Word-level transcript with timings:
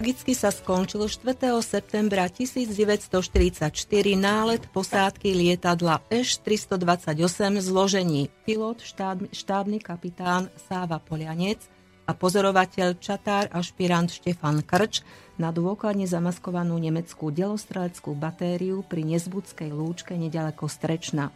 Tragicky 0.00 0.32
sa 0.32 0.48
skončil 0.48 1.04
4. 1.12 1.60
septembra 1.60 2.24
1944 2.24 3.68
nálet 4.16 4.64
posádky 4.72 5.28
lietadla 5.36 6.00
Š-328 6.08 7.60
zložení 7.60 8.32
pilot, 8.48 8.80
štáb, 8.80 9.28
štábny 9.28 9.76
kapitán 9.76 10.48
Sáva 10.56 11.04
Polianec 11.04 11.60
a 12.08 12.16
pozorovateľ 12.16 12.96
čatár 12.96 13.52
ašpirant 13.52 14.08
Štefan 14.08 14.64
Krč 14.64 15.04
na 15.36 15.52
dôkladne 15.52 16.08
zamaskovanú 16.08 16.80
nemeckú 16.80 17.28
delostreleckú 17.28 18.16
batériu 18.16 18.80
pri 18.80 19.04
Nezbudskej 19.04 19.68
lúčke 19.68 20.16
nedaleko 20.16 20.64
Strečna. 20.64 21.28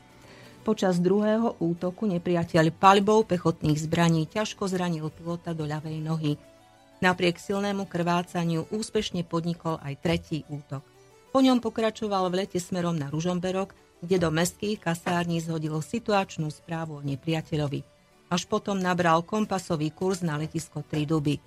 Počas 0.65 1.05
druhého 1.05 1.61
útoku 1.61 2.09
nepriateľ 2.09 2.73
palbou 2.73 3.29
pechotných 3.29 3.77
zbraní 3.77 4.25
ťažko 4.25 4.73
zranil 4.73 5.13
pilota 5.13 5.53
do 5.53 5.69
ľavej 5.69 6.01
nohy. 6.01 6.54
Napriek 7.03 7.41
silnému 7.41 7.91
krvácaniu 7.91 8.71
úspešne 8.71 9.27
podnikol 9.27 9.81
aj 9.83 9.95
tretí 9.99 10.47
útok. 10.47 10.87
Po 11.35 11.43
ňom 11.43 11.59
pokračoval 11.59 12.31
v 12.31 12.47
lete 12.47 12.63
smerom 12.63 12.95
na 12.95 13.11
Ružomberok, 13.11 13.75
kde 14.05 14.23
do 14.23 14.31
mestských 14.31 14.79
kasární 14.79 15.43
zhodil 15.43 15.75
situačnú 15.81 16.53
správu 16.53 17.01
o 17.01 17.05
nepriateľovi. 17.07 17.83
Až 18.31 18.47
potom 18.47 18.79
nabral 18.79 19.27
kompasový 19.27 19.91
kurz 19.91 20.23
na 20.23 20.39
letisko 20.39 20.87
Triduby. 20.87 21.43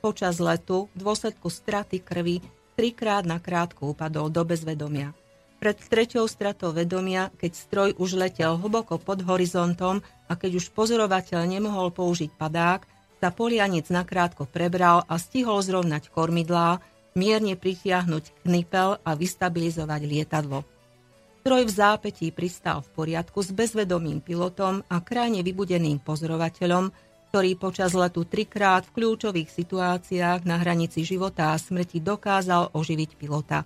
Počas 0.00 0.40
letu 0.40 0.88
v 0.94 1.04
dôsledku 1.04 1.50
straty 1.50 2.00
krvi 2.00 2.40
trikrát 2.78 3.24
na 3.24 3.42
krátku 3.42 3.92
upadol 3.92 4.30
do 4.30 4.44
bezvedomia. 4.44 5.12
Pred 5.56 5.76
treťou 5.88 6.28
stratou 6.28 6.76
vedomia, 6.76 7.32
keď 7.40 7.52
stroj 7.56 7.90
už 7.96 8.20
letel 8.20 8.60
hlboko 8.60 9.00
pod 9.00 9.24
horizontom 9.24 10.04
a 10.28 10.32
keď 10.36 10.60
už 10.60 10.76
pozorovateľ 10.76 11.48
nemohol 11.48 11.88
použiť 11.90 12.28
padák, 12.36 12.84
sa 13.16 13.32
polianec 13.32 13.88
nakrátko 13.88 14.44
prebral 14.44 15.04
a 15.08 15.16
stihol 15.16 15.64
zrovnať 15.64 16.12
kormidlá, 16.12 16.84
mierne 17.16 17.56
pritiahnuť 17.56 18.44
knipel 18.44 19.00
a 19.00 19.10
vystabilizovať 19.16 20.00
lietadlo. 20.04 20.68
Stroj 21.46 21.62
v 21.64 21.72
zápetí 21.72 22.26
pristal 22.34 22.82
v 22.82 22.88
poriadku 22.92 23.38
s 23.38 23.54
bezvedomým 23.54 24.18
pilotom 24.18 24.82
a 24.90 24.98
krajne 24.98 25.46
vybudeným 25.46 26.02
pozorovateľom, 26.02 26.90
ktorý 27.30 27.54
počas 27.54 27.94
letu 27.94 28.26
trikrát 28.26 28.82
v 28.90 28.94
kľúčových 28.98 29.48
situáciách 29.54 30.42
na 30.42 30.58
hranici 30.58 31.06
života 31.06 31.54
a 31.54 31.60
smrti 31.60 32.02
dokázal 32.02 32.74
oživiť 32.74 33.10
pilota. 33.14 33.62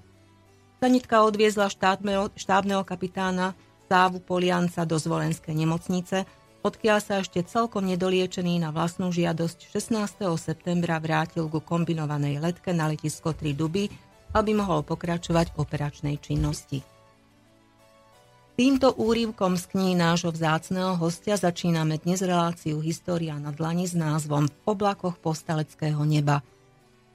Sanitka 0.81 1.25
odviezla 1.25 1.69
štátneho, 1.69 2.33
štábneho 2.37 2.85
kapitána 2.85 3.53
Sávu 3.91 4.23
Polianca 4.23 4.87
do 4.87 4.97
zvolenskej 4.97 5.53
nemocnice, 5.53 6.25
odkiaľ 6.61 6.99
sa 7.01 7.25
ešte 7.25 7.41
celkom 7.41 7.89
nedoliečený 7.89 8.61
na 8.61 8.69
vlastnú 8.69 9.09
žiadosť 9.09 9.73
16. 9.73 10.29
septembra 10.37 11.01
vrátil 11.01 11.49
ku 11.49 11.65
kombinovanej 11.65 12.41
letke 12.41 12.77
na 12.77 12.93
letisko 12.93 13.33
3 13.33 13.57
Duby, 13.57 13.89
aby 14.37 14.51
mohol 14.53 14.85
pokračovať 14.85 15.57
v 15.57 15.57
operačnej 15.57 16.17
činnosti. 16.21 16.85
Týmto 18.61 18.93
úrivkom 18.93 19.57
z 19.57 19.65
kníh 19.73 19.97
nášho 19.97 20.37
vzácného 20.37 21.01
hostia 21.01 21.41
začíname 21.41 21.97
dnes 21.97 22.21
reláciu 22.21 22.85
História 22.85 23.41
na 23.41 23.57
dlani 23.57 23.89
s 23.89 23.97
názvom 23.97 24.53
V 24.53 24.55
oblakoch 24.69 25.17
postaleckého 25.17 26.05
neba. 26.05 26.45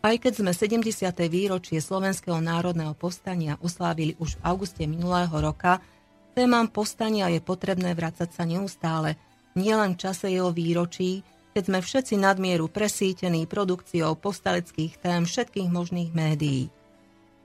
Aj 0.01 0.15
keď 0.17 0.41
sme 0.41 0.51
70. 0.57 0.89
výročie 1.29 1.77
Slovenského 1.77 2.41
národného 2.41 2.97
povstania 2.97 3.61
oslávili 3.61 4.17
už 4.17 4.41
v 4.41 4.43
auguste 4.45 4.83
minulého 4.89 5.33
roka, 5.37 5.85
témam 6.33 6.65
povstania 6.65 7.29
je 7.29 7.45
potrebné 7.45 7.93
vrácať 7.93 8.33
sa 8.33 8.41
neustále– 8.49 9.13
nielen 9.55 9.95
v 9.95 10.01
čase 10.03 10.27
jeho 10.27 10.51
výročí, 10.51 11.23
keď 11.55 11.63
sme 11.63 11.79
všetci 11.79 12.19
nadmieru 12.19 12.67
presítení 12.67 13.47
produkciou 13.47 14.19
postaleckých 14.19 14.99
tém 14.99 15.23
všetkých 15.23 15.71
možných 15.71 16.11
médií. 16.11 16.67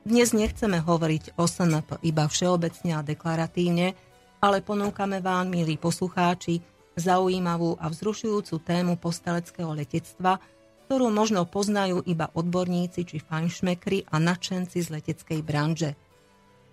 Dnes 0.02 0.34
nechceme 0.34 0.82
hovoriť 0.82 1.38
o 1.38 1.46
SNP 1.46 2.02
iba 2.02 2.26
všeobecne 2.26 2.98
a 2.98 3.06
deklaratívne, 3.06 3.94
ale 4.42 4.58
ponúkame 4.58 5.22
vám, 5.22 5.54
milí 5.54 5.78
poslucháči, 5.78 6.58
zaujímavú 6.98 7.78
a 7.78 7.86
vzrušujúcu 7.86 8.58
tému 8.58 8.98
postaleckého 8.98 9.70
letectva, 9.70 10.42
ktorú 10.90 11.06
možno 11.14 11.46
poznajú 11.46 12.02
iba 12.10 12.26
odborníci 12.34 13.06
či 13.06 13.22
fajnšmekry 13.22 14.10
a 14.10 14.18
nadšenci 14.18 14.82
z 14.82 14.88
leteckej 14.98 15.40
branže. 15.46 15.94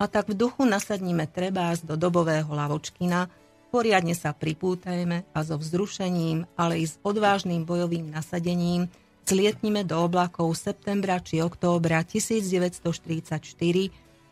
A 0.02 0.10
tak 0.10 0.34
v 0.34 0.40
duchu 0.40 0.66
nasadníme 0.66 1.30
trebárs 1.30 1.86
do 1.86 1.94
dobového 1.94 2.50
lavočkina, 2.50 3.30
Poriadne 3.68 4.16
sa 4.16 4.32
pripútajme 4.32 5.28
a 5.36 5.40
so 5.44 5.60
vzrušením, 5.60 6.48
ale 6.56 6.80
i 6.80 6.86
s 6.88 6.96
odvážnym 7.04 7.68
bojovým 7.68 8.16
nasadením 8.16 8.88
zlietnime 9.28 9.84
do 9.84 10.00
oblakov 10.00 10.56
septembra 10.56 11.20
či 11.20 11.44
októbra 11.44 12.08
1944 12.08 13.44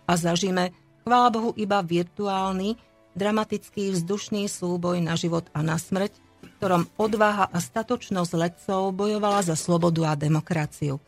a 0.08 0.14
zažime, 0.16 0.72
chvála 1.04 1.30
Bohu, 1.36 1.52
iba 1.60 1.84
virtuálny, 1.84 2.80
dramatický 3.12 3.92
vzdušný 3.92 4.48
súboj 4.48 5.04
na 5.04 5.20
život 5.20 5.52
a 5.52 5.60
na 5.60 5.76
smrť, 5.76 6.16
v 6.16 6.50
ktorom 6.56 6.88
odvaha 6.96 7.52
a 7.52 7.58
statočnosť 7.60 8.32
letcov 8.40 8.96
bojovala 8.96 9.44
za 9.44 9.60
slobodu 9.60 10.08
a 10.10 10.14
demokraciu. 10.16 11.04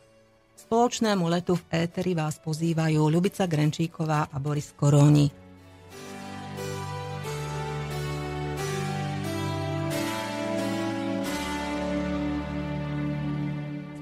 Spoločnému 0.58 1.24
letu 1.32 1.56
v 1.56 1.64
éteri 1.86 2.12
vás 2.12 2.36
pozývajú 2.42 3.08
Ľubica 3.08 3.48
Grenčíková 3.48 4.28
a 4.28 4.36
Boris 4.36 4.74
Koróni. 4.76 5.47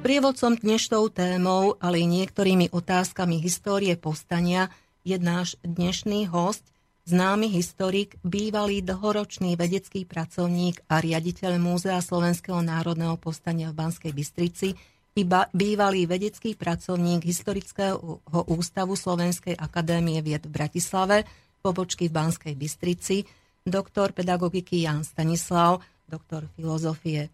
Prievodcom 0.06 0.54
dnešnou 0.54 1.10
témou, 1.10 1.74
ale 1.82 1.98
i 1.98 2.06
niektorými 2.06 2.70
otázkami 2.70 3.42
histórie 3.42 3.98
povstania 3.98 4.70
je 5.02 5.18
náš 5.18 5.58
dnešný 5.66 6.30
host, 6.30 6.62
známy 7.10 7.50
historik, 7.50 8.14
bývalý 8.22 8.86
dlhoročný 8.86 9.58
vedecký 9.58 10.06
pracovník 10.06 10.78
a 10.86 11.02
riaditeľ 11.02 11.58
Múzea 11.58 11.98
Slovenského 11.98 12.62
národného 12.62 13.18
povstania 13.18 13.74
v 13.74 13.82
Banskej 13.82 14.14
Bystrici, 14.14 14.78
iba 15.18 15.50
bývalý 15.50 16.06
vedecký 16.06 16.54
pracovník 16.54 17.26
Historického 17.26 17.98
ústavu 18.46 18.94
Slovenskej 18.94 19.58
akadémie 19.58 20.22
vied 20.22 20.46
v 20.46 20.54
Bratislave, 20.54 21.26
pobočky 21.66 22.06
v 22.06 22.14
Banskej 22.14 22.54
Bystrici, 22.54 23.26
doktor 23.66 24.14
pedagogiky 24.14 24.86
Jan 24.86 25.02
Stanislav, 25.02 25.82
doktor 26.06 26.46
filozofie 26.54 27.26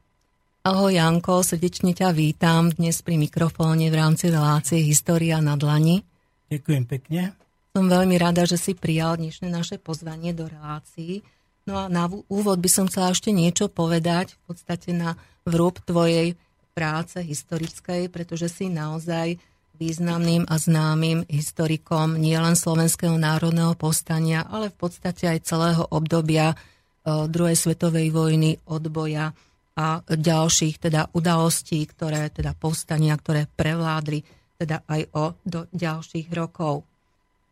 Ahoj 0.63 0.95
Janko, 0.95 1.43
srdečne 1.43 1.91
ťa 1.91 2.15
vítam 2.15 2.71
dnes 2.71 3.03
pri 3.03 3.19
mikrofóne 3.19 3.91
v 3.91 3.99
rámci 3.99 4.31
relácie 4.31 4.79
História 4.79 5.43
na 5.43 5.59
dlani. 5.59 6.07
Ďakujem 6.55 6.85
pekne. 6.87 7.35
Som 7.75 7.91
veľmi 7.91 8.15
rada, 8.15 8.47
že 8.47 8.55
si 8.55 8.79
prijal 8.79 9.19
dnešné 9.19 9.51
naše 9.51 9.83
pozvanie 9.83 10.31
do 10.31 10.47
relácií. 10.47 11.27
No 11.67 11.83
a 11.83 11.91
na 11.91 12.07
úvod 12.07 12.63
by 12.63 12.71
som 12.71 12.87
chcela 12.87 13.11
ešte 13.11 13.35
niečo 13.35 13.67
povedať 13.67 14.39
v 14.39 14.55
podstate 14.55 14.95
na 14.95 15.19
vrúb 15.43 15.83
tvojej 15.83 16.39
práce 16.79 17.19
historickej, 17.19 18.07
pretože 18.07 18.47
si 18.47 18.71
naozaj 18.71 19.43
významným 19.83 20.47
a 20.47 20.63
známym 20.63 21.27
historikom 21.27 22.15
nielen 22.15 22.55
Slovenského 22.55 23.19
národného 23.19 23.75
povstania, 23.75 24.47
ale 24.47 24.71
v 24.71 24.79
podstate 24.79 25.27
aj 25.27 25.43
celého 25.43 25.83
obdobia 25.91 26.55
eh, 26.55 27.27
druhej 27.27 27.59
svetovej 27.59 28.15
vojny, 28.15 28.63
odboja 28.71 29.35
a 29.73 30.05
ďalších 30.05 30.89
teda 30.89 31.09
udalostí, 31.17 31.81
ktoré 31.89 32.29
teda 32.29 32.53
povstania, 32.53 33.17
ktoré 33.17 33.49
prevládli 33.49 34.21
teda 34.61 34.85
aj 34.85 35.01
o 35.17 35.25
do 35.43 35.61
ďalších 35.73 36.29
rokov. 36.37 36.85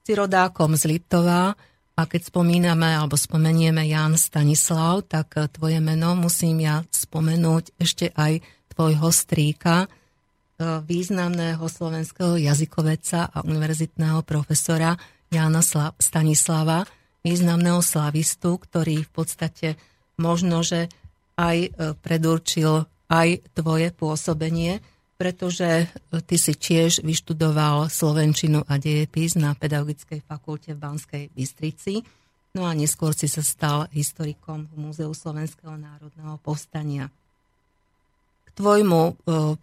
Si 0.05 0.12
rodákom 0.12 0.76
z 0.76 0.84
Litova 0.96 1.52
a 1.96 2.02
keď 2.05 2.32
spomíname 2.32 2.93
alebo 2.93 3.17
spomenieme 3.17 3.88
Jan 3.88 4.17
Stanislav, 4.20 5.08
tak 5.08 5.37
tvoje 5.52 5.81
meno 5.81 6.17
musím 6.17 6.64
ja 6.64 6.84
spomenúť 6.88 7.76
ešte 7.81 8.12
aj 8.12 8.40
tvojho 8.73 9.08
strýka, 9.12 9.84
e, 9.84 9.88
významného 10.81 11.61
slovenského 11.61 12.40
jazykoveca 12.40 13.28
a 13.28 13.38
univerzitného 13.44 14.25
profesora 14.25 14.96
Jana 15.28 15.61
Stanislava, 16.00 16.88
významného 17.20 17.84
slavistu, 17.84 18.56
ktorý 18.56 19.05
v 19.05 19.11
podstate 19.12 19.69
možno, 20.16 20.64
že 20.64 20.88
aj 21.40 21.58
e, 21.64 21.69
predurčil 21.96 22.84
aj 23.08 23.28
tvoje 23.56 23.88
pôsobenie, 23.96 24.84
pretože 25.16 25.84
e, 25.84 25.87
ty 26.20 26.37
si 26.37 26.52
tiež 26.52 27.00
vyštudoval 27.00 27.88
Slovenčinu 27.88 28.69
a 28.69 28.76
dejepis 28.76 29.40
na 29.40 29.56
Pedagogickej 29.56 30.20
fakulte 30.20 30.76
v 30.76 30.82
Banskej 30.84 31.25
Bystrici. 31.32 32.04
No 32.52 32.69
a 32.69 32.76
neskôr 32.76 33.16
si 33.16 33.31
sa 33.31 33.40
stal 33.40 33.88
historikom 33.94 34.69
v 34.69 34.75
Múzeu 34.76 35.10
Slovenského 35.14 35.78
národného 35.81 36.37
povstania. 36.44 37.08
K 38.44 38.48
tvojmu 38.52 39.02
e, 39.08 39.12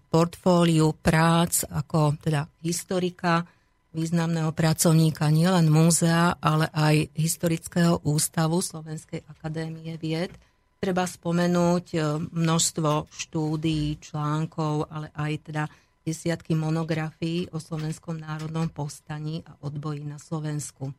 portfóliu 0.10 0.98
prác 0.98 1.62
ako 1.70 2.18
teda 2.18 2.50
historika, 2.66 3.46
významného 3.94 4.54
pracovníka 4.54 5.30
nielen 5.34 5.74
múzea, 5.74 6.38
ale 6.38 6.70
aj 6.70 7.18
Historického 7.18 8.02
ústavu 8.06 8.66
Slovenskej 8.66 9.22
akadémie 9.30 9.94
vied– 10.02 10.34
Treba 10.78 11.10
spomenúť 11.10 11.86
e, 11.94 12.00
množstvo 12.30 13.10
štúdií, 13.10 13.98
článkov, 13.98 14.86
ale 14.94 15.10
aj 15.18 15.34
teda 15.50 15.64
desiatky 16.06 16.54
monografií 16.54 17.50
o 17.50 17.58
slovenskom 17.58 18.22
národnom 18.22 18.70
povstaní 18.70 19.42
a 19.44 19.58
odboji 19.66 20.06
na 20.06 20.22
Slovensku. 20.22 20.94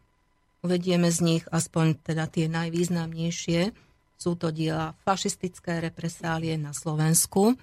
Uvedieme 0.66 1.08
z 1.14 1.18
nich 1.22 1.44
aspoň 1.46 2.02
teda 2.02 2.26
tie 2.26 2.50
najvýznamnejšie. 2.50 3.70
Sú 4.18 4.34
to 4.34 4.50
diela 4.50 4.98
fašistické 5.06 5.78
represálie 5.78 6.58
na 6.58 6.74
Slovensku, 6.74 7.54
e, 7.54 7.56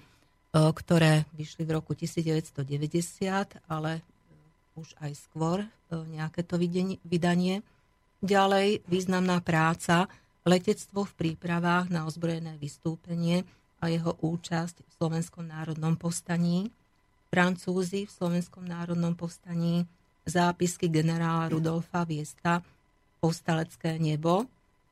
ktoré 0.56 1.28
vyšli 1.36 1.68
v 1.68 1.70
roku 1.76 1.92
1990, 1.92 3.60
ale 3.68 4.00
už 4.72 4.96
aj 5.04 5.12
skôr 5.20 5.64
e, 5.64 5.68
nejaké 5.92 6.40
to 6.48 6.56
vydanie. 7.04 7.60
Ďalej 8.24 8.88
významná 8.88 9.44
práca 9.44 10.08
letectvo 10.46 11.02
v 11.02 11.12
prípravách 11.18 11.90
na 11.90 12.06
ozbrojené 12.06 12.54
vystúpenie 12.56 13.42
a 13.82 13.90
jeho 13.90 14.14
účasť 14.22 14.86
v 14.86 14.90
Slovenskom 14.94 15.44
národnom 15.44 15.98
povstaní, 15.98 16.70
Francúzi 17.26 18.06
v 18.06 18.12
Slovenskom 18.14 18.64
národnom 18.64 19.12
povstaní, 19.18 19.84
zápisky 20.24 20.86
generála 20.86 21.50
Rudolfa 21.50 22.06
Viesta, 22.06 22.62
povstalecké 23.18 23.98
nebo, 23.98 24.46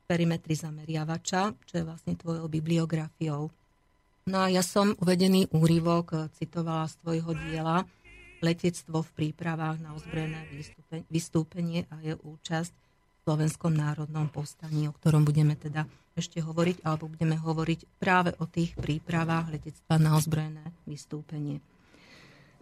perimetry 0.04 0.58
zameriavača, 0.58 1.54
čo 1.64 1.74
je 1.80 1.86
vlastne 1.86 2.18
tvojou 2.18 2.50
bibliografiou. 2.50 3.48
No 4.28 4.36
a 4.44 4.52
ja 4.52 4.60
som 4.60 4.92
uvedený 4.98 5.48
úryvok 5.54 6.28
citovala 6.36 6.90
z 6.90 6.94
tvojho 7.00 7.32
diela. 7.48 7.86
Letectvo 8.44 9.00
v 9.00 9.10
prípravách 9.16 9.80
na 9.80 9.96
ozbrojené 9.96 10.44
vystúpenie 11.08 11.88
a 11.88 11.96
je 12.04 12.12
účasť 12.12 12.83
Slovenskom 13.24 13.72
národnom 13.72 14.28
povstaní, 14.28 14.84
o 14.84 14.92
ktorom 14.92 15.24
budeme 15.24 15.56
teda 15.56 15.88
ešte 16.12 16.44
hovoriť, 16.44 16.84
alebo 16.84 17.08
budeme 17.08 17.40
hovoriť 17.40 17.96
práve 17.96 18.36
o 18.36 18.44
tých 18.44 18.76
prípravách 18.76 19.56
letectva 19.56 19.96
na 19.96 20.12
ozbrojené 20.20 20.60
vystúpenie. 20.84 21.64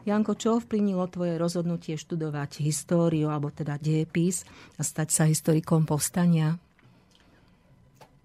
Janko, 0.07 0.39
čo 0.39 0.63
vplynilo 0.63 1.07
tvoje 1.11 1.35
rozhodnutie 1.35 1.99
študovať 1.99 2.63
históriu, 2.63 3.27
alebo 3.31 3.51
teda 3.51 3.75
diepis 3.75 4.47
a 4.79 4.87
stať 4.87 5.09
sa 5.11 5.27
historikom 5.27 5.83
povstania? 5.83 6.59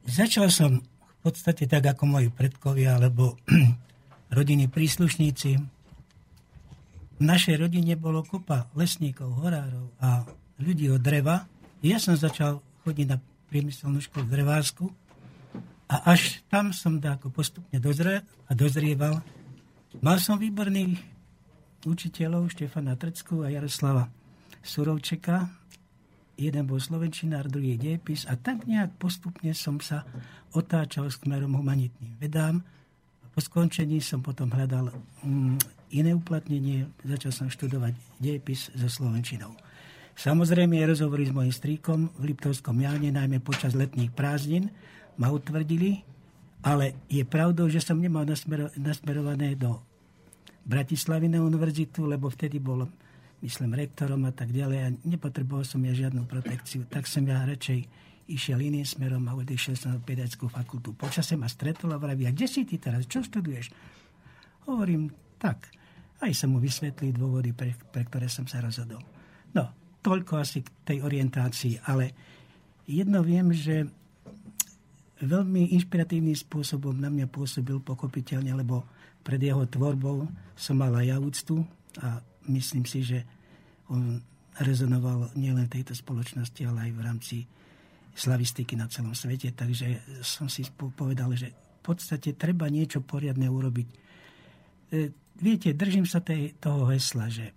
Začal 0.06 0.54
som 0.54 0.82
v 0.82 1.18
podstate 1.26 1.66
tak 1.66 1.90
ako 1.90 2.06
moji 2.06 2.30
predkovia, 2.30 3.02
alebo 3.02 3.34
rodiny 4.38 4.70
príslušníci. 4.70 5.52
V 7.18 7.24
našej 7.26 7.58
rodine 7.58 7.98
bolo 7.98 8.22
kopa 8.22 8.70
lesníkov, 8.78 9.42
horárov 9.42 9.90
a 10.06 10.22
ľudí 10.62 10.94
od 10.94 11.02
dreva. 11.02 11.57
Ja 11.86 12.02
som 12.02 12.18
začal 12.18 12.58
chodiť 12.82 13.06
na 13.06 13.22
priemyselnú 13.54 14.02
školu 14.02 14.26
v 14.26 14.34
Drevársku 14.34 14.86
a 15.86 16.10
až 16.10 16.42
tam 16.50 16.74
som 16.74 16.98
ako 16.98 17.30
postupne 17.30 17.78
dozrel 17.78 18.26
a 18.50 18.52
dozrieval. 18.58 19.22
Mal 20.02 20.18
som 20.18 20.42
výborných 20.42 20.98
učiteľov 21.86 22.50
Štefana 22.50 22.98
Trcku 22.98 23.46
a 23.46 23.54
Jaroslava 23.54 24.10
Surovčeka. 24.66 25.48
Jeden 26.38 26.66
bol 26.66 26.82
slovenčinár, 26.82 27.46
druhý 27.46 27.78
dejepis 27.78 28.26
a 28.26 28.38
tak 28.38 28.66
nejak 28.66 28.98
postupne 28.98 29.54
som 29.54 29.78
sa 29.78 30.02
otáčal 30.58 31.14
smerom 31.14 31.54
humanitným 31.62 32.18
vedám. 32.18 32.66
Po 33.38 33.40
skončení 33.42 34.02
som 34.02 34.26
potom 34.26 34.50
hľadal 34.50 34.90
mm, 35.22 35.62
iné 35.94 36.12
uplatnenie, 36.18 36.90
začal 37.06 37.30
som 37.30 37.48
študovať 37.54 37.94
dejepis 38.18 38.74
so 38.74 38.90
slovenčinou. 38.90 39.54
Samozrejme, 40.18 40.82
rozhovory 40.82 41.30
s 41.30 41.34
mojim 41.34 41.54
stríkom 41.54 42.10
v 42.18 42.34
Liptovskom 42.34 42.82
Jáne, 42.82 43.14
najmä 43.14 43.38
počas 43.38 43.78
letných 43.78 44.10
prázdnin, 44.10 44.74
ma 45.22 45.30
utvrdili, 45.30 46.02
ale 46.66 47.06
je 47.06 47.22
pravdou, 47.22 47.70
že 47.70 47.78
som 47.78 48.02
nemal 48.02 48.26
nasmerované 48.82 49.54
do 49.54 49.78
Bratislavy 50.66 51.30
na 51.30 51.46
univerzitu, 51.46 52.10
lebo 52.10 52.34
vtedy 52.34 52.58
bol, 52.58 52.90
myslím, 53.46 53.78
rektorom 53.78 54.26
a 54.26 54.34
tak 54.34 54.50
ďalej 54.50 54.80
a 54.82 54.88
nepotreboval 55.06 55.62
som 55.62 55.86
ja 55.86 55.94
žiadnu 55.94 56.26
protekciu. 56.26 56.90
Tak 56.90 57.06
som 57.06 57.22
ja 57.22 57.46
radšej 57.46 57.86
išiel 58.26 58.58
iným 58.58 58.90
smerom 58.90 59.22
a 59.30 59.38
odišiel 59.38 59.78
som 59.78 59.94
na 59.94 60.02
pedagogickú 60.02 60.50
fakultu. 60.50 60.98
Počasie 60.98 61.38
ma 61.38 61.46
stretol 61.46 61.94
a 61.94 62.02
vraví, 62.02 62.26
a 62.26 62.34
kde 62.34 62.50
si 62.50 62.66
ty 62.66 62.82
teraz, 62.82 63.06
čo 63.06 63.22
študuješ? 63.22 63.70
Hovorím, 64.66 65.14
tak. 65.38 65.70
Aj 66.18 66.34
som 66.34 66.52
mu 66.52 66.58
vysvetlil 66.58 67.14
dôvody, 67.14 67.54
pre, 67.54 67.78
pre 67.94 68.02
ktoré 68.02 68.26
som 68.26 68.50
sa 68.50 68.66
rozhodol. 68.66 69.00
No, 69.54 69.87
toľko 70.08 70.34
asi 70.40 70.64
k 70.64 70.72
tej 70.88 70.98
orientácii, 71.04 71.84
ale 71.84 72.16
jedno 72.88 73.20
viem, 73.20 73.52
že 73.52 73.84
veľmi 75.20 75.76
inšpiratívnym 75.76 76.38
spôsobom 76.40 76.96
na 76.96 77.12
mňa 77.12 77.28
pôsobil 77.28 77.76
pochopiteľne, 77.84 78.56
lebo 78.56 78.88
pred 79.20 79.44
jeho 79.44 79.68
tvorbou 79.68 80.24
som 80.56 80.80
mal 80.80 80.96
aj 80.96 81.06
ja 81.12 81.18
úctu 81.20 81.60
a 82.00 82.24
myslím 82.48 82.88
si, 82.88 83.04
že 83.04 83.20
on 83.92 84.24
rezonoval 84.64 85.36
nielen 85.36 85.68
v 85.68 85.82
tejto 85.82 85.92
spoločnosti, 85.92 86.62
ale 86.64 86.88
aj 86.88 86.92
v 86.96 87.02
rámci 87.04 87.38
slavistiky 88.16 88.80
na 88.80 88.88
celom 88.88 89.12
svete. 89.12 89.52
Takže 89.52 90.22
som 90.24 90.48
si 90.48 90.66
povedal, 90.74 91.36
že 91.36 91.52
v 91.52 91.80
podstate 91.84 92.34
treba 92.40 92.72
niečo 92.72 93.04
poriadne 93.04 93.52
urobiť. 93.52 93.88
E, 93.88 93.98
viete, 95.38 95.76
držím 95.78 96.10
sa 96.10 96.24
tej, 96.24 96.58
toho 96.58 96.90
hesla, 96.90 97.30
že 97.30 97.54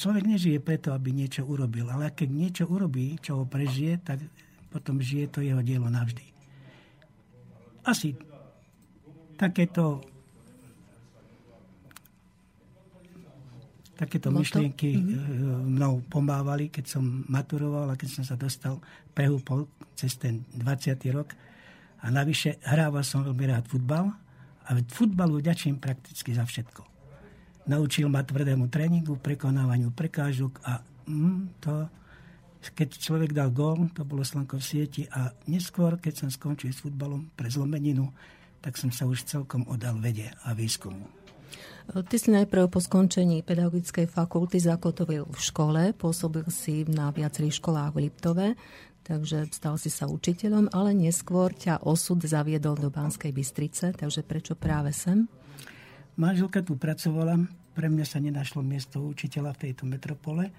človek 0.00 0.24
nežije 0.24 0.58
preto, 0.64 0.96
aby 0.96 1.12
niečo 1.12 1.44
urobil, 1.44 1.92
ale 1.92 2.08
keď 2.16 2.28
niečo 2.32 2.64
urobí, 2.64 3.20
čo 3.20 3.36
ho 3.36 3.44
prežije, 3.44 4.00
tak 4.00 4.24
potom 4.72 4.96
žije 4.96 5.28
to 5.28 5.44
jeho 5.44 5.60
dielo 5.60 5.92
navždy. 5.92 6.24
Asi 7.84 8.16
takéto 9.36 10.00
Takéto 14.00 14.32
no 14.32 14.40
myšlienky. 14.40 14.96
Mhm. 14.96 15.76
mnou 15.76 16.00
pomávali, 16.08 16.72
keď 16.72 16.96
som 16.96 17.04
maturoval 17.28 17.92
a 17.92 18.00
keď 18.00 18.08
som 18.08 18.24
sa 18.24 18.32
dostal, 18.32 18.80
prehúpol 19.12 19.68
cez 19.92 20.16
ten 20.16 20.40
20. 20.56 21.12
rok. 21.12 21.36
A 22.00 22.08
navyše 22.08 22.56
hrával 22.64 23.04
som 23.04 23.20
veľmi 23.28 23.44
rád 23.44 23.68
futbal 23.68 24.08
a 24.64 24.70
futbalu 24.88 25.44
vďačím 25.44 25.76
prakticky 25.76 26.32
za 26.32 26.48
všetko. 26.48 26.99
Naučil 27.70 28.10
ma 28.10 28.26
tvrdému 28.26 28.66
tréningu, 28.66 29.14
prekonávaniu 29.22 29.94
prekážok 29.94 30.58
a 30.66 30.82
mm, 31.06 31.62
to, 31.62 31.86
keď 32.74 32.88
človek 32.98 33.30
dal 33.30 33.54
gól, 33.54 33.86
to 33.94 34.02
bolo 34.02 34.26
slanko 34.26 34.58
v 34.58 34.66
sieti 34.66 35.02
a 35.06 35.30
neskôr, 35.46 35.94
keď 36.02 36.26
som 36.26 36.28
skončil 36.34 36.74
s 36.74 36.82
futbalom 36.82 37.30
pre 37.38 37.46
zlomeninu, 37.46 38.10
tak 38.58 38.74
som 38.74 38.90
sa 38.90 39.06
už 39.06 39.22
celkom 39.22 39.70
odal 39.70 40.02
vede 40.02 40.34
a 40.42 40.50
výskumu. 40.50 41.06
Ty 41.90 42.16
si 42.18 42.34
najprv 42.34 42.70
po 42.70 42.82
skončení 42.82 43.46
pedagogickej 43.46 44.10
fakulty 44.10 44.58
zakotovil 44.58 45.30
v 45.30 45.38
škole, 45.38 45.82
pôsobil 45.94 46.46
si 46.50 46.82
na 46.90 47.14
viacerých 47.14 47.62
školách 47.62 47.90
v 47.94 47.98
Liptove, 48.06 48.48
takže 49.06 49.46
stal 49.54 49.78
si 49.78 49.94
sa 49.94 50.10
učiteľom, 50.10 50.74
ale 50.74 50.90
neskôr 50.90 51.54
ťa 51.54 51.86
osud 51.86 52.18
zaviedol 52.22 52.74
do 52.78 52.90
Banskej 52.90 53.30
Bystrice, 53.30 53.94
takže 53.94 54.26
prečo 54.26 54.58
práve 54.58 54.90
sem? 54.90 55.30
Manželka 56.14 56.62
tu 56.62 56.74
pracovala, 56.78 57.42
pre 57.74 57.86
mňa 57.86 58.06
sa 58.06 58.18
nenašlo 58.18 58.60
miesto 58.60 59.00
učiteľa 59.00 59.54
v 59.56 59.62
tejto 59.68 59.84
metropole 59.86 60.50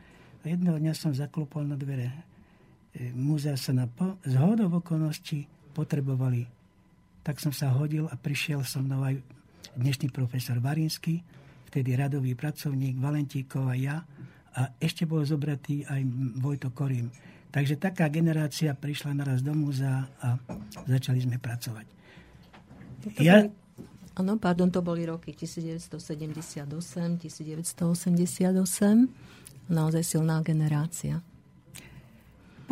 a 0.42 0.44
jedného 0.46 0.80
dňa 0.80 0.94
som 0.96 1.12
zaklopol 1.12 1.68
na 1.68 1.78
dvere 1.78 2.10
e, 2.10 3.12
múzea 3.14 3.56
po, 3.92 4.18
z 4.24 4.34
hodov 4.40 4.82
okolností 4.82 5.46
potrebovali. 5.76 6.48
Tak 7.22 7.38
som 7.38 7.54
sa 7.54 7.70
hodil 7.76 8.10
a 8.10 8.16
prišiel 8.18 8.66
som 8.66 8.88
mnou 8.88 9.06
aj 9.06 9.22
dnešný 9.78 10.10
profesor 10.10 10.58
Varinsky, 10.58 11.22
vtedy 11.70 11.96
radový 11.96 12.34
pracovník, 12.34 12.98
Valentíkov 12.98 13.70
a 13.70 13.76
ja 13.78 13.98
a 14.52 14.68
ešte 14.82 15.08
bol 15.08 15.24
zobratý 15.24 15.88
aj 15.88 16.02
Vojto 16.44 16.76
Korím. 16.76 17.08
Takže 17.52 17.80
taká 17.80 18.08
generácia 18.08 18.72
prišla 18.76 19.16
naraz 19.16 19.44
do 19.44 19.52
múzea 19.52 20.08
a 20.24 20.40
začali 20.88 21.24
sme 21.24 21.40
pracovať. 21.40 21.88
Ja... 23.20 23.48
Áno, 24.22 24.38
pardon, 24.38 24.70
to 24.70 24.86
boli 24.86 25.10
roky 25.10 25.34
1978, 25.34 26.70
1988. 26.70 28.62
Naozaj 29.68 30.04
silná 30.06 30.46
generácia 30.46 31.26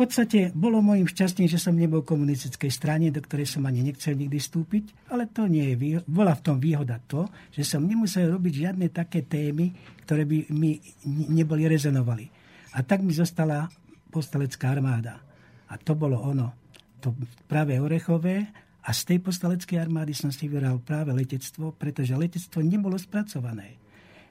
podstate 0.00 0.48
bolo 0.56 0.80
môjim 0.80 1.04
šťastím, 1.04 1.44
že 1.44 1.60
som 1.60 1.76
nebol 1.76 2.00
v 2.00 2.16
komunistickej 2.16 2.72
strane, 2.72 3.12
do 3.12 3.20
ktorej 3.20 3.44
som 3.44 3.68
ani 3.68 3.84
nechcel 3.84 4.16
nikdy 4.16 4.40
vstúpiť, 4.40 5.12
ale 5.12 5.28
to 5.28 5.44
nie 5.44 5.68
je 5.68 5.76
výhoda. 5.76 6.08
Bola 6.08 6.32
v 6.32 6.40
tom 6.48 6.56
výhoda 6.56 6.96
to, 7.04 7.28
že 7.52 7.68
som 7.68 7.84
nemusel 7.84 8.32
robiť 8.32 8.64
žiadne 8.64 8.88
také 8.88 9.28
témy, 9.28 9.76
ktoré 10.08 10.24
by 10.24 10.48
mi 10.56 10.80
neboli 11.04 11.68
rezonovali. 11.68 12.24
A 12.72 12.80
tak 12.80 13.04
mi 13.04 13.12
zostala 13.12 13.68
postalecká 14.08 14.72
armáda. 14.72 15.20
A 15.68 15.76
to 15.76 15.92
bolo 15.92 16.16
ono. 16.16 16.56
To 17.04 17.12
práve 17.44 17.76
Orechové 17.76 18.48
a 18.80 18.90
z 18.96 19.00
tej 19.12 19.18
postaleckej 19.20 19.76
armády 19.76 20.16
som 20.16 20.32
si 20.32 20.48
vybral 20.48 20.80
práve 20.80 21.12
letectvo, 21.12 21.76
pretože 21.76 22.16
letectvo 22.16 22.64
nebolo 22.64 22.96
spracované. 22.96 23.76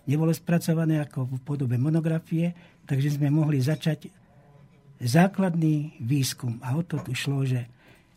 Nebolo 0.09 0.33
spracované 0.33 0.97
ako 1.05 1.29
v 1.29 1.41
podobe 1.45 1.77
monografie, 1.77 2.57
takže 2.89 3.21
sme 3.21 3.29
mohli 3.29 3.61
začať 3.61 4.09
základný 4.97 6.01
výskum. 6.01 6.57
A 6.65 6.73
o 6.73 6.81
to 6.81 6.97
tu 7.05 7.13
šlo, 7.13 7.45
že 7.45 7.69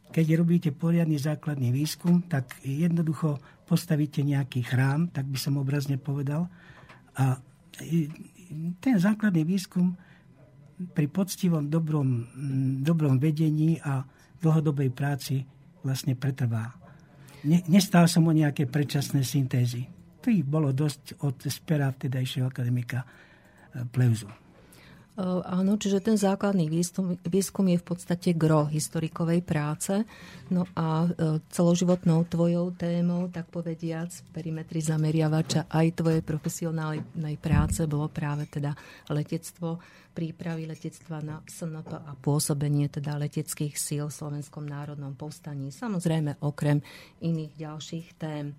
keď 0.09 0.27
robíte 0.41 0.71
poriadny 0.73 1.21
základný 1.21 1.69
výskum, 1.69 2.25
tak 2.25 2.49
jednoducho 2.65 3.37
postavíte 3.69 4.25
nejaký 4.25 4.65
chrám, 4.65 5.13
tak 5.13 5.29
by 5.29 5.37
som 5.37 5.61
obrazne 5.61 6.01
povedal, 6.01 6.49
A 7.17 7.37
ten 8.81 8.97
základný 8.97 9.45
výskum 9.45 9.93
pri 10.97 11.07
poctivom 11.09 11.69
dobrom, 11.69 12.25
dobrom 12.81 13.21
vedení 13.21 13.77
a 13.85 14.05
dlhodobej 14.41 14.91
práci 14.91 15.45
vlastne 15.83 16.15
pretrvá. 16.19 16.75
Ne, 17.43 17.63
nestal 17.67 18.07
som 18.07 18.27
o 18.27 18.33
nejaké 18.33 18.71
predčasné 18.71 19.27
syntézy. 19.27 19.91
To 20.23 20.31
ich 20.31 20.47
bolo 20.47 20.71
dosť 20.71 21.19
od 21.27 21.43
spera 21.51 21.91
vtedajšieho 21.91 22.47
akademika 22.47 23.03
eh, 23.03 23.83
Pleuzu. 23.87 24.31
Áno, 25.21 25.77
čiže 25.77 26.01
ten 26.01 26.17
základný 26.17 26.73
výskum, 26.73 27.21
výskum 27.29 27.69
je 27.69 27.77
v 27.77 27.85
podstate 27.85 28.33
gro 28.33 28.65
historikovej 28.65 29.45
práce. 29.45 30.09
No 30.49 30.65
a 30.73 31.05
e, 31.05 31.37
celoživotnou 31.53 32.25
tvojou 32.33 32.73
témou, 32.73 33.29
tak 33.29 33.53
povediac, 33.53 34.09
perimetry 34.33 34.81
zameriavača 34.81 35.69
aj 35.69 36.01
tvojej 36.01 36.23
profesionálnej 36.25 37.37
práce 37.37 37.85
bolo 37.85 38.09
práve 38.09 38.49
teda 38.49 38.73
letectvo, 39.13 39.85
prípravy 40.17 40.65
letectva 40.65 41.21
na 41.21 41.45
SNP 41.45 41.93
a 41.93 42.17
pôsobenie 42.17 42.89
teda 42.89 43.21
leteckých 43.21 43.77
síl 43.77 44.09
v 44.09 44.17
Slovenskom 44.17 44.65
národnom 44.65 45.13
povstaní. 45.13 45.77
Samozrejme 45.77 46.41
okrem 46.41 46.81
iných 47.21 47.53
ďalších 47.61 48.07
tém. 48.17 48.57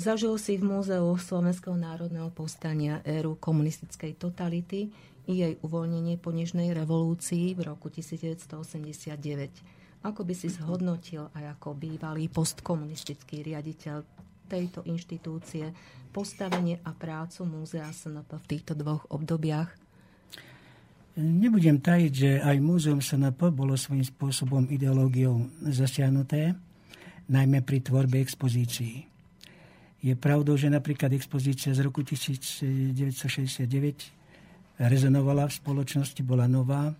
Zažil 0.00 0.32
si 0.40 0.56
v 0.56 0.64
Múzeu 0.64 1.12
Slovenského 1.18 1.74
národného 1.76 2.32
povstania 2.32 3.02
éru 3.04 3.34
komunistickej 3.36 4.14
totality, 4.16 4.94
i 5.28 5.44
jej 5.44 5.60
uvoľnenie 5.60 6.16
po 6.16 6.32
Nežnej 6.32 6.72
revolúcii 6.72 7.52
v 7.52 7.68
roku 7.68 7.92
1989. 7.92 10.08
Ako 10.08 10.24
by 10.24 10.34
si 10.34 10.48
zhodnotil 10.48 11.28
aj 11.36 11.60
ako 11.60 11.76
bývalý 11.76 12.32
postkomunistický 12.32 13.44
riaditeľ 13.44 14.00
tejto 14.48 14.80
inštitúcie 14.88 15.68
postavenie 16.08 16.80
a 16.80 16.96
prácu 16.96 17.44
Múzea 17.44 17.92
SNP 17.92 18.40
v 18.40 18.48
týchto 18.48 18.72
dvoch 18.72 19.04
obdobiach? 19.12 19.68
Nebudem 21.18 21.82
tajiť, 21.82 22.12
že 22.14 22.38
aj 22.40 22.56
Múzeum 22.62 23.02
SNP 23.04 23.52
bolo 23.52 23.76
svojím 23.76 24.06
spôsobom 24.06 24.64
ideológiou 24.72 25.50
zasiahnuté, 25.66 26.54
najmä 27.28 27.60
pri 27.60 27.84
tvorbe 27.84 28.16
expozícií. 28.22 29.04
Je 29.98 30.14
pravdou, 30.14 30.54
že 30.54 30.70
napríklad 30.70 31.10
expozícia 31.12 31.74
z 31.74 31.82
roku 31.82 32.06
1969 32.06 34.17
rezonovala 34.78 35.50
v 35.50 35.56
spoločnosti, 35.58 36.22
bola 36.22 36.46
nová 36.46 36.94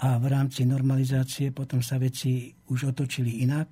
a 0.00 0.08
v 0.16 0.26
rámci 0.26 0.64
normalizácie 0.64 1.52
potom 1.52 1.84
sa 1.84 2.00
veci 2.00 2.48
už 2.72 2.96
otočili 2.96 3.44
inak 3.44 3.68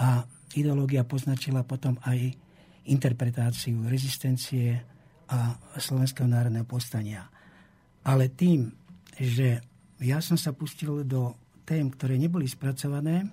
a 0.00 0.24
ideológia 0.56 1.04
poznačila 1.04 1.62
potom 1.62 2.00
aj 2.08 2.32
interpretáciu 2.88 3.84
rezistencie 3.86 4.72
a 5.26 5.58
Slovenského 5.76 6.26
národného 6.30 6.64
povstania. 6.64 7.26
Ale 8.06 8.30
tým, 8.30 8.70
že 9.18 9.58
ja 9.98 10.22
som 10.22 10.38
sa 10.38 10.54
pustil 10.54 11.02
do 11.02 11.34
tém, 11.66 11.90
ktoré 11.90 12.14
neboli 12.14 12.46
spracované, 12.46 13.26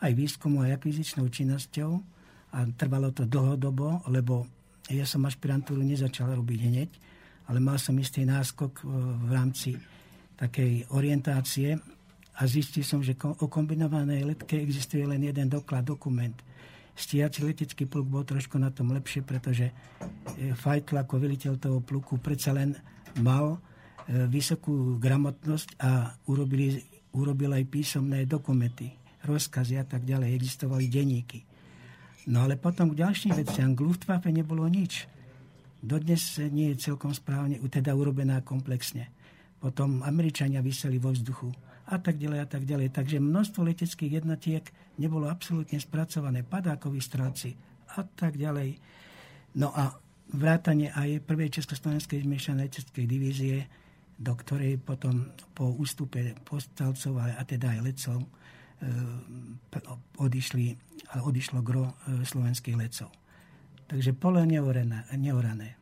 aj 0.00 0.12
výskumu, 0.12 0.64
aj 0.64 0.80
akvizičnou 0.80 1.28
činnosťou 1.28 1.90
a 2.56 2.58
trvalo 2.76 3.12
to 3.12 3.28
dlhodobo, 3.28 4.04
lebo 4.08 4.48
ja 4.88 5.04
som 5.04 5.24
ašpirantúru 5.28 5.82
nezačal 5.84 6.32
robiť 6.36 6.60
hneď, 6.62 6.90
ale 7.46 7.58
mal 7.62 7.78
som 7.78 7.94
istý 7.98 8.26
náskok 8.26 8.82
e, 8.82 8.84
v 9.26 9.30
rámci 9.30 9.70
takej 10.36 10.90
orientácie 10.92 11.78
a 12.36 12.42
zistil 12.44 12.84
som, 12.84 13.00
že 13.00 13.16
o 13.16 13.46
kombinovanej 13.48 14.28
letke 14.28 14.60
existuje 14.60 15.06
len 15.06 15.24
jeden 15.24 15.48
doklad, 15.48 15.86
dokument. 15.86 16.36
Stíhací 16.92 17.44
letecký 17.44 17.88
pluk 17.88 18.08
bol 18.08 18.24
trošku 18.24 18.60
na 18.60 18.68
tom 18.72 18.92
lepšie, 18.92 19.24
pretože 19.24 19.70
e, 19.70 20.52
Fajtl 20.52 21.00
ako 21.00 21.14
veliteľ 21.22 21.54
toho 21.56 21.78
pluku 21.80 22.18
predsa 22.18 22.50
len 22.52 22.74
mal 23.22 23.56
e, 23.56 23.58
vysokú 24.26 24.98
gramotnosť 24.98 25.80
a 25.80 26.12
urobili, 26.28 26.82
urobil 27.14 27.54
aj 27.54 27.64
písomné 27.70 28.26
dokumenty, 28.26 28.92
rozkazy 29.24 29.80
a 29.80 29.84
tak 29.86 30.02
ďalej. 30.04 30.34
Existovali 30.34 30.90
denníky. 30.90 31.40
No 32.26 32.42
ale 32.42 32.58
potom 32.58 32.90
k 32.90 33.06
ďalším 33.06 33.38
veciam, 33.38 33.70
k 33.70 33.80
Luftwaffe 33.86 34.34
nebolo 34.34 34.66
nič 34.66 35.15
dodnes 35.82 36.38
nie 36.50 36.72
je 36.74 36.90
celkom 36.92 37.12
správne, 37.12 37.60
teda 37.68 37.92
urobená 37.92 38.40
komplexne. 38.42 39.12
Potom 39.56 40.04
Američania 40.04 40.60
vyseli 40.60 41.00
vo 41.00 41.12
vzduchu 41.12 41.48
a 41.86 41.96
tak 42.02 42.18
ďalej 42.18 42.40
a 42.42 42.48
tak 42.48 42.62
ďalej. 42.66 42.88
Takže 42.92 43.22
množstvo 43.22 43.60
leteckých 43.62 44.22
jednotiek 44.22 44.64
nebolo 44.98 45.30
absolútne 45.30 45.78
spracované, 45.78 46.42
padákoví 46.42 46.98
strelci 46.98 47.54
a 47.94 48.02
tak 48.02 48.36
ďalej. 48.36 48.76
No 49.56 49.70
a 49.72 49.94
vrátanie 50.34 50.90
aj 50.90 51.22
prvej 51.22 51.54
Československej 51.62 52.26
zmiešanej 52.26 52.66
leteckej 52.68 53.06
divízie, 53.06 53.56
do 54.16 54.32
ktorej 54.34 54.80
potom 54.80 55.30
po 55.54 55.76
ústupe 55.76 56.34
postalcov 56.42 57.20
a 57.20 57.42
teda 57.44 57.78
aj 57.78 57.80
lecov 57.84 58.18
e, 58.24 58.28
odišli, 60.18 60.66
odišlo 61.20 61.60
gro 61.60 61.92
e, 61.92 62.24
slovenských 62.24 62.76
lecov. 62.76 63.12
Takže 63.86 64.10
pole 64.18 64.42
neorané. 64.46 65.06
neorané. 65.14 65.78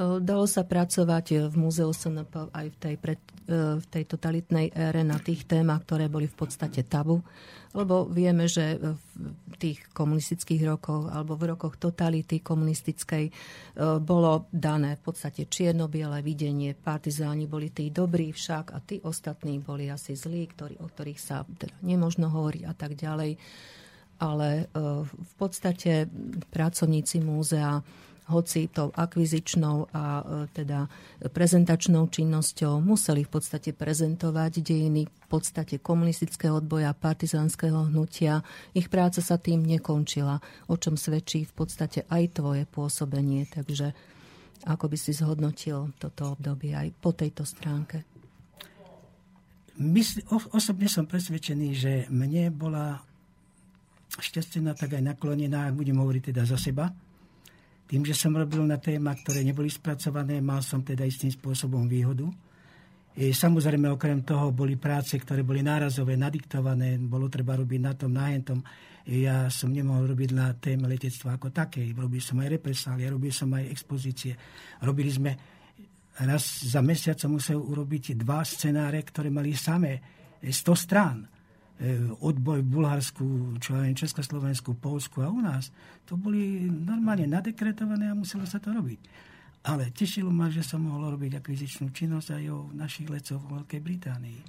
Dalo 0.00 0.46
sa 0.46 0.62
pracovať 0.62 1.50
v 1.50 1.54
múzeu 1.58 1.90
SNP 1.90 2.30
aj 2.54 2.66
v 2.70 2.76
tej, 2.78 2.94
pred, 2.94 3.20
v 3.50 3.84
tej 3.90 4.04
totalitnej 4.06 4.70
ére 4.70 5.02
na 5.02 5.18
tých 5.18 5.50
témach, 5.50 5.82
ktoré 5.82 6.06
boli 6.06 6.30
v 6.30 6.36
podstate 6.38 6.86
tabu, 6.86 7.26
lebo 7.74 8.06
vieme, 8.06 8.46
že 8.46 8.78
v 8.78 9.54
tých 9.58 9.82
komunistických 9.90 10.62
rokoch 10.62 11.10
alebo 11.10 11.34
v 11.34 11.52
rokoch 11.52 11.74
totality 11.74 12.38
komunistickej 12.38 13.34
bolo 13.98 14.46
dané 14.54 14.94
v 14.94 15.02
podstate 15.10 15.50
čierno-biele 15.50 16.22
videnie. 16.22 16.78
Partizáni 16.78 17.50
boli 17.50 17.74
tí 17.74 17.90
dobrí 17.90 18.30
však 18.30 18.70
a 18.70 18.78
tí 18.78 19.02
ostatní 19.02 19.58
boli 19.58 19.90
asi 19.90 20.14
zlí, 20.14 20.54
ktorí, 20.54 20.78
o 20.78 20.86
ktorých 20.86 21.18
sa 21.18 21.42
teda 21.42 21.74
nemožno 21.82 22.30
hovoriť 22.30 22.62
a 22.62 22.72
tak 22.78 22.94
ďalej 22.94 23.34
ale 24.20 24.48
e, 24.52 24.64
v 25.08 25.32
podstate 25.40 26.06
pracovníci 26.52 27.24
múzea 27.24 27.80
hoci 28.30 28.70
tou 28.70 28.94
akvizičnou 28.94 29.90
a 29.90 30.22
e, 30.22 30.24
teda 30.54 30.86
prezentačnou 31.34 32.06
činnosťou 32.06 32.78
museli 32.78 33.26
v 33.26 33.30
podstate 33.32 33.74
prezentovať 33.74 34.62
dejiny 34.62 35.10
v 35.10 35.26
podstate 35.26 35.82
komunistického 35.82 36.62
odboja, 36.62 36.94
partizánskeho 36.94 37.90
hnutia. 37.90 38.46
Ich 38.72 38.86
práca 38.86 39.18
sa 39.18 39.36
tým 39.36 39.66
nekončila, 39.66 40.38
o 40.70 40.78
čom 40.78 40.94
svedčí 40.94 41.42
v 41.42 41.52
podstate 41.52 42.06
aj 42.06 42.38
tvoje 42.38 42.62
pôsobenie. 42.70 43.50
Takže 43.50 43.92
ako 44.70 44.92
by 44.92 44.96
si 44.96 45.10
zhodnotil 45.16 45.90
toto 45.98 46.38
obdobie 46.38 46.76
aj 46.76 46.94
po 47.02 47.10
tejto 47.10 47.42
stránke? 47.42 48.06
Mysl, 49.80 50.20
osobne 50.52 50.92
som 50.92 51.08
presvedčený, 51.08 51.68
že 51.72 51.92
mne 52.12 52.52
bola 52.52 53.00
šťastná, 54.18 54.74
tak 54.74 54.98
aj 54.98 55.14
naklonená, 55.14 55.70
budem 55.70 55.94
hovoriť 55.94 56.34
teda 56.34 56.42
za 56.42 56.58
seba. 56.58 56.90
Tým, 57.86 58.02
že 58.06 58.14
som 58.14 58.34
robil 58.34 58.62
na 58.66 58.78
téma, 58.82 59.14
ktoré 59.14 59.46
neboli 59.46 59.70
spracované, 59.70 60.42
mal 60.42 60.62
som 60.62 60.82
teda 60.82 61.06
istým 61.06 61.30
spôsobom 61.30 61.86
výhodu. 61.86 62.26
E, 63.14 63.34
samozrejme, 63.34 63.90
okrem 63.90 64.22
toho 64.22 64.54
boli 64.54 64.78
práce, 64.78 65.18
ktoré 65.18 65.42
boli 65.42 65.62
nárazové, 65.62 66.14
nadiktované, 66.14 66.98
bolo 67.02 67.26
treba 67.26 67.58
robiť 67.58 67.80
na 67.82 67.92
tom, 67.98 68.14
na 68.14 68.30
hentom. 68.30 68.62
E, 69.02 69.26
ja 69.26 69.50
som 69.50 69.74
nemohol 69.74 70.06
robiť 70.14 70.30
na 70.34 70.54
téme 70.54 70.86
letectva 70.86 71.34
ako 71.34 71.50
také. 71.50 71.82
Robil 71.90 72.22
som 72.22 72.38
aj 72.38 72.62
represálie, 72.62 73.10
robil 73.10 73.34
som 73.34 73.50
aj 73.50 73.66
expozície. 73.66 74.38
Robili 74.86 75.10
sme 75.10 75.30
raz 76.26 76.68
za 76.68 76.84
mesiac 76.84 77.16
som 77.16 77.32
musel 77.32 77.56
urobiť 77.56 78.18
dva 78.18 78.44
scenáre, 78.44 79.00
ktoré 79.02 79.32
mali 79.32 79.56
samé 79.56 79.98
100 80.42 80.52
strán 80.76 81.39
odboj 82.20 82.60
v 82.60 82.72
Bulharsku, 82.76 83.56
čo 83.56 83.72
aj 83.80 83.96
Československu, 83.96 84.76
Polsku 84.76 85.24
a 85.24 85.32
u 85.32 85.40
nás, 85.40 85.72
to 86.04 86.20
boli 86.20 86.68
normálne 86.68 87.24
nadekretované 87.24 88.12
a 88.12 88.18
muselo 88.18 88.44
sa 88.44 88.60
to 88.60 88.68
robiť. 88.68 89.00
Ale 89.64 89.92
tešilo 89.92 90.28
ma, 90.28 90.52
že 90.52 90.64
som 90.64 90.84
mohol 90.84 91.16
robiť 91.16 91.40
akvizičnú 91.40 91.92
činnosť 91.92 92.36
aj 92.36 92.44
o 92.52 92.58
našich 92.76 93.08
lecoch 93.08 93.40
v 93.44 93.60
Veľkej 93.60 93.80
Británii. 93.80 94.40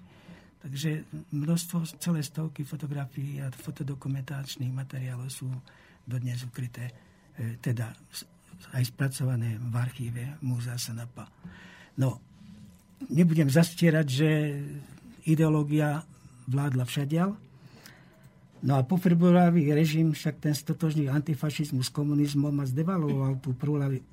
Takže 0.62 0.90
množstvo, 1.32 2.00
celé 2.00 2.22
stovky 2.22 2.68
fotografií 2.68 3.40
a 3.40 3.50
fotodokumentačných 3.50 4.72
materiálov 4.72 5.28
sú 5.32 5.50
dodnes 6.06 6.38
ukryté, 6.46 6.92
e, 7.36 7.58
teda 7.58 7.92
aj 8.78 8.84
spracované 8.88 9.58
v 9.58 9.76
archíve 9.76 10.24
Múzea 10.46 10.78
Sanapa. 10.78 11.26
No, 11.98 12.22
nebudem 13.10 13.50
zastierať, 13.50 14.08
že 14.08 14.30
ideológia 15.26 16.06
vládla 16.48 16.84
všadiaľ. 16.86 17.30
No 18.62 18.78
a 18.78 18.86
po 18.86 19.02
februári 19.02 19.74
režim 19.74 20.14
však 20.14 20.38
ten 20.38 20.54
stotožný 20.54 21.10
antifašizmus 21.10 21.90
s 21.90 21.96
komunizmom 21.96 22.54
a 22.62 22.70
zdevaloval 22.70 23.42
tú 23.42 23.58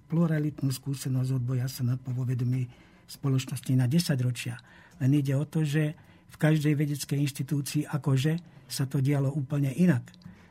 pluralitnú 0.08 0.73
skúsenosť 0.73 1.30
odboja 1.37 1.68
sa 1.68 1.85
na 1.85 2.00
povedomí 2.00 2.64
spoločnosti 3.04 3.73
na 3.76 3.85
10 3.85 4.16
ročia. 4.25 4.56
Len 5.04 5.12
ide 5.12 5.37
o 5.37 5.44
to, 5.44 5.68
že 5.68 5.92
v 6.28 6.37
každej 6.40 6.73
vedeckej 6.80 7.18
inštitúcii 7.28 7.82
akože 7.92 8.40
sa 8.64 8.85
to 8.88 9.04
dialo 9.04 9.28
úplne 9.32 9.68
inak. 9.76 10.04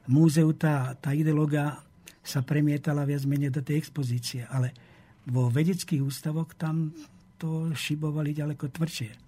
V 0.05 0.09
múzeu 0.13 0.53
tá, 0.53 0.93
tá 0.97 1.13
ideológia 1.17 1.81
sa 2.21 2.45
premietala 2.45 3.01
viac 3.01 3.25
menej 3.25 3.49
do 3.49 3.65
tej 3.65 3.81
expozície, 3.81 4.45
ale 4.45 4.77
vo 5.25 5.49
vedeckých 5.49 6.05
ústavoch 6.05 6.53
tam 6.53 6.93
to 7.41 7.73
šibovali 7.73 8.33
ďaleko 8.33 8.69
tvrdšie. 8.73 9.26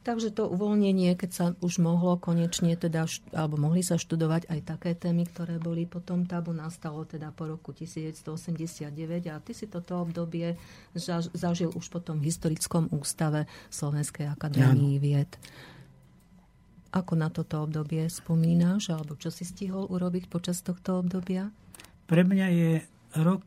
Takže 0.00 0.32
to 0.32 0.48
uvoľnenie, 0.48 1.12
keď 1.20 1.30
sa 1.30 1.46
už 1.60 1.84
mohlo 1.84 2.16
konečne 2.16 2.72
teda, 2.80 3.04
alebo 3.36 3.60
mohli 3.60 3.84
sa 3.84 4.00
študovať 4.00 4.48
aj 4.48 4.60
také 4.64 4.96
témy, 4.96 5.28
ktoré 5.28 5.60
boli 5.60 5.84
potom 5.84 6.24
tabu, 6.24 6.56
nastalo 6.56 7.04
teda 7.04 7.28
po 7.28 7.44
roku 7.44 7.76
1989 7.76 8.88
a 9.28 9.36
ty 9.44 9.52
si 9.52 9.68
toto 9.68 10.00
obdobie 10.00 10.56
zažil 11.36 11.76
už 11.76 11.92
potom 11.92 12.24
v 12.24 12.32
historickom 12.32 12.88
ústave 12.88 13.44
Slovenskej 13.68 14.32
akadémii 14.32 14.96
ja. 14.96 15.02
vied. 15.04 15.30
Ako 16.96 17.20
na 17.20 17.28
toto 17.28 17.60
obdobie 17.60 18.08
spomínaš, 18.08 18.96
alebo 18.96 19.14
čo 19.20 19.28
si 19.28 19.44
stihol 19.44 19.92
urobiť 19.92 20.26
počas 20.32 20.64
tohto 20.64 21.04
obdobia? 21.04 21.52
Pre 22.08 22.22
mňa 22.24 22.46
je 22.50 22.70
rok, 23.16 23.42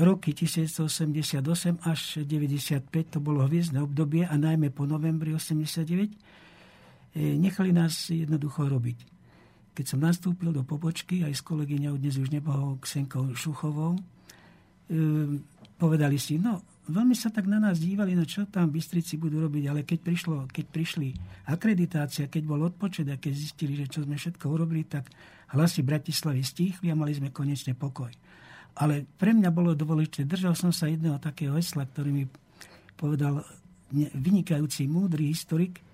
roky 0.00 0.32
1988 0.32 1.84
až 1.84 2.00
95, 2.24 3.12
to 3.12 3.18
bolo 3.20 3.44
hviezdne 3.44 3.84
obdobie 3.84 4.24
a 4.24 4.34
najmä 4.36 4.72
po 4.72 4.88
novembri 4.88 5.36
89, 5.36 5.84
e, 5.88 7.36
nechali 7.36 7.70
nás 7.76 8.08
jednoducho 8.08 8.68
robiť. 8.68 8.98
Keď 9.72 9.84
som 9.88 10.00
nastúpil 10.04 10.52
do 10.52 10.64
pobočky, 10.64 11.24
aj 11.24 11.32
s 11.32 11.42
kolegyňou, 11.44 11.96
dnes 11.96 12.20
už 12.20 12.28
nebohou 12.32 12.76
Ksenkou 12.80 13.32
Šuchovou, 13.36 13.96
e, 13.96 14.02
povedali 15.76 16.16
si, 16.16 16.40
no, 16.40 16.60
veľmi 16.88 17.16
sa 17.16 17.28
tak 17.28 17.48
na 17.48 17.60
nás 17.60 17.80
dívali, 17.80 18.16
no 18.16 18.24
čo 18.24 18.48
tam 18.48 18.72
Bystrici 18.72 19.20
budú 19.20 19.44
robiť, 19.44 19.64
ale 19.68 19.80
keď, 19.84 19.98
prišlo, 20.02 20.36
keď 20.48 20.64
prišli 20.72 21.08
akreditácia, 21.48 22.28
keď 22.28 22.42
bol 22.48 22.60
odpočet 22.64 23.06
a 23.12 23.20
keď 23.20 23.32
zistili, 23.34 23.76
že 23.76 23.88
čo 23.88 24.04
sme 24.04 24.16
všetko 24.16 24.44
urobili, 24.48 24.84
tak 24.88 25.08
hlasy 25.52 25.84
Bratislavy 25.84 26.42
stíchli 26.42 26.88
a 26.88 26.98
mali 26.98 27.12
sme 27.12 27.28
konečne 27.28 27.76
pokoj. 27.76 28.10
Ale 28.72 29.04
pre 29.20 29.36
mňa 29.36 29.52
bolo 29.52 29.76
dôležité, 29.76 30.24
držal 30.24 30.56
som 30.56 30.72
sa 30.72 30.88
jedného 30.88 31.20
takého 31.20 31.52
hesla, 31.60 31.84
ktorý 31.84 32.10
mi 32.12 32.24
povedal 32.96 33.44
vynikajúci, 33.92 34.88
múdry 34.88 35.28
historik, 35.28 35.84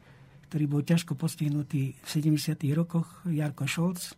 ktorý 0.46 0.64
bol 0.70 0.82
ťažko 0.86 1.18
postihnutý 1.18 1.98
v 1.98 2.06
70. 2.06 2.54
rokoch, 2.78 3.26
Jarko 3.26 3.66
Šolc. 3.66 4.14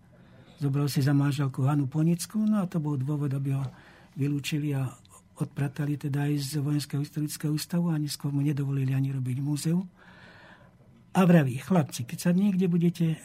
Zobral 0.60 0.92
si 0.92 1.00
za 1.00 1.16
manželku 1.16 1.64
Hanu 1.64 1.88
Ponickú, 1.88 2.44
no 2.44 2.60
a 2.60 2.68
to 2.68 2.76
bol 2.76 3.00
dôvod, 3.00 3.32
aby 3.32 3.56
ho 3.56 3.64
vylúčili 4.12 4.76
a 4.76 4.92
odpratali 5.40 5.96
teda 5.96 6.28
aj 6.28 6.32
z 6.36 6.50
Vojenského 6.60 7.00
historického 7.00 7.56
ústavu 7.56 7.88
a 7.88 7.96
neskôr 7.96 8.28
mu 8.28 8.44
nedovolili 8.44 8.92
ani 8.92 9.08
robiť 9.16 9.40
múzeu. 9.40 9.80
A 11.16 11.24
vraví, 11.24 11.56
chlapci, 11.56 12.04
keď 12.04 12.18
sa 12.20 12.30
niekde 12.36 12.68
budete 12.68 13.16
e, 13.16 13.18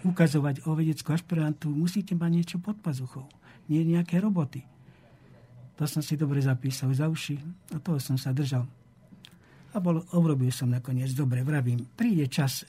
ukazovať 0.00 0.64
o 0.64 0.72
vedeckú 0.72 1.12
ašpirantu, 1.12 1.68
musíte 1.68 2.16
mať 2.16 2.30
niečo 2.32 2.56
pod 2.56 2.80
pazuchou 2.80 3.28
nie 3.72 3.96
nejaké 3.96 4.20
roboty. 4.20 4.60
To 5.80 5.88
som 5.88 6.04
si 6.04 6.20
dobre 6.20 6.44
zapísal 6.44 6.92
za 6.92 7.08
uši 7.08 7.40
a 7.72 7.80
toho 7.80 7.96
som 7.96 8.20
sa 8.20 8.36
držal. 8.36 8.68
A 9.72 9.80
bol, 9.80 10.04
obrobil 10.12 10.52
som 10.52 10.68
nakoniec 10.68 11.16
dobre, 11.16 11.40
vravím, 11.40 11.88
príde 11.96 12.28
čas. 12.28 12.68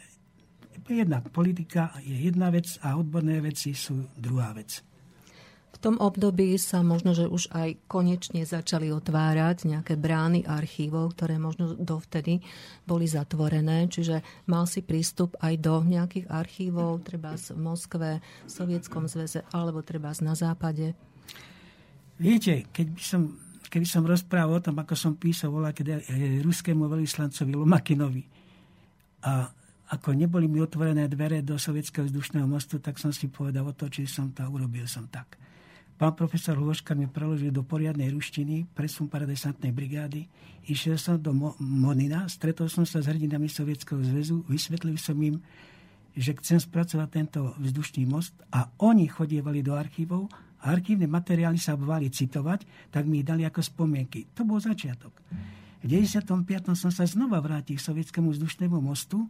Jedna 0.87 1.19
politika 1.19 1.91
je 1.99 2.15
jedna 2.15 2.47
vec 2.47 2.79
a 2.79 2.95
odborné 2.95 3.43
veci 3.43 3.75
sú 3.75 4.07
druhá 4.15 4.55
vec. 4.55 4.92
V 5.73 5.77
tom 5.81 5.97
období 5.99 6.55
sa 6.61 6.85
možno, 6.85 7.17
že 7.17 7.27
už 7.27 7.49
aj 7.51 7.75
konečne 7.89 8.45
začali 8.45 8.93
otvárať 8.93 9.67
nejaké 9.67 9.97
brány 9.97 10.45
archívov, 10.45 11.17
ktoré 11.17 11.41
možno 11.41 11.75
dovtedy 11.75 12.39
boli 12.85 13.09
zatvorené, 13.09 13.89
čiže 13.89 14.21
mal 14.47 14.69
si 14.69 14.85
prístup 14.85 15.35
aj 15.41 15.59
do 15.59 15.81
nejakých 15.83 16.29
archívov, 16.29 17.03
treba 17.03 17.35
v 17.35 17.57
Moskve, 17.57 18.09
v 18.21 18.51
Sovietskom 18.51 19.09
zväze, 19.09 19.43
alebo 19.51 19.81
treba 19.81 20.13
na 20.21 20.37
západe. 20.37 20.93
Viete, 22.21 22.69
keď 22.69 22.87
by 22.93 23.03
som, 23.03 23.21
keby 23.67 23.87
som 23.89 24.05
rozprával 24.05 24.61
o 24.61 24.63
tom, 24.63 24.77
ako 24.77 24.93
som 24.93 25.17
písal 25.17 25.51
volá, 25.51 25.73
keď 25.73 26.05
ruskému 26.45 26.85
veľvyslancovi 26.85 27.51
Lomakinovi 27.57 28.23
a 29.25 29.49
ako 29.93 30.15
neboli 30.15 30.47
mi 30.47 30.61
otvorené 30.61 31.09
dvere 31.09 31.41
do 31.41 31.57
sovietského 31.57 32.07
vzdušného 32.07 32.47
mostu, 32.47 32.79
tak 32.79 33.01
som 33.01 33.09
si 33.09 33.27
povedal, 33.27 33.67
otočil 33.67 34.07
som 34.07 34.31
to 34.31 34.45
urobil 34.47 34.87
som 34.87 35.09
tak. 35.09 35.37
Pán 36.03 36.19
profesor 36.19 36.59
Hloška 36.59 36.99
mi 36.99 37.07
preložil 37.07 37.55
do 37.55 37.63
poriadnej 37.63 38.11
ruštiny 38.11 38.67
presun 38.75 39.07
paradesantnej 39.07 39.71
brigády. 39.71 40.27
Išiel 40.67 40.99
som 40.99 41.15
do 41.15 41.31
Mo- 41.31 41.55
Monina, 41.63 42.27
stretol 42.27 42.67
som 42.67 42.83
sa 42.83 42.99
s 42.99 43.07
hrdinami 43.07 43.47
Sovietskeho 43.47 44.03
zväzu, 44.03 44.43
vysvetlil 44.51 44.99
som 44.99 45.15
im, 45.23 45.39
že 46.11 46.35
chcem 46.35 46.59
spracovať 46.59 47.07
tento 47.07 47.55
vzdušný 47.55 48.03
most 48.03 48.35
a 48.51 48.67
oni 48.83 49.07
chodievali 49.07 49.63
do 49.63 49.79
archívov 49.79 50.27
a 50.59 50.75
archívne 50.75 51.07
materiály 51.07 51.55
sa 51.55 51.79
bvali 51.79 52.11
citovať, 52.11 52.91
tak 52.91 53.07
mi 53.07 53.23
ich 53.23 53.27
dali 53.31 53.47
ako 53.47 53.63
spomienky. 53.63 54.27
To 54.35 54.43
bol 54.43 54.59
začiatok. 54.59 55.15
V 55.79 55.87
95. 55.87 56.27
som 56.75 56.91
sa 56.91 57.07
znova 57.07 57.39
vrátil 57.39 57.79
k 57.79 57.85
sovietskému 57.87 58.27
vzdušnému 58.27 58.75
mostu 58.75 59.23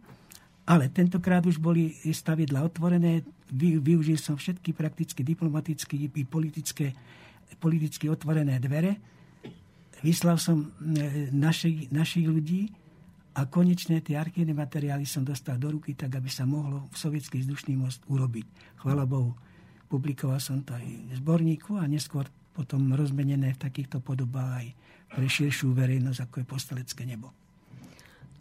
ale 0.64 0.88
tentokrát 0.88 1.44
už 1.44 1.60
boli 1.60 1.92
stavidla 2.08 2.64
otvorené, 2.64 3.20
vy, 3.52 3.76
využil 3.78 4.16
som 4.16 4.40
všetky 4.40 4.72
prakticky 4.72 5.20
diplomatické 5.20 5.94
i 6.00 6.08
politické, 6.24 6.96
politicky 7.60 8.08
otvorené 8.08 8.56
dvere, 8.56 8.96
vyslal 10.00 10.40
som 10.40 10.64
e, 10.64 11.28
našich, 11.32 11.92
našich 11.92 12.24
ľudí 12.24 12.72
a 13.36 13.44
konečne 13.44 14.00
tie 14.00 14.16
archívne 14.16 14.56
materiály 14.56 15.04
som 15.04 15.20
dostal 15.20 15.60
do 15.60 15.68
ruky, 15.68 15.92
tak 15.92 16.16
aby 16.16 16.32
sa 16.32 16.48
mohlo 16.48 16.88
v 16.88 16.96
sovietský 16.96 17.44
vzdušný 17.44 17.76
most 17.76 18.00
urobiť. 18.08 18.46
Chvala 18.80 19.04
Bohu, 19.04 19.36
publikoval 19.92 20.40
som 20.40 20.64
to 20.64 20.72
aj 20.72 20.84
v 20.84 21.12
zborníku 21.20 21.76
a 21.76 21.84
neskôr 21.84 22.24
potom 22.54 22.94
rozmenené 22.94 23.52
v 23.52 23.62
takýchto 23.68 23.98
podobách 24.00 24.64
aj 24.64 24.66
pre 25.12 25.26
širšiu 25.26 25.74
verejnosť, 25.74 26.20
ako 26.24 26.36
je 26.40 26.46
postelecké 26.46 27.02
nebo. 27.04 27.34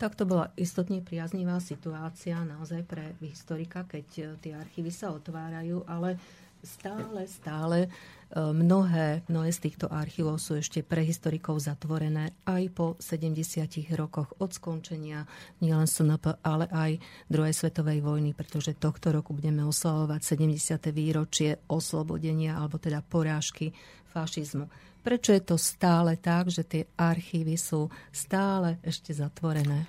Tak 0.04 0.20
to 0.20 0.28
bola 0.28 0.52
istotne 0.60 1.00
priaznivá 1.00 1.64
situácia 1.64 2.36
naozaj 2.44 2.84
pre 2.84 3.16
historika, 3.24 3.88
keď 3.88 4.08
e, 4.20 4.24
tie 4.44 4.52
archívy 4.52 4.92
sa 4.92 5.16
otvárajú, 5.16 5.88
ale 5.88 6.20
stále, 6.60 7.24
stále 7.24 7.88
e, 7.88 7.90
mnohé, 8.36 9.24
mnohé 9.32 9.50
z 9.56 9.64
týchto 9.64 9.88
archívov 9.88 10.44
sú 10.44 10.60
ešte 10.60 10.84
pre 10.84 11.08
historikov 11.08 11.64
zatvorené 11.64 12.36
aj 12.44 12.64
po 12.76 13.00
70 13.00 13.64
rokoch 13.96 14.36
od 14.44 14.52
skončenia 14.52 15.24
nielen 15.64 15.88
SNP, 15.88 16.36
ale 16.44 16.68
aj 16.68 17.00
druhej 17.32 17.56
svetovej 17.56 18.04
vojny, 18.04 18.36
pretože 18.36 18.76
tohto 18.76 19.16
roku 19.16 19.32
budeme 19.32 19.64
oslavovať 19.64 20.20
70. 20.20 20.84
výročie 20.92 21.64
oslobodenia 21.72 22.60
alebo 22.60 22.76
teda 22.76 23.00
porážky 23.08 23.72
fašizmu. 24.12 24.68
Prečo 25.04 25.36
je 25.36 25.44
to 25.44 25.60
stále 25.60 26.16
tak, 26.16 26.48
že 26.48 26.64
tie 26.64 26.88
archívy 26.96 27.60
sú 27.60 27.92
stále 28.10 28.80
ešte 28.80 29.12
zatvorené? 29.12 29.84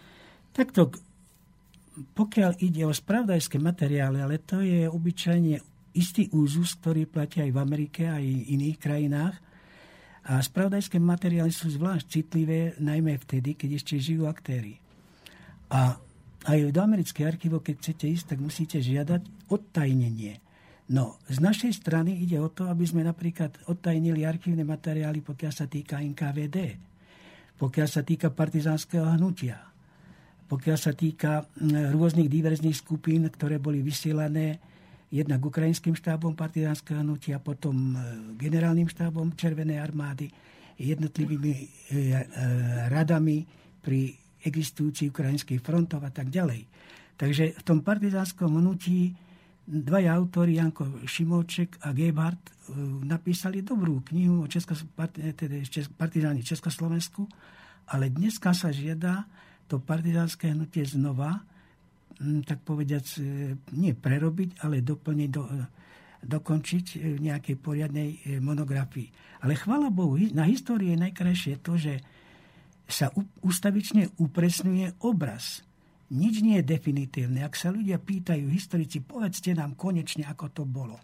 Takto, 0.51 0.91
pokiaľ 2.19 2.59
ide 2.59 2.83
o 2.83 2.91
spravdajské 2.91 3.63
materiály, 3.63 4.19
ale 4.19 4.43
to 4.43 4.59
je 4.59 4.91
obyčajne 4.91 5.63
istý 5.95 6.27
úzus, 6.35 6.75
ktorý 6.83 7.07
platí 7.07 7.39
aj 7.39 7.55
v 7.55 7.63
Amerike, 7.63 8.11
aj 8.11 8.27
v 8.27 8.47
iných 8.59 8.79
krajinách. 8.83 9.37
A 10.27 10.43
spravdajské 10.43 10.99
materiály 10.99 11.55
sú 11.55 11.71
zvlášť 11.71 12.07
citlivé, 12.11 12.75
najmä 12.83 13.15
vtedy, 13.23 13.55
keď 13.55 13.79
ešte 13.79 13.95
žijú 14.03 14.27
aktéry. 14.27 14.83
A 15.71 15.95
aj 16.45 16.59
do 16.75 16.81
amerických 16.83 17.29
archívov, 17.29 17.65
keď 17.65 17.75
chcete 17.81 18.05
ísť, 18.11 18.27
tak 18.35 18.39
musíte 18.43 18.79
žiadať 18.83 19.49
odtajnenie. 19.49 20.44
No, 20.85 21.17
z 21.33 21.41
našej 21.41 21.81
strany 21.81 22.13
ide 22.21 22.37
o 22.37 22.53
to, 22.53 22.69
aby 22.69 22.85
sme 22.85 23.01
napríklad 23.01 23.57
odtajnili 23.73 24.29
archívne 24.29 24.69
materiály, 24.69 25.25
pokiaľ 25.25 25.53
sa 25.53 25.65
týka 25.65 25.97
NKVD, 25.97 26.77
pokiaľ 27.57 27.89
sa 27.89 28.05
týka 28.05 28.29
partizánskeho 28.29 29.17
hnutia, 29.17 29.65
pokiaľ 30.45 30.77
sa 30.77 30.93
týka 30.93 31.49
rôznych 31.89 32.29
diverzných 32.29 32.77
skupín, 32.77 33.25
ktoré 33.33 33.57
boli 33.57 33.81
vysielané 33.81 34.61
jednak 35.09 35.41
ukrajinským 35.41 35.97
štábom 35.97 36.37
partizánskeho 36.37 37.01
hnutia, 37.01 37.41
potom 37.41 37.97
generálnym 38.37 38.85
štábom 38.85 39.33
Červenej 39.41 39.81
armády, 39.81 40.29
jednotlivými 40.77 41.53
e, 41.55 41.65
e, 41.65 41.67
radami 42.91 43.47
pri 43.81 44.11
existujúcich 44.43 45.15
ukrajinských 45.15 45.63
frontov 45.63 46.03
a 46.05 46.13
tak 46.13 46.29
ďalej. 46.29 46.67
Takže 47.15 47.57
v 47.57 47.63
tom 47.63 47.81
partizánskom 47.81 48.59
hnutí 48.59 49.15
dvaja 49.67 50.13
autori, 50.13 50.61
Janko 50.61 51.09
Šimovček 51.09 51.81
a 51.83 51.97
Gebhardt, 51.97 52.53
e, 52.53 52.53
napísali 53.09 53.65
dobrú 53.65 54.05
knihu 54.13 54.45
o 54.45 54.51
Česko, 54.51 54.77
teda 55.37 55.57
partizáni 55.97 56.45
Československu, 56.45 57.25
ale 57.89 58.13
dneska 58.13 58.53
sa 58.53 58.69
žiada 58.69 59.25
to 59.65 59.81
partizánske 59.81 60.53
hnutie 60.53 60.85
znova, 60.85 61.41
tak 62.45 62.61
povediac, 62.63 63.05
e, 63.19 63.57
nie 63.73 63.93
prerobiť, 63.97 64.61
ale 64.61 64.85
doplniť, 64.85 65.31
do, 65.33 65.45
dokončiť 66.25 66.85
v 67.17 67.19
nejakej 67.21 67.57
poriadnej 67.61 68.41
monografii. 68.41 69.09
Ale 69.45 69.61
chvála 69.61 69.93
Bohu, 69.93 70.17
na 70.33 70.49
histórii 70.49 70.97
je 70.97 71.05
najkrajšie 71.05 71.61
to, 71.61 71.77
že 71.77 72.01
sa 72.85 73.09
ustavične 73.41 74.13
upresňuje 74.21 75.01
obraz 75.01 75.65
nič 76.13 76.45
nie 76.45 76.61
je 76.61 76.65
definitívne. 76.67 77.41
Ak 77.45 77.57
sa 77.57 77.73
ľudia 77.73 77.97
pýtajú 77.97 78.51
historici, 78.53 79.01
povedzte 79.01 79.57
nám 79.57 79.79
konečne, 79.79 80.29
ako 80.29 80.47
to 80.53 80.63
bolo. 80.69 81.01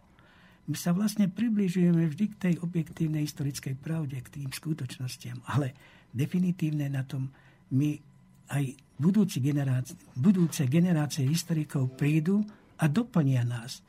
my 0.70 0.76
sa 0.76 0.94
vlastne 0.94 1.26
približujeme 1.26 2.06
vždy 2.06 2.24
k 2.30 2.40
tej 2.40 2.54
objektívnej 2.62 3.26
historickej 3.26 3.74
pravde, 3.80 4.20
k 4.22 4.40
tým 4.40 4.50
skutočnostiam. 4.52 5.40
Ale 5.50 5.74
definitívne 6.14 6.86
na 6.86 7.02
tom 7.02 7.26
my 7.74 7.98
aj 8.50 8.64
budúci 8.98 9.38
generácie, 9.40 9.96
budúce 10.14 10.66
generácie 10.66 11.26
historikov 11.26 11.94
prídu 11.94 12.42
a 12.78 12.86
doplnia 12.86 13.42
nás. 13.46 13.82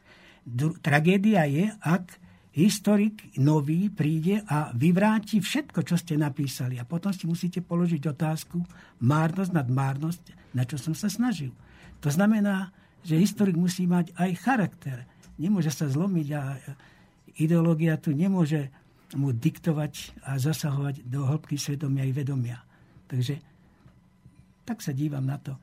Tragédia 0.81 1.45
je, 1.45 1.69
ak 1.85 2.17
historik 2.51 3.31
nový 3.39 3.87
príde 3.87 4.43
a 4.49 4.75
vyvráti 4.75 5.39
všetko, 5.39 5.85
čo 5.87 5.95
ste 5.95 6.19
napísali. 6.19 6.75
A 6.81 6.83
potom 6.83 7.13
si 7.15 7.23
musíte 7.23 7.63
položiť 7.63 8.03
otázku 8.11 8.59
márnosť 9.05 9.51
nad 9.55 9.67
márnosť, 9.71 10.40
na 10.51 10.63
čo 10.67 10.75
som 10.75 10.91
sa 10.95 11.07
snažil. 11.07 11.55
To 12.03 12.09
znamená, 12.09 12.73
že 13.01 13.17
historik 13.17 13.57
musí 13.57 13.89
mať 13.89 14.13
aj 14.17 14.31
charakter 14.41 14.97
nemôže 15.41 15.73
sa 15.73 15.89
zlomiť 15.89 16.27
a 16.37 16.41
ideológia 17.41 17.97
tu 17.97 18.13
nemôže 18.13 18.69
mu 19.17 19.33
diktovať 19.33 20.23
a 20.23 20.37
zasahovať 20.37 21.03
do 21.09 21.25
hĺbky 21.25 21.57
svedomia 21.57 22.05
i 22.05 22.13
vedomia. 22.13 22.61
Takže 23.09 23.41
tak 24.63 24.79
sa 24.85 24.93
dívam 24.93 25.25
na 25.25 25.41
to. 25.41 25.57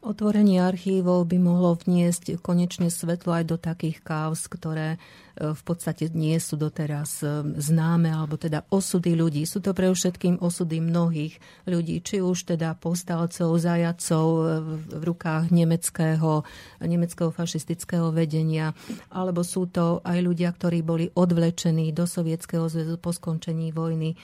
Otvorenie 0.00 0.64
archívov 0.64 1.28
by 1.28 1.36
mohlo 1.36 1.76
vniesť 1.76 2.40
konečne 2.40 2.88
svetlo 2.88 3.36
aj 3.36 3.44
do 3.44 3.60
takých 3.60 4.00
káuz, 4.00 4.48
ktoré 4.48 4.96
e, 4.96 5.52
v 5.52 5.60
podstate 5.60 6.08
nie 6.16 6.40
sú 6.40 6.56
doteraz 6.56 7.20
e, 7.20 7.44
známe, 7.60 8.08
alebo 8.08 8.40
teda 8.40 8.64
osudy 8.72 9.12
ľudí. 9.12 9.44
Sú 9.44 9.60
to 9.60 9.76
pre 9.76 9.92
všetkým 9.92 10.40
osudy 10.40 10.80
mnohých 10.80 11.36
ľudí, 11.68 12.00
či 12.00 12.24
už 12.24 12.56
teda 12.56 12.80
postalcov, 12.80 13.60
zajacov 13.60 14.26
e, 14.32 14.44
v 14.88 15.02
rukách 15.04 15.52
nemeckého, 15.52 16.48
nemeckého 16.80 17.28
fašistického 17.28 18.08
vedenia, 18.08 18.72
alebo 19.12 19.44
sú 19.44 19.68
to 19.68 20.00
aj 20.00 20.16
ľudia, 20.16 20.48
ktorí 20.56 20.80
boli 20.80 21.12
odvlečení 21.12 21.92
do 21.92 22.08
Sovietskeho 22.08 22.72
zväzu 22.72 22.96
po 22.96 23.12
skončení 23.12 23.68
vojny 23.76 24.16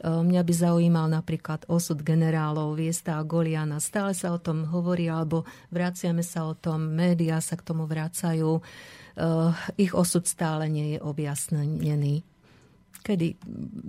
mňa 0.00 0.42
by 0.42 0.52
zaujímal 0.56 1.06
napríklad 1.12 1.68
osud 1.68 2.00
generálov 2.00 2.72
Viesta 2.72 3.20
a 3.20 3.26
Goliana. 3.26 3.76
Stále 3.84 4.16
sa 4.16 4.32
o 4.32 4.40
tom 4.40 4.64
hovorí, 4.64 5.12
alebo 5.12 5.44
vraciame 5.68 6.24
sa 6.24 6.48
o 6.48 6.56
tom, 6.56 6.96
médiá 6.96 7.40
sa 7.44 7.60
k 7.60 7.66
tomu 7.68 7.84
vracajú. 7.84 8.64
Eh, 9.20 9.52
ich 9.76 9.92
osud 9.92 10.24
stále 10.24 10.72
nie 10.72 10.96
je 10.96 10.98
objasnený. 11.04 12.24
Kedy 13.00 13.40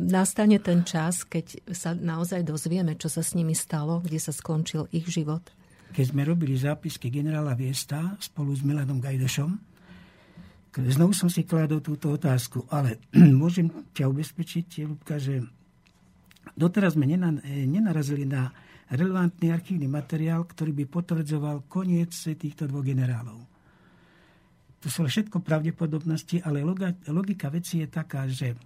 nastane 0.08 0.60
ten 0.60 0.84
čas, 0.88 1.28
keď 1.28 1.72
sa 1.72 1.92
naozaj 1.96 2.48
dozvieme, 2.48 2.96
čo 2.96 3.12
sa 3.12 3.24
s 3.24 3.36
nimi 3.36 3.56
stalo, 3.56 4.00
kde 4.04 4.20
sa 4.20 4.32
skončil 4.32 4.88
ich 4.92 5.08
život? 5.08 5.44
Keď 5.92 6.16
sme 6.16 6.24
robili 6.24 6.56
zápisky 6.56 7.12
generála 7.12 7.52
Viesta 7.56 8.16
spolu 8.24 8.56
s 8.56 8.64
Milanom 8.64 9.04
Gajdošom, 9.04 9.52
znovu 10.72 11.12
som 11.12 11.28
si 11.28 11.44
kladol 11.44 11.84
túto 11.84 12.16
otázku, 12.16 12.68
ale 12.72 13.04
môžem 13.42 13.68
ťa 13.92 14.08
ubezpečiť, 14.08 14.88
Lubka, 14.88 15.20
že 15.20 15.44
Doteraz 16.56 17.00
sme 17.00 17.08
nenarazili 17.08 18.28
na 18.28 18.52
relevantný 18.92 19.56
archívny 19.56 19.88
materiál, 19.88 20.44
ktorý 20.44 20.76
by 20.84 20.86
potvrdzoval 20.92 21.72
koniec 21.72 22.12
týchto 22.12 22.68
dvoch 22.68 22.84
generálov. 22.84 23.40
To 24.82 24.88
sú 24.90 25.06
všetko 25.06 25.46
pravdepodobnosti, 25.46 26.42
ale 26.42 26.66
logika 27.08 27.54
veci 27.54 27.86
je 27.86 27.88
taká, 27.88 28.26
že 28.26 28.58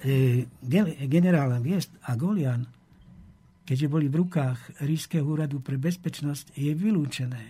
e, 0.00 0.48
generál 1.06 1.60
Viest 1.60 1.92
a 2.08 2.16
Golian, 2.16 2.64
keďže 3.68 3.86
boli 3.92 4.08
v 4.08 4.24
rukách 4.24 4.80
Ríšského 4.80 5.24
úradu 5.24 5.60
pre 5.60 5.76
bezpečnosť, 5.76 6.56
je 6.56 6.72
vylúčené, 6.72 7.44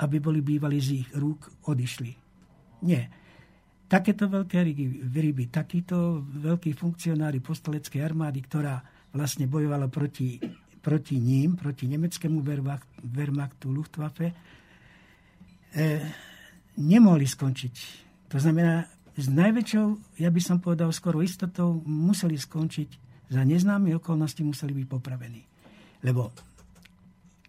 aby 0.00 0.16
boli 0.18 0.40
bývali 0.40 0.80
z 0.80 1.04
ich 1.04 1.08
rúk 1.12 1.68
odišli. 1.68 2.12
Nie 2.88 3.23
takéto 3.88 4.26
veľké 4.26 4.58
ryby, 5.04 5.44
takíto 5.52 6.24
veľkí 6.24 6.72
funkcionári 6.72 7.38
postaleckej 7.44 8.00
armády, 8.00 8.40
ktorá 8.44 8.80
vlastne 9.14 9.46
bojovala 9.46 9.86
proti, 9.92 10.40
proti 10.82 11.20
ním, 11.20 11.54
proti 11.54 11.86
nemeckému 11.86 12.42
Wehrmachtu, 13.04 13.70
Luftwaffe, 13.70 14.28
e, 14.28 14.34
nemohli 16.80 17.26
skončiť. 17.28 17.74
To 18.34 18.36
znamená, 18.42 18.88
s 19.14 19.30
najväčšou, 19.30 20.18
ja 20.18 20.30
by 20.34 20.40
som 20.42 20.58
povedal 20.58 20.90
skoro 20.90 21.22
istotou, 21.22 21.78
museli 21.86 22.34
skončiť 22.34 22.90
za 23.30 23.42
neznáme 23.46 23.94
okolnosti, 23.94 24.42
museli 24.42 24.74
byť 24.74 24.86
popravení. 24.90 25.42
Lebo 26.02 26.34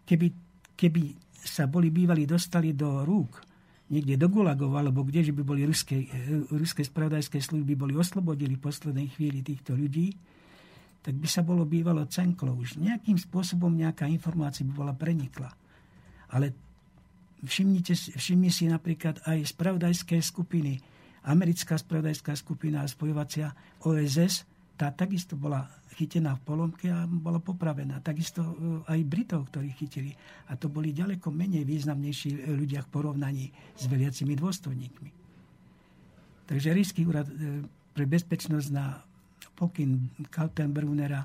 keby, 0.06 0.28
keby 0.78 1.02
sa 1.42 1.66
boli 1.66 1.90
bývali 1.90 2.30
dostali 2.30 2.78
do 2.78 3.02
rúk 3.02 3.42
niekde 3.90 4.18
do 4.18 4.28
Gulagov, 4.32 4.74
alebo 4.74 5.06
kde, 5.06 5.30
že 5.30 5.34
by 5.36 5.44
boli 5.46 5.62
ruské, 5.62 6.10
ruské 6.50 6.82
spravodajské 6.82 7.38
služby 7.38 7.78
boli 7.78 7.94
oslobodili 7.94 8.58
v 8.58 8.66
poslednej 8.66 9.14
chvíli 9.14 9.46
týchto 9.46 9.78
ľudí, 9.78 10.14
tak 11.06 11.14
by 11.22 11.28
sa 11.30 11.46
bolo 11.46 11.70
bývalo 11.70 12.10
cenklo. 12.10 12.58
Už 12.58 12.82
nejakým 12.82 13.22
spôsobom 13.22 13.70
nejaká 13.70 14.10
informácia 14.10 14.66
by 14.66 14.74
bola 14.74 14.94
prenikla. 14.98 15.54
Ale 16.34 16.50
všimnite, 17.46 18.18
všimni 18.18 18.50
si 18.50 18.66
napríklad 18.66 19.22
aj 19.30 19.54
spravodajské 19.54 20.18
skupiny, 20.18 20.82
americká 21.30 21.78
spravodajská 21.78 22.34
skupina 22.34 22.82
a 22.82 22.90
spojovacia 22.90 23.54
OSS, 23.86 24.50
tá 24.76 24.92
takisto 24.92 25.40
bola 25.40 25.64
chytená 25.96 26.36
v 26.36 26.42
polomke 26.44 26.88
a 26.92 27.08
bola 27.08 27.40
popravená. 27.40 28.04
Takisto 28.04 28.44
e, 28.44 28.54
aj 28.92 29.00
Britov, 29.08 29.48
ktorí 29.48 29.72
chytili. 29.72 30.12
A 30.52 30.60
to 30.60 30.68
boli 30.68 30.92
ďaleko 30.92 31.32
menej 31.32 31.64
významnejší 31.64 32.30
e, 32.36 32.40
ľudia 32.52 32.84
v 32.84 32.92
porovnaní 32.92 33.46
s 33.80 33.88
veliacimi 33.88 34.36
dôstojníkmi. 34.36 35.10
Takže 36.46 36.76
Rísky 36.76 37.08
úrad 37.08 37.32
e, 37.32 37.64
pre 37.96 38.06
bezpečnosť 38.06 38.70
na 38.76 39.00
pokyn 39.56 40.12
Kaltenbrunera 40.28 41.24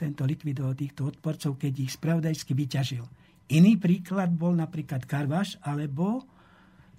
tento 0.00 0.24
likvidoval 0.24 0.72
týchto 0.72 1.12
odporcov, 1.12 1.60
keď 1.60 1.72
ich 1.84 1.92
spravodajsky 1.92 2.56
vyťažil. 2.56 3.04
Iný 3.52 3.76
príklad 3.76 4.32
bol 4.32 4.56
napríklad 4.56 5.04
Karvaš 5.04 5.60
alebo 5.60 6.24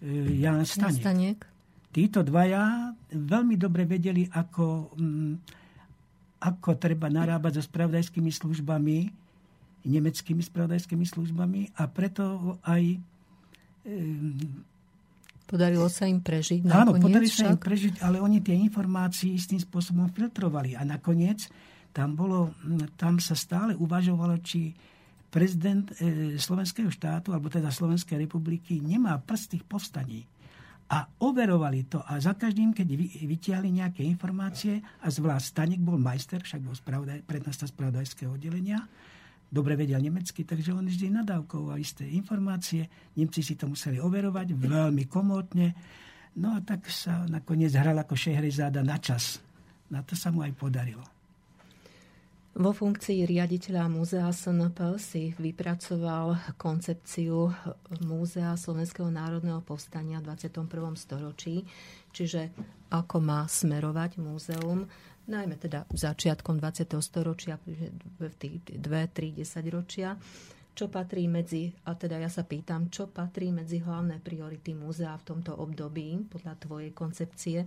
Jan. 0.06 0.62
Stanek. 0.62 1.51
Títo 1.92 2.24
dvaja 2.24 2.96
veľmi 3.12 3.60
dobre 3.60 3.84
vedeli, 3.84 4.24
ako, 4.32 4.96
mm, 4.96 5.34
ako 6.40 6.70
treba 6.80 7.12
narábať 7.12 7.60
so 7.60 7.64
spravodajskými 7.68 8.32
službami, 8.32 8.98
nemeckými 9.86 10.40
spravodajskými 10.40 11.04
službami 11.04 11.76
a 11.76 11.84
preto 11.92 12.56
aj 12.64 13.02
Podarilo 15.52 15.90
sa 15.92 16.08
im 16.08 16.24
prežiť 16.24 16.64
nakoniec? 16.64 16.80
Áno, 16.80 16.92
podarilo 16.96 17.34
sa 17.34 17.52
im 17.52 17.60
prežiť, 17.60 18.00
ale 18.00 18.24
oni 18.24 18.40
tie 18.40 18.56
informácie 18.56 19.36
istým 19.36 19.60
spôsobom 19.60 20.08
filtrovali. 20.14 20.80
A 20.80 20.88
nakoniec 20.88 21.44
tam, 21.92 22.16
bolo, 22.16 22.56
tam 22.96 23.20
sa 23.20 23.36
stále 23.36 23.76
uvažovalo, 23.76 24.40
či 24.40 24.72
prezident 25.28 25.92
e, 26.00 26.40
Slovenského 26.40 26.88
štátu, 26.88 27.36
alebo 27.36 27.52
teda 27.52 27.68
Slovenskej 27.68 28.16
republiky, 28.16 28.80
nemá 28.80 29.20
prstých 29.20 29.68
povstaní 29.68 30.24
a 30.92 31.08
overovali 31.24 31.88
to 31.88 32.04
a 32.04 32.20
za 32.20 32.36
každým, 32.36 32.76
keď 32.76 32.88
vytiahli 33.24 33.80
nejaké 33.80 34.04
informácie 34.04 34.84
a 35.00 35.08
zvlášť 35.08 35.56
Stanek 35.56 35.80
bol 35.80 35.96
majster, 35.96 36.44
však 36.44 36.68
bol 36.68 36.76
spravodaj, 36.76 37.24
prednosta 37.24 37.64
spravodajského 37.64 38.36
oddelenia, 38.36 38.84
dobre 39.48 39.80
vedel 39.80 40.04
nemecky, 40.04 40.44
takže 40.44 40.76
on 40.76 40.84
vždy 40.84 41.24
nadávkoval 41.24 41.80
isté 41.80 42.04
informácie. 42.12 42.92
Nemci 43.16 43.40
si 43.40 43.56
to 43.56 43.72
museli 43.72 44.04
overovať 44.04 44.52
veľmi 44.52 45.08
komotne. 45.08 45.72
No 46.44 46.56
a 46.56 46.60
tak 46.60 46.92
sa 46.92 47.24
nakoniec 47.28 47.72
hral 47.72 47.96
ako 47.96 48.16
Šehrezáda 48.16 48.84
na 48.84 49.00
čas. 49.00 49.40
Na 49.92 50.04
to 50.04 50.16
sa 50.16 50.28
mu 50.32 50.44
aj 50.44 50.56
podarilo. 50.60 51.21
Vo 52.52 52.76
funkcii 52.76 53.24
riaditeľa 53.24 53.88
múzea 53.88 54.28
SNP 54.28 55.00
si 55.00 55.32
vypracoval 55.40 56.36
koncepciu 56.60 57.48
Múzea 58.04 58.60
Slovenského 58.60 59.08
národného 59.08 59.64
povstania 59.64 60.20
v 60.20 60.36
21. 60.36 60.68
storočí, 61.00 61.64
čiže 62.12 62.52
ako 62.92 63.24
má 63.24 63.48
smerovať 63.48 64.20
múzeum, 64.20 64.84
najmä 65.32 65.56
teda 65.56 65.88
začiatkom 65.96 66.60
20. 66.60 66.92
storočia, 67.00 67.56
v 68.20 68.36
tých 68.36 68.60
2-3 68.68 69.48
10 69.48 69.72
ročia 69.72 70.20
čo 70.72 70.88
patrí 70.88 71.28
medzi, 71.28 71.68
a 71.84 72.00
teda 72.00 72.16
ja 72.16 72.32
sa 72.32 72.48
pýtam, 72.48 72.88
čo 72.88 73.12
patrí 73.12 73.52
medzi 73.52 73.84
hlavné 73.84 74.24
priority 74.24 74.72
múzea 74.72 75.20
v 75.20 75.28
tomto 75.28 75.52
období, 75.60 76.32
podľa 76.32 76.54
tvojej 76.64 76.92
koncepcie, 76.96 77.60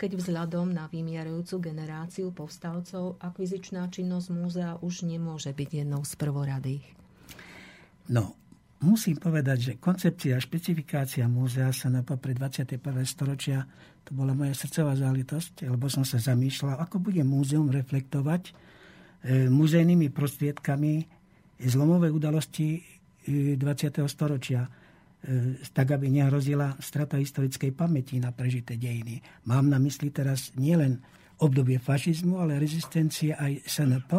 keď 0.00 0.16
vzhľadom 0.16 0.72
na 0.72 0.88
vymierajúcu 0.88 1.60
generáciu 1.60 2.32
povstalcov 2.32 3.20
akvizičná 3.20 3.92
činnosť 3.92 4.28
múzea 4.32 4.72
už 4.80 5.04
nemôže 5.04 5.52
byť 5.52 5.84
jednou 5.84 6.00
z 6.08 6.16
prvoradých? 6.16 6.84
No, 8.08 8.32
musím 8.80 9.20
povedať, 9.20 9.58
že 9.60 9.72
koncepcia 9.76 10.40
a 10.40 10.40
špecifikácia 10.40 11.28
múzea 11.28 11.68
sa 11.76 11.92
na 11.92 12.00
pre 12.00 12.32
21. 12.32 12.80
storočia, 13.04 13.68
to 14.00 14.16
bola 14.16 14.32
moja 14.32 14.56
srdcová 14.56 14.96
záležitosť, 14.96 15.68
lebo 15.68 15.92
som 15.92 16.08
sa 16.08 16.16
zamýšľal, 16.16 16.80
ako 16.80 16.96
bude 16.96 17.20
múzeum 17.20 17.68
reflektovať 17.68 18.42
e, 18.48 18.52
muzejnými 19.52 20.08
prostriedkami 20.08 21.04
zlomové 21.60 22.08
udalosti 22.08 22.80
20. 23.28 23.60
E, 23.60 24.08
storočia 24.08 24.64
tak 25.76 25.92
aby 25.92 26.08
nehrozila 26.08 26.80
strata 26.80 27.20
historickej 27.20 27.76
pamäti 27.76 28.16
na 28.16 28.32
prežité 28.32 28.80
dejiny. 28.80 29.20
Mám 29.44 29.68
na 29.68 29.76
mysli 29.76 30.08
teraz 30.08 30.52
nielen 30.56 31.04
obdobie 31.40 31.76
fašizmu, 31.80 32.40
ale 32.40 32.60
rezistencie 32.60 33.36
aj 33.36 33.64
SNP, 33.64 34.10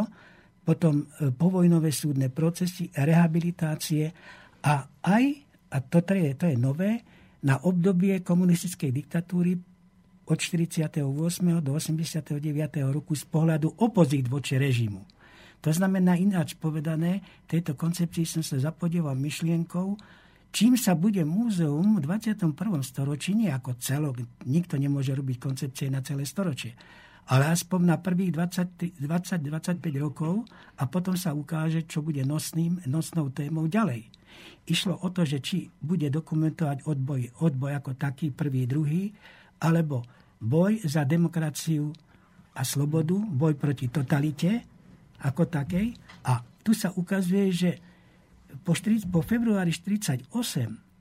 potom 0.61 1.05
e, 1.05 1.33
povojnové 1.33 1.89
súdne 1.89 2.29
procesy, 2.29 2.89
rehabilitácie 2.93 4.13
a 4.61 4.85
aj, 5.01 5.25
a 5.73 5.77
toto 5.81 6.13
je, 6.13 6.37
to 6.37 6.45
je 6.49 6.57
nové, 6.57 7.01
na 7.41 7.57
obdobie 7.65 8.21
komunistickej 8.21 8.93
diktatúry 8.93 9.57
od 10.29 10.37
48. 10.37 11.01
do 11.65 11.71
89. 11.73 12.37
roku 12.93 13.17
z 13.17 13.25
pohľadu 13.25 13.81
opozít 13.81 14.29
voči 14.29 14.61
režimu. 14.61 15.01
To 15.61 15.69
znamená 15.69 16.17
ináč 16.17 16.57
povedané, 16.57 17.21
tejto 17.45 17.77
koncepcii 17.77 18.25
som 18.25 18.41
sa 18.45 18.57
zapodieval 18.57 19.13
myšlienkou, 19.17 19.97
čím 20.51 20.75
sa 20.75 20.93
bude 20.93 21.23
múzeum 21.23 21.97
v 21.97 22.03
21. 22.05 22.53
storočí, 22.83 23.33
nie 23.33 23.49
ako 23.49 23.79
celok, 23.79 24.19
nikto 24.45 24.75
nemôže 24.75 25.15
robiť 25.15 25.37
koncepcie 25.39 25.87
na 25.87 26.03
celé 26.03 26.27
storočie, 26.27 26.75
ale 27.31 27.47
aspoň 27.51 27.79
na 27.87 27.97
prvých 27.97 28.35
20-25 28.99 29.79
rokov 29.97 30.43
a 30.75 30.83
potom 30.85 31.15
sa 31.15 31.31
ukáže, 31.31 31.87
čo 31.87 32.03
bude 32.03 32.21
nosným, 32.27 32.83
nosnou 32.85 33.31
témou 33.31 33.71
ďalej. 33.71 34.11
Išlo 34.67 34.99
o 34.99 35.07
to, 35.11 35.23
že 35.23 35.39
či 35.39 35.67
bude 35.79 36.07
dokumentovať 36.11 36.87
odboj, 36.87 37.43
odboj 37.43 37.71
ako 37.79 37.91
taký, 37.95 38.35
prvý, 38.35 38.67
druhý, 38.67 39.11
alebo 39.63 40.03
boj 40.41 40.81
za 40.83 41.05
demokraciu 41.05 41.93
a 42.57 42.61
slobodu, 42.65 43.15
boj 43.15 43.55
proti 43.55 43.87
totalite 43.87 44.65
ako 45.21 45.47
takej. 45.47 45.93
A 46.27 46.41
tu 46.65 46.73
sa 46.73 46.89
ukazuje, 46.93 47.47
že 47.53 47.71
po, 48.61 48.77
40, 48.77 49.09
po 49.09 49.25
februári 49.25 49.73
1948 49.73 50.91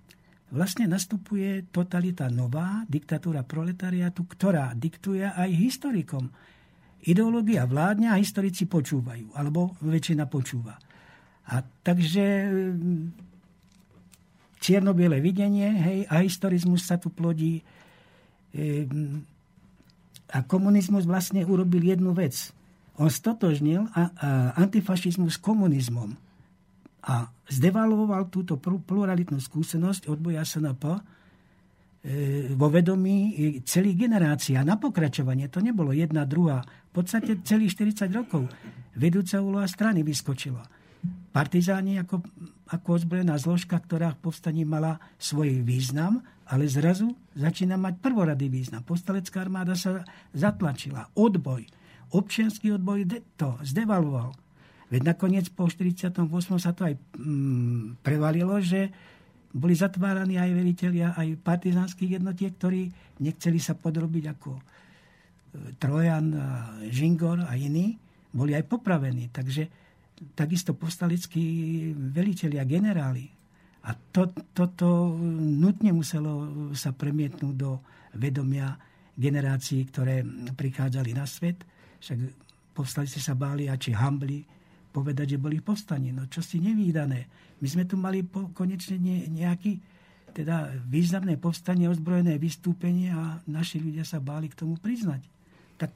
vlastne 0.51 0.90
nastupuje 0.90 1.70
totalita 1.70 2.27
nová, 2.27 2.83
diktatúra 2.90 3.46
proletariátu, 3.46 4.27
ktorá 4.27 4.75
diktuje 4.75 5.23
aj 5.23 5.51
historikom. 5.55 6.27
Ideológia 7.07 7.64
vládne 7.64 8.12
a 8.12 8.20
historici 8.20 8.66
počúvajú, 8.66 9.33
alebo 9.38 9.79
väčšina 9.81 10.27
počúva. 10.27 10.77
A 11.49 11.62
takže 11.62 12.51
čierno-biele 14.61 15.23
videnie, 15.23 15.70
hej, 15.70 15.99
a 16.11 16.20
historizmus 16.20 16.85
sa 16.85 17.01
tu 17.01 17.09
plodí. 17.09 17.64
A 20.31 20.38
komunizmus 20.44 21.09
vlastne 21.09 21.46
urobil 21.46 21.81
jednu 21.81 22.12
vec. 22.12 22.53
On 23.01 23.09
stotožnil 23.09 23.88
a, 23.96 24.12
a 24.12 24.29
antifašizmus 24.61 25.38
s 25.38 25.40
komunizmom 25.40 26.30
a 27.00 27.28
zdevalvoval 27.48 28.28
túto 28.28 28.60
pluralitnú 28.60 29.40
skúsenosť 29.40 30.08
odboja 30.12 30.44
SNP 30.44 30.84
e, 30.84 31.00
vo 32.52 32.68
vedomí 32.68 33.32
celých 33.64 34.08
generácií. 34.08 34.56
A 34.60 34.66
na 34.66 34.76
pokračovanie 34.76 35.48
to 35.48 35.64
nebolo 35.64 35.96
jedna, 35.96 36.28
druhá. 36.28 36.60
V 36.90 37.00
podstate 37.00 37.40
celých 37.46 37.76
40 37.76 38.12
rokov 38.12 38.44
vedúca 38.96 39.40
úloha 39.40 39.64
strany 39.64 40.04
vyskočila. 40.04 40.60
Partizáni 41.30 41.96
ako 41.96 42.20
ako 42.70 43.02
ozbrojená 43.02 43.34
zložka, 43.34 43.74
ktorá 43.82 44.14
v 44.14 44.30
povstaní 44.30 44.62
mala 44.62 45.02
svoj 45.18 45.66
význam, 45.66 46.22
ale 46.46 46.70
zrazu 46.70 47.10
začína 47.34 47.74
mať 47.74 47.98
prvoradý 47.98 48.46
význam. 48.46 48.86
Postalecká 48.86 49.42
armáda 49.42 49.74
sa 49.74 50.06
zatlačila. 50.30 51.10
Odboj. 51.18 51.66
Občianský 52.14 52.74
odboj 52.74 53.22
to 53.34 53.58
zdevaloval. 53.66 54.34
Veď 54.90 55.14
nakoniec 55.14 55.46
po 55.55 55.70
48. 55.70 56.18
sa 56.59 56.74
to 56.74 56.83
aj 56.83 56.94
mm, 57.14 58.03
prevalilo, 58.03 58.59
že 58.59 58.90
boli 59.50 59.74
zatváraní 59.74 60.38
aj 60.38 60.50
veliteľia 60.50 61.14
aj 61.14 61.38
partizánskych 61.42 62.18
jednotiek, 62.18 62.55
ktorí 62.55 62.90
nechceli 63.22 63.59
sa 63.62 63.79
podrobiť 63.79 64.24
ako 64.35 64.50
e, 64.55 64.62
Trojan, 65.79 66.26
Žingor 66.90 67.46
a 67.46 67.55
iní, 67.55 67.98
boli 68.31 68.55
aj 68.55 68.66
popravení. 68.66 69.31
Takže 69.31 69.66
takisto 70.35 70.74
povstaleckí 70.74 71.42
veliteľi 71.94 72.57
a 72.59 72.66
generáli. 72.66 73.26
A 73.87 73.96
to, 73.96 74.31
toto 74.53 75.16
nutne 75.38 75.94
muselo 75.96 76.46
sa 76.76 76.92
premietnúť 76.92 77.55
do 77.57 77.81
vedomia 78.18 78.76
generácií, 79.16 79.88
ktoré 79.88 80.22
prichádzali 80.53 81.11
na 81.16 81.24
svet. 81.24 81.64
Však 81.98 82.18
povstalice 82.76 83.18
sa 83.18 83.33
báli 83.33 83.66
a 83.66 83.81
či 83.81 83.96
hambli 83.96 84.60
povedať, 84.90 85.37
že 85.37 85.42
boli 85.42 85.62
povstaní. 85.62 86.11
No 86.11 86.26
čo 86.26 86.42
si 86.42 86.59
nevýdané. 86.59 87.26
My 87.62 87.66
sme 87.70 87.87
tu 87.87 87.94
mali 87.94 88.26
po, 88.26 88.50
konečne 88.50 88.98
nejaký 89.31 89.79
teda 90.31 90.70
významné 90.87 91.38
povstanie, 91.42 91.90
ozbrojené 91.90 92.38
vystúpenie 92.38 93.11
a 93.11 93.42
naši 93.50 93.83
ľudia 93.83 94.07
sa 94.07 94.22
báli 94.22 94.46
k 94.46 94.59
tomu 94.62 94.79
priznať. 94.79 95.26
Tak 95.74 95.90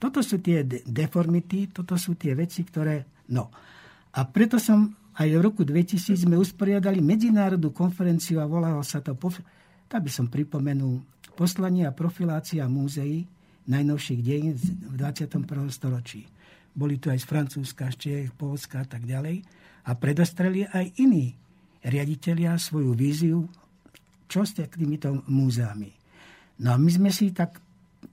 toto 0.00 0.24
sú 0.24 0.40
tie 0.40 0.64
deformity, 0.64 1.68
toto 1.68 2.00
sú 2.00 2.16
tie 2.16 2.32
veci, 2.32 2.64
ktoré 2.64 3.20
No 3.30 3.46
a 4.10 4.20
preto 4.26 4.58
som 4.58 4.90
aj 5.14 5.28
v 5.30 5.42
roku 5.42 5.62
2000 5.62 6.26
sme 6.26 6.34
usporiadali 6.34 6.98
medzinárodnú 6.98 7.70
konferenciu 7.70 8.42
a 8.42 8.50
volalo 8.50 8.82
sa 8.82 8.98
to, 8.98 9.14
tak 9.86 10.02
by 10.02 10.10
som 10.10 10.26
pripomenul, 10.26 11.02
poslanie 11.38 11.86
a 11.86 11.94
profilácia 11.94 12.66
múzeí 12.66 13.26
najnovších 13.70 14.20
dejín 14.20 14.54
v 14.58 14.94
21. 14.98 15.46
storočí. 15.70 16.26
Boli 16.70 17.02
tu 17.02 17.10
aj 17.10 17.20
z 17.22 17.26
Francúzska, 17.26 17.90
z 17.92 17.96
Čech, 17.98 18.30
Polska 18.34 18.82
a 18.82 18.86
tak 18.86 19.04
ďalej. 19.04 19.42
A 19.88 19.90
predostreli 19.96 20.64
aj 20.66 21.00
iní 21.02 21.34
riaditeľia 21.82 22.54
svoju 22.60 22.92
víziu, 22.92 23.48
čo 24.30 24.46
k 24.46 24.78
týmito 24.78 25.26
múzeami. 25.26 25.90
No 26.62 26.70
a 26.72 26.76
my 26.78 26.90
sme 26.92 27.10
si 27.10 27.34
tak 27.34 27.58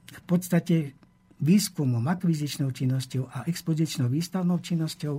v 0.07 0.21
podstate 0.25 0.97
výskumom, 1.37 2.01
akvizičnou 2.09 2.73
činnosťou 2.73 3.29
a 3.29 3.45
expozičnou 3.45 4.09
výstavnou 4.09 4.57
činnosťou, 4.57 5.15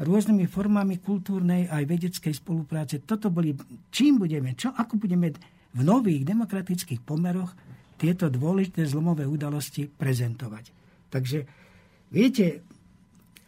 rôznymi 0.00 0.48
formami 0.48 0.96
kultúrnej 0.96 1.68
aj 1.68 1.84
vedeckej 1.84 2.32
spolupráce. 2.32 3.04
Toto 3.04 3.28
boli, 3.28 3.52
čím 3.92 4.16
budeme, 4.16 4.56
čo, 4.56 4.72
ako 4.72 4.96
budeme 4.96 5.36
v 5.72 5.80
nových 5.84 6.24
demokratických 6.24 7.04
pomeroch 7.04 7.52
tieto 8.00 8.32
dôležité 8.32 8.88
zlomové 8.88 9.28
udalosti 9.28 9.86
prezentovať. 9.86 10.64
Takže 11.12 11.38
viete, 12.12 12.60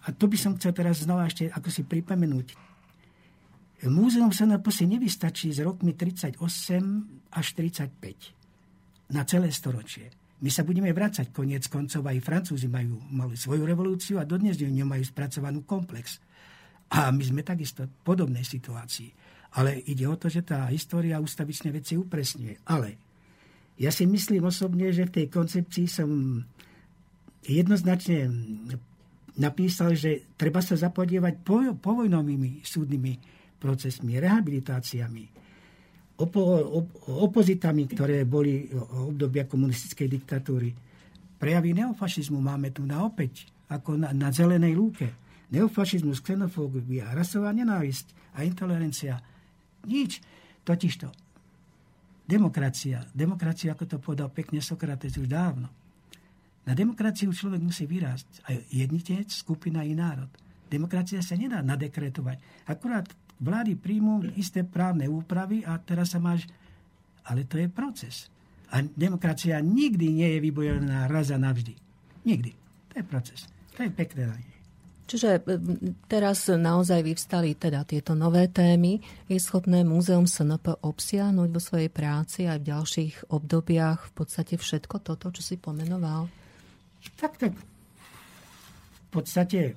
a 0.05 0.13
to 0.17 0.25
by 0.27 0.37
som 0.41 0.57
chcel 0.57 0.73
teraz 0.73 1.05
znova 1.05 1.29
ešte 1.29 1.53
ako 1.53 1.69
si 1.69 1.85
pripomenúť, 1.85 2.73
Múzeum 3.85 4.33
SNP 4.33 4.65
si 4.73 4.89
nevystačí 4.89 5.53
z 5.53 5.61
rokmi 5.61 5.93
38 5.93 6.41
až 7.37 7.47
35 7.53 9.13
na 9.13 9.29
celé 9.29 9.53
storočie 9.53 10.09
my 10.45 10.51
sa 10.53 10.61
budeme 10.61 10.93
vrácať 10.93 11.33
koniec 11.33 11.73
koncov, 11.73 12.05
aj 12.05 12.21
Francúzi 12.21 12.69
majú, 12.69 13.01
mali 13.09 13.33
svoju 13.33 13.65
revolúciu 13.65 14.21
a 14.21 14.29
dodnes 14.29 14.61
ňu 14.61 14.85
majú 14.85 15.01
spracovanú 15.01 15.65
komplex. 15.65 16.21
A 16.93 17.09
my 17.09 17.25
sme 17.25 17.41
takisto 17.41 17.89
v 17.89 17.97
podobnej 18.05 18.45
situácii. 18.45 19.09
Ale 19.57 19.81
ide 19.89 20.05
o 20.05 20.21
to, 20.21 20.29
že 20.29 20.45
tá 20.45 20.69
história 20.69 21.17
ústavičné 21.17 21.73
veci 21.73 21.97
upresňuje. 21.97 22.69
Ale 22.69 23.01
ja 23.81 23.89
si 23.89 24.05
myslím 24.05 24.45
osobne, 24.45 24.93
že 24.93 25.09
v 25.09 25.15
tej 25.23 25.27
koncepcii 25.33 25.87
som 25.89 26.43
jednoznačne 27.45 28.29
napísal, 29.39 29.95
že 29.95 30.35
treba 30.35 30.63
sa 30.65 30.79
zapodievať 30.79 31.43
povojnovými 31.79 32.65
súdnymi 32.65 33.13
procesmi, 33.59 34.21
rehabilitáciami, 34.21 35.25
opo, 36.21 36.43
op, 36.83 36.89
opozitami, 37.09 37.89
ktoré 37.89 38.23
boli 38.29 38.69
obdobia 39.09 39.49
komunistickej 39.49 40.09
diktatúry. 40.09 40.71
Prejavy 41.41 41.75
neofašizmu 41.75 42.39
máme 42.39 42.71
tu 42.71 42.87
na 42.87 43.03
opäť, 43.03 43.49
ako 43.69 43.99
na, 43.99 44.15
na 44.15 44.31
zelenej 44.31 44.77
lúke. 44.77 45.09
Neofašizmus, 45.51 46.23
xenofóbia, 46.23 47.13
rasová 47.13 47.51
nenávisť 47.53 48.37
a 48.39 48.47
intolerancia. 48.47 49.21
Nič. 49.87 50.23
Totižto. 50.65 51.13
Demokracia. 52.25 53.05
Demokracia, 53.13 53.77
ako 53.77 53.85
to 53.85 53.97
povedal 54.01 54.33
pekne 54.33 54.65
Sokrates 54.65 55.13
už 55.21 55.29
dávno. 55.29 55.84
Na 56.65 56.73
demokraciu 56.73 57.29
človek 57.29 57.61
musí 57.61 57.85
vyrásť. 57.85 58.49
Aj 58.49 58.57
jednitec, 58.73 59.29
skupina 59.29 59.85
i 59.85 59.93
národ. 59.93 60.33
Demokracia 60.65 61.21
sa 61.21 61.37
nedá 61.37 61.61
nadekretovať. 61.61 62.67
Akurát 62.73 63.05
vlády 63.37 63.77
príjmú 63.77 64.25
isté 64.35 64.65
právne 64.65 65.05
úpravy 65.07 65.61
a 65.63 65.77
teraz 65.77 66.17
sa 66.17 66.21
máš... 66.21 66.49
Ale 67.29 67.45
to 67.45 67.61
je 67.61 67.69
proces. 67.69 68.33
A 68.73 68.81
demokracia 68.81 69.61
nikdy 69.61 70.13
nie 70.13 70.29
je 70.37 70.39
vybojovaná 70.41 71.09
raz 71.09 71.29
a 71.33 71.39
navždy. 71.39 71.77
Nikdy. 72.25 72.51
To 72.93 72.95
je 73.01 73.05
proces. 73.05 73.41
To 73.77 73.85
je 73.85 73.91
pekné 73.93 74.25
na. 74.29 74.55
Čiže 75.05 75.45
teraz 76.09 76.49
naozaj 76.49 77.05
vyvstali 77.05 77.61
teda 77.61 77.85
tieto 77.85 78.17
nové 78.17 78.49
témy. 78.49 79.05
Je 79.29 79.37
schopné 79.37 79.85
Múzeum 79.85 80.25
SNP 80.25 80.81
obsiahnuť 80.81 81.49
vo 81.53 81.61
svojej 81.61 81.93
práci 81.93 82.49
aj 82.49 82.65
v 82.65 82.69
ďalších 82.73 83.15
obdobiach 83.29 84.09
v 84.09 84.13
podstate 84.17 84.57
všetko 84.57 85.05
toto, 85.05 85.29
čo 85.29 85.45
si 85.45 85.61
pomenoval? 85.61 86.44
Tak, 87.17 87.37
tak. 87.37 87.53
V 87.55 89.09
podstate 89.11 89.77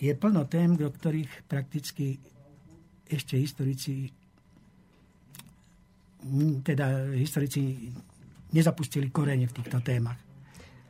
je 0.00 0.12
plno 0.18 0.44
tém, 0.50 0.74
do 0.74 0.90
ktorých 0.90 1.46
prakticky 1.46 2.18
ešte 3.04 3.38
historici 3.38 4.10
teda 6.64 7.12
historici 7.12 7.92
nezapustili 8.54 9.12
korene 9.12 9.44
v 9.44 9.56
týchto 9.60 9.84
témach. 9.84 10.16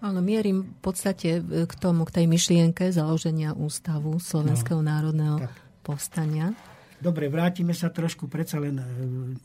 Áno, 0.04 0.20
mierim 0.20 0.62
v 0.62 0.80
podstate 0.84 1.40
k 1.42 1.72
tomu, 1.80 2.04
k 2.04 2.22
tej 2.22 2.26
myšlienke 2.28 2.92
založenia 2.92 3.56
ústavu 3.56 4.20
Slovenského 4.20 4.84
no, 4.84 4.88
národného 4.92 5.36
tak. 5.48 5.54
povstania. 5.80 6.52
Dobre, 7.00 7.32
vrátime 7.32 7.72
sa 7.72 7.88
trošku, 7.88 8.28
predsa 8.28 8.60
len 8.60 8.76
e, 8.78 8.84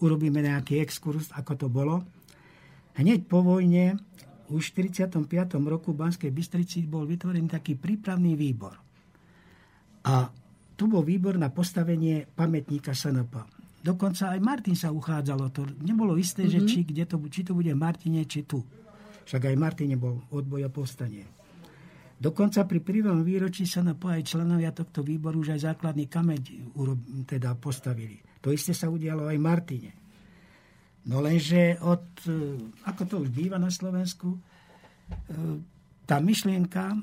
urobíme 0.03 0.43
nejaký 0.43 0.83
exkurs, 0.83 1.31
ako 1.31 1.53
to 1.55 1.67
bolo. 1.71 2.03
Hneď 2.99 3.25
po 3.31 3.39
vojne, 3.39 3.97
už 4.49 4.73
v 4.73 4.89
45. 4.89 5.29
roku 5.65 5.93
v 5.93 5.99
Banskej 6.05 6.31
Bystrici 6.33 6.85
bol 6.89 7.05
vytvorený 7.05 7.47
taký 7.49 7.77
prípravný 7.77 8.33
výbor. 8.33 8.73
A 10.05 10.29
tu 10.73 10.87
bol 10.87 11.03
výbor 11.03 11.35
na 11.37 11.51
postavenie 11.53 12.25
pamätníka 12.25 12.95
SNP. 12.95 13.35
Dokonca 13.79 14.35
aj 14.35 14.39
Martin 14.43 14.75
sa 14.75 14.91
uchádzalo. 14.91 15.51
To 15.55 15.63
nebolo 15.83 16.19
isté, 16.19 16.43
mm-hmm. 16.43 16.55
že 16.55 16.59
mhm. 16.59 16.67
či, 16.67 16.79
kde 16.83 17.03
to, 17.07 17.15
či 17.31 17.41
to 17.47 17.51
bude 17.55 17.71
v 17.71 17.79
Martine, 17.79 18.23
či 18.27 18.43
tu. 18.43 18.63
Však 19.29 19.45
aj 19.45 19.55
Martin 19.55 19.93
nebol 19.93 20.25
odboja 20.33 20.73
povstanie. 20.73 21.27
Dokonca 22.19 22.67
pri 22.67 22.83
prvom 22.83 23.23
výročí 23.23 23.63
sa 23.63 23.79
na 23.79 23.95
aj 23.95 24.27
členovia 24.27 24.75
tohto 24.75 24.99
výboru 24.99 25.39
už 25.39 25.55
aj 25.55 25.71
základný 25.71 26.11
kameň 26.11 26.39
teda 27.23 27.55
postavili. 27.55 28.19
To 28.43 28.51
isté 28.51 28.75
sa 28.75 28.91
udialo 28.91 29.31
aj 29.31 29.37
Martine. 29.39 29.91
No 31.07 31.23
lenže 31.23 31.79
od, 31.79 32.03
e, 32.27 32.59
ako 32.83 33.01
to 33.07 33.15
už 33.23 33.29
býva 33.31 33.55
na 33.55 33.71
Slovensku, 33.71 34.35
e, 34.35 34.39
tá 36.03 36.19
myšlienka 36.19 36.97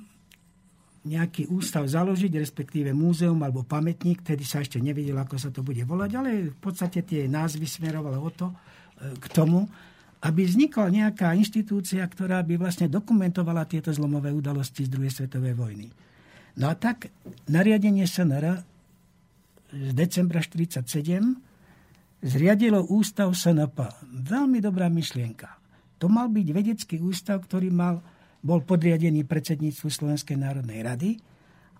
nejaký 1.06 1.46
ústav 1.54 1.86
založiť, 1.86 2.34
respektíve 2.42 2.90
múzeum 2.90 3.38
alebo 3.38 3.62
pamätník, 3.62 4.26
tedy 4.26 4.42
sa 4.42 4.58
ešte 4.58 4.82
nevedel, 4.82 5.14
ako 5.14 5.38
sa 5.38 5.54
to 5.54 5.62
bude 5.62 5.80
volať, 5.86 6.10
ale 6.18 6.50
v 6.50 6.58
podstate 6.58 7.06
tie 7.06 7.30
názvy 7.30 7.62
smerovali 7.62 8.18
o 8.18 8.30
to, 8.34 8.50
e, 8.50 8.54
k 9.16 9.26
tomu, 9.30 9.70
aby 10.26 10.42
vznikla 10.42 10.90
nejaká 10.90 11.36
inštitúcia, 11.38 12.02
ktorá 12.02 12.42
by 12.42 12.58
vlastne 12.58 12.90
dokumentovala 12.90 13.68
tieto 13.70 13.94
zlomové 13.94 14.34
udalosti 14.34 14.84
z 14.84 14.90
druhej 14.90 15.12
svetovej 15.14 15.54
vojny. 15.54 15.86
No 16.58 16.72
a 16.72 16.74
tak 16.74 17.12
nariadenie 17.46 18.08
SNR 18.08 18.64
z 19.70 19.90
decembra 19.92 20.40
1947 20.42 21.45
zriadilo 22.24 22.84
ústav 22.88 23.32
SNP. 23.32 23.76
Veľmi 24.08 24.62
dobrá 24.62 24.88
myšlienka. 24.88 25.48
To 26.00 26.12
mal 26.12 26.28
byť 26.28 26.46
vedecký 26.52 26.96
ústav, 27.00 27.40
ktorý 27.44 27.72
mal, 27.72 28.04
bol 28.44 28.60
podriadený 28.60 29.24
predsedníctvu 29.24 29.88
Slovenskej 29.88 30.36
národnej 30.36 30.80
rady 30.84 31.10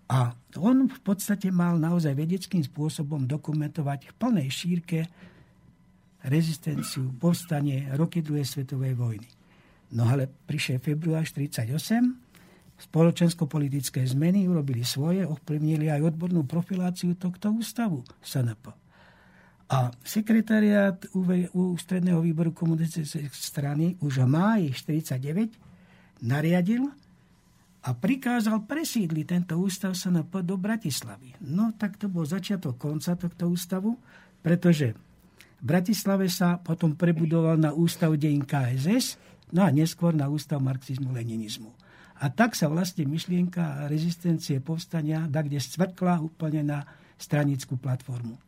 a 0.09 0.33
on 0.57 0.87
v 0.87 1.01
podstate 1.03 1.53
mal 1.53 1.77
naozaj 1.77 2.15
vedeckým 2.15 2.63
spôsobom 2.65 3.27
dokumentovať 3.27 4.09
v 4.09 4.13
plnej 4.17 4.49
šírke 4.49 4.99
rezistenciu, 6.27 7.13
povstanie, 7.19 7.91
roky 7.95 8.23
druhej 8.25 8.47
svetovej 8.47 8.95
vojny. 8.97 9.29
No 9.95 10.07
ale 10.11 10.27
prišiel 10.27 10.83
február 10.83 11.27
1948, 11.29 12.83
spoločensko-politické 12.91 14.03
zmeny 14.05 14.51
urobili 14.51 14.83
svoje, 14.83 15.23
ovplyvnili 15.23 15.89
aj 15.91 16.13
odbornú 16.13 16.43
profiláciu 16.45 17.15
tohto 17.15 17.55
ústavu 17.55 18.03
SNP. 18.21 18.86
A 19.67 19.91
sekretariát 20.07 21.11
Ústredného 21.51 22.23
výboru 22.23 22.55
komunistickej 22.55 23.27
strany 23.35 23.99
už 23.99 24.23
v 24.23 24.27
máji 24.31 24.69
1949 24.71 26.23
nariadil 26.23 26.87
a 27.87 27.91
prikázal 27.95 28.63
presídliť 28.63 29.27
tento 29.27 29.59
ústav 29.59 29.99
SNP 29.99 30.47
do 30.47 30.55
Bratislavy. 30.55 31.35
No 31.51 31.75
tak 31.75 31.99
to 31.99 32.07
bol 32.07 32.23
začiatok 32.23 32.79
konca 32.79 33.19
tohto 33.19 33.51
ústavu, 33.51 33.99
pretože 34.39 34.95
v 35.59 35.65
Bratislave 35.67 36.31
sa 36.31 36.63
potom 36.63 36.95
prebudoval 36.95 37.59
na 37.59 37.75
Ústav 37.75 38.15
dejín 38.15 38.47
KSS, 38.47 39.19
no 39.51 39.67
a 39.67 39.71
neskôr 39.75 40.15
na 40.15 40.31
Ústav 40.31 40.63
marxizmu-leninizmu. 40.63 41.75
A 42.23 42.31
tak 42.31 42.55
sa 42.55 42.71
vlastne 42.71 43.03
myšlienka 43.03 43.91
rezistencie 43.91 44.63
povstania 44.63 45.27
da 45.27 45.43
kde 45.43 45.59
stvrkla 45.59 46.23
úplne 46.23 46.63
na 46.63 46.79
stranickú 47.19 47.77
platformu. 47.81 48.39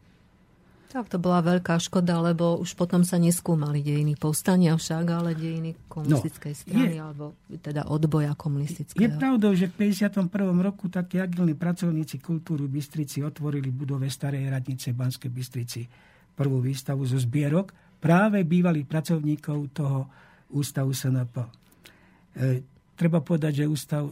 Tak 0.89 1.13
to 1.13 1.21
bola 1.21 1.45
veľká 1.45 1.77
škoda, 1.77 2.17
lebo 2.25 2.57
už 2.57 2.73
potom 2.73 3.05
sa 3.05 3.21
neskúmali 3.21 3.85
dejiny 3.85 4.17
povstania 4.17 4.73
však, 4.73 5.05
ale 5.13 5.37
dejiny 5.37 5.77
komunistickej 5.85 6.55
no, 6.57 6.61
strany, 6.65 6.97
je, 6.97 7.01
alebo 7.05 7.25
teda 7.61 7.85
odboja 7.93 8.33
komunistického. 8.33 8.97
Je 8.97 9.13
pravdou, 9.13 9.53
že 9.53 9.69
v 9.69 9.93
51. 9.93 10.33
roku 10.65 10.89
takí 10.89 11.21
agilní 11.21 11.53
pracovníci 11.53 12.25
kultúry 12.25 12.65
Bystrici 12.65 13.21
otvorili 13.21 13.69
budove 13.69 14.09
Starej 14.09 14.49
radnice 14.49 14.97
Banskej 14.97 15.29
Bystrici 15.29 15.85
prvú 16.33 16.65
výstavu 16.65 17.05
zo 17.05 17.21
zbierok 17.21 18.01
práve 18.01 18.41
bývalých 18.49 18.89
pracovníkov 18.89 19.59
toho 19.77 20.09
ústavu 20.57 20.97
SNP. 20.97 21.37
E, 21.37 22.65
treba 22.97 23.21
povedať, 23.21 23.61
že 23.61 23.65
ústav, 23.69 24.09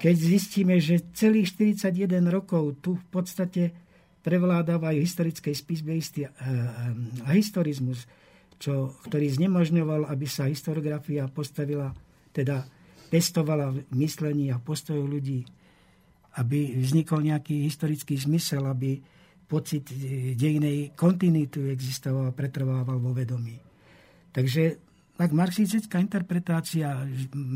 keď 0.00 0.16
zistíme, 0.16 0.80
že 0.80 1.12
celých 1.12 1.56
41 1.56 2.24
rokov 2.28 2.80
tu 2.80 2.96
v 2.96 3.06
podstate 3.12 3.72
prevládávajú 4.20 5.00
historické 5.00 5.52
spisbejsty 5.52 6.28
a, 6.28 6.32
a 7.24 7.30
historizmus, 7.36 8.04
čo, 8.60 8.96
ktorý 9.08 9.32
znemožňoval, 9.32 10.08
aby 10.08 10.26
sa 10.28 10.48
historiografia 10.48 11.24
postavila, 11.28 11.92
teda 12.32 12.64
testovala 13.08 13.72
v 13.72 13.84
myslení 13.96 14.52
a 14.52 14.60
postoju 14.60 15.04
ľudí, 15.04 15.44
aby 16.36 16.80
vznikol 16.80 17.24
nejaký 17.24 17.64
historický 17.64 18.16
zmysel, 18.20 18.64
aby 18.68 19.00
pocit 19.50 19.90
dejinej 20.36 20.94
kontinuity 20.94 21.74
existoval 21.74 22.30
a 22.30 22.36
pretrvával 22.36 23.02
vo 23.02 23.10
vedomí. 23.10 23.69
Takže 24.30 24.78
tak 25.20 25.36
marxistická 25.36 26.00
interpretácia 26.00 27.04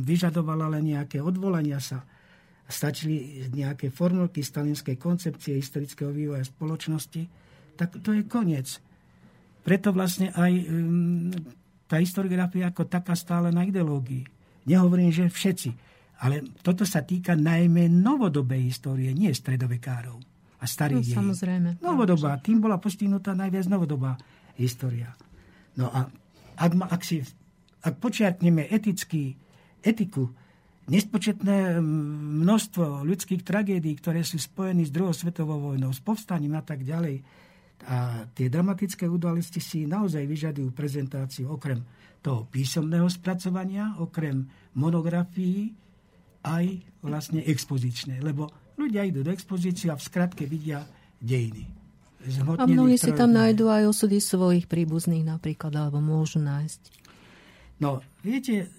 vyžadovala 0.04 0.68
len 0.76 0.92
nejaké 0.92 1.22
odvolania 1.24 1.80
sa 1.80 2.04
stačili 2.68 3.48
nejaké 3.52 3.92
formulky 3.92 4.40
stalinskej 4.44 4.96
koncepcie 4.96 5.56
historického 5.56 6.12
vývoja 6.12 6.44
spoločnosti, 6.44 7.22
tak 7.76 8.00
to 8.00 8.12
je 8.12 8.24
koniec. 8.24 8.68
Preto 9.64 9.96
vlastne 9.96 10.28
aj 10.32 10.52
um, 10.68 11.32
tá 11.88 12.00
historiografia 12.00 12.68
ako 12.68 12.84
taká 12.88 13.16
stále 13.16 13.48
na 13.48 13.64
ideológii. 13.64 14.24
Nehovorím, 14.68 15.12
že 15.12 15.28
všetci, 15.28 15.70
ale 16.24 16.44
toto 16.64 16.88
sa 16.88 17.04
týka 17.04 17.36
najmä 17.36 17.88
novodobej 17.88 18.64
histórie, 18.64 19.12
nie 19.12 19.32
stredovekárov 19.32 20.16
a 20.60 20.64
starých 20.64 21.12
no, 21.12 21.16
Samozrejme. 21.20 21.68
Novodobá, 21.84 22.40
tým 22.40 22.60
bola 22.60 22.80
postihnutá 22.80 23.36
najviac 23.36 23.68
novodobá 23.68 24.16
história. 24.56 25.12
No 25.76 25.92
a 25.92 26.08
ak, 26.57 26.72
ma, 26.74 26.86
ak, 26.90 27.02
si, 27.02 27.22
ak 27.82 27.98
počiatneme 27.98 28.66
etický, 28.70 29.34
etiku, 29.84 30.30
nespočetné 30.88 31.80
množstvo 32.44 33.09
ľudských 33.09 33.40
tragédií, 33.40 33.96
ktoré 33.96 34.20
sú 34.20 34.36
spojené 34.36 34.84
s 34.84 34.92
druhou 34.92 35.16
svetovou 35.16 35.72
vojnou, 35.72 35.92
s 35.92 36.00
povstaním 36.05 36.57
a 36.57 36.62
tak 36.64 36.84
ďalej, 36.84 37.24
a 37.84 38.24
tie 38.32 38.48
dramatické 38.48 39.05
udalosti 39.05 39.61
si 39.61 39.84
naozaj 39.84 40.24
vyžadujú 40.24 40.72
prezentáciu 40.72 41.52
okrem 41.52 41.84
toho 42.24 42.48
písomného 42.48 43.05
spracovania, 43.12 44.00
okrem 44.00 44.48
monografií, 44.80 45.76
aj 46.44 46.80
vlastne 47.05 47.44
expozičné. 47.44 48.24
Lebo 48.24 48.48
ľudia 48.80 49.05
idú 49.05 49.20
do 49.20 49.32
expozície 49.32 49.92
a 49.92 50.00
v 50.00 50.07
skratke 50.07 50.48
vidia 50.48 50.84
dejiny. 51.20 51.84
A 52.56 52.64
mnohí 52.64 52.96
si 52.96 53.12
tam 53.12 53.36
nájdú 53.36 53.68
aj 53.68 53.90
osudy 53.92 54.16
svojich 54.20 54.64
príbuzných 54.64 55.24
napríklad, 55.28 55.76
alebo 55.76 56.00
môžu 56.00 56.40
nájsť. 56.40 56.80
No, 57.84 58.00
viete, 58.24 58.70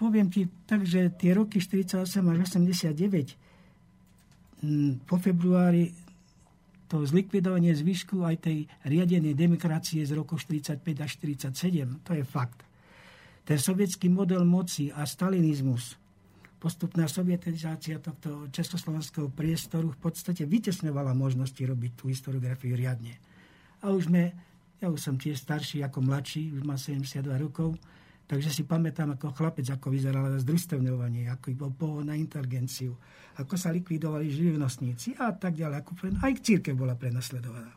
poviem 0.00 0.32
ti 0.32 0.48
tak, 0.64 0.88
že 0.88 1.12
tie 1.12 1.36
roky 1.36 1.60
48 1.60 2.08
až 2.08 2.38
89 2.48 3.36
po 5.04 5.16
februári 5.20 5.92
to 6.88 7.02
zlikvidovanie 7.04 7.74
zvyšku 7.74 8.22
aj 8.22 8.36
tej 8.44 8.68
riadenej 8.86 9.34
demokracie 9.34 10.04
z 10.04 10.12
roku 10.14 10.36
45 10.38 10.84
až 11.00 11.10
47, 11.20 12.04
to 12.04 12.12
je 12.14 12.24
fakt. 12.24 12.60
Ten 13.44 13.60
sovietský 13.60 14.08
model 14.08 14.44
moci 14.48 14.88
a 14.92 15.04
stalinizmus, 15.04 15.96
postupná 16.64 17.04
sovietizácia 17.04 18.00
tohto 18.00 18.48
československého 18.48 19.28
priestoru 19.28 19.92
v 19.92 20.00
podstate 20.00 20.48
vytesňovala 20.48 21.12
možnosti 21.12 21.60
robiť 21.60 21.92
tú 21.92 22.08
historiografiu 22.08 22.72
riadne. 22.72 23.20
A 23.84 23.92
už 23.92 24.08
sme, 24.08 24.32
ja 24.80 24.88
už 24.88 24.96
som 24.96 25.20
tiež 25.20 25.36
starší 25.36 25.84
ako 25.84 26.00
mladší, 26.00 26.56
už 26.56 26.64
mám 26.64 26.80
72 26.80 27.20
rokov, 27.36 27.76
Takže 28.24 28.48
si 28.48 28.62
pamätám 28.64 29.20
ako 29.20 29.36
chlapec, 29.36 29.68
ako 29.68 29.92
vyzeralo 29.92 30.32
združstevňovanie, 30.40 31.28
ako 31.28 31.52
bol 31.60 31.72
pohod 31.76 32.08
na 32.08 32.16
inteligenciu, 32.16 32.96
ako 33.36 33.52
sa 33.60 33.68
likvidovali 33.68 34.32
živnostníci 34.32 35.20
a 35.20 35.28
tak 35.36 35.60
ďalej. 35.60 35.84
Ako 35.84 35.92
pre, 35.92 36.08
aj 36.08 36.32
církev 36.40 36.72
bola 36.72 36.96
prenasledovaná. 36.96 37.76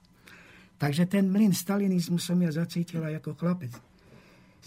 Takže 0.80 1.10
ten 1.10 1.28
mlyn 1.28 1.52
stalinizmu 1.52 2.16
som 2.16 2.40
ja 2.40 2.54
zacítil 2.54 3.04
ako 3.04 3.36
chlapec. 3.36 3.76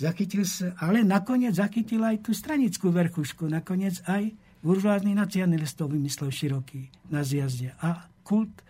Zachytil 0.00 0.48
sa, 0.48 0.72
ale 0.80 1.04
nakoniec 1.04 1.60
zachytil 1.60 2.00
aj 2.00 2.24
tú 2.24 2.32
stranickú 2.32 2.88
verchušku. 2.88 3.44
Nakoniec 3.44 4.00
aj 4.08 4.32
buržoázny 4.64 5.12
nacionalistov 5.12 5.92
vymyslel 5.92 6.32
široký 6.32 6.88
na 7.12 7.20
zjazde. 7.20 7.76
A 7.84 8.08
kult, 8.24 8.64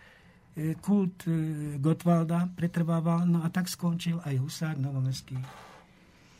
e, 0.59 0.75
kult 0.83 1.23
e, 1.31 1.31
Gotwalda 1.79 2.51
pretrvával, 2.51 3.23
no 3.31 3.47
a 3.47 3.47
tak 3.47 3.71
skončil 3.71 4.19
aj 4.27 4.43
Husák 4.43 4.75
Novomestský 4.75 5.39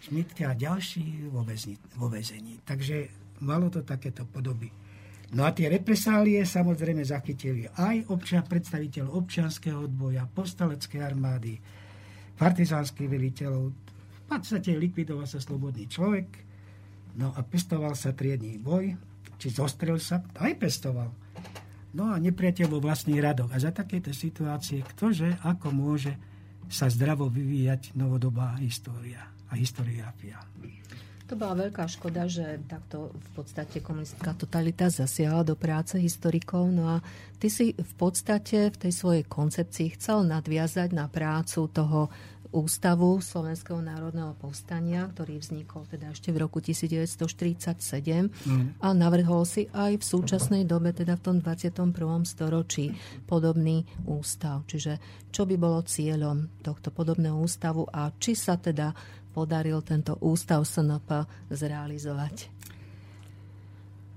Šmitke 0.02 0.44
a 0.50 0.58
ďalší 0.58 1.30
vo, 1.32 1.48
väzni, 1.48 1.80
vo 1.96 2.12
väzení. 2.12 2.60
Takže 2.66 3.08
malo 3.48 3.72
to 3.72 3.88
takéto 3.88 4.28
podoby. 4.28 4.68
No 5.32 5.48
a 5.48 5.56
tie 5.56 5.72
represálie 5.72 6.44
samozrejme 6.44 7.08
zachytili 7.08 7.64
aj 7.80 8.12
občan, 8.12 8.44
predstaviteľ 8.44 9.08
občianského 9.16 9.88
odboja, 9.88 10.28
postaleckej 10.28 11.00
armády, 11.00 11.56
partizánskych 12.36 13.08
veliteľov. 13.08 13.91
Podstate 14.32 14.80
likvidoval 14.80 15.28
sa 15.28 15.44
slobodný 15.44 15.92
človek, 15.92 16.28
no 17.20 17.36
a 17.36 17.44
pestoval 17.44 18.00
sa 18.00 18.16
triedný 18.16 18.56
boj, 18.64 18.96
či 19.36 19.52
zostrel 19.52 20.00
sa, 20.00 20.24
aj 20.40 20.56
pestoval. 20.56 21.12
No 21.92 22.08
a 22.08 22.16
nepriateľ 22.16 22.72
vo 22.72 22.80
vlastných 22.80 23.20
radoch. 23.20 23.52
A 23.52 23.60
za 23.60 23.76
takéto 23.76 24.16
situácie, 24.16 24.80
ktože 24.96 25.36
ako 25.44 25.76
môže 25.76 26.16
sa 26.72 26.88
zdravo 26.88 27.28
vyvíjať 27.28 27.92
novodobá 28.00 28.56
história 28.64 29.28
a 29.52 29.60
historiografia. 29.60 30.40
To 31.28 31.40
bola 31.40 31.68
veľká 31.68 31.88
škoda, 31.88 32.28
že 32.28 32.60
takto 32.68 33.12
v 33.12 33.30
podstate 33.36 33.80
komunistická 33.80 34.36
totalita 34.36 34.92
zasiahla 34.92 35.48
do 35.48 35.56
práce 35.56 35.96
historikov. 35.96 36.68
No 36.72 37.00
a 37.00 37.04
ty 37.40 37.48
si 37.48 37.72
v 37.72 37.94
podstate 37.96 38.68
v 38.72 38.78
tej 38.80 38.92
svojej 38.92 39.24
koncepcii 39.28 39.96
chcel 39.96 40.28
nadviazať 40.28 40.92
na 40.92 41.08
prácu 41.08 41.72
toho 41.72 42.12
Ústavu 42.52 43.24
Slovenského 43.24 43.80
národného 43.80 44.36
povstania, 44.36 45.08
ktorý 45.08 45.40
vznikol 45.40 45.88
teda 45.88 46.12
ešte 46.12 46.36
v 46.36 46.44
roku 46.44 46.60
1947 46.60 47.16
mm. 48.28 48.84
a 48.84 48.92
navrhol 48.92 49.48
si 49.48 49.72
aj 49.72 49.96
v 49.96 50.04
súčasnej 50.04 50.64
dobe, 50.68 50.92
teda 50.92 51.16
v 51.16 51.24
tom 51.24 51.36
21. 51.40 51.96
storočí, 52.28 52.92
podobný 53.24 53.88
ústav. 54.04 54.68
Čiže 54.68 55.00
čo 55.32 55.48
by 55.48 55.56
bolo 55.56 55.80
cieľom 55.88 56.60
tohto 56.60 56.92
podobného 56.92 57.40
ústavu 57.40 57.88
a 57.88 58.12
či 58.20 58.36
sa 58.36 58.60
teda 58.60 58.92
podaril 59.32 59.80
tento 59.80 60.20
ústav 60.20 60.68
SNP 60.68 61.08
zrealizovať? 61.48 62.36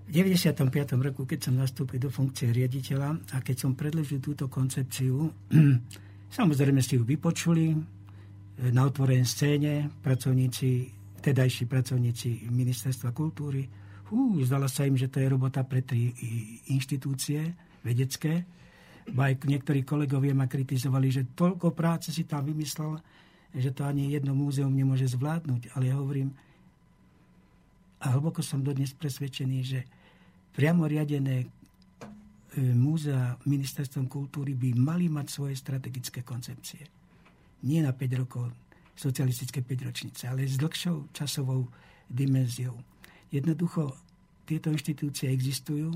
V 0.04 0.10
95. 0.10 0.58
roku, 0.98 1.22
keď 1.22 1.48
som 1.48 1.54
nastúpil 1.54 2.02
do 2.02 2.10
funkcie 2.10 2.50
riaditeľa 2.50 3.14
a 3.30 3.36
keď 3.40 3.56
som 3.62 3.78
predložil 3.78 4.18
túto 4.18 4.50
koncepciu, 4.50 5.30
samozrejme 6.38 6.82
si 6.82 6.98
ju 6.98 7.06
vypočuli 7.06 7.93
na 8.58 8.86
otvorenej 8.86 9.26
scéne 9.26 9.90
pracovníci, 9.98 10.92
vtedajší 11.18 11.66
pracovníci 11.66 12.46
Ministerstva 12.54 13.10
kultúry. 13.10 13.66
Hú, 14.14 14.38
zdala 14.46 14.70
sa 14.70 14.86
im, 14.86 14.94
že 14.94 15.10
to 15.10 15.18
je 15.18 15.26
robota 15.26 15.66
pre 15.66 15.82
tri 15.82 16.14
inštitúcie 16.70 17.40
vedecké. 17.82 18.46
Aj 19.10 19.32
niektorí 19.34 19.82
kolegovia 19.82 20.32
ma 20.32 20.46
kritizovali, 20.46 21.08
že 21.10 21.22
toľko 21.34 21.74
práce 21.74 22.14
si 22.14 22.24
tam 22.24 22.46
vymyslel, 22.46 22.96
že 23.54 23.74
to 23.74 23.82
ani 23.84 24.14
jedno 24.14 24.32
múzeum 24.38 24.72
nemôže 24.72 25.10
zvládnuť. 25.10 25.74
Ale 25.74 25.90
ja 25.90 25.98
hovorím, 25.98 26.30
a 28.04 28.06
hlboko 28.14 28.44
som 28.44 28.60
dodnes 28.60 28.92
presvedčený, 28.92 29.58
že 29.64 29.80
priamo 30.52 30.84
riadené 30.84 31.42
e, 31.42 31.46
múzea 32.60 33.40
ministerstvom 33.48 34.06
kultúry 34.06 34.52
by 34.52 34.76
mali 34.76 35.08
mať 35.08 35.26
svoje 35.32 35.56
strategické 35.56 36.20
koncepcie. 36.20 37.03
Nie 37.62 37.86
na 37.86 37.94
5 37.94 38.20
rokov 38.20 38.50
socialistické 38.94 39.62
5 39.62 39.88
ročnice, 39.90 40.22
ale 40.30 40.46
s 40.46 40.58
dlhšou 40.58 41.10
časovou 41.10 41.66
dimenziou. 42.06 42.78
Jednoducho 43.30 43.98
tieto 44.46 44.70
inštitúcie 44.70 45.30
existujú, 45.34 45.90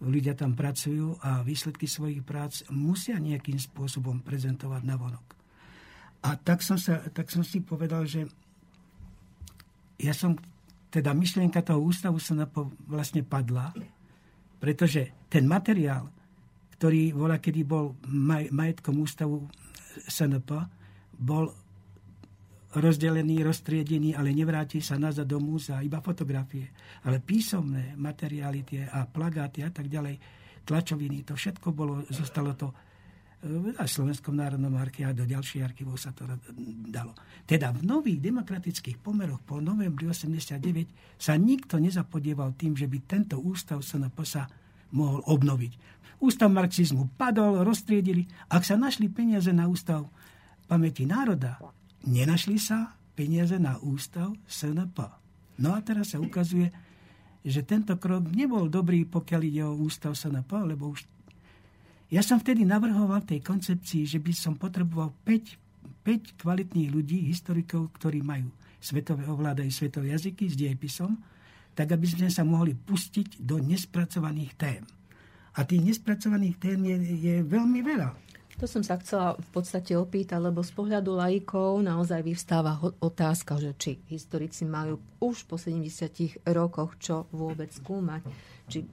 ľudia 0.00 0.32
tam 0.38 0.54
pracujú 0.56 1.18
a 1.20 1.42
výsledky 1.42 1.84
svojich 1.84 2.22
prác 2.24 2.64
musia 2.72 3.18
nejakým 3.18 3.58
spôsobom 3.58 4.22
prezentovať 4.22 4.82
na 4.86 4.96
vonok. 4.96 5.26
A 6.24 6.36
tak 6.36 6.62
som, 6.62 6.76
sa, 6.76 7.00
tak 7.10 7.28
som 7.32 7.44
si 7.44 7.64
povedal, 7.64 8.04
že 8.04 8.28
ja 10.00 10.16
som, 10.16 10.36
teda 10.88 11.12
myšlienka 11.12 11.60
toho 11.60 11.80
ústavu 11.80 12.16
sa 12.20 12.36
vlastne 12.88 13.24
padla, 13.24 13.72
pretože 14.60 15.12
ten 15.28 15.48
materiál, 15.48 16.08
ktorý 16.76 17.12
vola, 17.16 17.40
kedy 17.40 17.60
bol 17.64 17.96
maj, 18.08 18.48
majetkom 18.52 19.00
ústavu 19.00 19.48
SNP, 20.06 20.50
bol 21.20 21.50
rozdelený, 22.70 23.42
roztriedený, 23.42 24.14
ale 24.14 24.30
nevráti 24.30 24.78
sa 24.78 24.94
nazad 24.94 25.26
do 25.26 25.42
múzea, 25.42 25.82
iba 25.82 25.98
fotografie. 25.98 26.70
Ale 27.02 27.18
písomné 27.18 27.98
materiály 27.98 28.62
tie 28.62 28.82
a 28.86 29.04
plagáty 29.10 29.66
a 29.66 29.70
tak 29.74 29.90
ďalej, 29.90 30.14
tlačoviny, 30.62 31.26
to 31.26 31.34
všetko 31.34 31.74
bolo, 31.74 32.06
zostalo 32.06 32.54
to 32.54 32.70
a 33.80 33.88
Slovenskom 33.88 34.36
národnom 34.36 34.76
archíve 34.76 35.08
a 35.08 35.16
do 35.16 35.24
ďalších 35.24 35.64
archívov 35.64 35.96
sa 35.96 36.12
to 36.12 36.28
dalo. 36.92 37.16
Teda 37.48 37.72
v 37.72 37.88
nových 37.88 38.20
demokratických 38.20 39.00
pomeroch 39.00 39.40
po 39.40 39.64
novembri 39.64 40.04
89 40.12 41.16
sa 41.16 41.40
nikto 41.40 41.80
nezapodieval 41.80 42.52
tým, 42.52 42.76
že 42.76 42.84
by 42.84 42.98
tento 43.08 43.40
ústav 43.40 43.80
SNP 43.80 44.18
sa 44.28 44.44
mohol 44.92 45.24
obnoviť. 45.24 45.99
Ústav 46.20 46.52
marxizmu 46.52 47.08
padol, 47.16 47.64
roztriedili. 47.64 48.28
Ak 48.52 48.68
sa 48.68 48.76
našli 48.76 49.08
peniaze 49.08 49.48
na 49.56 49.64
ústav 49.64 50.04
pamäti 50.68 51.08
národa, 51.08 51.56
nenašli 52.04 52.60
sa 52.60 52.92
peniaze 53.16 53.56
na 53.56 53.80
ústav 53.80 54.36
SNP. 54.44 55.00
No 55.60 55.72
a 55.72 55.80
teraz 55.80 56.12
sa 56.12 56.20
ukazuje, 56.20 56.68
že 57.40 57.64
tento 57.64 57.96
krok 57.96 58.28
nebol 58.28 58.68
dobrý, 58.68 59.08
pokiaľ 59.08 59.40
ide 59.44 59.64
o 59.64 59.80
ústav 59.80 60.12
SNP, 60.12 60.76
lebo 60.76 60.92
už 60.92 61.08
ja 62.10 62.20
som 62.20 62.42
vtedy 62.42 62.66
navrhoval 62.68 63.22
tej 63.22 63.40
koncepcii, 63.40 64.02
že 64.04 64.18
by 64.18 64.32
som 64.34 64.58
potreboval 64.60 65.14
5, 65.24 66.04
5 66.04 66.42
kvalitných 66.42 66.90
ľudí, 66.90 67.24
historikov, 67.30 67.96
ktorí 67.96 68.20
majú 68.20 68.50
svetové 68.82 69.24
ovládajú 69.30 69.70
svetové 69.70 70.12
jazyky 70.12 70.50
s 70.50 70.58
diepisom, 70.58 71.16
tak 71.72 71.94
aby 71.94 72.06
sme 72.10 72.28
sa 72.28 72.42
mohli 72.42 72.74
pustiť 72.74 73.40
do 73.40 73.62
nespracovaných 73.62 74.52
tém. 74.58 74.82
A 75.58 75.66
tých 75.66 75.82
nespracovaných 75.82 76.56
tém 76.62 76.80
je, 76.84 76.96
je 77.18 77.34
veľmi 77.42 77.80
veľa. 77.82 78.10
To 78.60 78.68
som 78.68 78.84
sa 78.84 79.00
chcela 79.00 79.40
v 79.40 79.48
podstate 79.56 79.96
opýtať, 79.96 80.36
lebo 80.36 80.60
z 80.60 80.68
pohľadu 80.76 81.16
laikov 81.16 81.80
naozaj 81.80 82.20
vyvstáva 82.20 82.76
otázka, 83.00 83.56
že 83.56 83.72
či 83.80 83.90
historici 84.12 84.68
majú 84.68 85.00
už 85.16 85.48
po 85.48 85.56
70 85.56 86.44
rokoch 86.44 87.00
čo 87.00 87.24
vôbec 87.32 87.72
skúmať. 87.72 88.20
Či 88.68 88.84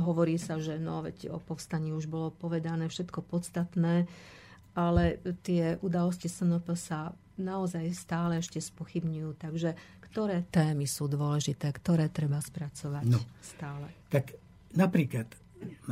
hovorí 0.00 0.40
sa, 0.40 0.56
že 0.56 0.80
no, 0.80 1.04
veď 1.04 1.28
o 1.28 1.36
povstaní 1.36 1.92
už 1.92 2.08
bolo 2.08 2.32
povedané 2.32 2.88
všetko 2.88 3.20
podstatné, 3.20 4.08
ale 4.72 5.20
tie 5.44 5.76
udalosti 5.84 6.32
SNP 6.32 6.72
sa 6.72 7.12
naozaj 7.36 7.92
stále 7.92 8.40
ešte 8.40 8.64
spochybňujú. 8.64 9.36
Takže 9.36 9.76
ktoré 10.08 10.48
témy 10.48 10.88
sú 10.88 11.04
dôležité, 11.04 11.68
ktoré 11.68 12.08
treba 12.08 12.40
spracovať 12.40 13.04
no, 13.12 13.20
stále? 13.44 13.92
Tak 14.08 14.40
napríklad 14.72 15.28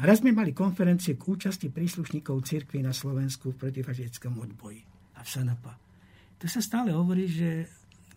Raz 0.00 0.22
sme 0.22 0.30
mali 0.30 0.54
konferencie 0.54 1.18
k 1.18 1.22
účasti 1.26 1.68
príslušníkov 1.68 2.46
cirkvi 2.46 2.80
na 2.80 2.94
Slovensku 2.94 3.52
v 3.52 3.60
protifašickom 3.68 4.38
odboji 4.38 4.80
a 5.18 5.24
v 5.24 5.28
Sanapa. 5.28 5.74
Tu 6.40 6.48
sa 6.48 6.62
stále 6.64 6.94
hovorí, 6.94 7.28
že 7.28 7.68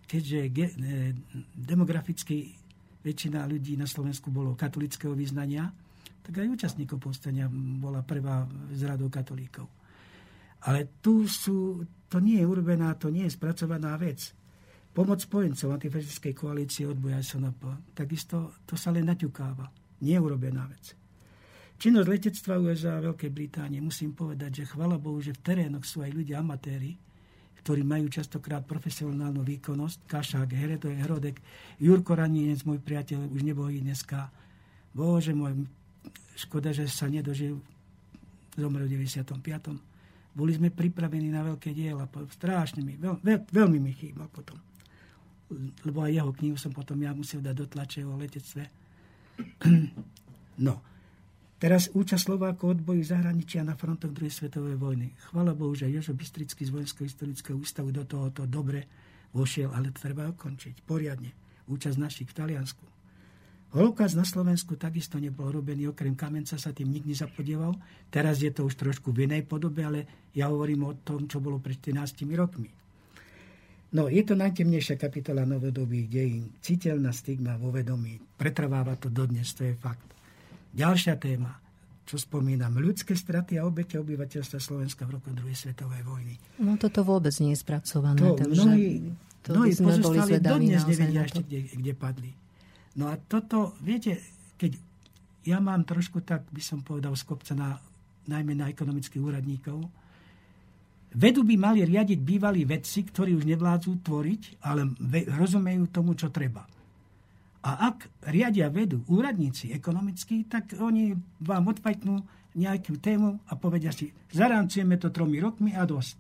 keďže 0.08 0.40
ge- 0.54 0.76
demograficky 1.58 2.56
väčšina 3.04 3.44
ľudí 3.50 3.76
na 3.76 3.90
Slovensku 3.90 4.32
bolo 4.32 4.56
katolického 4.56 5.12
vyznania, 5.12 5.68
tak 6.24 6.40
aj 6.40 6.48
účastníkov 6.56 7.04
povstania 7.04 7.52
bola 7.52 8.00
prvá 8.00 8.48
z 8.72 8.88
radou 8.88 9.12
katolíkov. 9.12 9.68
Ale 10.64 11.04
tu 11.04 11.28
sú, 11.28 11.84
to 12.08 12.24
nie 12.24 12.40
je 12.40 12.48
urobená, 12.48 12.96
to 12.96 13.12
nie 13.12 13.28
je 13.28 13.36
spracovaná 13.36 14.00
vec. 14.00 14.32
Pomoc 14.96 15.20
spojencov 15.20 15.76
antifašistickej 15.76 16.34
koalície 16.38 16.88
odboja 16.88 17.20
SNP, 17.20 17.92
takisto 17.92 18.64
to 18.64 18.80
sa 18.80 18.96
len 18.96 19.04
naťukáva. 19.10 19.68
Nie 20.00 20.16
je 20.16 20.24
urobená 20.24 20.64
vec. 20.72 20.96
Činnosť 21.84 22.08
letectva 22.08 22.64
USA 22.64 22.96
a 22.96 23.04
Veľkej 23.12 23.28
Británie, 23.28 23.84
musím 23.84 24.16
povedať, 24.16 24.64
že 24.64 24.72
chvala 24.72 24.96
Bohu, 24.96 25.20
že 25.20 25.36
v 25.36 25.44
terénoch 25.44 25.84
sú 25.84 26.00
aj 26.00 26.16
ľudia 26.16 26.40
amatéri, 26.40 26.96
ktorí 27.60 27.84
majú 27.84 28.08
častokrát 28.08 28.64
profesionálnu 28.64 29.44
výkonnosť. 29.44 30.08
Kašák, 30.08 30.48
Heredoj, 30.48 30.96
Hrodek, 31.04 31.44
Jurko 31.84 32.16
Raninec, 32.16 32.64
môj 32.64 32.80
priateľ, 32.80 33.28
už 33.28 33.44
nebojí 33.44 33.84
dneska. 33.84 34.32
Bože 34.96 35.36
môj, 35.36 35.68
škoda, 36.40 36.72
že 36.72 36.88
sa 36.88 37.12
nedožil, 37.12 37.60
zomrel 38.56 38.88
v 38.88 39.04
95. 39.04 39.28
Boli 40.32 40.56
sme 40.56 40.72
pripravení 40.72 41.36
na 41.36 41.44
veľké 41.44 41.76
diela. 41.76 42.08
Strašne 42.08 42.80
mi, 42.80 42.96
veľ, 42.96 43.20
veľ, 43.20 43.40
veľmi 43.52 43.84
mi 43.84 43.92
chýbal 43.92 44.32
potom. 44.32 44.56
Lebo 45.84 46.00
aj 46.00 46.16
jeho 46.16 46.32
knihu 46.32 46.56
som 46.56 46.72
potom 46.72 46.96
ja 47.04 47.12
musel 47.12 47.44
dať 47.44 47.56
do 47.60 47.68
tlače 47.68 48.08
o 48.08 48.16
letectve. 48.16 48.64
No, 50.54 50.93
Teraz 51.64 51.88
účasť 51.96 52.28
Slovákov 52.28 52.76
odboju 52.76 53.08
zahraničia 53.08 53.64
na 53.64 53.80
frontoch 53.80 54.12
druhej 54.12 54.36
svetovej 54.36 54.76
vojny. 54.76 55.16
Chvala 55.32 55.56
Bohu, 55.56 55.72
že 55.72 55.88
Jožo 55.88 56.12
Bystrický 56.12 56.68
z 56.68 56.76
Vojensko-historického 56.76 57.56
ústavu 57.56 57.88
do 57.96 58.04
tohoto 58.04 58.44
dobre 58.44 58.84
vošiel, 59.32 59.72
ale 59.72 59.96
to 59.96 60.04
treba 60.04 60.28
ukončiť 60.28 60.84
poriadne. 60.84 61.32
Účasť 61.72 61.96
našich 61.96 62.28
v 62.28 62.36
Taliansku. 62.36 62.84
Holokaust 63.80 64.20
na 64.20 64.28
Slovensku 64.28 64.76
takisto 64.76 65.16
nebol 65.24 65.56
robený, 65.56 65.88
okrem 65.88 66.20
Kamenca 66.20 66.60
sa 66.60 66.76
tým 66.76 66.92
nikdy 66.92 67.16
zapodieval. 67.16 67.80
Teraz 68.12 68.44
je 68.44 68.52
to 68.52 68.68
už 68.68 68.76
trošku 68.76 69.16
v 69.16 69.32
inej 69.32 69.48
podobe, 69.48 69.88
ale 69.88 70.00
ja 70.36 70.52
hovorím 70.52 70.92
o 70.92 71.00
tom, 71.00 71.32
čo 71.32 71.40
bolo 71.40 71.64
pred 71.64 71.80
14 71.80 72.28
rokmi. 72.36 72.68
No, 73.96 74.12
je 74.12 74.20
to 74.28 74.36
najtemnejšia 74.36 75.00
kapitola 75.00 75.48
novodobých 75.48 76.12
dejín. 76.12 76.52
Citeľná 76.60 77.16
stigma 77.16 77.56
vo 77.56 77.72
vedomí. 77.72 78.20
Pretrváva 78.36 79.00
to 79.00 79.08
dodnes, 79.08 79.56
to 79.56 79.64
je 79.64 79.80
fakt. 79.80 80.12
Ďalšia 80.74 81.16
téma, 81.22 81.54
čo 82.04 82.18
spomínam, 82.18 82.76
ľudské 82.82 83.14
straty 83.14 83.62
a 83.62 83.64
obete 83.64 84.02
obyvateľstva 84.02 84.58
Slovenska 84.58 85.06
v 85.06 85.22
roku 85.22 85.30
druhej 85.30 85.54
svetovej 85.54 86.02
vojny. 86.02 86.36
No 86.60 86.76
toto 86.82 87.06
vôbec 87.06 87.34
nie 87.40 87.54
je 87.54 87.60
spracované. 87.62 88.20
To 88.20 88.34
takže 88.34 88.66
mnohí, 88.66 88.90
to 89.46 89.50
mnohí 89.54 89.72
pozostali 89.78 90.42
dodnes 90.42 90.82
nevedia 90.90 91.22
ešte, 91.30 91.42
kde, 91.46 91.60
kde 91.78 91.94
padli. 91.94 92.32
No 92.98 93.10
a 93.10 93.18
toto, 93.22 93.78
viete, 93.86 94.18
keď 94.58 94.78
ja 95.46 95.62
mám 95.62 95.86
trošku 95.86 96.26
tak, 96.26 96.50
by 96.50 96.62
som 96.62 96.82
povedal, 96.82 97.14
skopca 97.14 97.54
na, 97.54 97.78
najmä 98.26 98.58
na 98.58 98.70
ekonomických 98.74 99.22
úradníkov, 99.22 99.86
Vedu 101.14 101.46
by 101.46 101.56
mali 101.62 101.86
riadiť 101.86 102.20
bývalí 102.26 102.66
vedci, 102.66 103.06
ktorí 103.06 103.38
už 103.38 103.46
nevládzu 103.46 104.02
tvoriť, 104.02 104.66
ale 104.66 104.90
rozumejú 105.30 105.94
tomu, 105.94 106.18
čo 106.18 106.34
treba. 106.34 106.66
A 107.64 107.96
ak 107.96 108.28
riadia 108.28 108.68
vedu 108.68 109.08
úradníci 109.08 109.72
ekonomickí, 109.72 110.52
tak 110.52 110.76
oni 110.76 111.16
vám 111.40 111.72
odpajtnú 111.72 112.20
nejakú 112.60 113.00
tému 113.00 113.40
a 113.50 113.54
povedia 113.56 113.90
si, 113.90 114.12
zarámcujeme 114.30 115.00
to 115.00 115.10
tromi 115.10 115.40
rokmi 115.40 115.72
a 115.74 115.88
dosť. 115.88 116.18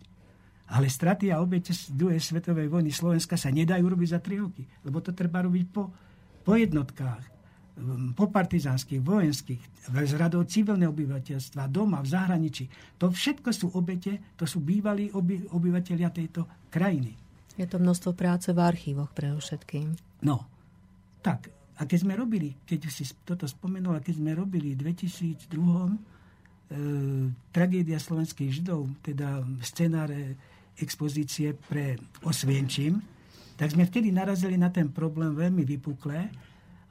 Ale 0.73 0.87
straty 0.87 1.29
a 1.29 1.43
obete 1.43 1.75
z 1.75 1.91
druhej 1.93 2.23
svetovej 2.23 2.71
vojny 2.71 2.89
Slovenska 2.89 3.35
sa 3.35 3.51
nedajú 3.51 3.83
robiť 3.85 4.09
za 4.09 4.19
tri 4.23 4.39
roky, 4.39 4.63
lebo 4.87 5.03
to 5.03 5.11
treba 5.11 5.43
robiť 5.43 5.65
po, 5.69 5.91
po 6.41 6.53
jednotkách, 6.55 7.23
po 8.15 8.25
partizánskych, 8.31 9.03
vojenských, 9.03 9.61
z 9.91 10.13
radou 10.15 10.47
civilného 10.47 10.95
obyvateľstva, 10.95 11.67
doma, 11.67 11.99
v 11.99 12.09
zahraničí. 12.09 12.65
To 13.03 13.11
všetko 13.11 13.49
sú 13.51 13.67
obete, 13.75 14.23
to 14.39 14.47
sú 14.47 14.63
bývalí 14.63 15.11
oby, 15.11 15.43
obyvateľia 15.51 16.09
tejto 16.09 16.47
krajiny. 16.71 17.19
Je 17.59 17.67
to 17.69 17.77
množstvo 17.77 18.17
práce 18.17 18.49
v 18.49 18.57
archívoch 18.57 19.13
pre 19.13 19.29
všetkým. 19.29 19.93
No, 20.25 20.47
tak, 21.23 21.47
a 21.79 21.89
keď 21.89 21.99
sme 22.05 22.13
robili, 22.13 22.53
keď 22.67 22.91
si 22.91 23.07
toto 23.25 23.49
spomenul, 23.49 23.97
a 23.97 24.03
keď 24.03 24.21
sme 24.21 24.37
robili 24.37 24.77
v 24.77 24.93
2002 24.93 25.49
e, 25.49 25.97
tragédia 27.49 27.97
slovenských 27.97 28.61
židov, 28.61 28.91
teda 29.01 29.41
scenáre 29.65 30.37
expozície 30.77 31.57
pre 31.57 31.97
Osvienčím, 32.21 33.01
tak 33.57 33.73
sme 33.73 33.89
vtedy 33.89 34.13
narazili 34.13 34.57
na 34.57 34.69
ten 34.69 34.89
problém 34.89 35.33
veľmi 35.33 35.65
vypuklé 35.65 36.29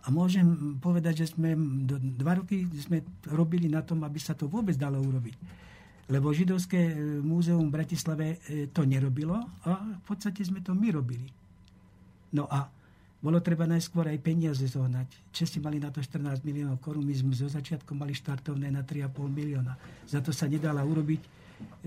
a 0.03 0.07
môžem 0.11 0.79
povedať, 0.83 1.27
že 1.27 1.39
sme 1.39 1.55
do, 1.87 1.99
dva 1.99 2.43
roky 2.43 2.67
sme 2.75 3.07
robili 3.31 3.71
na 3.71 3.87
tom, 3.87 4.03
aby 4.03 4.19
sa 4.19 4.35
to 4.35 4.51
vôbec 4.51 4.75
dalo 4.75 4.99
urobiť. 4.99 5.63
Lebo 6.11 6.35
židovské 6.35 6.91
e, 6.91 6.95
múzeum 7.23 7.71
v 7.71 7.77
Bratislave 7.79 8.27
e, 8.51 8.67
to 8.67 8.83
nerobilo 8.83 9.39
a 9.63 9.71
v 9.79 10.03
podstate 10.03 10.43
sme 10.43 10.59
to 10.59 10.75
my 10.75 10.91
robili. 10.91 11.31
No 12.35 12.51
a 12.51 12.67
bolo 13.23 13.39
treba 13.39 13.71
najskôr 13.71 14.11
aj 14.11 14.19
peniaze 14.19 14.67
zohnať. 14.67 15.31
Česti 15.31 15.63
mali 15.63 15.79
na 15.79 15.95
to 15.95 16.03
14 16.03 16.43
miliónov 16.43 16.83
korún, 16.83 17.07
my 17.07 17.15
sme 17.15 17.31
zo 17.39 17.47
začiatku 17.47 17.95
mali 17.95 18.19
štartovné 18.19 18.67
na 18.75 18.83
3,5 18.83 19.15
milióna. 19.31 19.79
Za 20.11 20.19
to 20.19 20.35
sa 20.35 20.51
nedala 20.51 20.83
urobiť 20.83 21.23
e, 21.23 21.29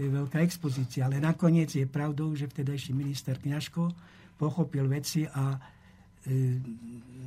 veľká 0.08 0.40
expozícia. 0.40 1.04
Ale 1.04 1.20
nakoniec 1.20 1.76
je 1.76 1.84
pravdou, 1.84 2.32
že 2.40 2.48
vtedajší 2.48 2.96
minister 2.96 3.36
Kňažko 3.36 3.92
pochopil 4.40 4.88
veci 4.88 5.28
a 5.28 5.60
e, 5.60 5.60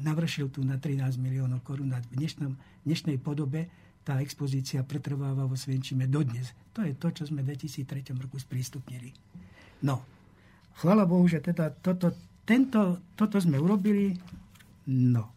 navršil 0.01 0.49
tu 0.49 0.65
na 0.65 0.81
13 0.81 1.21
miliónov 1.21 1.61
korún. 1.61 1.93
v 1.93 2.17
dnešnom, 2.17 2.57
dnešnej 2.89 3.21
podobe 3.21 3.69
tá 4.09 4.25
expozícia 4.25 4.81
pretrváva 4.89 5.45
vo 5.45 5.53
Svienčime 5.53 6.09
dodnes. 6.09 6.57
To 6.73 6.81
je 6.81 6.97
to, 6.97 7.13
čo 7.13 7.29
sme 7.29 7.45
v 7.45 7.53
2003 7.53 8.17
roku 8.17 8.41
sprístupnili. 8.41 9.13
No, 9.85 10.01
chvala 10.81 11.05
Bohu, 11.05 11.29
že 11.29 11.45
teda 11.45 11.69
toto 11.77 12.09
tento, 12.49 13.13
toto 13.13 13.37
sme 13.37 13.61
urobili, 13.61 14.17
no. 14.89 15.37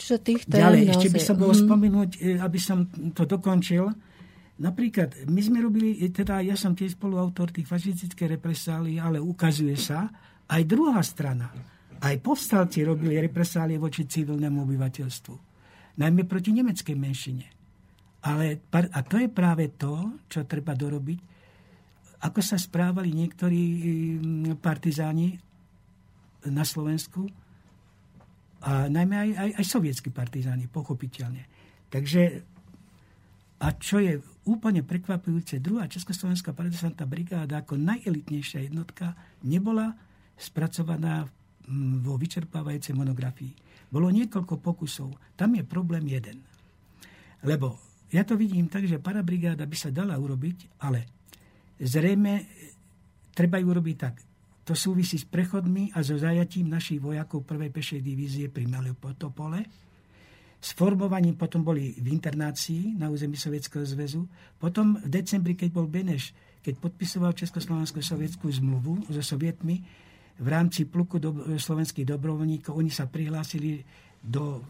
Čiže 0.00 0.16
tých 0.24 0.42
tém 0.48 0.64
Ďalej, 0.64 0.82
ešte 0.96 1.08
by 1.12 1.20
som 1.20 1.36
bol 1.36 1.52
mm. 1.52 1.60
spomenúť, 1.68 2.10
e, 2.16 2.20
aby 2.40 2.58
som 2.60 2.88
to 3.12 3.28
dokončil. 3.28 3.92
Napríklad, 4.54 5.28
my 5.28 5.40
sme 5.44 5.60
robili, 5.60 6.00
e, 6.00 6.08
teda 6.08 6.40
ja 6.40 6.56
som 6.56 6.72
tiež 6.72 6.96
spoluautor 6.96 7.52
tých 7.52 7.68
fašistických 7.68 8.40
represálií, 8.40 8.96
ale 8.96 9.20
ukazuje 9.20 9.76
sa, 9.76 10.08
aj 10.48 10.62
druhá 10.64 11.00
strana, 11.04 11.52
aj 12.00 12.20
povstalci 12.20 12.84
robili 12.84 13.20
represálie 13.20 13.76
voči 13.76 14.08
civilnému 14.08 14.64
obyvateľstvu. 14.64 15.34
Najmä 16.00 16.22
proti 16.26 16.50
nemeckej 16.52 16.96
menšine. 16.98 17.46
Ale, 18.24 18.64
a 18.72 19.00
to 19.04 19.20
je 19.20 19.28
práve 19.28 19.76
to, 19.76 20.20
čo 20.32 20.48
treba 20.48 20.72
dorobiť, 20.72 21.33
ako 22.24 22.40
sa 22.40 22.56
správali 22.56 23.12
niektorí 23.12 23.62
mm, 24.16 24.64
partizáni 24.64 25.36
na 26.48 26.64
Slovensku 26.64 27.28
a 28.64 28.88
najmä 28.88 29.16
aj, 29.16 29.30
aj, 29.36 29.50
aj 29.60 29.64
sovietskí 29.68 30.08
partizáni, 30.08 30.64
pochopiteľne. 30.72 31.44
Takže 31.92 32.22
a 33.60 33.68
čo 33.76 34.00
je 34.00 34.20
úplne 34.48 34.84
prekvapujúce, 34.84 35.60
druhá 35.60 35.88
Československá 35.88 36.56
partizánta 36.56 37.04
brigáda 37.04 37.60
ako 37.60 37.80
najelitnejšia 37.80 38.68
jednotka 38.68 39.12
nebola 39.44 39.92
spracovaná 40.36 41.24
mm, 41.24 42.04
vo 42.04 42.16
vyčerpávajúcej 42.16 42.96
monografii. 42.96 43.52
Bolo 43.92 44.08
niekoľko 44.10 44.58
pokusov. 44.64 45.36
Tam 45.36 45.54
je 45.54 45.62
problém 45.62 46.08
jeden. 46.08 46.40
Lebo 47.44 47.78
ja 48.10 48.24
to 48.24 48.34
vidím 48.34 48.66
tak, 48.66 48.88
že 48.88 48.98
parabrigáda 48.98 49.68
by 49.68 49.76
sa 49.76 49.92
dala 49.92 50.16
urobiť, 50.16 50.80
ale 50.82 51.13
Zrejme 51.80 52.32
treba 53.34 53.58
ju 53.58 53.68
robiť 53.74 53.96
tak. 53.98 54.14
To 54.64 54.72
súvisí 54.72 55.20
s 55.20 55.28
prechodmi 55.28 55.92
a 55.92 56.00
so 56.00 56.16
zajatím 56.16 56.72
našich 56.72 57.02
vojakov 57.02 57.44
1. 57.44 57.68
pešej 57.68 58.00
divízie 58.00 58.48
pri 58.48 58.64
Melopotopole, 58.64 59.60
s 60.64 60.72
formovaním 60.72 61.36
potom 61.36 61.60
boli 61.60 61.92
v 61.92 62.08
internácii 62.08 62.96
na 62.96 63.12
území 63.12 63.36
Sovietskeho 63.36 63.84
zväzu. 63.84 64.24
Potom 64.56 64.96
v 64.96 65.12
decembri, 65.12 65.52
keď 65.52 65.68
bol 65.76 65.84
Beneš, 65.84 66.32
keď 66.64 66.80
podpisoval 66.80 67.36
Československo-sovietskú 67.36 68.48
zmluvu 68.48 69.12
so 69.12 69.20
Sovietmi, 69.20 69.84
v 70.34 70.48
rámci 70.48 70.88
pluku 70.88 71.20
do, 71.20 71.30
slovenských 71.60 72.08
dobrovoľníkov, 72.08 72.74
oni 72.74 72.88
sa 72.88 73.04
prihlásili 73.06 73.84
do 74.24 74.64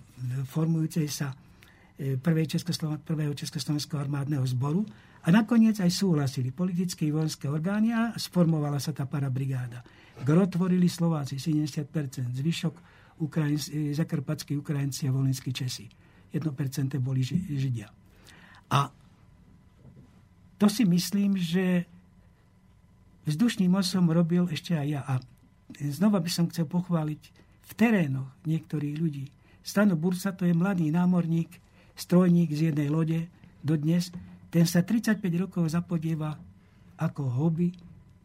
formujúcej 0.51 1.07
sa 1.07 1.31
e, 1.97 2.19
prvej 2.19 2.59
Českosloven- 2.59 3.01
prvého 3.01 3.33
Československého 3.33 4.03
armádneho 4.03 4.43
zboru 4.51 4.83
a 5.25 5.29
nakoniec 5.33 5.81
aj 5.81 5.89
súhlasili 5.89 6.53
politické 6.53 7.09
i 7.09 7.15
vojenské 7.15 7.49
orgány 7.49 7.97
a 7.97 8.13
sformovala 8.21 8.77
sa 8.77 8.93
tá 8.93 9.09
parabrigáda. 9.09 9.81
Gro 10.21 10.47
Slováci 10.87 11.41
70%, 11.41 11.89
zvyšok 12.37 12.75
Ukrajins, 13.25 13.73
e, 13.73 13.97
zakarpatskí 13.97 14.55
Ukrajinci 14.55 15.09
a 15.09 15.15
volinskí 15.17 15.51
Česi. 15.51 15.89
1% 16.31 17.01
boli 17.01 17.23
Židia. 17.25 17.89
A 18.71 18.91
to 20.59 20.67
si 20.67 20.85
myslím, 20.85 21.39
že 21.39 21.87
vzdušným 23.25 23.71
mosom 23.71 24.11
robil 24.11 24.45
ešte 24.51 24.77
aj 24.77 24.87
ja. 24.87 25.01
A 25.07 25.23
znova 25.79 26.21
by 26.21 26.31
som 26.31 26.51
chcel 26.51 26.69
pochváliť 26.69 27.23
v 27.65 27.73
terénoch 27.75 28.29
niektorých 28.45 28.97
ľudí. 29.01 29.27
Stano 29.65 29.97
Bursa 29.97 30.37
to 30.37 30.45
je 30.45 30.53
mladý 30.53 30.93
námorník, 30.93 31.49
strojník 31.97 32.53
z 32.53 32.71
jednej 32.71 32.93
lode 32.93 33.25
dodnes. 33.65 34.13
Ten 34.55 34.71
sa 34.71 34.87
35 34.87 35.19
rokov 35.35 35.67
zapodieva 35.67 36.39
ako 36.95 37.27
hobby 37.27 37.75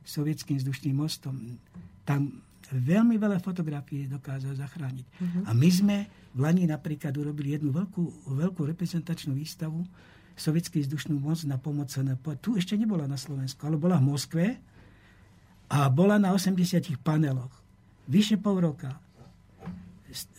sovietským 0.06 0.62
vzdušným 0.62 0.94
mostom. 0.94 1.58
Tam 2.06 2.46
veľmi 2.70 3.18
veľa 3.18 3.42
fotografií 3.42 4.06
dokázal 4.06 4.54
zachrániť. 4.54 5.06
Uh-huh. 5.10 5.50
A 5.50 5.58
my 5.58 5.70
sme 5.74 5.98
v 6.38 6.40
Lani 6.46 6.70
napríklad 6.70 7.18
urobili 7.18 7.58
jednu 7.58 7.74
veľkú, 7.74 8.30
veľkú 8.30 8.62
reprezentačnú 8.62 9.34
výstavu 9.34 9.82
Sovietský 10.40 10.86
vzdušnú 10.88 11.20
moc 11.20 11.42
na 11.44 11.60
pomoc 11.60 11.92
SNP. 11.92 12.40
Tu 12.40 12.56
ešte 12.56 12.80
nebola 12.80 13.04
na 13.10 13.20
Slovensku, 13.20 13.60
ale 13.68 13.76
bola 13.76 14.00
v 14.00 14.08
Moskve 14.08 14.46
a 15.68 15.92
bola 15.92 16.16
na 16.16 16.32
80 16.32 16.80
paneloch. 17.04 17.52
Vyše 18.08 18.40
pol 18.40 18.64
roka. 18.64 18.96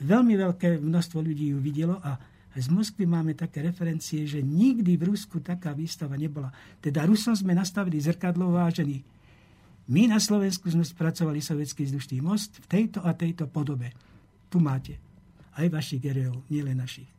Veľmi 0.00 0.40
veľké 0.40 0.80
množstvo 0.80 1.20
ľudí 1.20 1.52
ju 1.52 1.58
videlo 1.60 2.00
a 2.00 2.16
z 2.58 2.66
Moskvy 2.66 3.06
máme 3.06 3.38
také 3.38 3.62
referencie, 3.62 4.26
že 4.26 4.42
nikdy 4.42 4.98
v 4.98 5.14
Rusku 5.14 5.38
taká 5.38 5.70
výstava 5.70 6.18
nebola. 6.18 6.50
Teda 6.82 7.06
Rusom 7.06 7.38
sme 7.38 7.54
nastavili 7.54 8.02
zrkadlo 8.02 8.50
vážený 8.50 9.20
my 9.90 10.06
na 10.06 10.22
Slovensku 10.22 10.70
sme 10.70 10.86
spracovali 10.86 11.42
sovietský 11.42 11.82
vzdušný 11.82 12.22
most 12.22 12.62
v 12.62 12.66
tejto 12.70 13.02
a 13.02 13.10
tejto 13.10 13.50
podobe. 13.50 13.90
Tu 14.46 14.62
máte 14.62 14.94
aj 15.58 15.66
vašich 15.66 15.98
gerejov, 15.98 16.46
nielen 16.46 16.78
našich. 16.78 17.10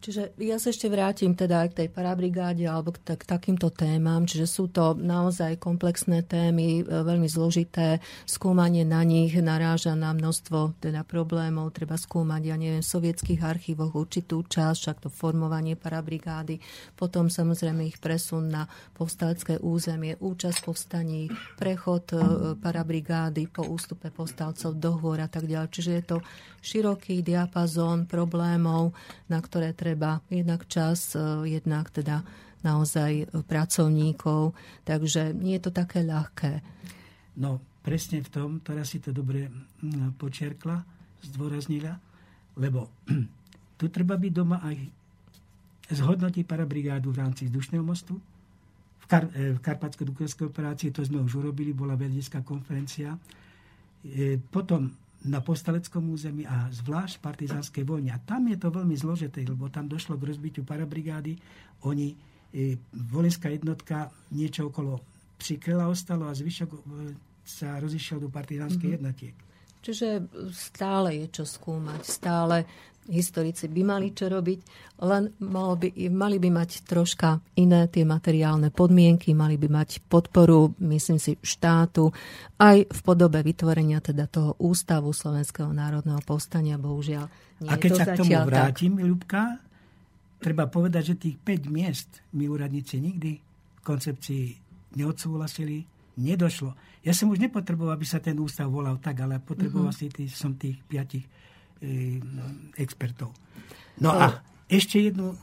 Čiže 0.00 0.32
ja 0.40 0.56
sa 0.56 0.72
ešte 0.72 0.88
vrátim 0.88 1.36
teda 1.36 1.60
aj 1.60 1.68
k 1.76 1.78
tej 1.84 1.88
parabrigáde 1.92 2.64
alebo 2.64 2.96
k, 2.96 3.04
k 3.04 3.20
takýmto 3.20 3.68
témam, 3.68 4.24
čiže 4.24 4.48
sú 4.48 4.72
to 4.72 4.96
naozaj 4.96 5.60
komplexné 5.60 6.24
témy, 6.24 6.80
e, 6.80 6.82
veľmi 6.88 7.28
zložité, 7.28 8.00
skúmanie 8.24 8.88
na 8.88 9.04
nich 9.04 9.36
naráža 9.36 9.92
na 9.92 10.16
množstvo 10.16 10.80
teda 10.80 11.04
problémov, 11.04 11.76
treba 11.76 12.00
skúmať, 12.00 12.42
ja 12.48 12.56
neviem, 12.56 12.80
v 12.80 12.88
sovietských 12.88 13.44
archívoch 13.44 13.92
určitú 13.92 14.40
časť, 14.40 14.78
však 14.80 14.98
to 15.04 15.08
formovanie 15.12 15.76
parabrigády, 15.76 16.64
potom 16.96 17.28
samozrejme 17.28 17.84
ich 17.84 18.00
presun 18.00 18.48
na 18.48 18.64
povstalecké 18.96 19.60
územie, 19.60 20.16
účasť 20.16 20.64
povstaní, 20.64 21.28
prechod 21.60 22.16
e, 22.16 22.18
parabrigády 22.56 23.52
po 23.52 23.68
ústupe 23.68 24.08
povstalcov 24.08 24.80
do 24.80 24.96
hôr 24.96 25.20
a 25.20 25.28
tak 25.28 25.44
ďalej. 25.44 25.68
Čiže 25.68 25.92
je 25.92 26.04
to 26.08 26.16
široký 26.60 27.24
diapazón 27.24 28.04
problémov, 28.04 28.92
na 29.32 29.40
ktoré 29.40 29.72
treba 29.72 30.20
jednak 30.28 30.68
čas, 30.68 31.16
e, 31.16 31.48
jednak 31.60 31.88
teda 31.92 32.22
naozaj 32.60 33.32
pracovníkov, 33.48 34.52
takže 34.84 35.32
nie 35.32 35.56
je 35.56 35.62
to 35.64 35.72
také 35.72 36.04
ľahké. 36.04 36.60
No, 37.40 37.56
presne 37.80 38.20
v 38.20 38.28
tom, 38.28 38.60
teraz 38.60 38.92
si 38.92 39.00
to 39.00 39.16
dobre 39.16 39.48
počerkla, 40.20 40.84
zdôraznila, 41.24 41.96
lebo 42.60 42.92
tu 43.80 43.84
treba 43.88 44.20
byť 44.20 44.32
doma 44.32 44.60
aj 44.60 44.76
zhodnotiť 45.90 46.44
parabrigádu 46.46 47.10
v 47.10 47.20
rámci 47.24 47.48
vzdušného 47.48 47.82
mostu. 47.82 48.14
V, 49.00 49.06
Kar- 49.08 49.32
e, 49.32 49.56
v 49.56 49.60
Karpatsko-Dukovskej 49.64 50.52
operácii 50.52 50.92
to 50.94 51.02
sme 51.02 51.24
už 51.24 51.40
urobili, 51.40 51.74
bola 51.74 51.96
vedecká 51.96 52.44
konferencia. 52.44 53.16
E, 54.04 54.38
potom 54.38 54.92
na 55.28 55.44
postaleckom 55.44 56.08
území 56.08 56.48
a 56.48 56.72
zvlášť 56.72 57.20
v 57.20 57.24
partizánskej 57.24 57.84
vojne. 57.84 58.16
A 58.16 58.22
tam 58.24 58.48
je 58.48 58.56
to 58.56 58.72
veľmi 58.72 58.96
zložité, 58.96 59.44
lebo 59.44 59.68
tam 59.68 59.84
došlo 59.84 60.16
k 60.16 60.32
rozbitiu 60.32 60.64
parabrigády. 60.64 61.36
Oni, 61.84 62.16
e, 62.52 62.80
volenská 63.12 63.52
jednotka 63.52 64.08
niečo 64.32 64.72
okolo 64.72 65.00
Přikryla 65.40 65.88
ostalo 65.88 66.28
a 66.28 66.36
zvyšok 66.36 66.68
e, 66.68 66.76
sa 67.40 67.80
rozišiel 67.80 68.20
do 68.20 68.28
partizánskej 68.28 68.76
mm-hmm. 68.76 68.96
jednotiek. 69.00 69.36
Čiže 69.80 70.28
stále 70.52 71.24
je 71.24 71.40
čo 71.40 71.44
skúmať, 71.48 72.00
stále 72.04 72.68
historici 73.10 73.66
by 73.66 73.82
mali 73.82 74.14
čo 74.14 74.30
robiť, 74.30 74.58
len 75.02 75.34
malo 75.42 75.74
by, 75.74 75.90
mali 76.08 76.38
by 76.38 76.48
mať 76.54 76.86
troška 76.86 77.42
iné 77.58 77.90
tie 77.90 78.06
materiálne 78.06 78.70
podmienky, 78.70 79.34
mali 79.34 79.58
by 79.58 79.66
mať 79.66 80.06
podporu, 80.06 80.72
myslím 80.78 81.18
si, 81.18 81.34
štátu, 81.42 82.14
aj 82.62 82.86
v 82.86 83.00
podobe 83.02 83.42
vytvorenia 83.42 83.98
teda 83.98 84.30
toho 84.30 84.54
ústavu 84.62 85.10
Slovenského 85.10 85.74
národného 85.74 86.22
povstania, 86.22 86.78
bohužiaľ. 86.78 87.26
Nie 87.60 87.68
A 87.68 87.76
keď 87.76 87.90
sa 87.98 88.04
k 88.14 88.22
tomu 88.22 88.38
vrátim, 88.46 88.94
tak... 88.96 89.04
Ľubka, 89.04 89.42
treba 90.40 90.64
povedať, 90.70 91.02
že 91.12 91.14
tých 91.18 91.36
5 91.42 91.68
miest 91.68 92.22
my 92.32 92.46
úradníci 92.48 93.02
nikdy 93.02 93.42
v 93.76 93.80
koncepcii 93.82 94.44
neodsúhlasili, 94.96 95.84
nedošlo. 96.20 96.72
Ja 97.00 97.16
som 97.16 97.32
už 97.32 97.40
nepotreboval, 97.40 97.96
aby 97.96 98.06
sa 98.06 98.20
ten 98.20 98.36
ústav 98.36 98.68
volal 98.68 99.00
tak, 99.00 99.24
ale 99.24 99.40
potreboval 99.40 99.92
mm-hmm. 99.92 100.10
si 100.10 100.14
tý, 100.14 100.24
som 100.28 100.52
tých 100.54 100.80
piatich 100.84 101.24
expertov. 102.76 103.32
No 104.00 104.12
a 104.12 104.40
ešte 104.70 105.10
jednu 105.10 105.34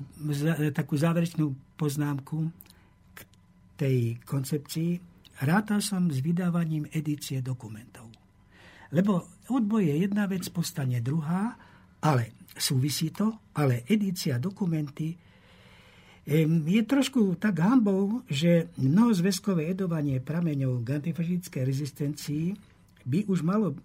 takú 0.72 0.96
záverečnú 0.96 1.76
poznámku 1.76 2.48
k 3.14 3.20
tej 3.76 3.98
koncepcii. 4.24 4.98
Rátal 5.44 5.86
som 5.86 6.10
s 6.10 6.24
vydávaním 6.24 6.90
edície 6.90 7.46
dokumentov. 7.46 8.10
Lebo 8.90 9.44
odboj 9.52 9.84
je 9.84 9.96
jedna 10.08 10.26
vec, 10.26 10.48
postane 10.50 11.04
druhá, 11.04 11.54
ale 12.02 12.48
súvisí 12.56 13.14
to, 13.14 13.52
ale 13.54 13.86
edícia 13.86 14.42
dokumenty 14.42 15.14
je 16.28 16.82
trošku 16.84 17.40
tak 17.40 17.64
hambou, 17.64 18.20
že 18.28 18.68
mnohozväzkové 18.76 19.72
edovanie 19.72 20.20
prameňov 20.20 20.84
k 20.84 21.00
antifašistickej 21.00 21.64
rezistencii 21.64 22.46
by 23.08 23.24
už 23.32 23.48
malo 23.48 23.80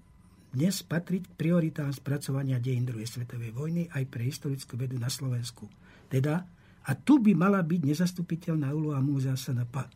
dnes 0.53 0.85
patriť 0.85 1.33
k 1.33 1.37
prioritám 1.37 1.89
spracovania 1.97 2.61
dejín 2.61 2.85
druhej 2.85 3.09
svetovej 3.09 3.57
vojny 3.57 3.89
aj 3.89 4.05
pre 4.13 4.29
historickú 4.29 4.77
vedu 4.77 5.01
na 5.01 5.09
Slovensku. 5.09 5.65
Teda, 6.13 6.45
a 6.85 6.91
tu 6.93 7.25
by 7.25 7.33
mala 7.33 7.65
byť 7.65 7.81
nezastupiteľná 7.81 8.69
úloha 8.77 9.01
múzea 9.01 9.33
SNP. 9.33 9.89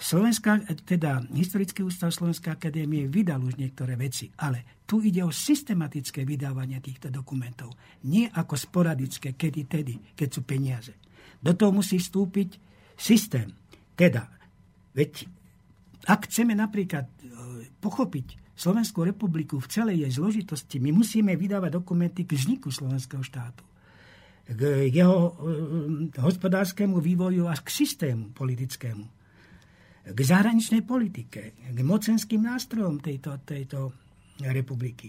Slovenská, 0.00 0.64
teda 0.88 1.24
Historický 1.32 1.84
ústav 1.84 2.08
Slovenskej 2.08 2.56
akadémie 2.56 3.04
vydal 3.04 3.44
už 3.44 3.60
niektoré 3.60 4.00
veci, 4.00 4.32
ale 4.40 4.80
tu 4.88 5.04
ide 5.04 5.20
o 5.20 5.32
systematické 5.32 6.24
vydávanie 6.24 6.80
týchto 6.80 7.12
dokumentov. 7.12 7.76
Nie 8.08 8.32
ako 8.32 8.56
sporadické, 8.56 9.36
kedy 9.36 9.60
tedy, 9.68 9.94
keď 10.16 10.28
sú 10.32 10.40
peniaze. 10.44 10.96
Do 11.40 11.52
toho 11.52 11.72
musí 11.72 12.00
vstúpiť 12.00 12.56
systém. 12.96 13.52
Teda, 13.92 14.28
veď 14.96 15.28
ak 16.08 16.32
chceme 16.32 16.56
napríklad 16.56 17.04
e, 17.04 17.14
pochopiť 17.80 18.49
Slovenskú 18.60 19.08
republiku 19.08 19.56
v 19.56 19.72
celej 19.72 20.04
jej 20.04 20.12
zložitosti, 20.20 20.76
my 20.84 20.92
musíme 20.92 21.32
vydávať 21.32 21.80
dokumenty 21.80 22.28
k 22.28 22.36
vzniku 22.36 22.68
slovenského 22.68 23.24
štátu, 23.24 23.64
k 24.44 24.84
jeho 24.92 25.16
e, 25.16 26.20
hospodárskému 26.20 27.00
vývoju 27.00 27.48
a 27.48 27.56
k 27.56 27.68
systému 27.72 28.36
politickému, 28.36 29.04
k 30.12 30.18
zahraničnej 30.20 30.84
politike, 30.84 31.56
k 31.72 31.78
mocenským 31.80 32.44
nástrojom 32.44 33.00
tejto, 33.00 33.40
tejto 33.48 33.96
republiky. 34.44 35.08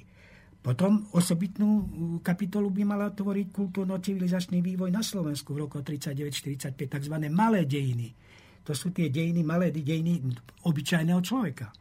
Potom 0.62 1.12
osobitnú 1.12 1.90
kapitolu 2.24 2.72
by 2.72 2.88
mala 2.88 3.12
tvoriť 3.12 3.52
kultúrno-civilizačný 3.52 4.64
vývoj 4.64 4.96
na 4.96 5.04
Slovensku 5.04 5.58
v 5.58 5.68
roku 5.68 5.84
39-45, 5.84 6.88
tzv. 6.88 7.16
malé 7.28 7.68
dejiny. 7.68 8.16
To 8.64 8.72
sú 8.72 8.96
tie 8.96 9.12
dejiny, 9.12 9.44
malé 9.44 9.76
dejiny 9.76 10.22
obyčajného 10.64 11.20
človeka. 11.20 11.74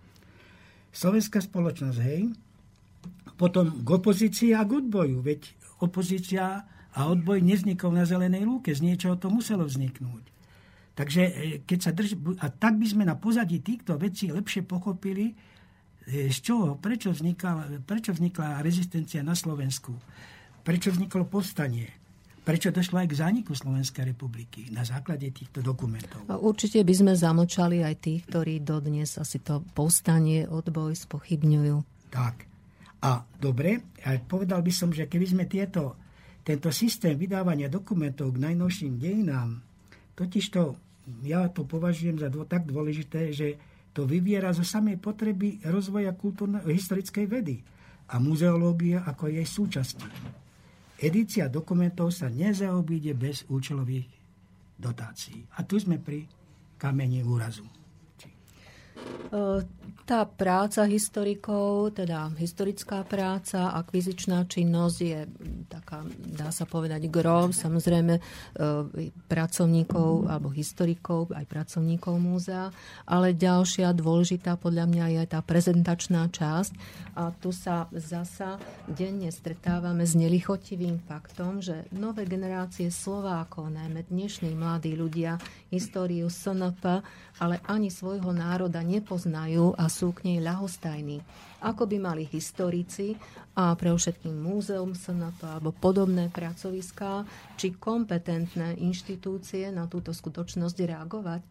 Slovenská 0.91 1.39
spoločnosť, 1.43 1.99
hej. 2.03 2.35
Potom 3.39 3.83
k 3.83 3.89
opozícii 3.89 4.51
a 4.53 4.67
k 4.67 4.85
odboju. 4.85 5.23
Veď 5.25 5.55
opozícia 5.81 6.67
a 6.91 7.01
odboj 7.09 7.41
nevznikol 7.41 7.95
na 7.95 8.05
zelenej 8.05 8.45
lúke. 8.45 8.75
Z 8.75 8.83
niečoho 8.83 9.17
to 9.17 9.31
muselo 9.31 9.65
vzniknúť. 9.65 10.25
Takže 10.99 11.23
e, 11.23 11.33
keď 11.65 11.79
sa 11.79 11.91
drž... 11.95 12.19
A 12.43 12.51
tak 12.51 12.77
by 12.77 12.87
sme 12.91 13.05
na 13.07 13.15
pozadí 13.17 13.63
týchto 13.63 13.97
vecí 13.97 14.29
lepšie 14.29 14.67
pochopili, 14.67 15.33
z 16.11 16.39
čoho, 16.43 16.75
prečo 16.81 17.15
vznikla, 17.15 17.85
prečo 17.87 18.11
vznikla 18.11 18.65
rezistencia 18.65 19.23
na 19.23 19.39
Slovensku. 19.39 19.95
prečo 20.61 20.91
vzniklo 20.93 21.25
povstanie, 21.25 21.89
prečo 22.41 22.73
došlo 22.73 23.05
aj 23.05 23.09
k 23.13 23.19
zániku 23.21 23.53
Slovenskej 23.53 24.17
republiky 24.17 24.73
na 24.73 24.83
základe 24.83 25.29
týchto 25.31 25.61
dokumentov. 25.61 26.25
Určite 26.29 26.81
by 26.81 26.95
sme 26.97 27.13
zamlčali 27.13 27.85
aj 27.85 27.95
tých, 28.01 28.23
ktorí 28.29 28.65
dodnes 28.65 29.21
asi 29.21 29.41
to 29.45 29.61
povstanie, 29.77 30.49
odboj 30.49 30.97
spochybňujú. 30.97 31.77
Tak. 32.11 32.35
A 33.01 33.25
dobre, 33.41 33.97
a 34.05 34.17
povedal 34.21 34.61
by 34.61 34.73
som, 34.73 34.93
že 34.93 35.09
keby 35.09 35.27
sme 35.29 35.45
tieto, 35.49 35.97
tento 36.45 36.69
systém 36.69 37.17
vydávania 37.17 37.73
dokumentov 37.73 38.37
k 38.37 38.43
najnovším 38.45 39.01
dejinám, 39.01 39.61
totižto 40.17 40.61
ja 41.25 41.49
to 41.49 41.65
považujem 41.65 42.21
za 42.21 42.29
dvo, 42.29 42.45
tak 42.45 42.69
dôležité, 42.69 43.33
že 43.33 43.57
to 43.91 44.07
vyviera 44.07 44.55
zo 44.55 44.63
samej 44.63 45.01
potreby 45.03 45.59
rozvoja 45.67 46.15
kultúrno-historickej 46.15 47.27
vedy 47.27 47.57
a 48.11 48.23
muzeológie 48.23 49.01
ako 49.01 49.33
jej 49.33 49.47
súčasti. 49.47 50.07
Edícia 51.01 51.49
dokumentov 51.49 52.13
sa 52.13 52.29
nezaobíde 52.29 53.17
bez 53.17 53.49
účelových 53.49 54.05
dotácií. 54.77 55.49
A 55.57 55.65
tu 55.65 55.81
sme 55.81 55.97
pri 55.97 56.29
kameni 56.77 57.25
úrazu. 57.25 57.65
Tá 60.11 60.27
práca 60.27 60.91
historikov, 60.91 61.95
teda 61.95 62.35
historická 62.35 63.07
práca, 63.07 63.71
akvizičná 63.79 64.43
činnosť 64.43 64.99
je 64.99 65.21
taká, 65.71 66.03
dá 66.19 66.51
sa 66.51 66.67
povedať, 66.67 67.07
grov, 67.07 67.55
samozrejme 67.55 68.19
e, 68.19 68.23
pracovníkov 69.31 70.27
alebo 70.27 70.51
historikov, 70.51 71.31
aj 71.31 71.47
pracovníkov 71.47 72.19
múzea, 72.19 72.75
ale 73.07 73.39
ďalšia 73.39 73.95
dôležitá 73.95 74.59
podľa 74.59 74.91
mňa 74.91 75.07
je 75.15 75.23
tá 75.31 75.47
prezentačná 75.47 76.27
časť. 76.27 76.73
A 77.15 77.31
tu 77.31 77.55
sa 77.55 77.87
zasa 77.95 78.59
denne 78.91 79.31
stretávame 79.31 80.03
s 80.03 80.19
nelichotivým 80.19 81.07
faktom, 81.07 81.63
že 81.63 81.87
nové 81.95 82.27
generácie 82.27 82.91
Slovákov, 82.91 83.71
najmä 83.71 84.11
dnešní 84.11 84.59
mladí 84.59 84.99
ľudia, 84.99 85.39
históriu 85.71 86.27
SNP, 86.27 86.83
ale 87.39 87.63
ani 87.71 87.95
svojho 87.95 88.35
národa 88.35 88.83
nepoznajú 88.91 89.79
a 89.79 89.87
sú 89.87 90.11
k 90.11 90.27
nej 90.27 90.39
ľahostajní. 90.43 91.23
Ako 91.63 91.87
by 91.87 91.97
mali 92.03 92.27
historici 92.27 93.15
a 93.55 93.77
pre 93.79 93.95
všetkým 93.95 94.35
múzeum 94.35 94.97
SNP 94.97 95.39
alebo 95.47 95.71
podobné 95.71 96.33
pracoviská 96.33 97.23
či 97.55 97.77
kompetentné 97.77 98.81
inštitúcie 98.83 99.71
na 99.71 99.87
túto 99.87 100.11
skutočnosť 100.11 100.77
reagovať. 100.91 101.43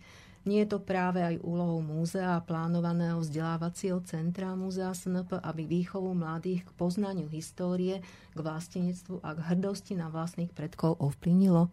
Nie 0.47 0.63
je 0.63 0.71
to 0.71 0.79
práve 0.79 1.19
aj 1.19 1.43
úlohou 1.43 1.83
múzea 1.83 2.39
a 2.39 2.43
plánovaného 2.43 3.19
vzdelávacieho 3.19 3.99
centra 4.07 4.55
Múzea 4.55 4.95
SNP, 4.95 5.35
aby 5.35 5.67
výchovu 5.67 6.15
mladých 6.15 6.63
k 6.63 6.71
poznaniu 6.79 7.27
histórie, 7.27 7.99
k 8.33 8.39
vlastenectvu 8.39 9.19
a 9.19 9.35
k 9.35 9.39
hrdosti 9.51 9.99
na 9.99 10.07
vlastných 10.07 10.49
predkov 10.55 10.95
ovplyvnilo? 11.03 11.67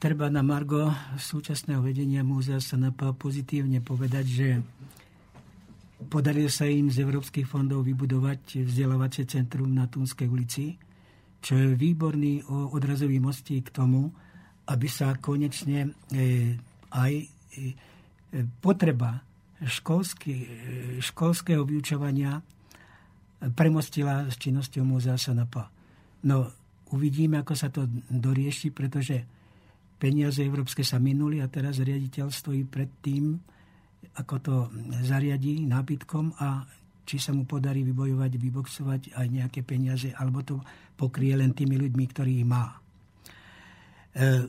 Treba 0.00 0.32
na 0.32 0.40
Margo 0.40 0.88
súčasného 1.20 1.84
vedenia 1.84 2.24
Múzea 2.24 2.56
SNP 2.56 3.20
pozitívne 3.20 3.84
povedať, 3.84 4.24
že 4.24 4.48
podarilo 6.08 6.48
sa 6.48 6.64
im 6.64 6.88
z 6.88 7.04
európskych 7.04 7.44
fondov 7.44 7.84
vybudovať 7.84 8.64
vzdelávacie 8.64 9.28
centrum 9.28 9.68
na 9.68 9.92
Túnskej 9.92 10.24
ulici, 10.24 10.80
čo 11.44 11.52
je 11.52 11.76
výborný 11.76 12.48
odrazový 12.48 13.20
mostík 13.20 13.68
k 13.68 13.76
tomu, 13.76 14.08
aby 14.72 14.88
sa 14.88 15.20
konečne 15.20 15.92
e, 16.16 16.56
aj 16.96 17.12
e, 17.20 17.26
potreba 18.56 19.20
školský, 19.60 20.32
e, 20.32 20.48
školského 21.04 21.60
vyučovania 21.60 22.40
premostila 23.52 24.32
s 24.32 24.40
činnosťou 24.40 24.80
Múzea 24.80 25.20
SNP. 25.20 25.60
No, 26.24 26.48
uvidíme, 26.88 27.44
ako 27.44 27.52
sa 27.52 27.68
to 27.68 27.84
dorieši, 28.08 28.72
pretože 28.72 29.39
peniaze 30.00 30.40
európske 30.40 30.80
sa 30.80 30.96
minuli 30.96 31.44
a 31.44 31.52
teraz 31.52 31.76
riaditeľ 31.76 32.32
stojí 32.32 32.64
pred 32.64 32.88
tým, 33.04 33.36
ako 34.16 34.34
to 34.40 34.54
zariadí 35.04 35.68
nábytkom 35.68 36.40
a 36.40 36.64
či 37.04 37.20
sa 37.20 37.36
mu 37.36 37.44
podarí 37.44 37.84
vybojovať, 37.84 38.32
vyboxovať 38.38 39.02
aj 39.18 39.26
nejaké 39.28 39.60
peniaze, 39.60 40.08
alebo 40.16 40.40
to 40.40 40.56
pokrie 40.96 41.36
len 41.36 41.52
tými 41.52 41.76
ľuďmi, 41.76 42.04
ktorí 42.06 42.32
ich 42.40 42.48
má. 42.48 42.70
E, 42.70 44.46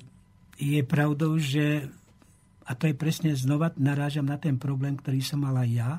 je 0.62 0.80
pravdou, 0.86 1.42
že, 1.42 1.90
a 2.70 2.72
to 2.78 2.86
je 2.86 2.96
presne 2.96 3.34
znova, 3.34 3.74
narážam 3.82 4.30
na 4.30 4.38
ten 4.38 4.62
problém, 4.62 4.94
ktorý 4.94 5.20
som 5.26 5.42
mal 5.42 5.58
aj 5.58 5.70
ja, 5.74 5.92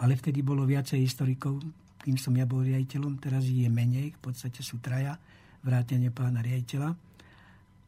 ale 0.00 0.16
vtedy 0.16 0.40
bolo 0.40 0.64
viacej 0.64 1.04
historikov, 1.04 1.60
kým 2.00 2.16
som 2.16 2.32
ja 2.32 2.48
bol 2.48 2.64
riaditeľom, 2.64 3.20
teraz 3.20 3.44
je 3.44 3.68
menej, 3.68 4.16
v 4.16 4.20
podstate 4.20 4.64
sú 4.64 4.80
traja, 4.80 5.20
vrátane 5.60 6.08
pána 6.14 6.40
riaditeľa. 6.40 6.96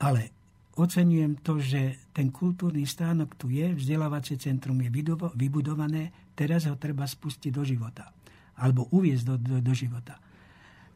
Ale 0.04 0.37
oceňujem 0.78 1.42
to, 1.42 1.58
že 1.58 2.08
ten 2.14 2.30
kultúrny 2.30 2.86
stánok 2.86 3.34
tu 3.34 3.50
je, 3.50 3.74
vzdelávacie 3.74 4.38
centrum 4.38 4.78
je 4.78 4.90
vybudované, 5.34 6.32
teraz 6.38 6.70
ho 6.70 6.78
treba 6.78 7.02
spustiť 7.02 7.50
do 7.50 7.66
života. 7.66 8.14
Alebo 8.62 8.86
uviezť 8.94 9.24
do, 9.26 9.34
do, 9.36 9.56
do 9.58 9.74
života. 9.74 10.22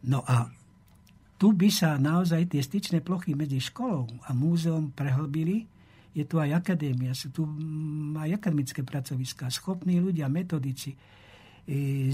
No 0.07 0.23
a 0.23 0.47
tu 1.43 1.51
by 1.51 1.69
sa 1.75 1.99
naozaj 1.99 2.55
tie 2.55 2.63
styčné 2.63 3.03
plochy 3.03 3.35
medzi 3.35 3.59
školou 3.59 4.07
a 4.27 4.31
múzeum 4.31 4.95
prehlbili. 4.95 5.67
Je 6.15 6.23
tu 6.23 6.39
aj 6.39 6.63
akadémia, 6.63 7.19
sú 7.19 7.35
tu 7.35 7.43
mm, 7.43 8.15
aj 8.15 8.31
akademické 8.39 8.87
pracoviská, 8.87 9.51
schopní 9.51 9.99
ľudia, 9.99 10.31
metodici, 10.31 10.95
e, 10.95 10.99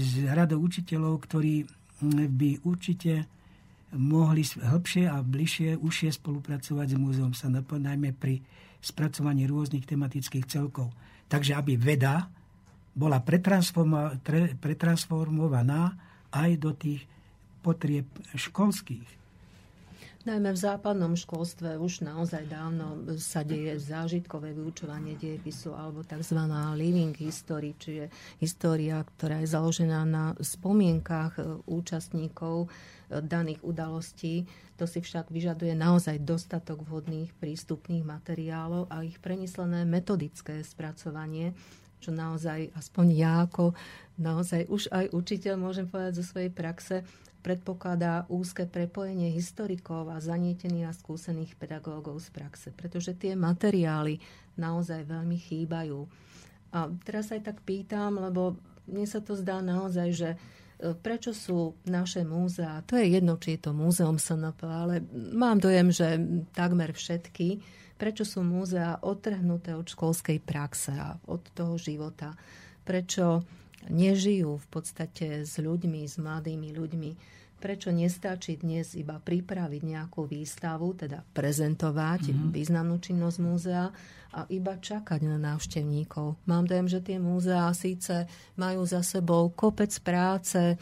z 0.01 0.25
radou 0.33 0.65
učiteľov, 0.65 1.21
ktorí 1.29 1.61
mm, 1.61 2.25
by 2.33 2.49
určite 2.65 3.29
mohli 3.97 4.45
hĺbšie 4.45 5.09
a 5.09 5.17
bližšie, 5.21 5.77
užšie 5.81 6.11
spolupracovať 6.13 6.89
s 6.93 6.99
Múzeum 6.99 7.33
SNP, 7.33 7.79
najmä 7.81 8.13
pri 8.13 8.41
spracovaní 8.79 9.47
rôznych 9.49 9.85
tematických 9.85 10.47
celkov. 10.47 10.91
Takže 11.29 11.53
aby 11.57 11.77
veda 11.77 12.29
bola 12.95 13.21
pretransformovaná 13.21 15.91
aj 16.29 16.57
do 16.57 16.73
tých 16.73 17.07
potrieb 17.61 18.05
školských. 18.33 19.18
Najmä 20.29 20.53
v 20.53 20.61
západnom 20.61 21.17
školstve 21.17 21.81
už 21.81 22.05
naozaj 22.05 22.45
dávno 22.45 23.01
sa 23.17 23.41
deje 23.41 23.81
zážitkové 23.81 24.53
vyučovanie 24.53 25.17
dejepisu 25.17 25.73
alebo 25.73 26.05
tzv. 26.05 26.37
living 26.77 27.17
history, 27.17 27.73
čiže 27.73 28.13
história, 28.37 29.01
ktorá 29.01 29.41
je 29.41 29.49
založená 29.49 30.05
na 30.05 30.37
spomienkach 30.37 31.33
e, 31.41 31.57
účastníkov 31.65 32.69
e, 33.09 33.25
daných 33.25 33.65
udalostí. 33.65 34.45
To 34.77 34.85
si 34.85 35.01
však 35.01 35.33
vyžaduje 35.33 35.73
naozaj 35.73 36.21
dostatok 36.21 36.85
vhodných 36.85 37.33
prístupných 37.41 38.05
materiálov 38.05 38.85
a 38.93 39.01
ich 39.01 39.17
prenislené 39.17 39.81
metodické 39.81 40.61
spracovanie, 40.61 41.57
čo 42.05 42.13
naozaj, 42.13 42.69
aspoň 42.77 43.05
ja 43.17 43.49
ako 43.49 43.73
naozaj 44.21 44.69
už 44.69 44.93
aj 44.93 45.09
učiteľ 45.09 45.57
môžem 45.57 45.89
povedať 45.89 46.21
zo 46.21 46.25
svojej 46.29 46.53
praxe, 46.53 47.01
predpokladá 47.39 48.27
úzke 48.27 48.67
prepojenie 48.67 49.31
historikov 49.31 50.11
a 50.11 50.19
zanietených 50.19 50.91
a 50.91 50.97
skúsených 50.97 51.55
pedagógov 51.55 52.19
z 52.19 52.29
praxe, 52.35 52.67
pretože 52.75 53.15
tie 53.15 53.33
materiály 53.33 54.19
naozaj 54.59 55.07
veľmi 55.07 55.37
chýbajú. 55.39 56.03
A 56.75 56.91
teraz 57.01 57.31
aj 57.31 57.49
tak 57.49 57.57
pýtam, 57.63 58.19
lebo 58.19 58.59
mne 58.85 59.07
sa 59.07 59.23
to 59.23 59.33
zdá 59.33 59.63
naozaj, 59.63 60.09
že 60.13 60.29
e, 60.35 60.37
prečo 60.93 61.31
sú 61.33 61.79
naše 61.87 62.27
múzea, 62.27 62.83
to 62.85 62.99
je 62.99 63.17
jedno, 63.17 63.39
či 63.39 63.57
je 63.57 63.69
to 63.69 63.71
múzeum 63.71 64.19
SNP, 64.19 64.59
ale 64.67 65.01
mám 65.33 65.57
dojem, 65.57 65.89
že 65.89 66.19
takmer 66.53 66.93
všetky, 66.93 67.61
prečo 67.99 68.23
sú 68.27 68.45
múzea 68.45 69.01
odtrhnuté 69.01 69.73
od 69.75 69.87
školskej 69.87 70.39
praxe 70.43 70.93
a 70.95 71.15
od 71.27 71.43
toho 71.55 71.75
života, 71.79 72.35
prečo 72.83 73.43
nežijú 73.87 74.59
v 74.59 74.67
podstate 74.67 75.47
s 75.47 75.55
ľuďmi, 75.55 76.03
s 76.03 76.19
mladými 76.19 76.75
ľuďmi. 76.75 77.11
Prečo 77.59 77.91
nestačí 77.91 78.55
dnes 78.55 78.95
iba 78.95 79.19
pripraviť 79.19 79.81
nejakú 79.83 80.23
výstavu, 80.23 80.95
teda 80.95 81.27
prezentovať 81.35 82.31
mm-hmm. 82.31 82.49
významnú 82.55 83.03
činnosť 83.03 83.37
múzea 83.43 83.91
a 84.31 84.47
iba 84.47 84.79
čakať 84.79 85.27
na 85.27 85.35
návštevníkov. 85.35 86.39
Mám 86.47 86.71
dojem, 86.71 86.87
že 86.87 87.03
tie 87.03 87.19
múzeá 87.19 87.67
síce 87.75 88.31
majú 88.55 88.87
za 88.87 89.03
sebou 89.03 89.51
kopec 89.51 89.91
práce, 89.99 90.55
e, 90.55 90.75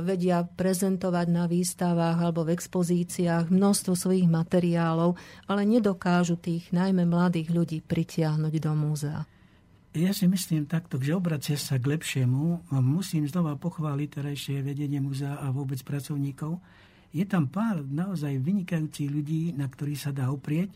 vedia 0.00 0.40
prezentovať 0.48 1.26
na 1.28 1.44
výstavách 1.44 2.16
alebo 2.16 2.48
v 2.48 2.56
expozíciách 2.56 3.52
množstvo 3.52 3.92
svojich 3.92 4.24
materiálov, 4.24 5.20
ale 5.44 5.68
nedokážu 5.68 6.40
tých 6.40 6.72
najmä 6.72 7.04
mladých 7.04 7.52
ľudí 7.52 7.78
pritiahnuť 7.84 8.54
do 8.64 8.72
múzea. 8.72 9.28
Ja 9.94 10.10
si 10.10 10.26
myslím 10.26 10.66
takto, 10.66 10.98
že 10.98 11.14
obracia 11.14 11.54
sa 11.54 11.78
k 11.78 11.94
lepšiemu. 11.94 12.66
Musím 12.82 13.30
znova 13.30 13.54
pochváliť 13.54 14.08
terajšie 14.10 14.58
vedenie 14.66 14.98
muzea 14.98 15.38
a 15.38 15.54
vôbec 15.54 15.78
pracovníkov. 15.86 16.58
Je 17.14 17.22
tam 17.22 17.46
pár 17.46 17.86
naozaj 17.86 18.42
vynikajúcich 18.42 19.06
ľudí, 19.06 19.42
na 19.54 19.70
ktorých 19.70 20.02
sa 20.02 20.10
dá 20.10 20.34
oprieť. 20.34 20.74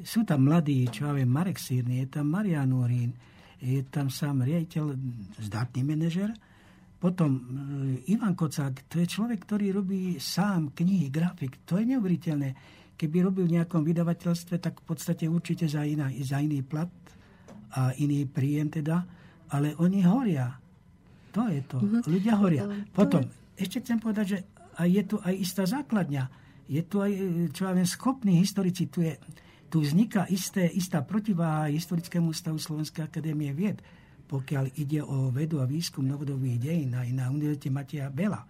Sú 0.00 0.24
tam 0.24 0.48
mladí, 0.48 0.88
čo 0.88 1.04
ja 1.04 1.12
viem, 1.12 1.28
Marek 1.28 1.60
Sírny, 1.60 2.00
je 2.00 2.08
tam 2.08 2.32
Marian 2.32 2.72
Urín, 2.72 3.12
je 3.60 3.84
tam 3.92 4.08
sám 4.08 4.48
riaditeľ, 4.48 4.96
zdátny 5.36 5.84
manažer, 5.84 6.32
Potom 7.02 7.30
e, 7.34 7.42
Ivan 8.14 8.38
Kocák, 8.38 8.86
to 8.86 9.02
je 9.02 9.10
človek, 9.10 9.42
ktorý 9.42 9.74
robí 9.74 10.22
sám 10.22 10.70
knihy, 10.70 11.10
grafik. 11.10 11.66
To 11.66 11.82
je 11.82 11.90
neuveriteľné. 11.90 12.54
Keby 12.94 13.26
robil 13.26 13.50
v 13.50 13.58
nejakom 13.58 13.82
vydavateľstve, 13.82 14.62
tak 14.62 14.78
v 14.78 14.84
podstate 14.86 15.26
určite 15.26 15.66
za, 15.66 15.82
iná, 15.82 16.06
za 16.22 16.38
iný 16.38 16.62
plat 16.62 16.86
a 17.72 17.96
iný 17.96 18.28
príjem 18.28 18.68
teda. 18.68 19.04
Ale 19.52 19.76
oni 19.76 20.00
horia. 20.04 20.48
To 21.32 21.48
je 21.48 21.60
to. 21.64 21.78
Mm-hmm. 21.80 22.02
Ľudia 22.08 22.34
horia. 22.40 22.64
Potom, 22.92 23.24
ešte 23.56 23.84
chcem 23.84 24.00
povedať, 24.00 24.26
že 24.28 24.38
aj 24.80 24.88
je 24.88 25.02
tu 25.04 25.16
aj 25.20 25.34
istá 25.36 25.62
základňa. 25.68 26.24
Je 26.68 26.82
tu 26.84 27.04
aj, 27.04 27.12
čo 27.52 27.68
ja 27.68 27.72
viem, 27.76 27.88
schopní 27.88 28.40
historici. 28.40 28.88
Tu, 28.88 29.12
je, 29.12 29.20
tu 29.68 29.84
vzniká 29.84 30.24
isté, 30.32 30.68
istá 30.72 31.04
protiváha 31.04 31.68
historickému 31.68 32.32
stavu 32.32 32.56
Slovenskej 32.56 33.04
akadémie 33.04 33.52
vied 33.52 33.80
pokiaľ 34.32 34.80
ide 34.80 35.04
o 35.04 35.28
vedu 35.28 35.60
a 35.60 35.68
výskum 35.68 36.08
novodobých 36.08 36.56
dejín 36.56 36.96
aj 36.96 37.04
na 37.12 37.28
Univerzite 37.28 37.68
Mateja 37.68 38.08
Bela. 38.08 38.48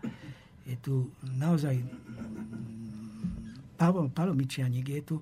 Je 0.62 0.78
tu 0.78 1.10
naozaj 1.26 1.74
Pavel 3.74 4.06
Palomičianik, 4.14 4.86
je 4.86 5.02
tu 5.02 5.16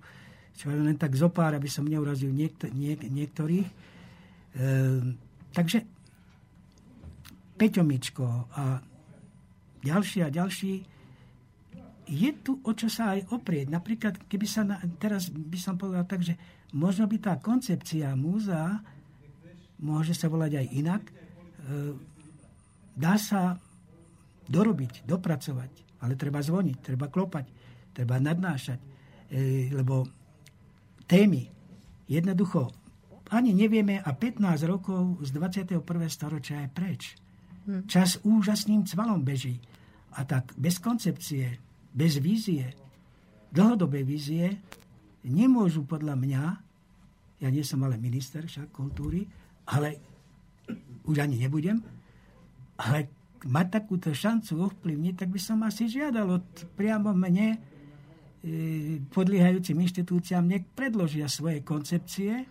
čo 0.61 0.69
len 0.69 1.01
tak 1.01 1.17
zopár, 1.17 1.57
aby 1.57 1.73
som 1.73 1.89
neurazil 1.89 2.29
niekto, 2.29 2.69
niek, 2.69 3.01
niektorých. 3.01 3.65
E, 4.57 4.67
takže 5.55 5.79
Peťomičko 7.61 8.25
a 8.57 8.81
ďalší 9.85 10.19
a 10.25 10.33
ďalší 10.33 10.73
je 12.11 12.31
tu 12.43 12.59
o 12.65 12.73
čo 12.75 12.91
sa 12.91 13.15
aj 13.15 13.31
oprieť. 13.31 13.71
Napríklad, 13.71 14.27
keby 14.27 14.47
sa 14.49 14.67
na, 14.67 14.83
teraz 14.99 15.31
by 15.31 15.59
som 15.61 15.79
povedal 15.79 16.03
tak, 16.09 16.27
že 16.27 16.35
možno 16.75 17.07
by 17.07 17.17
tá 17.23 17.39
koncepcia 17.39 18.17
múzea 18.19 18.83
môže 19.81 20.13
sa 20.13 20.27
volať 20.27 20.61
aj 20.61 20.67
inak. 20.75 21.03
E, 21.07 21.13
dá 22.99 23.15
sa 23.17 23.57
dorobiť, 24.51 25.07
dopracovať, 25.07 26.03
ale 26.03 26.19
treba 26.19 26.43
zvoniť, 26.43 26.77
treba 26.83 27.07
klopať, 27.07 27.47
treba 27.95 28.19
nadnášať, 28.19 28.81
e, 29.31 29.71
lebo 29.71 30.09
témy 31.07 31.47
jednoducho 32.11 32.80
ani 33.31 33.55
nevieme 33.55 34.03
a 34.03 34.11
15 34.11 34.67
rokov 34.67 35.23
z 35.23 35.31
21. 35.35 35.83
storočia 36.11 36.67
je 36.67 36.69
preč. 36.71 37.03
Hm. 37.67 37.87
Čas 37.87 38.19
úžasným 38.27 38.83
cvalom 38.87 39.23
beží. 39.23 39.63
A 40.19 40.27
tak 40.27 40.51
bez 40.59 40.83
koncepcie, 40.83 41.63
bez 41.95 42.19
vízie, 42.19 42.75
dlhodobej 43.55 44.03
vízie, 44.03 44.47
nemôžu 45.27 45.87
podľa 45.87 46.19
mňa, 46.19 46.43
ja 47.41 47.49
nie 47.49 47.63
som 47.63 47.83
ale 47.87 47.95
minister 48.01 48.43
však 48.43 48.75
kultúry, 48.75 49.23
ale 49.71 50.03
už 51.07 51.17
ani 51.23 51.39
nebudem, 51.39 51.79
ale 52.81 53.11
mať 53.47 53.67
takúto 53.71 54.11
šancu 54.13 54.69
ovplyvniť, 54.69 55.15
tak 55.17 55.29
by 55.33 55.41
som 55.41 55.63
asi 55.65 55.89
žiadal 55.89 56.43
od 56.43 56.47
priamo 56.77 57.15
mne 57.17 57.57
e, 57.57 57.59
podliehajúcim 59.09 59.81
inštitúciám, 59.81 60.45
nech 60.45 60.65
predložia 60.77 61.31
svoje 61.31 61.65
koncepcie, 61.65 62.45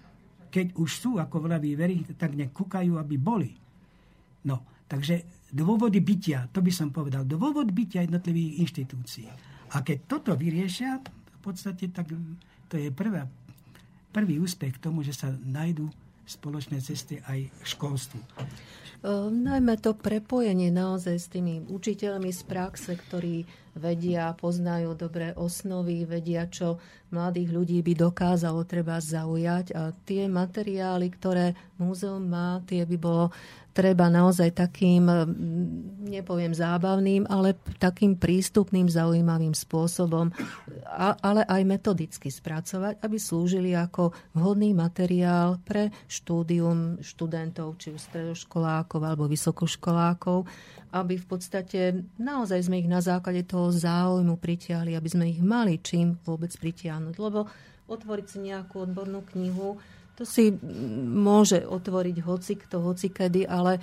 keď 0.50 0.76
už 0.76 0.90
sú, 0.90 1.12
ako 1.22 1.46
vraví 1.46 1.78
verí, 1.78 2.04
tak 2.18 2.34
nech 2.34 2.52
kúkajú, 2.52 2.98
aby 2.98 3.16
boli. 3.16 3.54
No, 4.46 4.86
takže 4.90 5.46
dôvody 5.54 6.02
bytia, 6.02 6.50
to 6.50 6.60
by 6.62 6.74
som 6.74 6.90
povedal, 6.90 7.26
dôvod 7.26 7.70
bytia 7.70 8.06
jednotlivých 8.06 8.66
inštitúcií. 8.66 9.30
A 9.74 9.86
keď 9.86 9.98
toto 10.10 10.32
vyriešia, 10.34 11.02
v 11.06 11.40
podstate 11.42 11.94
tak 11.94 12.10
to 12.70 12.76
je 12.78 12.90
prvá, 12.90 13.30
prvý 14.10 14.42
úspech 14.42 14.78
k 14.78 14.84
tomu, 14.84 15.06
že 15.06 15.14
sa 15.14 15.30
nájdú 15.30 15.90
spoločné 16.30 16.78
cesty 16.82 17.18
aj 17.26 17.50
školstvu. 17.66 18.22
Um, 19.00 19.48
najmä 19.48 19.80
to 19.80 19.96
prepojenie 19.96 20.70
naozaj 20.70 21.16
s 21.18 21.28
tými 21.32 21.66
učiteľmi 21.66 22.30
z 22.30 22.42
praxe, 22.46 22.92
ktorí 22.94 23.48
vedia, 23.76 24.34
poznajú 24.34 24.96
dobré 24.96 25.36
osnovy, 25.36 26.08
vedia, 26.08 26.48
čo 26.48 26.80
mladých 27.10 27.50
ľudí 27.50 27.78
by 27.82 27.94
dokázalo 27.98 28.64
treba 28.66 29.02
zaujať. 29.02 29.74
A 29.74 29.94
tie 30.06 30.30
materiály, 30.30 31.10
ktoré 31.10 31.58
múzeum 31.82 32.24
má, 32.24 32.62
tie 32.66 32.86
by 32.86 32.98
bolo 32.98 33.34
treba 33.70 34.12
naozaj 34.12 34.60
takým, 34.60 35.08
nepoviem 36.04 36.52
zábavným, 36.52 37.30
ale 37.30 37.56
takým 37.78 38.18
prístupným, 38.18 38.90
zaujímavým 38.90 39.54
spôsobom, 39.56 40.34
ale 41.24 41.48
aj 41.48 41.62
metodicky 41.64 42.28
spracovať, 42.28 43.00
aby 43.00 43.16
slúžili 43.16 43.72
ako 43.78 44.12
vhodný 44.36 44.74
materiál 44.76 45.62
pre 45.64 45.94
štúdium 46.10 47.00
študentov, 47.00 47.78
či 47.80 47.94
už 47.94 48.02
stredoškolákov 48.10 49.00
alebo 49.06 49.30
vysokoškolákov, 49.30 50.50
aby 50.90 51.16
v 51.22 51.26
podstate 51.30 51.80
naozaj 52.18 52.66
sme 52.66 52.82
ich 52.82 52.90
na 52.90 53.00
základe 53.00 53.46
toho 53.46 53.59
záujmu 53.68 54.40
pritiahli, 54.40 54.96
aby 54.96 55.10
sme 55.12 55.26
ich 55.28 55.44
mali 55.44 55.84
čím 55.84 56.16
vôbec 56.24 56.56
pritiahnuť. 56.56 57.16
Lebo 57.20 57.52
otvoriť 57.92 58.26
si 58.26 58.38
nejakú 58.48 58.88
odbornú 58.88 59.28
knihu, 59.36 59.76
to 60.16 60.28
si 60.28 60.52
môže 61.08 61.64
otvoriť 61.64 62.18
hoci 62.28 62.60
kto, 62.60 62.84
hoci 62.84 63.08
kedy, 63.08 63.48
ale 63.48 63.80
e, 63.80 63.82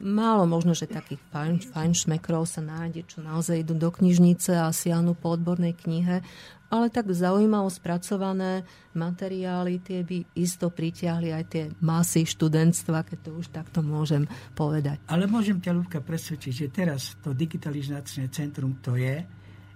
málo 0.00 0.48
možno, 0.48 0.72
že 0.72 0.88
takých 0.88 1.20
fajn, 1.28 1.54
fajn 1.68 1.92
šmekrov 1.92 2.48
sa 2.48 2.64
nájde, 2.64 3.04
čo 3.04 3.20
naozaj 3.20 3.60
idú 3.60 3.76
do 3.76 3.92
knižnice 3.92 4.56
a 4.56 4.72
siahnu 4.72 5.12
po 5.12 5.36
odbornej 5.36 5.76
knihe, 5.76 6.24
ale 6.70 6.86
tak 6.88 7.10
zaujímavo 7.10 7.66
spracované 7.66 8.62
materiály, 8.94 9.82
tie 9.82 10.06
by 10.06 10.38
isto 10.38 10.70
pritiahli 10.70 11.34
aj 11.34 11.44
tie 11.50 11.64
masy 11.82 12.22
študentstva, 12.22 13.02
keď 13.02 13.18
to 13.26 13.30
už 13.34 13.50
takto 13.50 13.82
môžem 13.82 14.24
povedať. 14.54 15.02
Ale 15.10 15.26
môžem 15.26 15.58
ťa, 15.58 15.74
Ľubka, 15.74 15.98
presvedčiť, 15.98 16.52
že 16.54 16.66
teraz 16.70 17.18
to 17.18 17.34
digitalizačné 17.34 18.30
centrum 18.30 18.78
to 18.78 18.94
je, 18.94 19.26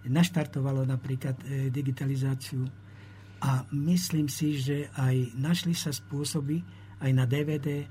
naštartovalo 0.07 0.87
napríklad 0.87 1.35
e, 1.43 1.69
digitalizáciu 1.73 2.63
a 3.45 3.67
myslím 3.73 4.31
si, 4.31 4.57
že 4.57 4.89
aj 4.97 5.37
našli 5.37 5.75
sa 5.77 5.93
spôsoby, 5.93 6.63
aj 7.03 7.11
na 7.13 7.29
DVD 7.29 7.85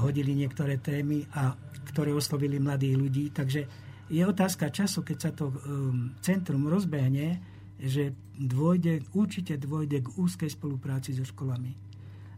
hodili 0.00 0.32
niektoré 0.32 0.80
témy, 0.80 1.28
a 1.36 1.52
ktoré 1.92 2.12
oslovili 2.16 2.56
mladých 2.56 2.94
ľudí. 2.96 3.24
Takže 3.32 3.60
je 4.08 4.22
otázka 4.24 4.72
času, 4.72 5.04
keď 5.04 5.18
sa 5.20 5.30
to 5.36 5.52
um, 5.52 6.16
centrum 6.24 6.64
rozbehne, 6.64 7.36
že 7.78 8.14
dôjde, 8.34 9.06
určite 9.14 9.54
dôjde 9.56 10.02
k 10.02 10.08
úzkej 10.18 10.50
spolupráci 10.50 11.14
so 11.14 11.22
školami. 11.22 11.74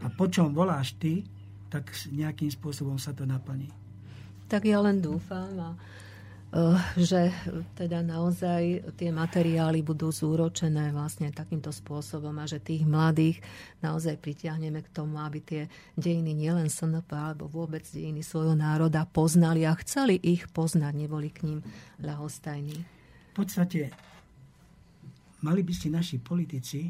A 0.05 0.13
po 0.13 0.29
čom 0.29 0.53
voláš 0.53 0.97
ty, 0.97 1.25
tak 1.73 1.93
nejakým 2.13 2.53
spôsobom 2.53 2.97
sa 2.97 3.17
to 3.17 3.25
naplní. 3.25 3.69
Tak 4.51 4.67
ja 4.67 4.83
len 4.83 5.01
dúfam 5.01 5.53
a 5.61 5.71
Eh, 6.51 6.79
že 6.99 7.31
teda 7.79 8.03
naozaj 8.03 8.83
tie 8.99 9.15
materiály 9.15 9.87
budú 9.87 10.11
zúročené 10.11 10.91
vlastne 10.91 11.31
takýmto 11.31 11.71
spôsobom 11.71 12.35
a 12.43 12.51
že 12.51 12.59
tých 12.59 12.83
mladých 12.83 13.39
naozaj 13.87 14.19
pritiahneme 14.19 14.83
k 14.83 14.91
tomu, 14.91 15.23
aby 15.23 15.39
tie 15.47 15.63
dejiny 15.95 16.35
nielen 16.35 16.67
SNP 16.67 17.07
alebo 17.15 17.47
vôbec 17.47 17.87
dejiny 17.87 18.27
svojho 18.27 18.59
národa 18.59 19.07
poznali 19.07 19.63
a 19.63 19.79
chceli 19.79 20.19
ich 20.19 20.51
poznať, 20.51 20.91
neboli 20.99 21.31
k 21.31 21.47
ním 21.47 21.63
ľahostajní. 22.03 22.83
V 23.31 23.35
podstate 23.39 23.95
mali 25.43 25.61
by 25.65 25.75
si 25.75 25.89
naši 25.89 26.17
politici, 26.21 26.89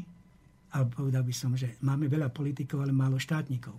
alebo 0.71 1.03
povedal 1.03 1.23
by 1.23 1.33
som, 1.35 1.51
že 1.55 1.79
máme 1.83 2.07
veľa 2.07 2.31
politikov, 2.31 2.83
ale 2.83 2.95
málo 2.95 3.19
štátnikov. 3.19 3.75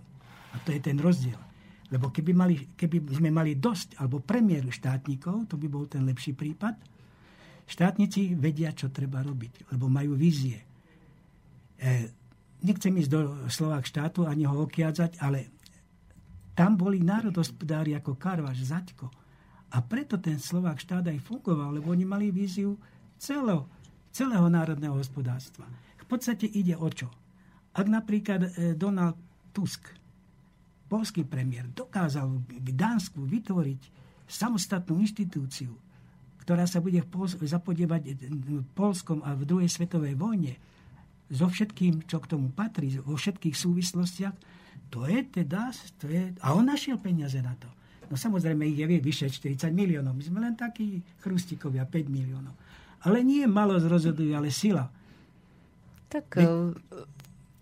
A 0.53 0.61
to 0.61 0.69
je 0.69 0.81
ten 0.81 0.97
rozdiel 1.01 1.53
lebo 1.93 2.09
keby, 2.09 2.33
mali, 2.33 2.55
keby 2.73 3.05
sme 3.13 3.29
mali 3.29 3.53
dosť 3.61 4.01
alebo 4.01 4.17
premiéru 4.17 4.73
štátnikov, 4.73 5.45
to 5.45 5.61
by 5.61 5.69
bol 5.69 5.85
ten 5.85 6.01
lepší 6.01 6.33
prípad. 6.33 6.73
Štátnici 7.69 8.33
vedia, 8.33 8.73
čo 8.73 8.89
treba 8.89 9.21
robiť, 9.21 9.69
lebo 9.69 9.85
majú 9.93 10.17
vízie. 10.17 10.57
E, 10.57 12.09
nechcem 12.65 12.97
ísť 12.97 13.11
do 13.13 13.21
Slovák 13.45 13.85
štátu 13.85 14.25
ani 14.25 14.49
ho 14.49 14.65
okiadzať, 14.65 15.21
ale 15.21 15.53
tam 16.57 16.73
boli 16.73 16.97
národospodári 16.97 17.93
ako 17.93 18.17
Karvaš, 18.17 18.65
Zaďko. 18.65 19.13
A 19.73 19.77
preto 19.85 20.17
ten 20.17 20.41
Slovák 20.41 20.81
štát 20.81 21.05
aj 21.05 21.21
fungoval, 21.21 21.77
lebo 21.77 21.93
oni 21.93 22.05
mali 22.09 22.33
víziu 22.33 22.73
celého, 23.21 23.69
celého 24.13 24.45
národného 24.45 24.93
hospodárstva. 24.93 25.65
V 25.97 26.05
podstate 26.05 26.45
ide 26.45 26.77
o 26.77 26.87
čo? 26.93 27.09
Ak 27.73 27.89
napríklad 27.89 28.41
e, 28.45 28.49
Donald 28.77 29.17
Tusk 29.49 29.89
polský 30.85 31.25
premiér 31.25 31.73
dokázal 31.73 32.29
v 32.37 32.69
Dánsku 32.69 33.25
vytvoriť 33.25 33.81
samostatnú 34.29 35.01
inštitúciu, 35.01 35.73
ktorá 36.45 36.69
sa 36.69 36.77
bude 36.83 37.01
zapodievať 37.41 38.13
Polskom 38.77 39.25
a 39.25 39.33
v 39.33 39.47
druhej 39.47 39.69
svetovej 39.71 40.13
vojne 40.13 40.53
so 41.33 41.49
všetkým, 41.49 42.05
čo 42.05 42.21
k 42.21 42.29
tomu 42.29 42.53
patrí, 42.53 42.93
vo 43.01 43.17
všetkých 43.17 43.55
súvislostiach, 43.57 44.35
to 44.93 45.09
je 45.09 45.25
teda, 45.25 45.73
to 45.97 46.05
je, 46.05 46.37
a 46.37 46.53
on 46.53 46.69
našiel 46.69 47.01
peniaze 47.01 47.41
na 47.41 47.57
to. 47.57 47.65
No 48.11 48.19
samozrejme, 48.19 48.69
ich 48.69 48.77
je 48.77 48.85
vyše 49.01 49.25
40 49.31 49.73
miliónov. 49.73 50.13
My 50.13 50.21
sme 50.21 50.39
len 50.43 50.53
takí 50.53 51.01
chrustikovia, 51.23 51.89
5 51.89 52.13
miliónov. 52.13 52.53
Ale 53.03 53.19
nie 53.23 53.43
malo 53.47 53.75
rozhodujú, 53.79 54.31
ale 54.31 54.47
sila. 54.51 54.87
Tak 56.07 56.39
Ve, 56.39 56.45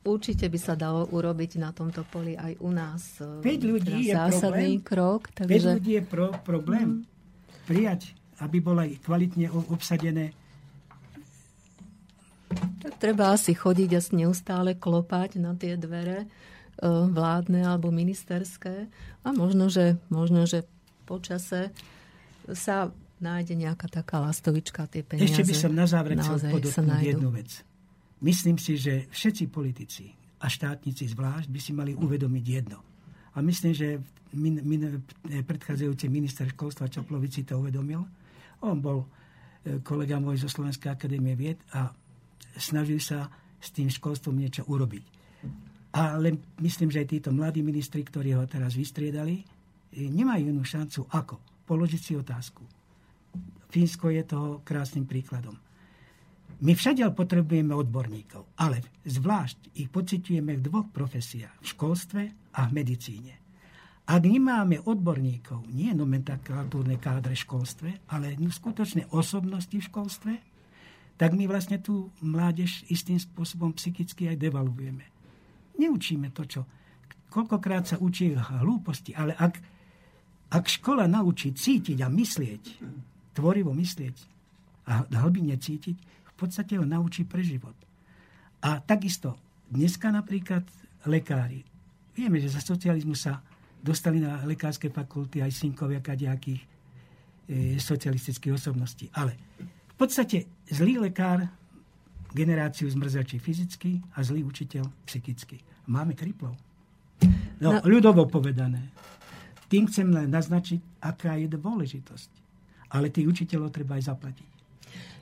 Určite 0.01 0.49
by 0.49 0.57
sa 0.57 0.73
dalo 0.73 1.05
urobiť 1.13 1.61
na 1.61 1.69
tomto 1.69 2.01
poli 2.09 2.33
aj 2.33 2.57
u 2.57 2.73
nás 2.73 3.21
5 3.21 3.45
ľudí 3.45 4.01
teda 4.01 4.09
je 4.09 4.13
zásadný 4.17 4.71
problém. 4.81 4.89
krok. 4.89 5.21
Takže... 5.37 5.69
5 5.69 5.77
ľudí 5.77 5.91
je 5.93 6.03
pro, 6.09 6.27
problém. 6.41 6.87
Mm. 6.89 7.01
prijať, 7.69 8.01
aby 8.41 8.57
bolo 8.57 8.81
aj 8.81 8.97
kvalitne 9.05 9.53
obsadené. 9.69 10.33
Tak 12.81 12.97
treba 12.97 13.29
asi 13.29 13.53
chodiť 13.53 13.89
a 13.93 14.01
neustále 14.17 14.73
klopať 14.73 15.37
na 15.37 15.53
tie 15.53 15.77
dvere 15.77 16.25
e, 16.25 16.27
vládne 16.89 17.61
alebo 17.61 17.93
ministerské 17.93 18.89
a 19.21 19.27
možno, 19.29 19.69
že, 19.69 20.01
možno, 20.09 20.49
že 20.49 20.65
počase 21.05 21.69
sa 22.57 22.89
nájde 23.21 23.53
nejaká 23.53 23.87
taká 23.87 24.19
lastovička 24.19 24.89
tie 24.89 25.05
peniaze. 25.05 25.29
Ešte 25.29 25.45
by 25.45 25.55
som 25.55 25.71
na 25.71 25.85
záver 25.85 26.17
chcel 26.17 26.41
podotknúť 26.49 26.99
jednu 26.99 27.29
vec. 27.29 27.61
Myslím 28.21 28.57
si, 28.57 28.77
že 28.77 29.09
všetci 29.09 29.49
politici 29.49 30.13
a 30.41 30.49
štátnici 30.49 31.09
zvlášť 31.09 31.47
by 31.49 31.59
si 31.61 31.71
mali 31.73 31.93
uvedomiť 31.93 32.45
jedno. 32.45 32.81
A 33.33 33.41
myslím, 33.45 33.73
že 33.73 34.01
min, 34.33 34.61
min, 34.65 35.01
predchádzajúci 35.45 36.09
minister 36.09 36.49
školstva 36.49 36.91
Čaplovic 36.91 37.31
si 37.31 37.45
to 37.45 37.61
uvedomil. 37.61 38.03
On 38.65 38.77
bol 38.77 39.05
e, 39.05 39.79
kolega 39.81 40.17
môj 40.19 40.41
zo 40.45 40.49
Slovenskej 40.49 40.91
akadémie 40.91 41.37
vied 41.37 41.61
a 41.77 41.89
snažil 42.57 42.99
sa 42.99 43.29
s 43.61 43.69
tým 43.71 43.87
školstvom 43.89 44.35
niečo 44.35 44.65
urobiť. 44.65 45.05
Ale 45.91 46.37
myslím, 46.61 46.89
že 46.89 47.03
aj 47.03 47.07
títo 47.09 47.29
mladí 47.33 47.61
ministri, 47.61 48.01
ktorí 48.01 48.35
ho 48.35 48.45
teraz 48.45 48.73
vystriedali, 48.75 49.41
e, 49.41 49.45
nemajú 50.09 50.51
inú 50.51 50.61
šancu 50.65 51.09
ako 51.09 51.65
položiť 51.65 52.01
si 52.01 52.13
otázku 52.19 52.80
Fínsko 53.71 54.11
je 54.11 54.23
toho 54.27 54.59
krásnym 54.67 55.07
príkladom. 55.07 55.55
My 56.61 56.77
všade 56.77 57.01
potrebujeme 57.17 57.73
odborníkov, 57.73 58.53
ale 58.59 58.85
zvlášť 59.01 59.73
ich 59.81 59.89
pociťujeme 59.89 60.59
v 60.59 60.65
dvoch 60.67 60.87
profesiách, 60.93 61.57
v 61.57 61.65
školstve 61.65 62.21
a 62.53 62.61
v 62.69 62.71
medicíne. 62.75 63.33
Ak 64.05 64.27
nemáme 64.27 64.83
odborníkov, 64.83 65.65
nie 65.71 65.89
nomenklatúrne 65.95 66.99
kádre 67.01 67.33
v 67.33 67.43
školstve, 67.47 67.89
ale 68.11 68.37
skutočné 68.37 69.09
osobnosti 69.09 69.73
v 69.73 69.87
školstve, 69.87 70.33
tak 71.15 71.33
my 71.33 71.47
vlastne 71.47 71.81
tú 71.81 72.11
mládež 72.21 72.85
istým 72.91 73.17
spôsobom 73.17 73.73
psychicky 73.77 74.29
aj 74.29 74.37
devalujeme. 74.41 75.05
Neučíme 75.79 76.29
to, 76.35 76.43
čo... 76.45 76.61
Koľkokrát 77.31 77.87
sa 77.87 77.95
učí 77.95 78.35
hlúposti, 78.35 79.15
ale 79.15 79.31
ak, 79.39 79.55
ak 80.51 80.65
škola 80.67 81.07
naučí 81.07 81.55
cítiť 81.55 82.03
a 82.03 82.11
myslieť, 82.11 82.63
tvorivo 83.31 83.71
myslieť 83.71 84.15
a 84.87 85.05
hlbine 85.23 85.55
cítiť, 85.55 85.97
v 86.27 86.33
podstate 86.35 86.75
ho 86.75 86.85
naučí 86.85 87.23
pre 87.23 87.45
život. 87.45 87.75
A 88.61 88.81
takisto 88.81 89.37
dneska 89.69 90.09
napríklad 90.09 90.65
lekári. 91.07 91.63
Vieme, 92.13 92.37
že 92.41 92.51
za 92.51 92.61
socializmu 92.61 93.15
sa 93.15 93.41
dostali 93.81 94.21
na 94.21 94.43
lekárske 94.45 94.91
fakulty 94.93 95.41
aj 95.41 95.51
synkovia 95.53 96.03
kadejakých 96.03 96.61
e, 96.61 96.67
socialistických 97.81 98.53
osobností. 98.53 99.09
Ale 99.17 99.33
v 99.65 99.95
podstate 99.97 100.45
zlý 100.69 101.01
lekár 101.01 101.49
generáciu 102.31 102.87
zmrzačí 102.89 103.41
fyzicky 103.41 104.01
a 104.13 104.21
zlý 104.21 104.45
učiteľ 104.45 104.85
psychicky. 105.09 105.57
Máme 105.89 106.13
kriplov. 106.13 106.53
No, 107.61 107.77
no, 107.77 107.81
ľudovo 107.85 108.25
povedané. 108.29 108.93
Tým 109.69 109.87
chcem 109.89 110.09
len 110.09 110.29
naznačiť, 110.29 111.01
aká 111.01 111.37
je 111.37 111.47
dôležitosť 111.47 112.40
ale 112.91 113.09
tých 113.09 113.27
učiteľov 113.27 113.71
treba 113.71 113.95
aj 113.97 114.11
zaplatiť. 114.11 114.49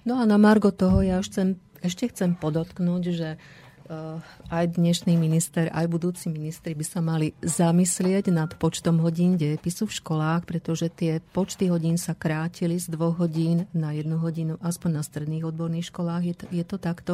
No 0.07 0.17
a 0.17 0.23
na 0.25 0.41
Margo 0.41 0.73
toho 0.73 1.05
ja 1.05 1.21
už 1.21 1.29
chcem, 1.29 1.47
ešte 1.85 2.09
chcem 2.09 2.33
podotknúť, 2.33 3.03
že 3.13 3.29
uh, 3.35 4.17
aj 4.49 4.79
dnešný 4.79 5.13
minister, 5.19 5.69
aj 5.69 5.85
budúci 5.85 6.33
ministri 6.33 6.73
by 6.73 6.85
sa 6.87 6.99
mali 7.03 7.37
zamyslieť 7.45 8.33
nad 8.33 8.49
počtom 8.57 8.97
hodín 9.03 9.37
dejepisu 9.37 9.85
v 9.85 9.97
školách, 10.01 10.49
pretože 10.49 10.89
tie 10.89 11.21
počty 11.33 11.69
hodín 11.69 12.01
sa 12.01 12.17
krátili 12.17 12.79
z 12.79 12.89
dvoch 12.89 13.21
hodín 13.21 13.69
na 13.75 13.93
jednu 13.93 14.17
hodinu, 14.17 14.57
aspoň 14.65 14.89
na 14.97 15.03
stredných 15.05 15.45
odborných 15.45 15.93
školách 15.93 16.23
je 16.25 16.35
to, 16.35 16.45
je 16.49 16.63
to 16.65 16.77
takto. 16.81 17.13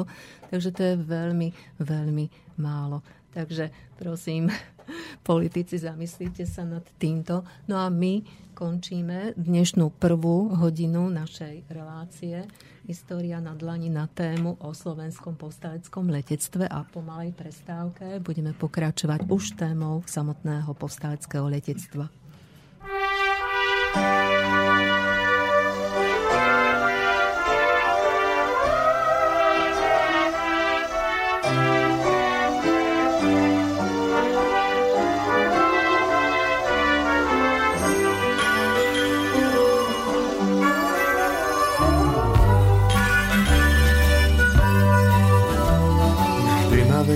Takže 0.54 0.70
to 0.72 0.82
je 0.82 0.96
veľmi, 0.96 1.52
veľmi 1.82 2.26
málo. 2.62 3.04
Takže 3.36 3.68
prosím, 4.00 4.48
politici, 5.30 5.76
zamyslite 5.76 6.48
sa 6.48 6.64
nad 6.64 6.88
týmto. 6.96 7.44
No 7.68 7.76
a 7.84 7.92
my 7.92 8.24
končíme 8.56 9.36
dnešnú 9.36 9.92
prvú 10.00 10.56
hodinu 10.56 11.12
našej 11.12 11.68
relácie 11.68 12.48
História 12.86 13.42
na 13.42 13.58
dlani 13.58 13.90
na 13.92 14.06
tému 14.08 14.62
o 14.62 14.70
slovenskom 14.72 15.36
povstaleckom 15.36 16.08
letectve 16.08 16.70
a 16.70 16.86
po 16.88 17.02
malej 17.04 17.34
prestávke 17.34 18.22
budeme 18.24 18.54
pokračovať 18.54 19.26
už 19.28 19.60
témou 19.60 20.06
samotného 20.06 20.72
povstaleckého 20.78 21.50
letectva. 21.50 22.08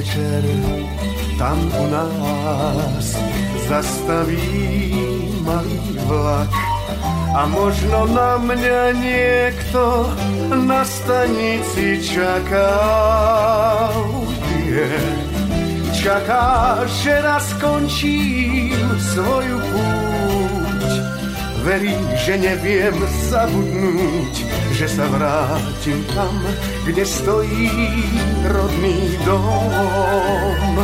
Večer 0.10 0.44
tam 1.38 1.72
u 1.80 1.88
nás 1.88 3.18
zastaví 3.68 4.94
malý 5.46 5.80
vlak 6.08 6.50
a 7.36 7.46
možno 7.46 8.06
na 8.06 8.38
mňa 8.38 8.94
niekto 8.98 10.10
na 10.66 10.82
stanici 10.86 12.02
čaká. 12.02 12.74
Yeah. 14.66 15.30
Čaká, 15.94 16.80
že 17.04 17.22
raz 17.22 17.44
skončím 17.54 18.74
svoju 19.14 19.58
púť. 19.62 20.92
Verí, 21.66 21.94
že 22.26 22.34
neviem 22.40 22.96
zabudnúť, 23.30 24.34
že 24.74 24.88
sa 24.88 25.06
vrátim 25.12 26.00
tam, 26.16 26.29
kde 26.86 27.04
stojí 27.06 27.72
rodný 28.44 29.18
dom. 29.26 30.76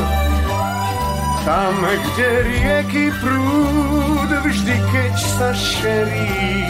Tam, 1.46 1.76
kde 1.78 2.30
rieky 2.42 3.14
prúd 3.22 4.30
vždy, 4.46 4.76
keď 4.92 5.14
sa 5.38 5.50
šerí, 5.54 6.66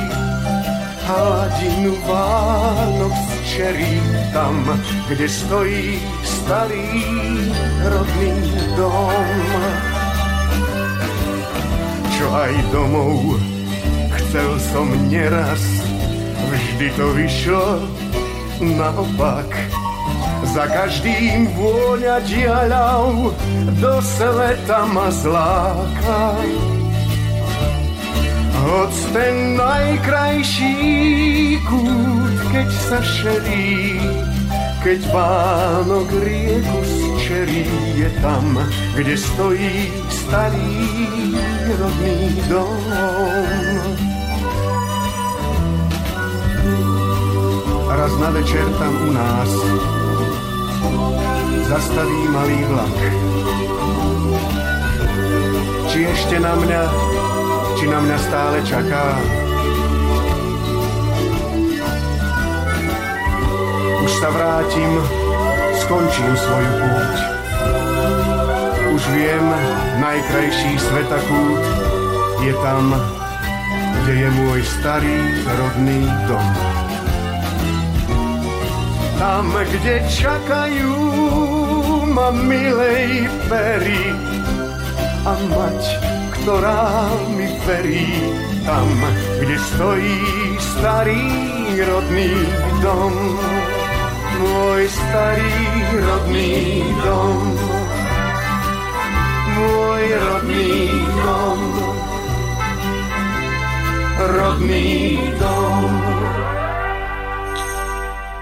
hladinu 1.08 1.96
Vánok 2.04 3.16
čerí 3.56 4.04
tam, 4.36 4.68
kde 5.08 5.28
stojí 5.32 6.00
starý 6.28 6.92
rodný 7.88 8.36
dom. 8.76 9.52
Čo 12.20 12.26
aj 12.32 12.54
domov 12.76 13.40
chcel 14.12 14.50
som 14.76 14.88
neraz, 15.08 15.64
vždy 16.52 16.88
to 17.00 17.06
vyšlo 17.16 17.80
naopak. 18.62 19.50
Za 20.56 20.70
každým 20.70 21.52
vôňa 21.58 22.22
diaľav 22.24 23.34
do 23.82 23.94
sveta 24.00 24.86
ma 24.88 25.10
zláka. 25.12 26.38
Hoď 28.66 28.94
ten 29.14 29.36
najkrajší 29.60 30.74
kút, 31.70 32.36
keď 32.50 32.70
sa 32.90 33.00
šerí, 33.04 34.00
keď 34.82 35.00
Vánok 35.14 36.10
rieku 36.22 36.80
zčerí, 36.82 37.66
je 38.00 38.10
tam, 38.26 38.58
kde 38.98 39.14
stojí 39.18 39.90
starý 40.10 40.82
rodný 41.78 42.42
dom. 42.50 44.15
Raz 47.96 48.14
na 48.20 48.30
večer 48.30 48.66
tam 48.80 48.94
u 49.08 49.12
nás 49.12 49.52
zastaví 51.68 52.22
malý 52.30 52.60
vlak. 52.68 52.98
Či 55.90 56.00
ešte 56.12 56.36
na 56.40 56.54
mňa, 56.56 56.84
či 57.80 57.86
na 57.88 58.00
mňa 58.04 58.18
stále 58.20 58.58
čaká. 58.68 59.06
Už 64.06 64.12
sa 64.22 64.30
vrátim, 64.30 64.92
skončím 65.82 66.34
svoju 66.36 66.72
púť. 66.84 67.18
Už 68.92 69.04
viem, 69.16 69.46
najkrajší 70.04 70.72
svetakút 70.80 71.64
je 72.44 72.54
tam, 72.60 72.92
kde 74.04 74.14
je 74.20 74.30
môj 74.44 74.60
starý 74.68 75.18
rodný 75.48 76.06
dom 76.28 76.75
tam, 79.20 79.52
kde 79.52 80.04
čakajú 80.12 80.96
ma 82.12 82.32
milej 82.32 83.28
pery 83.48 84.04
a 85.26 85.34
mať, 85.50 85.82
ktorá 86.42 87.10
mi 87.34 87.50
verí, 87.66 88.12
tam, 88.64 88.90
kde 89.42 89.58
stojí 89.58 90.20
starý 90.60 91.26
rodný 91.82 92.34
dom. 92.84 93.16
Môj 94.36 94.84
starý 94.92 95.58
rodný 95.96 96.84
dom. 97.02 97.40
Môj 99.56 100.04
rodný 100.12 100.76
dom. 101.24 101.60
Rodný 104.16 104.92
dom. 105.40 105.90
V 106.36 106.45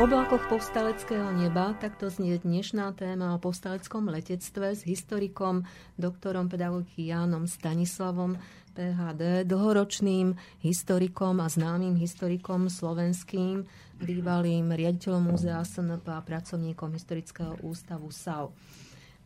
oblakoch 0.01 0.49
povstaleckého 0.49 1.37
neba 1.37 1.77
takto 1.77 2.09
znie 2.09 2.41
dnešná 2.41 2.97
téma 2.97 3.37
o 3.37 3.37
povstaleckom 3.37 4.09
letectve 4.09 4.73
s 4.73 4.81
historikom, 4.89 5.69
doktorom 6.01 6.49
pedagogiky 6.49 7.13
Jánom 7.13 7.45
Stanislavom 7.45 8.33
PHD, 8.73 9.45
dlhoročným 9.45 10.33
historikom 10.65 11.37
a 11.37 11.45
známym 11.45 11.93
historikom 11.93 12.73
slovenským, 12.73 13.69
bývalým 14.01 14.73
riaditeľom 14.73 15.29
múzea 15.29 15.61
SNP 15.61 16.09
a 16.09 16.25
pracovníkom 16.25 16.89
historického 16.97 17.61
ústavu 17.61 18.09
SAU. 18.09 18.49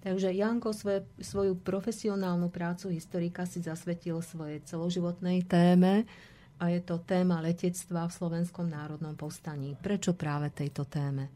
Takže 0.04 0.36
Janko 0.36 0.76
svoje, 0.76 1.08
svoju 1.24 1.56
profesionálnu 1.64 2.52
prácu 2.52 2.92
historika 2.92 3.48
si 3.48 3.64
zasvetil 3.64 4.20
svojej 4.20 4.60
celoživotnej 4.68 5.48
téme, 5.48 6.04
a 6.58 6.74
je 6.74 6.82
to 6.82 6.98
téma 7.06 7.38
letectva 7.42 8.10
v 8.10 8.16
Slovenskom 8.18 8.66
národnom 8.66 9.14
povstaní. 9.14 9.78
Prečo 9.78 10.18
práve 10.18 10.50
tejto 10.50 10.90
téme? 10.90 11.30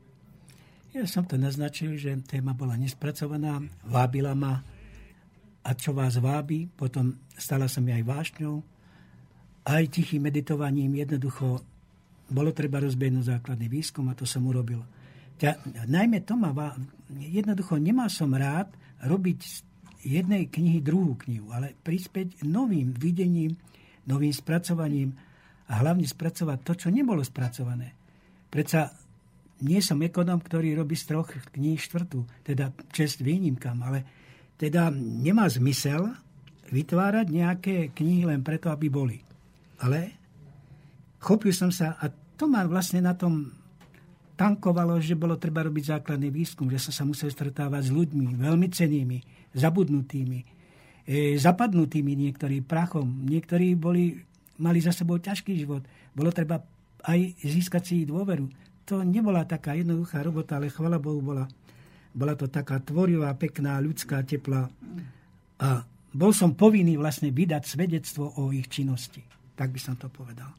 Ja 0.91 1.07
som 1.07 1.23
to 1.23 1.39
naznačil, 1.39 1.95
že 1.95 2.19
téma 2.27 2.51
bola 2.51 2.75
nespracovaná, 2.75 3.63
vábila 3.87 4.35
ma 4.35 4.59
a 5.61 5.71
čo 5.77 5.93
vás 5.93 6.19
vábi, 6.19 6.67
potom 6.67 7.15
stala 7.37 7.69
sa 7.69 7.79
mi 7.79 7.93
aj 7.93 8.03
vášňou, 8.03 8.55
aj 9.61 9.83
tichým 9.93 10.25
meditovaním 10.25 10.99
jednoducho 10.99 11.61
bolo 12.31 12.49
treba 12.51 12.81
rozbehnúť 12.81 13.37
základný 13.37 13.67
výskum 13.69 14.09
a 14.09 14.17
to 14.17 14.25
som 14.25 14.41
urobil. 14.47 14.81
Ja, 15.37 15.57
najmä 15.85 16.25
to 16.25 16.33
ma, 16.37 16.53
jednoducho 17.13 17.77
nemá 17.77 18.09
som 18.09 18.33
rád 18.33 18.73
robiť 19.05 19.39
z 19.41 19.55
jednej 20.01 20.49
knihy 20.49 20.81
druhú 20.81 21.13
knihu, 21.25 21.53
ale 21.53 21.77
prispieť 21.77 22.41
novým 22.45 22.93
videním 22.97 23.53
novým 24.07 24.33
spracovaním 24.33 25.13
a 25.69 25.79
hlavne 25.79 26.05
spracovať 26.05 26.57
to, 26.65 26.73
čo 26.75 26.87
nebolo 26.89 27.21
spracované. 27.21 27.93
Predsa 28.51 28.91
nie 29.61 29.79
som 29.79 30.01
ekonom, 30.01 30.41
ktorý 30.41 30.73
robí 30.73 30.97
z 30.97 31.13
troch 31.13 31.29
kníh 31.53 31.77
štvrtú, 31.77 32.25
teda 32.41 32.73
čest 32.89 33.21
výnimkám, 33.21 33.77
ale 33.85 33.99
teda 34.57 34.89
nemá 34.93 35.45
zmysel 35.47 36.11
vytvárať 36.71 37.27
nejaké 37.29 37.75
knihy 37.93 38.25
len 38.25 38.41
preto, 38.41 38.73
aby 38.73 38.87
boli. 38.89 39.17
Ale 39.81 40.17
chopil 41.21 41.53
som 41.53 41.69
sa 41.69 41.97
a 42.01 42.09
to 42.09 42.49
ma 42.49 42.65
vlastne 42.65 43.05
na 43.05 43.13
tom 43.13 43.53
tankovalo, 44.33 44.97
že 44.97 45.13
bolo 45.13 45.37
treba 45.37 45.61
robiť 45.61 46.01
základný 46.01 46.33
výskum, 46.33 46.65
že 46.73 46.81
som 46.81 46.93
sa 46.93 47.03
musel 47.05 47.29
stretávať 47.29 47.89
s 47.89 47.91
ľuďmi 47.93 48.41
veľmi 48.41 48.67
cenými, 48.73 49.19
zabudnutými, 49.53 50.39
e, 51.07 51.37
zapadnutými 51.37 52.13
niektorí 52.15 52.61
prachom. 52.65 53.25
Niektorí 53.27 53.75
boli, 53.77 54.19
mali 54.61 54.79
za 54.79 54.93
sebou 54.93 55.17
ťažký 55.17 55.53
život. 55.57 55.83
Bolo 56.11 56.29
treba 56.29 56.61
aj 57.05 57.19
získať 57.41 57.81
si 57.83 57.93
ich 58.03 58.09
dôveru. 58.09 58.45
To 58.89 59.01
nebola 59.01 59.47
taká 59.47 59.73
jednoduchá 59.77 60.21
robota, 60.21 60.57
ale 60.57 60.73
chvala 60.73 61.01
Bohu 61.01 61.21
bola, 61.21 61.45
bola 62.11 62.33
to 62.35 62.51
taká 62.51 62.81
tvorivá, 62.81 63.33
pekná, 63.37 63.79
ľudská, 63.79 64.21
teplá. 64.25 64.67
A 65.61 65.85
bol 66.11 66.35
som 66.35 66.57
povinný 66.57 66.99
vlastne 66.99 67.31
vydať 67.31 67.63
svedectvo 67.63 68.35
o 68.41 68.51
ich 68.51 68.67
činnosti. 68.67 69.23
Tak 69.55 69.71
by 69.71 69.79
som 69.79 69.95
to 69.95 70.11
povedal. 70.11 70.51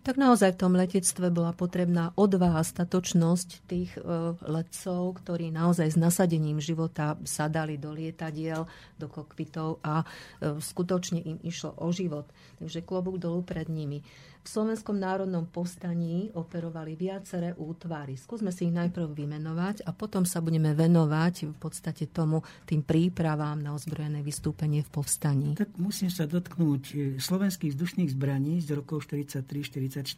Tak 0.00 0.16
naozaj 0.16 0.56
v 0.56 0.60
tom 0.64 0.72
letectve 0.72 1.28
bola 1.28 1.52
potrebná 1.52 2.16
odvaha, 2.16 2.64
statočnosť 2.64 3.48
tých 3.68 3.92
e, 4.00 4.32
letcov, 4.48 5.20
ktorí 5.20 5.52
naozaj 5.52 5.92
s 5.92 6.00
nasadením 6.00 6.56
života 6.56 7.20
sadali 7.28 7.76
do 7.76 7.92
lietadiel, 7.92 8.64
do 8.96 9.06
kokpitov 9.12 9.76
a 9.84 10.00
e, 10.00 10.56
skutočne 10.56 11.20
im 11.20 11.36
išlo 11.44 11.76
o 11.76 11.92
život. 11.92 12.24
Takže 12.56 12.80
klobúk 12.80 13.20
dolu 13.20 13.44
pred 13.44 13.68
nimi. 13.68 14.00
V 14.40 14.48
Slovenskom 14.48 14.96
národnom 14.96 15.44
povstaní 15.44 16.32
operovali 16.32 16.96
viaceré 16.96 17.52
útvary. 17.60 18.16
Skúsme 18.16 18.48
si 18.48 18.72
ich 18.72 18.74
najprv 18.74 19.12
vymenovať 19.12 19.84
a 19.84 19.92
potom 19.92 20.24
sa 20.24 20.40
budeme 20.40 20.72
venovať 20.72 21.52
v 21.52 21.56
podstate 21.60 22.08
tomu 22.08 22.40
tým 22.64 22.80
prípravám 22.80 23.60
na 23.60 23.76
ozbrojené 23.76 24.24
vystúpenie 24.24 24.80
v 24.80 24.90
povstaní. 24.96 25.60
Tak 25.60 25.76
musím 25.76 26.08
sa 26.08 26.24
dotknúť 26.24 26.82
e, 26.96 26.96
slovenských 27.20 27.76
vzdušných 27.76 28.16
zbraní 28.16 28.64
z 28.64 28.80
rokov 28.80 29.04
43-44. 29.12 30.08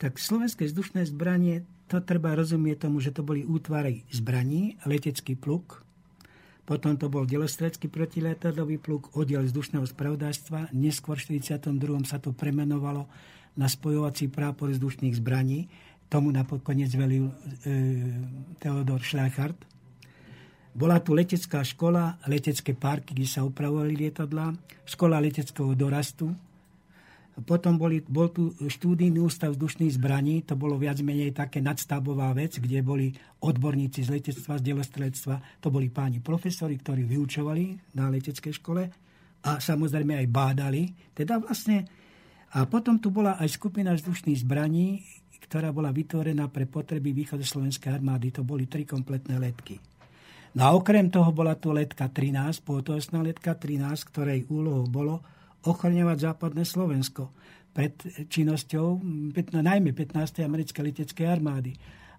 Tak 0.00 0.16
slovenské 0.16 0.64
vzdušné 0.64 1.04
zbranie, 1.12 1.68
to 1.92 2.00
treba 2.00 2.32
rozumieť 2.32 2.88
tomu, 2.88 3.04
že 3.04 3.12
to 3.12 3.20
boli 3.20 3.44
útvary 3.44 4.08
zbraní, 4.08 4.80
letecký 4.88 5.36
pluk, 5.36 5.84
potom 6.68 7.00
to 7.00 7.08
bol 7.08 7.24
delostredský 7.24 7.88
protiletadlový 7.88 8.76
pluk, 8.76 9.16
oddiel 9.16 9.40
vzdušného 9.48 9.88
spravodajstva. 9.88 10.76
Neskôr 10.76 11.16
v 11.16 11.40
42. 11.40 11.64
sa 12.04 12.20
to 12.20 12.36
premenovalo 12.36 13.08
na 13.56 13.72
spojovací 13.72 14.28
prápor 14.28 14.68
vzdušných 14.76 15.16
zbraní. 15.16 15.72
Tomu 16.12 16.28
napokoniec 16.28 16.92
velil 16.92 17.32
e, 17.32 17.32
Theodor 18.60 19.00
Schleichert. 19.00 19.56
Bola 20.76 21.00
tu 21.00 21.16
letecká 21.16 21.64
škola, 21.64 22.20
letecké 22.28 22.76
parky, 22.76 23.16
kde 23.16 23.24
sa 23.24 23.48
upravovali 23.48 23.96
lietadlá, 23.96 24.52
škola 24.84 25.24
leteckého 25.24 25.72
dorastu, 25.72 26.36
potom 27.44 27.78
boli, 27.78 28.02
bol 28.02 28.34
tu 28.34 28.50
štúdijný 28.58 29.22
ústav 29.22 29.54
vzdušných 29.54 29.94
zbraní, 29.94 30.42
to 30.42 30.58
bolo 30.58 30.74
viac 30.74 30.98
menej 31.04 31.30
také 31.30 31.62
nadstavbová 31.62 32.34
vec, 32.34 32.58
kde 32.58 32.82
boli 32.82 33.14
odborníci 33.42 34.02
z 34.02 34.10
letectva, 34.10 34.58
z 34.58 34.66
delostrelectva, 34.74 35.62
to 35.62 35.70
boli 35.70 35.86
páni 35.92 36.18
profesori, 36.18 36.74
ktorí 36.74 37.06
vyučovali 37.06 37.94
na 37.94 38.10
leteckej 38.10 38.54
škole 38.58 38.82
a 39.46 39.50
samozrejme 39.62 40.18
aj 40.18 40.26
bádali. 40.26 40.82
Teda 41.14 41.38
vlastne, 41.38 41.86
a 42.58 42.66
potom 42.66 42.98
tu 42.98 43.14
bola 43.14 43.38
aj 43.38 43.54
skupina 43.54 43.94
vzdušných 43.94 44.42
zbraní, 44.42 45.06
ktorá 45.48 45.70
bola 45.70 45.94
vytvorená 45.94 46.50
pre 46.50 46.66
potreby 46.66 47.14
východoslovenskej 47.14 47.94
armády. 47.94 48.34
To 48.34 48.42
boli 48.42 48.66
tri 48.66 48.82
kompletné 48.82 49.38
letky. 49.38 49.78
No 50.58 50.60
a 50.66 50.74
okrem 50.74 51.06
toho 51.12 51.30
bola 51.30 51.54
tu 51.54 51.70
letka 51.70 52.10
13, 52.10 52.66
pôtosná 52.66 53.22
letka 53.22 53.54
13, 53.54 54.10
ktorej 54.10 54.48
úlohou 54.50 54.90
bolo 54.90 55.22
ochraňovať 55.66 56.18
západné 56.30 56.62
Slovensko 56.62 57.34
pred 57.74 57.94
činnosťou 58.26 58.86
no, 59.30 59.60
najmä 59.62 59.94
15. 59.94 60.42
americkej 60.42 60.82
leteckej 60.82 61.26
armády. 61.26 61.74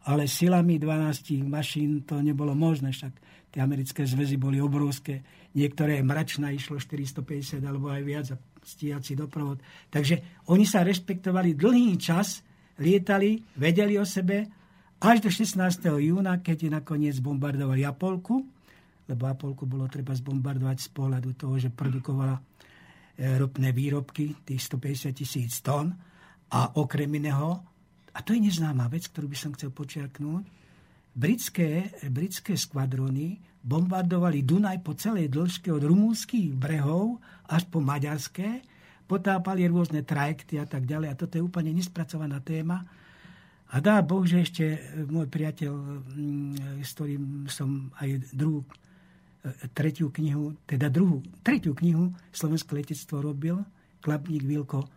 Ale 0.08 0.32
silami 0.32 0.80
12 0.80 1.44
mašín 1.44 2.08
to 2.08 2.24
nebolo 2.24 2.56
možné, 2.56 2.96
však 2.96 3.14
tie 3.52 3.60
americké 3.60 4.08
zväzy 4.08 4.40
boli 4.40 4.64
obrovské. 4.64 5.20
Niektoré 5.52 6.00
mračná 6.00 6.56
išlo 6.56 6.80
450 6.80 7.60
alebo 7.60 7.92
aj 7.92 8.02
viac 8.08 8.26
a 8.32 8.40
stíhací 8.64 9.20
doprovod. 9.20 9.60
Takže 9.92 10.48
oni 10.48 10.64
sa 10.64 10.88
rešpektovali 10.88 11.58
dlhý 11.58 12.00
čas, 12.00 12.40
lietali, 12.80 13.44
vedeli 13.60 14.00
o 14.00 14.08
sebe, 14.08 14.48
až 15.00 15.24
do 15.24 15.30
16. 15.32 15.60
júna, 16.00 16.40
keď 16.40 16.80
nakoniec 16.80 17.20
bombardovali 17.20 17.84
Apolku, 17.84 18.48
lebo 19.08 19.24
Apolku 19.26 19.68
bolo 19.68 19.88
treba 19.88 20.12
zbombardovať 20.16 20.78
z 20.86 20.90
pohľadu 20.92 21.30
toho, 21.40 21.56
že 21.56 21.74
produkovala 21.74 22.40
ropné 23.20 23.76
výrobky, 23.76 24.48
tých 24.48 24.62
150 24.64 25.12
tisíc 25.12 25.60
tón 25.60 25.92
a 26.50 26.80
okrem 26.80 27.12
iného, 27.20 27.60
a 28.16 28.20
to 28.24 28.32
je 28.32 28.42
neznáma 28.42 28.88
vec, 28.88 29.12
ktorú 29.12 29.28
by 29.28 29.38
som 29.38 29.52
chcel 29.54 29.70
počiarknúť, 29.76 30.44
britské, 31.14 31.92
britské 32.08 32.56
skvadrony 32.56 33.44
bombardovali 33.60 34.48
Dunaj 34.48 34.80
po 34.80 34.96
celej 34.96 35.28
dĺžke 35.28 35.68
od 35.68 35.84
rumúnskych 35.84 36.56
brehov 36.56 37.20
až 37.52 37.68
po 37.68 37.84
maďarské, 37.84 38.64
potápali 39.10 39.68
rôzne 39.68 40.06
trajekty 40.06 40.62
a 40.62 40.66
tak 40.70 40.86
ďalej. 40.86 41.08
A 41.12 41.20
toto 41.20 41.36
je 41.36 41.44
úplne 41.44 41.74
nespracovaná 41.74 42.40
téma. 42.40 42.86
A 43.70 43.76
dá 43.82 44.02
Boh, 44.06 44.22
že 44.26 44.46
ešte 44.46 44.66
môj 45.10 45.30
priateľ, 45.30 45.74
s 46.82 46.90
ktorým 46.94 47.50
som 47.50 47.90
aj 48.00 48.32
druhú 48.34 48.66
tretiu 49.72 50.12
knihu, 50.12 50.56
teda 50.68 50.92
druhú, 50.92 51.24
tretiu 51.40 51.72
knihu 51.72 52.12
Slovenské 52.32 52.76
letectvo 52.76 53.24
robil, 53.24 53.56
Klapník 54.00 54.44
Vilko 54.44 54.88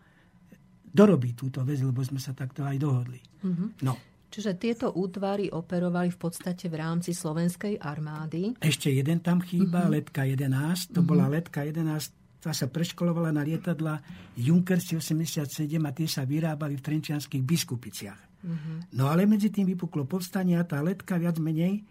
dorobí 0.92 1.32
túto 1.32 1.64
vec, 1.64 1.80
lebo 1.80 2.04
sme 2.04 2.20
sa 2.20 2.36
takto 2.36 2.62
aj 2.62 2.76
dohodli. 2.76 3.18
Mm-hmm. 3.42 3.68
No. 3.86 3.96
Čiže 4.32 4.56
tieto 4.56 4.86
útvary 4.96 5.52
operovali 5.52 6.08
v 6.08 6.18
podstate 6.18 6.72
v 6.72 6.80
rámci 6.80 7.12
slovenskej 7.12 7.80
armády. 7.80 8.56
Ešte 8.60 8.88
jeden 8.88 9.20
tam 9.20 9.44
chýba, 9.44 9.84
mm-hmm. 9.84 9.96
letka 9.96 10.22
11. 10.24 10.48
To 10.48 10.52
mm-hmm. 10.52 11.04
bola 11.04 11.26
letka 11.28 11.60
11, 11.64 12.42
tá 12.42 12.50
sa 12.50 12.66
preškolovala 12.66 13.30
na 13.30 13.44
lietadla 13.44 14.00
Junkers 14.34 14.88
87 14.90 15.46
a 15.68 15.90
tie 15.94 16.08
sa 16.08 16.26
vyrábali 16.26 16.80
v 16.80 16.82
trenčianských 16.82 17.42
biskupiciach. 17.44 18.20
Mm-hmm. 18.42 18.76
No 18.98 19.06
ale 19.06 19.28
medzi 19.28 19.54
tým 19.54 19.68
vypuklo 19.68 20.08
povstanie 20.08 20.58
a 20.58 20.66
tá 20.66 20.82
letka 20.82 21.14
viac 21.20 21.38
menej 21.38 21.86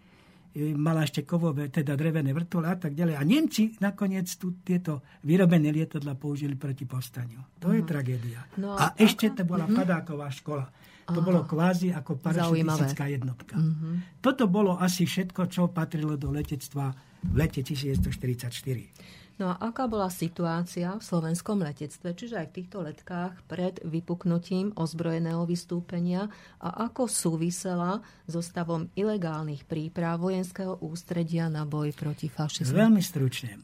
mala 0.76 1.08
ešte 1.08 1.24
kovové, 1.24 1.72
teda 1.72 1.96
drevené 1.96 2.36
vrtule 2.36 2.68
a 2.68 2.76
tak 2.76 2.92
ďalej. 2.92 3.14
A 3.16 3.22
Nemci 3.24 3.72
nakoniec 3.80 4.28
tu 4.36 4.60
tieto 4.60 5.00
vyrobené 5.24 5.72
lietadla 5.72 6.12
použili 6.14 6.56
proti 6.60 6.84
povstaniu. 6.84 7.40
To 7.60 7.72
uh-huh. 7.72 7.76
je 7.76 7.82
mhm. 7.84 7.88
tragédia. 7.88 8.40
No 8.60 8.76
a, 8.76 8.92
a 8.92 9.00
ešte 9.00 9.32
to 9.32 9.48
bola 9.48 9.64
uh-huh. 9.64 9.78
padáková 9.80 10.28
škola. 10.28 10.68
To 11.08 11.18
Aha. 11.18 11.26
bolo 11.26 11.40
kvázi 11.42 11.90
ako 11.90 12.20
parašutistická 12.20 13.04
jednotka. 13.10 13.58
Uh-huh. 13.58 13.98
Toto 14.22 14.46
bolo 14.46 14.78
asi 14.78 15.02
všetko, 15.08 15.50
čo 15.50 15.72
patrilo 15.72 16.14
do 16.14 16.30
letectva 16.30 16.94
v 17.26 17.34
lete 17.38 17.64
1944. 17.64 19.21
No 19.42 19.50
a 19.50 19.74
aká 19.74 19.90
bola 19.90 20.06
situácia 20.06 20.94
v 20.94 21.02
slovenskom 21.02 21.66
letectve, 21.66 22.14
čiže 22.14 22.38
aj 22.38 22.46
v 22.46 22.56
týchto 22.62 22.78
letkách 22.78 23.42
pred 23.50 23.82
vypuknutím 23.82 24.70
ozbrojeného 24.78 25.42
vystúpenia 25.50 26.30
a 26.62 26.86
ako 26.86 27.10
súvisela 27.10 27.98
so 28.30 28.38
stavom 28.38 28.86
ilegálnych 28.94 29.66
príprav 29.66 30.22
vojenského 30.22 30.78
ústredia 30.78 31.50
na 31.50 31.66
boj 31.66 31.90
proti 31.90 32.30
fašizmu? 32.30 32.70
Veľmi 32.70 33.02
stručne. 33.02 33.58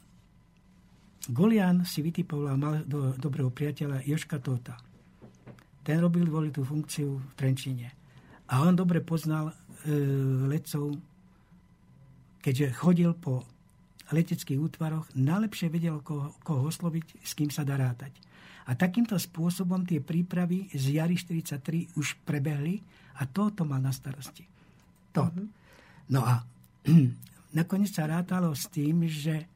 Golian 1.30 1.86
si 1.86 2.02
vytipoval 2.02 2.58
mal 2.58 2.82
do 2.82 3.14
dobrého 3.14 3.54
priateľa 3.54 4.02
Joška 4.02 4.42
Tota. 4.42 4.74
Ten 5.86 6.02
robil 6.02 6.26
tú 6.50 6.66
funkciu 6.66 7.22
v 7.22 7.32
Trenčíne. 7.38 7.94
A 8.50 8.66
on 8.66 8.74
dobre 8.74 8.98
poznal 8.98 9.54
e, 9.86 9.94
letcov, 10.50 10.90
keďže 12.42 12.66
chodil 12.74 13.14
po 13.14 13.46
leteckých 14.14 14.60
útvaroch 14.60 15.12
najlepšie 15.12 15.68
vedel, 15.68 16.00
koho, 16.00 16.32
koho 16.40 16.68
osloviť, 16.68 17.20
s 17.20 17.32
kým 17.36 17.52
sa 17.52 17.64
dá 17.64 17.76
rátať. 17.76 18.16
A 18.68 18.76
takýmto 18.76 19.16
spôsobom 19.16 19.84
tie 19.88 20.04
prípravy 20.04 20.68
z 20.76 21.00
jary 21.00 21.16
43 21.16 21.96
už 21.96 22.20
prebehli 22.24 22.84
a 23.16 23.24
toto 23.24 23.64
mal 23.64 23.80
na 23.80 23.92
starosti. 23.92 24.44
To. 25.16 25.24
Mm-hmm. 25.28 25.48
No 26.12 26.20
a 26.24 26.44
nakoniec 27.58 27.92
sa 27.92 28.04
rátalo 28.08 28.52
s 28.52 28.68
tým, 28.68 29.08
že 29.08 29.48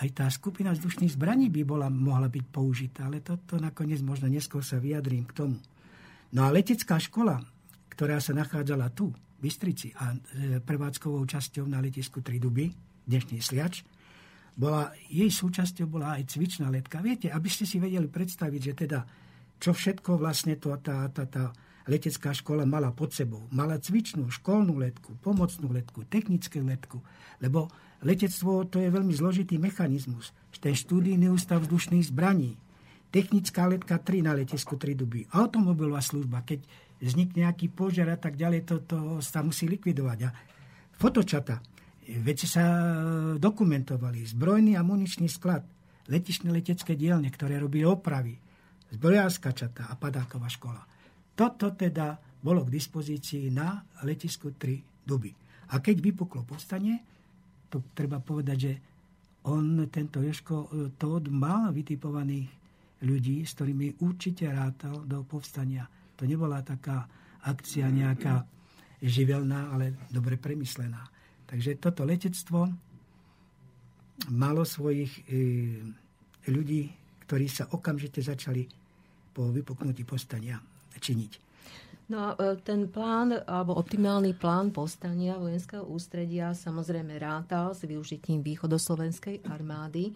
aj 0.00 0.08
tá 0.16 0.26
skupina 0.32 0.72
vzdušných 0.72 1.12
zbraní 1.12 1.52
by 1.52 1.62
bola, 1.68 1.92
mohla 1.92 2.32
byť 2.32 2.44
použitá, 2.48 3.04
ale 3.04 3.20
toto 3.20 3.60
nakoniec 3.60 4.00
možno 4.00 4.32
neskôr 4.32 4.64
sa 4.64 4.80
vyjadrím 4.80 5.28
k 5.28 5.36
tomu. 5.36 5.56
No 6.32 6.48
a 6.48 6.54
letecká 6.54 6.96
škola, 6.96 7.36
ktorá 7.92 8.16
sa 8.22 8.32
nachádzala 8.32 8.88
tu, 8.96 9.12
v 9.12 9.48
Bystrici 9.48 9.92
a 9.96 10.12
e, 10.12 10.60
prevádzkovou 10.60 11.24
časťou 11.24 11.64
na 11.68 11.80
letisku 11.80 12.20
Triduby, 12.20 12.68
dnešný 13.10 13.42
Sliač, 13.42 13.82
bola, 14.54 14.94
jej 15.10 15.26
súčasťou 15.26 15.90
bola 15.90 16.14
aj 16.20 16.30
cvičná 16.30 16.70
letka. 16.70 17.02
Viete, 17.02 17.26
aby 17.32 17.50
ste 17.50 17.66
si 17.66 17.82
vedeli 17.82 18.06
predstaviť, 18.06 18.60
že 18.62 18.74
teda 18.86 18.98
čo 19.60 19.74
všetko 19.74 20.16
vlastne 20.16 20.56
to, 20.56 20.72
tá, 20.80 21.10
tá, 21.12 21.26
tá 21.28 21.52
letecká 21.90 22.30
škola 22.30 22.62
mala 22.64 22.94
pod 22.94 23.12
sebou. 23.12 23.44
Mala 23.52 23.76
cvičnú, 23.82 24.30
školnú 24.30 24.78
letku, 24.80 25.18
pomocnú 25.20 25.74
letku, 25.74 26.06
technickú 26.06 26.62
letku, 26.62 26.98
lebo 27.42 27.68
letectvo 28.00 28.64
to 28.70 28.80
je 28.80 28.88
veľmi 28.88 29.12
zložitý 29.12 29.58
mechanizmus. 29.58 30.32
Ten 30.60 30.76
štúdijný 30.76 31.32
ústav 31.32 31.60
vzdušných 31.64 32.12
zbraní, 32.12 32.56
technická 33.08 33.64
letka 33.64 33.96
3 33.96 34.28
na 34.28 34.36
letisku 34.36 34.76
3 34.76 34.92
duby, 34.92 35.24
automobilová 35.32 36.04
služba, 36.04 36.44
keď 36.44 36.64
vznikne 37.00 37.48
nejaký 37.48 37.72
požiar 37.72 38.12
a 38.12 38.20
tak 38.20 38.36
ďalej, 38.36 38.68
to, 38.68 38.76
to 38.84 38.98
sa 39.24 39.40
musí 39.40 39.64
likvidovať. 39.64 40.18
A 40.28 40.30
fotočata, 41.00 41.64
veci 42.18 42.50
sa 42.50 42.64
e, 42.66 42.82
dokumentovali. 43.38 44.26
Zbrojný 44.26 44.74
a 44.74 44.82
muničný 44.82 45.30
sklad, 45.30 45.62
letišné 46.10 46.50
letecké 46.50 46.98
dielne, 46.98 47.30
ktoré 47.30 47.62
robili 47.62 47.86
opravy, 47.86 48.34
zbrojárska 48.90 49.54
čata 49.54 49.86
a 49.86 49.94
padáková 49.94 50.50
škola. 50.50 50.82
Toto 51.38 51.70
teda 51.78 52.18
bolo 52.42 52.66
k 52.66 52.74
dispozícii 52.74 53.54
na 53.54 53.78
letisku 54.02 54.58
3 54.58 55.06
duby. 55.06 55.30
A 55.70 55.78
keď 55.78 56.02
vypuklo 56.02 56.42
povstanie, 56.42 56.98
to 57.70 57.94
treba 57.94 58.18
povedať, 58.18 58.58
že 58.58 58.72
on, 59.46 59.86
tento 59.86 60.18
Joško 60.18 60.56
e, 60.56 60.68
Tód, 60.98 61.30
mal 61.30 61.70
vytipovaných 61.70 62.50
ľudí, 63.06 63.46
s 63.46 63.56
ktorými 63.56 64.02
určite 64.04 64.50
rátal 64.50 65.06
do 65.06 65.24
povstania. 65.24 65.86
To 66.18 66.28
nebola 66.28 66.60
taká 66.60 67.08
akcia 67.40 67.88
nejaká 67.88 68.44
živelná, 69.00 69.72
ale 69.72 69.96
dobre 70.12 70.36
premyslená. 70.36 71.19
Takže 71.50 71.82
toto 71.82 72.06
letectvo 72.06 72.70
malo 74.30 74.62
svojich 74.62 75.10
e, 75.10 75.22
ľudí, 76.46 76.94
ktorí 77.26 77.50
sa 77.50 77.66
okamžite 77.74 78.22
začali 78.22 78.70
po 79.34 79.50
vypuknutí 79.50 80.06
postania 80.06 80.62
činiť. 80.94 81.32
No 82.10 82.16
a 82.22 82.28
e, 82.38 82.58
ten 82.62 82.86
plán, 82.86 83.34
alebo 83.46 83.74
optimálny 83.74 84.34
plán 84.34 84.70
postania 84.70 85.38
vojenského 85.38 85.82
ústredia 85.86 86.54
samozrejme 86.54 87.18
rátal 87.18 87.74
s 87.74 87.82
využitím 87.82 88.46
východoslovenskej 88.46 89.46
armády. 89.46 90.14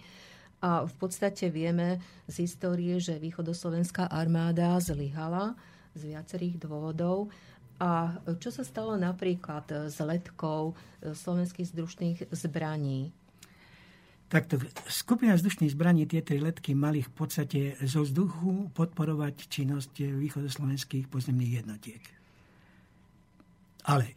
A 0.64 0.86
v 0.86 0.94
podstate 0.96 1.50
vieme 1.50 2.00
z 2.30 2.46
histórie, 2.46 2.96
že 3.02 3.20
východoslovenská 3.20 4.06
armáda 4.06 4.78
zlyhala 4.80 5.58
z 5.94 6.14
viacerých 6.14 6.62
dôvodov. 6.62 7.30
A 7.84 8.16
čo 8.40 8.48
sa 8.48 8.64
stalo 8.64 8.96
napríklad 8.96 9.92
s 9.92 10.00
letkou 10.00 10.72
slovenských 11.04 11.68
vzdušných 11.68 12.18
zbraní? 12.32 13.12
Takto 14.32 14.56
skupina 14.88 15.36
vzdušných 15.36 15.76
zbraní, 15.76 16.08
tie 16.08 16.24
tri 16.24 16.40
letky 16.40 16.72
mali 16.72 17.04
v 17.04 17.12
podstate 17.12 17.76
zo 17.84 18.08
vzduchu 18.08 18.72
podporovať 18.72 19.52
činnosť 19.52 20.00
východoslovenských 20.16 21.12
pozemných 21.12 21.52
jednotiek. 21.60 22.00
Ale 23.84 24.16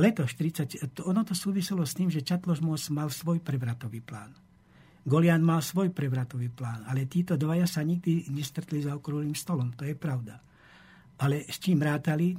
leto 0.00 0.24
40, 0.24 1.04
ono 1.04 1.28
to 1.28 1.36
súviselo 1.36 1.84
s 1.84 1.92
tým, 1.92 2.08
že 2.08 2.24
Čatložmos 2.24 2.88
mal 2.88 3.12
svoj 3.12 3.44
prevratový 3.44 4.00
plán. 4.00 4.32
Golian 5.04 5.44
mal 5.44 5.60
svoj 5.60 5.92
prevratový 5.92 6.48
plán, 6.48 6.88
ale 6.88 7.04
títo 7.04 7.36
dvaja 7.36 7.68
sa 7.68 7.84
nikdy 7.84 8.32
nestretli 8.32 8.80
za 8.80 8.96
okrúhlým 8.96 9.36
stolom, 9.36 9.76
to 9.76 9.84
je 9.84 9.92
pravda. 9.92 10.40
Ale 11.20 11.44
s 11.44 11.60
čím 11.60 11.84
rátali, 11.84 12.32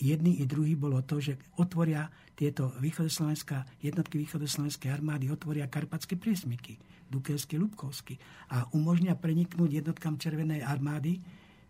jedný 0.00 0.42
i 0.42 0.44
druhý 0.46 0.74
bolo 0.74 1.02
to, 1.06 1.22
že 1.22 1.38
otvoria 1.58 2.10
tieto 2.34 2.74
východoslovenská, 2.82 3.78
jednotky 3.78 4.18
východoslovenskej 4.18 4.90
armády 4.90 5.30
otvoria 5.30 5.70
karpatské 5.70 6.18
priesmyky, 6.18 6.76
Dukelsky, 7.06 7.54
Lubkovsky 7.60 8.18
a 8.50 8.66
umožnia 8.74 9.14
preniknúť 9.14 9.84
jednotkám 9.84 10.18
Červenej 10.18 10.66
armády 10.66 11.22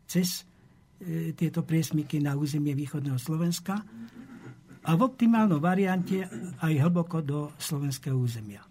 cez 0.09 0.49
e, 1.01 1.37
tieto 1.37 1.61
priesmyky 1.67 2.23
na 2.25 2.33
územie 2.33 2.73
východného 2.73 3.21
Slovenska 3.21 3.85
a 4.85 4.91
v 4.97 5.01
optimálnom 5.01 5.61
variante 5.61 6.25
aj 6.61 6.73
hlboko 6.81 7.21
do 7.25 7.53
slovenského 7.61 8.17
územia. 8.17 8.65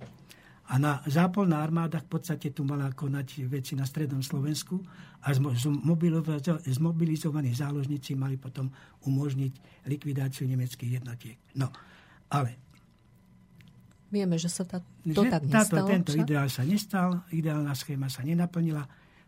A 0.74 0.82
na 0.82 1.06
zápolná 1.06 1.62
armáda 1.62 2.02
v 2.02 2.18
podstate 2.18 2.50
tu 2.50 2.66
mala 2.66 2.90
konať 2.90 3.45
veci 3.45 3.78
na 3.78 3.86
strednom 3.86 4.26
Slovensku 4.26 4.82
a 5.22 5.30
zmobilizovaní 6.66 7.54
záložníci 7.54 8.18
mali 8.18 8.41
potom 8.41 8.74
umožniť 9.06 9.86
likvidáciu 9.86 10.50
nemeckých 10.50 10.98
jednotiek. 10.98 11.38
No, 11.62 11.70
ale... 12.34 12.58
Vieme, 14.10 14.41
že 14.41 14.50
sa 14.50 14.66
tá, 14.66 14.82
to 14.82 15.26
že 15.26 15.30
tak 15.30 15.45
táto, 15.45 15.78
Tento 15.86 16.10
však? 16.10 16.26
ideál 16.26 16.50
sa 16.50 16.66
nestal, 16.66 17.22
ideálna 17.30 17.78
schéma 17.78 18.10
sa 18.10 18.26
nenaplnila. 18.26 18.82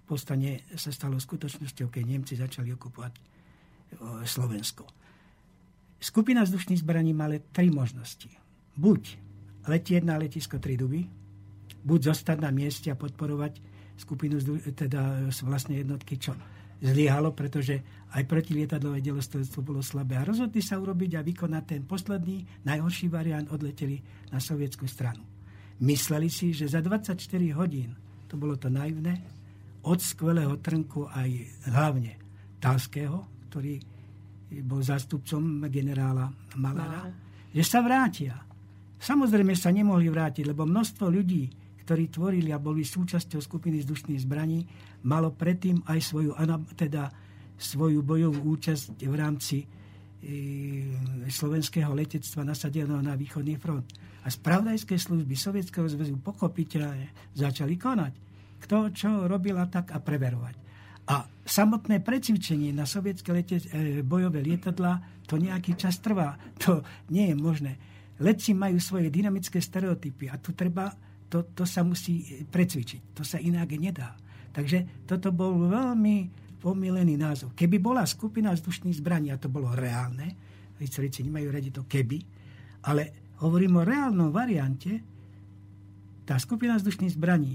Povstanie 0.05 0.65
sa 0.73 0.89
stalo 0.89 1.21
skutočnosťou, 1.21 1.93
keď 1.93 2.03
Nemci 2.05 2.33
začali 2.37 2.73
okupovať 2.73 3.13
Slovensko. 4.25 4.85
Skupina 6.01 6.41
vzdušných 6.41 6.81
zbraní 6.81 7.13
mala 7.13 7.37
tri 7.53 7.69
možnosti. 7.69 8.29
Buď 8.77 9.17
letieť 9.65 10.05
na 10.05 10.21
letisko 10.21 10.61
Triduby, 10.61 11.24
buď 11.85 11.99
zostať 12.11 12.37
na 12.41 12.49
mieste 12.49 12.89
a 12.89 12.97
podporovať 12.97 13.61
skupinu, 13.95 14.41
teda 14.73 15.29
vlastne 15.45 15.79
jednotky, 15.79 16.17
čo 16.19 16.35
zlyhalo, 16.81 17.31
pretože 17.31 17.79
aj 18.11 18.27
protilietadlové 18.27 18.99
delostredstvo 18.99 19.63
bolo 19.63 19.79
slabé. 19.79 20.19
A 20.19 20.27
rozhodli 20.27 20.59
sa 20.59 20.75
urobiť 20.75 21.11
a 21.15 21.23
vykonať 21.23 21.63
ten 21.63 21.81
posledný, 21.87 22.43
najhorší 22.67 23.07
variant, 23.07 23.47
odleteli 23.47 24.01
na 24.33 24.43
sovietskú 24.43 24.83
stranu. 24.89 25.23
Mysleli 25.79 26.27
si, 26.27 26.51
že 26.51 26.67
za 26.67 26.83
24 26.83 27.15
hodín, 27.55 27.95
to 28.27 28.35
bolo 28.35 28.59
to 28.59 28.67
naivné, 28.67 29.23
od 29.85 30.01
skvelého 30.01 30.57
trnku 30.59 31.05
aj 31.07 31.29
hlavne 31.69 32.17
Talského, 32.57 33.47
ktorý 33.47 33.77
bol 34.65 34.81
zástupcom 34.81 35.67
generála 35.69 36.31
Malera, 36.57 37.05
že 37.53 37.63
sa 37.63 37.79
vrátia. 37.85 38.33
Samozrejme 38.97 39.53
sa 39.53 39.69
nemohli 39.69 40.09
vrátiť, 40.09 40.49
lebo 40.49 40.65
množstvo 40.65 41.05
ľudí, 41.11 41.45
ktorí 41.85 42.09
tvorili 42.09 42.49
a 42.49 42.57
boli 42.57 42.81
súčasťou 42.81 43.37
skupiny 43.37 43.85
vzdušných 43.85 44.25
zbraní, 44.25 44.65
malo 45.05 45.29
predtým 45.29 45.85
aj 45.85 45.99
svoju, 46.01 46.33
teda 46.73 47.13
svoju 47.55 48.01
bojovú 48.01 48.57
účasť 48.57 49.05
v 49.05 49.15
rámci 49.15 49.57
e, 49.61 49.65
slovenského 51.29 51.93
letectva 51.93 52.41
nasadeného 52.41 52.99
na 53.05 53.13
východný 53.13 53.61
front. 53.61 53.85
A 54.25 54.33
spravodajské 54.33 54.97
služby 54.97 55.37
Sovietskeho 55.37 55.85
zväzu 55.85 56.17
pochopiteľne 56.17 57.13
začali 57.37 57.77
konať. 57.77 58.13
Kto 58.65 58.89
čo 58.89 59.29
robil 59.29 59.53
a 59.61 59.69
tak 59.69 59.93
a 59.93 60.01
preverovať. 60.01 60.55
A 61.05 61.21
samotné 61.45 62.01
precvičenie 62.01 62.73
na 62.73 62.89
sovietské 62.89 63.29
lete, 63.29 63.61
e, 63.61 64.01
bojové 64.01 64.41
lietadla 64.41 65.21
to 65.29 65.37
nejaký 65.37 65.77
čas 65.77 66.01
trvá. 66.01 66.33
To 66.65 66.81
nie 67.13 67.29
je 67.29 67.37
možné 67.37 67.73
letci 68.19 68.55
majú 68.55 68.79
svoje 68.79 69.11
dynamické 69.11 69.59
stereotypy 69.59 70.31
a 70.31 70.39
tu 70.39 70.55
treba, 70.55 70.91
to, 71.29 71.45
to 71.51 71.63
sa 71.65 71.81
musí 71.81 72.45
precvičiť. 72.45 73.17
To 73.17 73.23
sa 73.25 73.41
inak 73.41 73.73
nedá. 73.75 74.15
Takže 74.55 75.05
toto 75.09 75.35
bol 75.35 75.67
veľmi 75.67 76.45
pomilený 76.63 77.19
názov. 77.19 77.53
Keby 77.53 77.77
bola 77.77 78.07
skupina 78.07 78.55
vzdušných 78.55 78.97
zbraní, 78.97 79.29
a 79.29 79.37
to 79.37 79.51
bolo 79.51 79.69
reálne, 79.75 80.33
historici 80.79 81.23
nemajú 81.23 81.47
radi 81.51 81.69
to 81.71 81.83
keby, 81.85 82.19
ale 82.87 83.33
hovorím 83.43 83.79
o 83.79 83.87
reálnom 83.87 84.29
variante, 84.31 84.97
tá 86.25 86.39
skupina 86.41 86.79
vzdušných 86.79 87.13
zbraní 87.13 87.53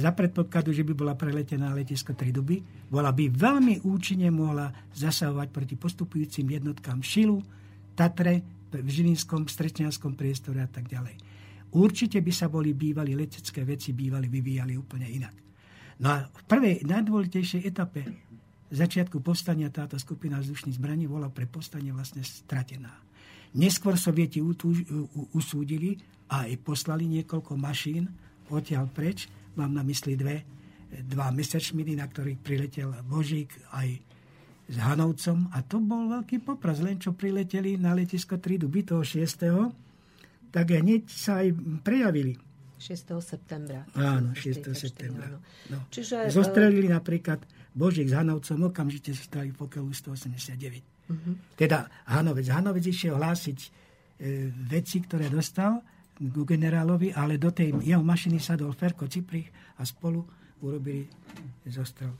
za 0.00 0.10
predpokladu, 0.12 0.72
že 0.72 0.84
by 0.84 0.92
bola 0.92 1.14
preletená 1.14 1.72
letisko 1.72 2.12
Triduby, 2.16 2.60
bola 2.88 3.12
by 3.12 3.30
veľmi 3.30 3.84
účinne 3.86 4.28
mohla 4.32 4.72
zasahovať 4.96 5.48
proti 5.48 5.74
postupujúcim 5.76 6.44
jednotkám 6.44 7.00
Šilu, 7.00 7.40
Tatre, 7.92 8.40
v 8.72 8.88
Žilinskom, 8.88 9.46
Strečňanskom 9.48 10.16
priestore 10.16 10.64
a 10.64 10.68
tak 10.68 10.88
ďalej. 10.88 11.21
Určite 11.72 12.20
by 12.20 12.32
sa 12.32 12.52
boli 12.52 12.76
bývali 12.76 13.16
letecké 13.16 13.64
veci 13.64 13.96
bývali, 13.96 14.28
vyvíjali 14.28 14.76
úplne 14.76 15.08
inak. 15.08 15.34
No 16.02 16.08
a 16.12 16.16
v 16.26 16.42
prvej 16.44 16.84
najdôležitejšej 16.84 17.62
etape 17.64 18.00
začiatku 18.72 19.20
povstania 19.20 19.68
táto 19.68 19.96
skupina 20.00 20.40
vzdušných 20.40 20.76
zbraní 20.76 21.04
bola 21.08 21.28
pre 21.28 21.44
povstanie 21.48 21.92
vlastne 21.92 22.24
stratená. 22.24 22.92
Neskôr 23.52 24.00
sovieti 24.00 24.40
usúdili 25.36 26.00
a 26.32 26.48
aj 26.48 26.56
poslali 26.64 27.04
niekoľko 27.20 27.52
mašín 27.60 28.08
odtiaľ 28.52 28.88
preč, 28.92 29.28
mám 29.56 29.72
na 29.72 29.84
mysli 29.84 30.16
dve, 30.16 30.44
dva 31.08 31.32
Messerschmitty, 31.32 31.96
na 31.96 32.04
ktorých 32.08 32.40
priletel 32.40 32.92
Božík 33.04 33.52
aj 33.72 33.88
s 34.68 34.76
Hanovcom 34.76 35.52
a 35.52 35.64
to 35.64 35.80
bol 35.80 36.08
veľký 36.08 36.44
popras, 36.44 36.80
len 36.80 37.00
čo 37.00 37.16
prileteli 37.16 37.76
na 37.80 37.92
letisko 37.96 38.40
Triduby 38.40 38.84
toho 38.84 39.04
6. 39.04 39.91
tak 40.52 40.70
hneď 40.70 41.08
sa 41.08 41.40
aj 41.40 41.48
prejavili. 41.82 42.36
6. 42.76 43.14
septembra. 43.22 43.86
Áno, 43.94 44.34
6. 44.34 44.74
septembra. 44.74 45.38
No. 45.70 45.86
Čiže, 45.88 46.28
Zostrelili 46.28 46.90
uh... 46.90 46.98
napríklad 46.98 47.40
Božík 47.72 48.10
s 48.10 48.14
Hanovcom, 48.14 48.68
okamžite 48.68 49.16
zostrelili 49.16 49.54
pokelu 49.56 49.88
189. 49.88 50.82
Uh-huh. 51.08 51.34
Teda 51.56 51.88
Hanovec. 52.10 52.46
Hanovec 52.50 52.84
išiel 52.84 53.16
hlásiť 53.16 53.58
e, 53.58 53.68
veci, 54.68 55.00
ktoré 55.00 55.30
dostal 55.32 55.80
ku 56.18 56.42
generálovi, 56.44 57.14
ale 57.16 57.40
do 57.40 57.50
tej 57.50 57.72
jeho 57.82 58.04
mašiny 58.04 58.38
sadol 58.38 58.76
Ferko 58.76 59.08
Ciprich 59.08 59.48
a 59.78 59.82
spolu 59.82 60.22
urobili 60.62 61.08
zostrel 61.66 62.14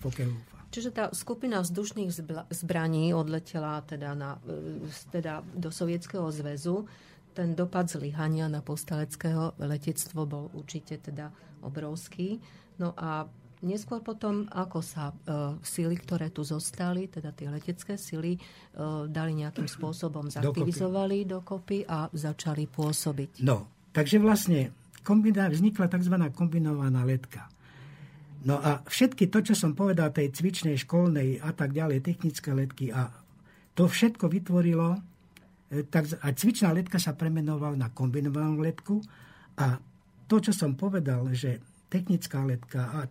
Fokelúfa. 0.00 0.60
Čiže 0.70 0.90
tá 0.94 1.04
skupina 1.10 1.58
vzdušných 1.66 2.10
zbraní 2.54 3.10
odletela 3.10 3.82
teda, 3.82 4.14
na, 4.14 4.38
e, 4.46 4.86
teda 5.10 5.42
do 5.54 5.70
Sovietskeho 5.74 6.30
zväzu. 6.30 6.86
Ten 7.30 7.54
dopad 7.54 7.86
zlyhania 7.86 8.50
na 8.50 8.60
postaleckého 8.60 9.54
letectvo 9.62 10.26
bol 10.26 10.44
určite 10.54 10.98
teda 10.98 11.30
obrovský. 11.62 12.42
No 12.80 12.96
a 12.96 13.28
Neskôr 13.60 14.00
potom, 14.00 14.48
ako 14.48 14.80
sa 14.80 15.12
uh, 15.12 15.52
síly, 15.60 16.00
ktoré 16.00 16.32
tu 16.32 16.40
zostali, 16.40 17.12
teda 17.12 17.28
tie 17.36 17.52
letecké 17.52 18.00
síly, 18.00 18.40
uh, 18.40 19.04
dali 19.04 19.36
nejakým 19.36 19.68
spôsobom 19.68 20.32
zaktivizovali 20.32 21.28
dokopy. 21.28 21.84
dokopy 21.84 21.92
a 21.92 22.08
začali 22.08 22.64
pôsobiť. 22.64 23.44
No, 23.44 23.68
takže 23.92 24.16
vlastne 24.16 24.72
kombina, 25.04 25.52
vznikla 25.52 25.92
tzv. 25.92 26.16
kombinovaná 26.32 27.04
letka. 27.04 27.52
No 28.48 28.56
a 28.56 28.80
všetky 28.88 29.28
to, 29.28 29.44
čo 29.44 29.52
som 29.52 29.76
povedal, 29.76 30.08
tej 30.08 30.32
cvičnej, 30.32 30.80
školnej 30.80 31.44
a 31.44 31.52
tak 31.52 31.76
ďalej, 31.76 32.00
technické 32.00 32.56
letky 32.56 32.88
a 32.88 33.12
to 33.76 33.84
všetko 33.84 34.32
vytvorilo, 34.32 34.96
e, 34.96 35.00
tak, 35.90 36.10
a 36.18 36.26
cvičná 36.34 36.74
letka 36.74 36.98
sa 36.98 37.14
premenovala 37.14 37.78
na 37.78 37.88
kombinovanú 37.94 38.58
letku 38.58 38.98
a 39.54 39.78
to, 40.26 40.36
čo 40.42 40.50
som 40.50 40.74
povedal, 40.74 41.30
že 41.30 41.62
technická 41.90 42.42
letka 42.42 42.90
a 42.90 43.06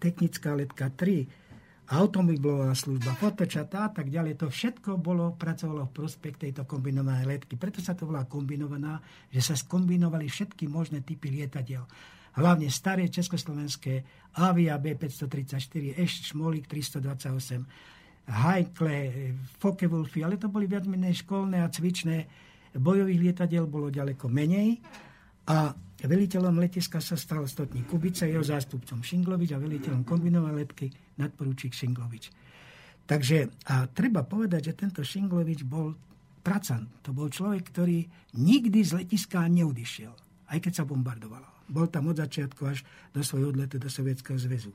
technická 0.00 0.56
letka 0.56 0.88
3, 0.92 1.92
automobilová 1.92 2.72
služba, 2.72 3.12
fotočata 3.20 3.86
a 3.86 3.90
tak 3.92 4.08
ďalej, 4.08 4.40
to 4.40 4.48
všetko 4.48 4.96
bolo, 4.96 5.36
pracovalo 5.36 5.88
v 5.88 5.96
prospech 5.96 6.40
tejto 6.40 6.64
kombinovanej 6.64 7.28
letky. 7.28 7.60
Preto 7.60 7.84
sa 7.84 7.92
to 7.92 8.08
volá 8.08 8.24
kombinovaná, 8.24 8.98
že 9.28 9.44
sa 9.44 9.54
skombinovali 9.54 10.26
všetky 10.30 10.72
možné 10.72 11.04
typy 11.04 11.28
lietadiel. 11.28 11.84
Hlavne 12.32 12.72
staré 12.72 13.12
československé 13.12 14.08
Avia 14.40 14.80
B534, 14.80 16.00
Eš 16.00 16.32
Šmolík 16.32 16.64
328, 16.64 17.60
Hajkle, 18.28 18.96
Focke-Wulfy, 19.58 20.22
ale 20.22 20.38
to 20.38 20.46
boli 20.46 20.70
viac 20.70 20.86
menej 20.86 21.26
školné 21.26 21.62
a 21.62 21.72
cvičné. 21.72 22.26
Bojových 22.72 23.20
lietadiel 23.20 23.66
bolo 23.68 23.92
ďaleko 23.92 24.30
menej 24.30 24.78
a 25.50 25.74
Veliteľom 26.02 26.58
letiska 26.58 26.98
sa 26.98 27.14
stal 27.14 27.46
stotník 27.46 27.86
Kubica, 27.86 28.26
jeho 28.26 28.42
zástupcom 28.42 29.06
Šinglovič 29.06 29.54
a 29.54 29.62
veliteľom 29.62 30.02
kombinovanej 30.02 30.58
letky 30.58 30.90
nadporúčik 31.14 31.70
Šinglovič. 31.70 32.26
Takže, 33.06 33.46
a 33.70 33.86
treba 33.86 34.26
povedať, 34.26 34.74
že 34.74 34.78
tento 34.78 35.06
Šinglovič 35.06 35.62
bol 35.62 35.94
pracant. 36.42 36.90
To 37.06 37.14
bol 37.14 37.30
človek, 37.30 37.70
ktorý 37.70 38.02
nikdy 38.34 38.82
z 38.82 38.98
letiska 38.98 39.46
neodišiel, 39.46 40.10
aj 40.50 40.58
keď 40.58 40.82
sa 40.82 40.88
bombardovalo. 40.90 41.70
Bol 41.70 41.86
tam 41.86 42.10
od 42.10 42.18
začiatku 42.18 42.66
až 42.66 42.82
do 43.14 43.22
svojho 43.22 43.54
odletu 43.54 43.78
do 43.78 43.86
Sovietskeho 43.86 44.34
zväzu. 44.42 44.74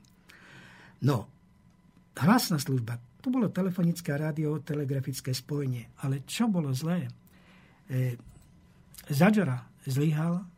No, 1.04 1.28
hlasná 2.16 2.56
služba. 2.56 2.96
To 3.28 3.36
bolo 3.36 3.52
telefonické 3.52 4.16
a 4.16 4.32
radiotelegrafické 4.32 5.36
spojenie. 5.36 5.92
Ale 6.00 6.24
čo 6.24 6.48
bolo 6.48 6.72
zlé? 6.72 7.12
E, 7.84 8.16
Zadžora 9.04 9.68
zlyhal 9.84 10.48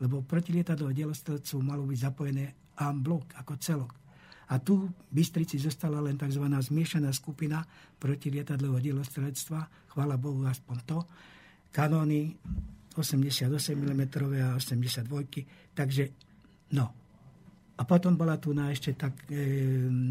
lebo 0.00 0.20
protilietadlové 0.24 0.92
delostredcov 0.92 1.58
malo 1.64 1.88
byť 1.88 1.98
zapojené 1.98 2.44
en 2.76 2.96
blok, 3.00 3.32
ako 3.40 3.52
celok. 3.56 3.92
A 4.46 4.62
tu 4.62 4.86
v 4.86 4.92
Bystrici 5.10 5.58
zostala 5.58 5.98
len 5.98 6.14
tzv. 6.14 6.44
zmiešaná 6.44 7.10
skupina 7.10 7.64
protilietadlového 7.98 8.92
dielostredstva, 8.92 9.90
chvála 9.90 10.20
Bohu 10.20 10.46
aspoň 10.46 10.76
to, 10.86 10.98
kanóny 11.72 12.36
88 12.94 13.50
mm 13.74 14.02
a 14.44 14.54
82, 14.54 15.74
takže 15.74 16.04
no. 16.76 17.05
A 17.76 17.82
potom 17.84 18.16
bola 18.16 18.40
tu 18.40 18.56
na 18.56 18.72
ešte 18.72 18.96
tak 18.96 19.28
e, 19.28 19.36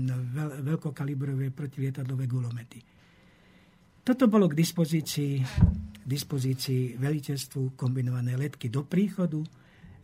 veľ, 0.07 0.61
veľkokalibrové 0.61 1.49
protilietadlové 1.49 2.29
gulomety. 2.29 2.77
Toto 4.05 4.29
bolo 4.29 4.45
k 4.45 4.53
dispozícii, 4.53 5.33
k 5.97 6.05
dispozícii 6.05 7.01
veliteľstvu 7.01 7.73
kombinované 7.73 8.37
letky 8.37 8.69
do 8.69 8.85
príchodu, 8.85 9.41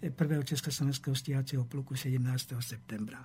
prvého 0.10 0.42
Československého 0.42 1.14
stíhacieho 1.14 1.70
pluku 1.70 1.94
17. 1.94 2.18
septembra. 2.66 3.22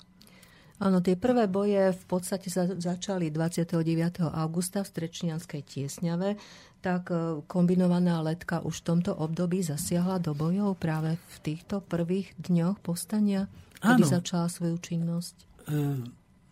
Áno, 0.77 1.01
tie 1.01 1.17
prvé 1.17 1.49
boje 1.49 1.97
v 1.97 2.05
podstate 2.05 2.53
sa 2.53 2.69
začali 2.69 3.33
29. 3.33 3.81
augusta 4.29 4.85
v 4.85 4.93
Strečnianskej 4.93 5.65
Tiesňave, 5.65 6.37
tak 6.85 7.09
e, 7.09 7.41
kombinovaná 7.49 8.21
letka 8.21 8.61
už 8.61 8.85
v 8.85 8.87
tomto 8.93 9.17
období 9.17 9.65
zasiahla 9.65 10.21
do 10.21 10.37
bojov 10.37 10.77
práve 10.77 11.17
v 11.17 11.37
týchto 11.41 11.81
prvých 11.81 12.37
dňoch 12.37 12.85
povstania, 12.85 13.49
kedy 13.81 14.03
Áno. 14.05 14.09
začala 14.09 14.47
svoju 14.49 14.77
činnosť. 14.81 15.37
Uh, 15.67 16.03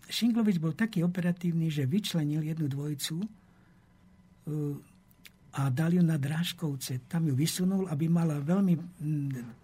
Šinglovič 0.08 0.60
bol 0.60 0.76
taký 0.76 1.00
operatívny, 1.06 1.72
že 1.72 1.88
vyčlenil 1.88 2.44
jednu 2.44 2.68
dvojicu 2.68 3.16
uh, 3.20 4.76
a 5.54 5.70
dal 5.70 5.94
ju 5.94 6.02
na 6.02 6.18
Drážkovce. 6.18 7.06
Tam 7.06 7.30
ju 7.30 7.34
vysunul, 7.38 7.86
aby 7.86 8.10
mala 8.10 8.42
veľmi, 8.42 8.74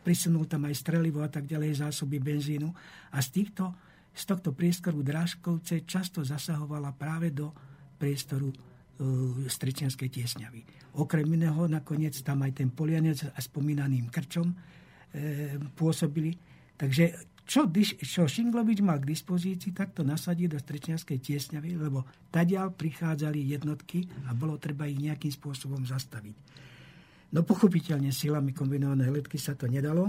prisunul 0.07 0.47
tam 0.47 0.71
aj 0.71 0.79
strelivo 0.79 1.19
a 1.19 1.27
tak 1.27 1.51
ďalej, 1.51 1.83
zásoby 1.83 2.23
benzínu. 2.23 2.71
A 3.11 3.19
z, 3.19 3.29
týchto, 3.35 3.75
z 4.15 4.23
tohto 4.23 4.55
priestoru 4.55 5.03
Drážkovce 5.03 5.83
často 5.83 6.23
zasahovala 6.23 6.95
práve 6.95 7.35
do 7.35 7.51
priestoru 7.99 8.55
uh, 8.55 8.57
Stričianskej 9.51 10.09
tiesňavy. 10.15 10.63
Okrem 10.95 11.27
iného 11.27 11.71
nakoniec 11.71 12.19
tam 12.23 12.43
aj 12.43 12.63
ten 12.63 12.71
polianec 12.71 13.23
a 13.31 13.39
spomínaným 13.39 14.11
krčom 14.11 14.51
e, 14.51 15.55
pôsobili. 15.79 16.35
Takže 16.75 17.15
čo, 17.51 17.67
čo 17.99 18.31
Šinglovič 18.31 18.79
mal 18.79 19.03
k 19.03 19.11
dispozícii, 19.11 19.75
tak 19.75 19.91
to 19.91 20.07
nasadí 20.07 20.47
do 20.47 20.55
Strečňanskej 20.55 21.19
tiesňavy, 21.19 21.75
lebo 21.83 22.07
tadiaľ 22.31 22.71
prichádzali 22.71 23.43
jednotky 23.51 24.07
a 24.31 24.39
bolo 24.39 24.55
treba 24.63 24.87
ich 24.87 25.03
nejakým 25.03 25.35
spôsobom 25.35 25.83
zastaviť. 25.83 26.39
No 27.35 27.43
pochopiteľne 27.43 28.15
silami 28.15 28.55
kombinované 28.55 29.11
letky 29.11 29.35
sa 29.35 29.59
to 29.59 29.67
nedalo, 29.67 30.07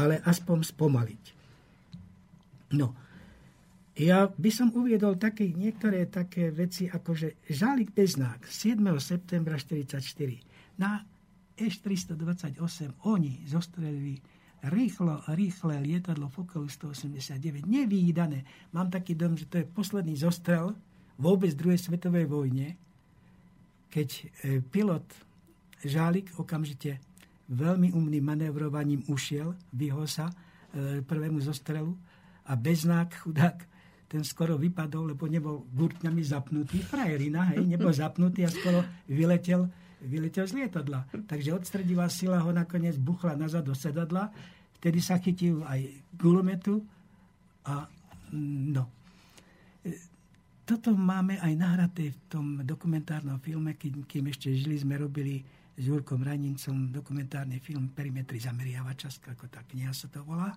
ale 0.00 0.24
aspoň 0.24 0.64
spomaliť. 0.64 1.24
No, 2.72 2.96
ja 4.00 4.24
by 4.24 4.48
som 4.48 4.72
uviedol 4.72 5.20
také, 5.20 5.52
niektoré 5.52 6.08
také 6.08 6.48
veci, 6.48 6.88
ako 6.88 7.12
že 7.12 7.28
Žálik 7.52 7.92
Beznák 7.92 8.48
7. 8.48 8.80
septembra 8.96 9.60
1944 9.60 10.80
na 10.80 11.04
Š-328 11.58 12.62
oni 13.04 13.44
zostrelili 13.44 14.37
rýchlo, 14.62 15.22
rýchle 15.30 15.78
lietadlo 15.78 16.28
Fokker 16.28 16.66
189, 16.66 17.66
nevýdané. 17.66 18.42
Mám 18.74 18.90
taký 18.90 19.14
dom, 19.14 19.38
že 19.38 19.46
to 19.46 19.62
je 19.62 19.66
posledný 19.66 20.18
zostrel 20.18 20.74
vôbec 21.18 21.54
druhej 21.54 21.78
svetovej 21.78 22.26
vojne, 22.26 22.74
keď 23.88 24.08
e, 24.08 24.24
pilot 24.62 25.06
Žálik 25.78 26.34
okamžite 26.42 26.98
veľmi 27.48 27.94
umným 27.94 28.24
manévrovaním 28.26 29.06
ušiel, 29.06 29.54
vyhol 29.70 30.10
sa 30.10 30.26
e, 30.28 31.00
prvému 31.06 31.38
zostrelu 31.38 31.94
a 32.50 32.52
beznák, 32.58 33.22
chudák, 33.22 33.58
ten 34.08 34.24
skoro 34.24 34.56
vypadol, 34.56 35.14
lebo 35.14 35.28
nebol 35.28 35.68
gurtňami 35.70 36.22
zapnutý. 36.24 36.80
Frajerina, 36.80 37.52
hej, 37.52 37.62
nebol 37.62 37.92
zapnutý 37.92 38.42
a 38.42 38.50
skoro 38.50 38.80
vyletel, 39.06 39.68
vyletel 40.02 40.46
z 40.46 40.52
lietadla. 40.62 41.06
Takže 41.26 41.54
odstredivá 41.54 42.06
sila 42.06 42.38
ho 42.42 42.50
nakoniec 42.54 42.94
buchla 42.98 43.34
nazad 43.34 43.66
do 43.66 43.74
sedadla, 43.74 44.30
vtedy 44.78 44.98
sa 45.02 45.18
chytil 45.18 45.66
aj 45.66 45.82
gulometu 46.14 46.82
a 47.66 47.86
mm, 48.30 48.64
no. 48.72 48.84
E, 49.82 49.90
toto 50.68 50.92
máme 50.92 51.40
aj 51.40 51.52
nahraté 51.56 52.12
v 52.12 52.20
tom 52.28 52.46
dokumentárnom 52.60 53.40
filme, 53.40 53.74
kým, 53.74 54.04
kým 54.04 54.28
ešte 54.28 54.52
žili, 54.52 54.76
sme 54.76 55.00
robili 55.00 55.40
s 55.78 55.82
Jurkom 55.86 56.20
Ranincom 56.20 56.92
dokumentárny 56.92 57.62
film 57.62 57.94
Perimetry 57.94 58.36
zameriavača, 58.42 59.08
ako 59.32 59.48
tá 59.48 59.64
kniha 59.64 59.94
sa 59.94 60.10
to 60.10 60.26
volá. 60.26 60.52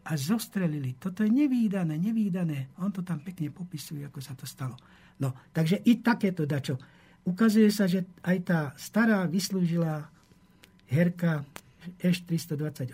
A 0.00 0.16
zostrelili. 0.16 0.96
Toto 0.96 1.20
je 1.20 1.28
nevýdané, 1.28 2.00
nevýdané. 2.00 2.72
On 2.80 2.88
to 2.88 3.04
tam 3.04 3.20
pekne 3.20 3.52
popisuje, 3.52 4.00
ako 4.08 4.24
sa 4.24 4.32
to 4.32 4.48
stalo. 4.48 4.78
No, 5.20 5.36
takže 5.52 5.84
i 5.84 6.00
takéto 6.00 6.48
dačo. 6.48 6.80
Ukazuje 7.28 7.68
sa, 7.68 7.84
že 7.84 8.08
aj 8.24 8.38
tá 8.44 8.60
stará 8.80 9.24
vyslúžila 9.28 10.08
herka 10.88 11.44
Eš-328 12.00 12.92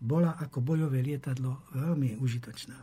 bola 0.00 0.32
ako 0.40 0.64
bojové 0.64 1.04
lietadlo 1.04 1.60
veľmi 1.76 2.16
užitočná. 2.18 2.76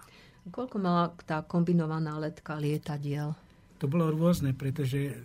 Koľko 0.48 0.78
mala 0.80 1.12
tá 1.28 1.44
kombinovaná 1.44 2.16
letka 2.22 2.56
lietadiel? 2.56 3.36
To 3.82 3.86
bolo 3.90 4.14
rôzne, 4.14 4.56
pretože 4.56 5.18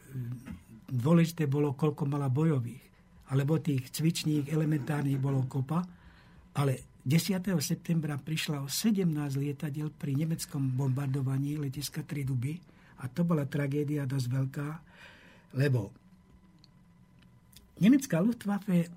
dôležité 0.91 1.47
bolo, 1.47 1.77
koľko 1.77 2.05
mala 2.09 2.27
bojových. 2.33 2.83
Alebo 3.33 3.63
tých 3.63 3.89
cvičných, 3.93 4.51
elementárnych 4.51 5.17
bolo 5.17 5.47
kopa. 5.49 5.85
Ale 6.59 7.01
10. 7.07 7.39
septembra 7.63 8.19
prišla 8.21 8.67
o 8.67 8.69
17 8.69 9.09
lietadiel 9.41 9.89
pri 9.89 10.13
nemeckom 10.15 10.75
bombardovaní 10.75 11.57
letiska 11.57 12.05
Triduby. 12.05 12.61
A 13.03 13.09
to 13.09 13.25
bola 13.25 13.49
tragédia 13.49 14.05
dosť 14.07 14.27
veľká, 14.29 14.69
lebo 15.53 15.93
nemecká 17.81 18.21
Luftwaffe 18.21 18.89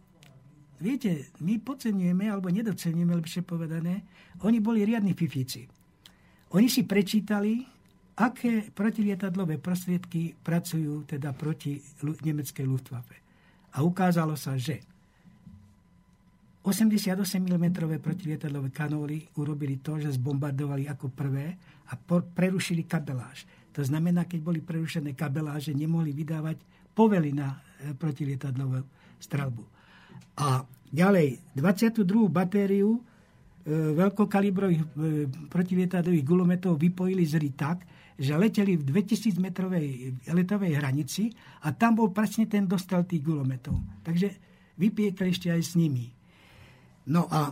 viete, 0.79 1.31
my 1.39 1.59
podceňujeme, 1.59 2.27
alebo 2.27 2.51
nedocenujeme, 2.51 3.15
lepšie 3.15 3.41
povedané, 3.47 4.03
oni 4.43 4.59
boli 4.59 4.83
riadni 4.83 5.15
fifíci. 5.15 5.67
Oni 6.51 6.67
si 6.67 6.83
prečítali 6.83 7.75
aké 8.15 8.71
protilietadlové 8.71 9.59
prostriedky 9.59 10.39
pracujú 10.39 11.03
teda 11.03 11.35
proti 11.35 11.75
nemeckej 12.03 12.63
Luftwaffe. 12.63 13.19
A 13.75 13.83
ukázalo 13.83 14.39
sa, 14.39 14.55
že 14.55 14.79
88 16.63 17.19
mm 17.43 17.99
protilietadlové 17.99 18.71
kanóly 18.71 19.27
urobili 19.35 19.83
to, 19.83 19.99
že 19.99 20.15
zbombardovali 20.15 20.87
ako 20.87 21.11
prvé 21.11 21.59
a 21.91 21.93
prerušili 22.23 22.87
kabeláž. 22.87 23.43
To 23.75 23.83
znamená, 23.83 24.23
keď 24.23 24.39
boli 24.39 24.63
prerušené 24.63 25.11
kabeláže, 25.11 25.75
nemohli 25.75 26.15
vydávať 26.15 26.63
povely 26.95 27.35
na 27.35 27.51
e, 27.51 27.91
protilietadlovú 27.91 28.87
strelbu. 29.19 29.63
A 30.39 30.63
ďalej, 30.95 31.51
22. 31.59 32.07
batériu 32.31 32.95
e, 32.95 32.99
veľkokalibrových 33.99 34.81
e, 34.81 34.87
protilietadlových 35.51 36.23
gulometov 36.23 36.79
vypojili 36.79 37.27
z 37.27 37.51
tak, 37.51 37.83
že 38.15 38.31
leteli 38.39 38.79
v 38.79 38.87
2000 38.87 39.43
metrovej 39.43 40.15
letovej 40.31 40.79
hranici 40.79 41.27
a 41.67 41.75
tam 41.75 41.99
bol 41.99 42.15
presne 42.15 42.47
ten 42.47 42.63
dostal 42.63 43.03
tých 43.03 43.19
gulometov. 43.19 43.75
Takže 44.07 44.27
vypiekli 44.79 45.35
ešte 45.35 45.51
aj 45.51 45.61
s 45.67 45.75
nimi. 45.75 46.07
No 47.11 47.27
a 47.27 47.51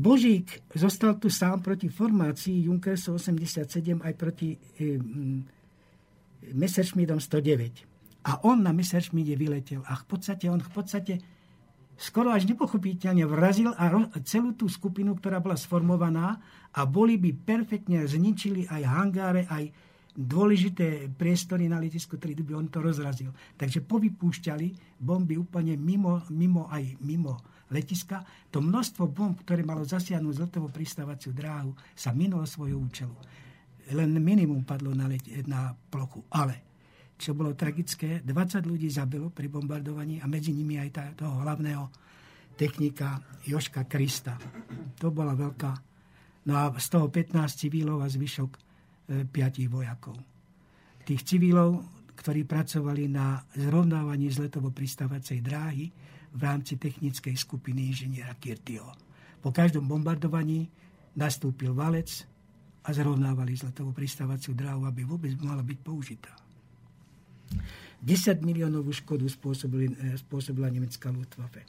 Božík 0.00 0.64
zostal 0.72 1.20
tu 1.20 1.28
sám 1.28 1.60
proti 1.60 1.88
formácii 1.88 2.64
Junkersu 2.64 3.14
87 3.14 4.00
aj 4.00 4.12
proti 4.16 4.56
e, 4.56 4.96
Messerschmittom 6.56 7.20
109. 7.20 7.84
A 8.24 8.44
on 8.44 8.64
na 8.64 8.72
Messerschmitte 8.72 9.36
vyletel. 9.36 9.84
A 9.84 9.96
v 9.96 10.04
podstate 10.08 10.48
on 10.48 10.60
v 10.60 10.72
podstate 10.72 11.14
skoro 12.00 12.32
až 12.32 12.48
nepochopiteľne 12.48 13.28
vrazil 13.28 13.76
a 13.76 13.92
celú 14.24 14.56
tú 14.56 14.72
skupinu, 14.72 15.12
ktorá 15.20 15.36
bola 15.40 15.56
sformovaná 15.56 16.40
a 16.72 16.88
boli 16.88 17.20
by 17.20 17.36
perfektne 17.36 18.08
zničili 18.08 18.64
aj 18.72 18.82
hangáre, 18.88 19.44
aj 19.44 19.68
dôležité 20.16 21.12
priestory 21.12 21.68
na 21.68 21.76
letisku 21.76 22.16
Tridu 22.16 22.42
by 22.42 22.56
on 22.56 22.68
to 22.72 22.80
rozrazil. 22.80 23.36
Takže 23.56 23.84
povypúšťali 23.84 24.96
bomby 25.00 25.36
úplne 25.36 25.76
mimo, 25.76 26.24
mimo 26.32 26.66
aj 26.72 26.98
mimo 27.04 27.36
letiska. 27.70 28.22
To 28.50 28.58
množstvo 28.58 29.06
bomb, 29.10 29.38
ktoré 29.42 29.62
malo 29.62 29.86
zasiahnuť 29.86 30.34
zletovú 30.34 30.68
pristávaciu 30.70 31.30
dráhu, 31.30 31.74
sa 31.94 32.10
minulo 32.10 32.44
svojho 32.44 32.78
účelu. 32.78 33.14
Len 33.90 34.10
minimum 34.22 34.62
padlo 34.62 34.94
na, 34.94 35.10
let, 35.10 35.24
na 35.46 35.74
plochu. 35.74 36.22
Ale 36.30 36.70
čo 37.20 37.36
bolo 37.36 37.52
tragické, 37.52 38.24
20 38.24 38.64
ľudí 38.64 38.88
zabilo 38.88 39.28
pri 39.28 39.52
bombardovaní 39.52 40.24
a 40.24 40.26
medzi 40.30 40.56
nimi 40.56 40.80
aj 40.80 40.90
tá, 40.90 41.04
toho 41.12 41.44
hlavného 41.44 41.84
technika 42.56 43.20
Joška 43.44 43.84
Krista. 43.84 44.40
To 45.00 45.12
bola 45.12 45.36
veľká. 45.36 45.72
No 46.48 46.52
a 46.56 46.72
z 46.80 46.88
toho 46.88 47.12
15 47.12 47.36
civilov 47.60 48.00
a 48.00 48.08
zvyšok 48.08 48.50
e, 48.56 48.60
5 49.28 49.68
vojakov. 49.68 50.16
Tých 51.04 51.20
civilov, 51.24 51.84
ktorí 52.16 52.48
pracovali 52.48 53.04
na 53.08 53.40
zrovnávaní 53.52 54.32
zletovo 54.32 54.72
pristávacej 54.72 55.40
dráhy 55.44 55.88
v 56.30 56.40
rámci 56.40 56.78
technickej 56.78 57.34
skupiny 57.34 57.90
inžiniera 57.90 58.34
Kirtio. 58.38 58.86
Po 59.40 59.50
každom 59.50 59.88
bombardovaní 59.88 60.68
nastúpil 61.16 61.74
valec 61.74 62.26
a 62.86 62.94
zrovnávali 62.94 63.56
zletovú 63.56 63.92
pristávaciu 63.92 64.56
dráhu, 64.56 64.88
aby 64.88 65.04
vôbec 65.04 65.34
mohla 65.40 65.60
byť 65.60 65.78
použitá. 65.80 66.32
10 68.00 68.40
miliónovú 68.40 68.96
škodu 68.96 69.28
e, 69.28 69.32
spôsobila 70.16 70.72
nemecká 70.72 71.12
Luftwaffe. 71.12 71.68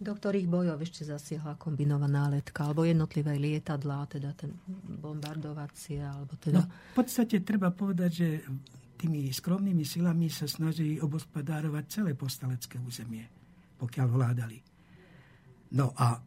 Do 0.00 0.16
ktorých 0.16 0.48
bojov 0.48 0.80
ešte 0.80 1.04
zasiahla 1.04 1.60
kombinovaná 1.60 2.28
letka, 2.32 2.64
alebo 2.64 2.88
jednotlivé 2.88 3.36
lietadlá, 3.36 4.08
teda 4.08 4.32
ten 4.32 4.52
bombardovacie, 5.00 6.00
alebo 6.00 6.36
teda... 6.40 6.64
No, 6.64 6.68
v 6.68 6.96
podstate 6.96 7.44
treba 7.44 7.68
povedať, 7.72 8.10
že 8.12 8.28
tými 9.00 9.28
skromnými 9.32 9.84
silami 9.84 10.28
sa 10.28 10.44
snažili 10.44 11.00
obospodárovať 11.00 11.84
celé 11.88 12.12
postalecké 12.12 12.76
územie, 12.80 13.24
pokiaľ 13.80 14.06
vládali. 14.12 14.58
No 15.72 15.96
a 15.96 16.20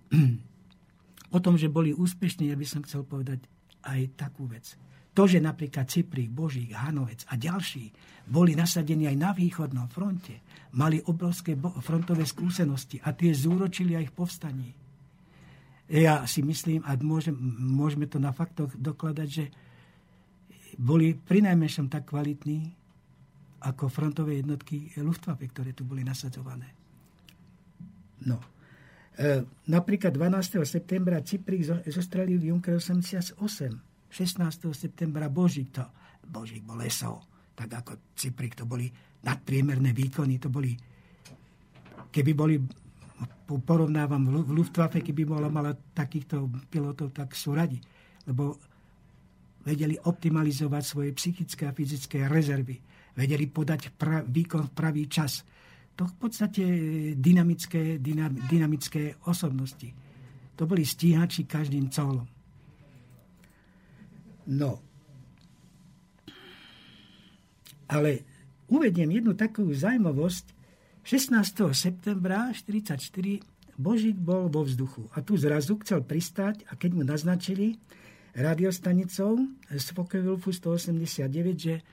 o 1.37 1.39
tom, 1.39 1.55
že 1.55 1.69
boli 1.69 1.93
úspešní, 1.93 2.49
ja 2.49 2.57
by 2.57 2.65
som 2.65 2.81
chcel 2.81 3.05
povedať 3.05 3.45
aj 3.85 4.17
takú 4.17 4.49
vec. 4.49 4.73
To, 5.13 5.29
že 5.29 5.37
napríklad 5.37 5.85
Cyprík, 5.85 6.33
Božík, 6.33 6.73
Hanovec 6.73 7.29
a 7.29 7.37
ďalší 7.37 7.93
boli 8.25 8.57
nasadení 8.57 9.05
aj 9.05 9.17
na 9.19 9.29
východnom 9.29 9.85
fronte, 9.85 10.41
mali 10.73 10.97
obrovské 11.05 11.53
frontové 11.85 12.25
skúsenosti 12.25 12.97
a 13.05 13.13
tie 13.13 13.29
zúročili 13.29 13.93
aj 13.93 14.09
v 14.09 14.15
povstaní. 14.17 14.69
Ja 15.93 16.25
si 16.25 16.41
myslím, 16.41 16.81
a 16.81 16.97
môžem, 16.97 17.37
môžeme 17.61 18.09
to 18.09 18.17
na 18.17 18.33
faktoch 18.33 18.73
dokladať, 18.73 19.27
že 19.29 19.45
boli 20.81 21.13
prinajmenšom 21.13 21.93
tak 21.93 22.09
kvalitní 22.09 22.73
ako 23.61 23.93
frontové 23.93 24.41
jednotky 24.41 24.97
Luftwaffe, 24.97 25.45
ktoré 25.45 25.77
tu 25.77 25.85
boli 25.85 26.01
nasadzované. 26.01 26.82
No. 28.29 28.37
E, 29.13 29.45
napríklad 29.69 30.15
12. 30.15 30.63
septembra 30.65 31.21
Cyprík 31.21 31.63
zostrelil 31.85 32.41
Junker 32.41 32.81
88 32.81 33.37
16. 34.13 34.69
septembra 34.77 35.25
Božík 35.25 35.73
to, 35.73 35.85
Božík 36.21 36.61
bol 36.61 36.77
lesov, 36.77 37.25
tak 37.57 37.73
ako 37.73 38.13
Cyprik, 38.13 38.53
to 38.53 38.69
boli 38.69 38.85
nadpriemerné 39.25 39.89
výkony, 39.89 40.37
to 40.37 40.53
boli, 40.53 40.77
keby 42.13 42.31
boli, 42.37 42.61
porovnávam 43.49 44.21
v 44.45 44.53
Luftwaffe, 44.53 45.01
keby 45.01 45.25
bola 45.25 45.49
mala 45.49 45.73
takýchto 45.73 46.45
pilotov, 46.69 47.09
tak 47.09 47.33
sú 47.33 47.57
radi, 47.57 47.81
lebo 48.29 48.53
vedeli 49.65 49.97
optimalizovať 49.97 50.83
svoje 50.85 51.09
psychické 51.17 51.65
a 51.65 51.73
fyzické 51.73 52.29
rezervy, 52.29 52.77
vedeli 53.17 53.49
podať 53.49 53.97
pra, 53.97 54.21
výkon 54.21 54.69
v 54.69 54.75
pravý 54.77 55.09
čas. 55.09 55.41
To 55.93 56.09
v 56.09 56.15
podstate 56.17 56.63
dynamické, 57.13 58.01
dynamické 58.49 59.13
osobnosti. 59.29 59.93
To 60.57 60.65
boli 60.65 60.85
stíhači 60.85 61.45
každým 61.45 61.89
colom. 61.93 62.25
No. 64.49 64.81
Ale 67.87 68.25
uvediem 68.67 69.09
jednu 69.13 69.37
takú 69.37 69.69
zaujímavosť. 69.69 70.45
16. 71.03 71.75
septembra 71.75 72.49
1944 72.55 73.53
Božík 73.75 74.15
bol 74.15 74.47
vo 74.47 74.63
vzduchu 74.63 75.09
a 75.11 75.25
tu 75.25 75.35
zrazu 75.35 75.75
chcel 75.81 76.05
pristať 76.05 76.63
a 76.69 76.77
keď 76.77 76.89
mu 76.93 77.03
naznačili 77.03 77.75
radiostanicou 78.37 79.35
z 79.69 79.85
Focke-Wulfu 79.93 80.53
189, 80.53 81.57
že 81.57 81.83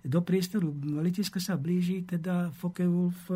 do 0.00 0.24
priestoru 0.24 0.72
letiska 1.00 1.40
sa 1.40 1.60
blíži 1.60 2.04
teda 2.04 2.52
Focke-Wulf 2.56 3.28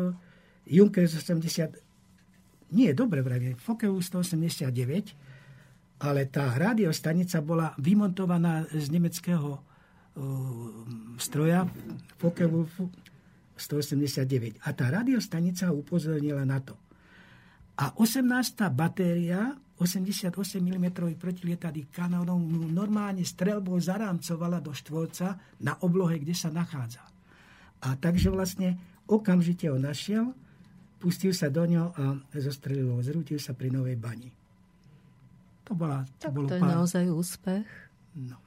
Junkers 0.65 1.13
80, 1.13 2.73
nie, 2.73 2.89
dobre 2.97 3.21
vravie, 3.21 3.53
Fokevu 3.53 4.01
189, 4.01 6.01
ale 6.01 6.25
tá 6.27 6.49
radiostanica 6.57 7.39
bola 7.45 7.77
vymontovaná 7.77 8.65
z 8.73 8.89
nemeckého 8.89 9.49
uh, 9.55 9.61
stroja 11.21 11.69
Fokevu 12.17 12.65
189. 13.55 14.59
A 14.65 14.69
tá 14.73 14.91
radiostanica 14.91 15.71
upozornila 15.71 16.43
na 16.43 16.59
to. 16.59 16.75
A 17.79 17.95
18. 17.95 18.27
batéria 18.73 19.55
88 19.75 20.31
mm 20.63 20.87
protilietadých 21.19 21.91
kanónov 21.91 22.39
normálne 22.71 23.27
strelbou 23.27 23.75
zarámcovala 23.75 24.63
do 24.63 24.71
štvorca 24.71 25.35
na 25.59 25.75
oblohe, 25.83 26.15
kde 26.15 26.31
sa 26.31 26.47
nachádza. 26.47 27.03
A 27.83 27.99
takže 27.99 28.31
vlastne 28.31 28.79
okamžite 29.03 29.67
ho 29.67 29.75
našiel, 29.75 30.31
pustil 31.03 31.35
sa 31.35 31.51
do 31.51 31.67
ňo 31.67 31.91
a 31.91 32.03
zostrelil 32.39 32.95
ho. 32.95 33.03
Zrútil 33.03 33.37
sa 33.37 33.51
pri 33.51 33.67
Novej 33.67 33.99
bani. 33.99 34.31
To, 35.67 35.75
bola, 35.75 36.07
to, 36.21 36.29
tak 36.29 36.31
bolo 36.31 36.47
to 36.47 36.55
je 36.55 36.61
pár... 36.63 36.71
naozaj 36.71 37.03
úspech. 37.11 37.67
No. 38.15 38.37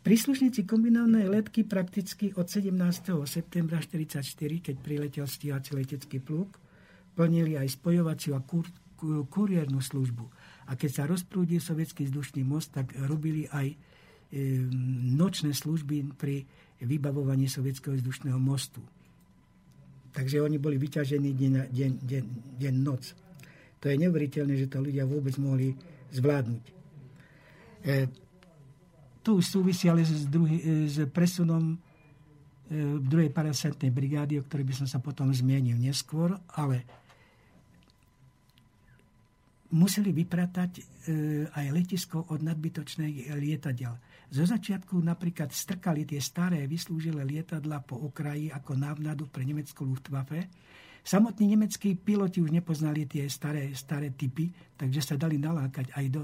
Príslušníci 0.00 0.64
kombinovanej 0.64 1.28
letky 1.28 1.66
prakticky 1.66 2.32
od 2.38 2.48
17. 2.48 2.72
septembra 3.28 3.82
1944, 3.82 4.64
keď 4.72 4.76
priletel 4.80 5.26
stíhací 5.28 5.76
letecký 5.76 6.22
pluk, 6.22 6.56
plnili 7.14 7.58
aj 7.58 7.76
spojovaciu 7.76 8.36
a 8.36 8.40
kur, 8.42 8.66
kuriérnu 9.30 9.80
službu. 9.80 10.24
A 10.70 10.76
keď 10.76 10.90
sa 10.90 11.04
rozprúdil 11.08 11.58
sovietský 11.58 12.06
vzdušný 12.06 12.46
most, 12.46 12.76
tak 12.76 12.94
robili 12.94 13.48
aj 13.50 13.74
nočné 15.10 15.50
služby 15.50 16.14
pri 16.14 16.46
vybavovaní 16.80 17.50
sovietského 17.50 17.98
vzdušného 17.98 18.38
mostu. 18.38 18.80
Takže 20.10 20.42
oni 20.42 20.58
boli 20.58 20.78
vyťažení 20.78 21.34
deň, 21.34 21.52
deň, 21.70 21.92
deň, 22.02 22.24
deň 22.58 22.74
noc. 22.82 23.14
To 23.80 23.88
je 23.88 23.96
neuveriteľné, 23.96 24.54
že 24.58 24.66
to 24.66 24.82
ľudia 24.82 25.06
vôbec 25.06 25.34
mohli 25.38 25.72
zvládnuť. 26.10 26.64
E, 27.86 27.94
to 29.22 29.38
už 29.38 29.46
súvisí 29.46 29.86
ale 29.86 30.02
s, 30.02 30.26
druhý, 30.26 30.58
e, 30.60 30.90
s 30.90 30.98
presunom 31.08 31.72
e, 31.72 31.76
druhej 33.00 33.30
parasentnej 33.30 33.94
brigády, 33.94 34.42
o 34.42 34.44
ktorej 34.44 34.66
by 34.66 34.74
som 34.84 34.86
sa 34.90 34.98
potom 34.98 35.30
zmienil 35.30 35.78
neskôr, 35.78 36.34
ale 36.58 36.84
museli 39.70 40.10
vypratať 40.10 40.70
e, 40.76 40.82
aj 41.46 41.66
letisko 41.70 42.26
od 42.34 42.42
nadbytočnej 42.42 43.34
lietadiel. 43.38 43.94
Zo 44.30 44.46
začiatku 44.46 44.98
napríklad 45.02 45.50
strkali 45.50 46.06
tie 46.06 46.22
staré 46.22 46.66
vyslúžilé 46.70 47.26
lietadla 47.26 47.82
po 47.82 47.98
okraji 47.98 48.50
ako 48.54 48.78
návnadu 48.78 49.26
pre 49.26 49.42
nemeckú 49.42 49.82
Luftwaffe. 49.82 50.46
Samotní 51.02 51.50
nemeckí 51.50 51.98
piloti 51.98 52.38
už 52.38 52.54
nepoznali 52.54 53.10
tie 53.10 53.26
staré, 53.26 53.74
staré 53.74 54.14
typy, 54.14 54.50
takže 54.78 55.00
sa 55.02 55.14
dali 55.18 55.40
nalákať 55.40 55.96
aj, 55.96 56.06
do, 56.12 56.22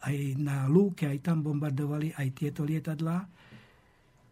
aj 0.00 0.16
na 0.40 0.64
lúke, 0.70 1.04
aj 1.04 1.20
tam 1.20 1.44
bombardovali 1.44 2.16
aj 2.16 2.28
tieto 2.32 2.64
lietadlá. 2.64 3.28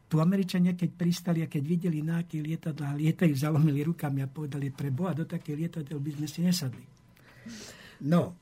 Tu 0.09 0.21
Američania, 0.21 0.77
keď 0.77 0.91
pristali 0.93 1.41
a 1.41 1.49
keď 1.49 1.63
videli, 1.65 2.05
na 2.05 2.21
aké 2.21 2.41
lietadlá 2.41 2.97
lietajú, 2.97 3.33
zalomili 3.33 3.81
rukami 3.81 4.21
a 4.25 4.29
povedali, 4.29 4.69
pre 4.69 4.93
Boha, 4.93 5.17
do 5.17 5.25
také 5.25 5.57
lietadel 5.57 5.97
by 6.01 6.11
sme 6.21 6.27
si 6.29 6.41
nesadli. 6.45 6.85
No, 8.09 8.42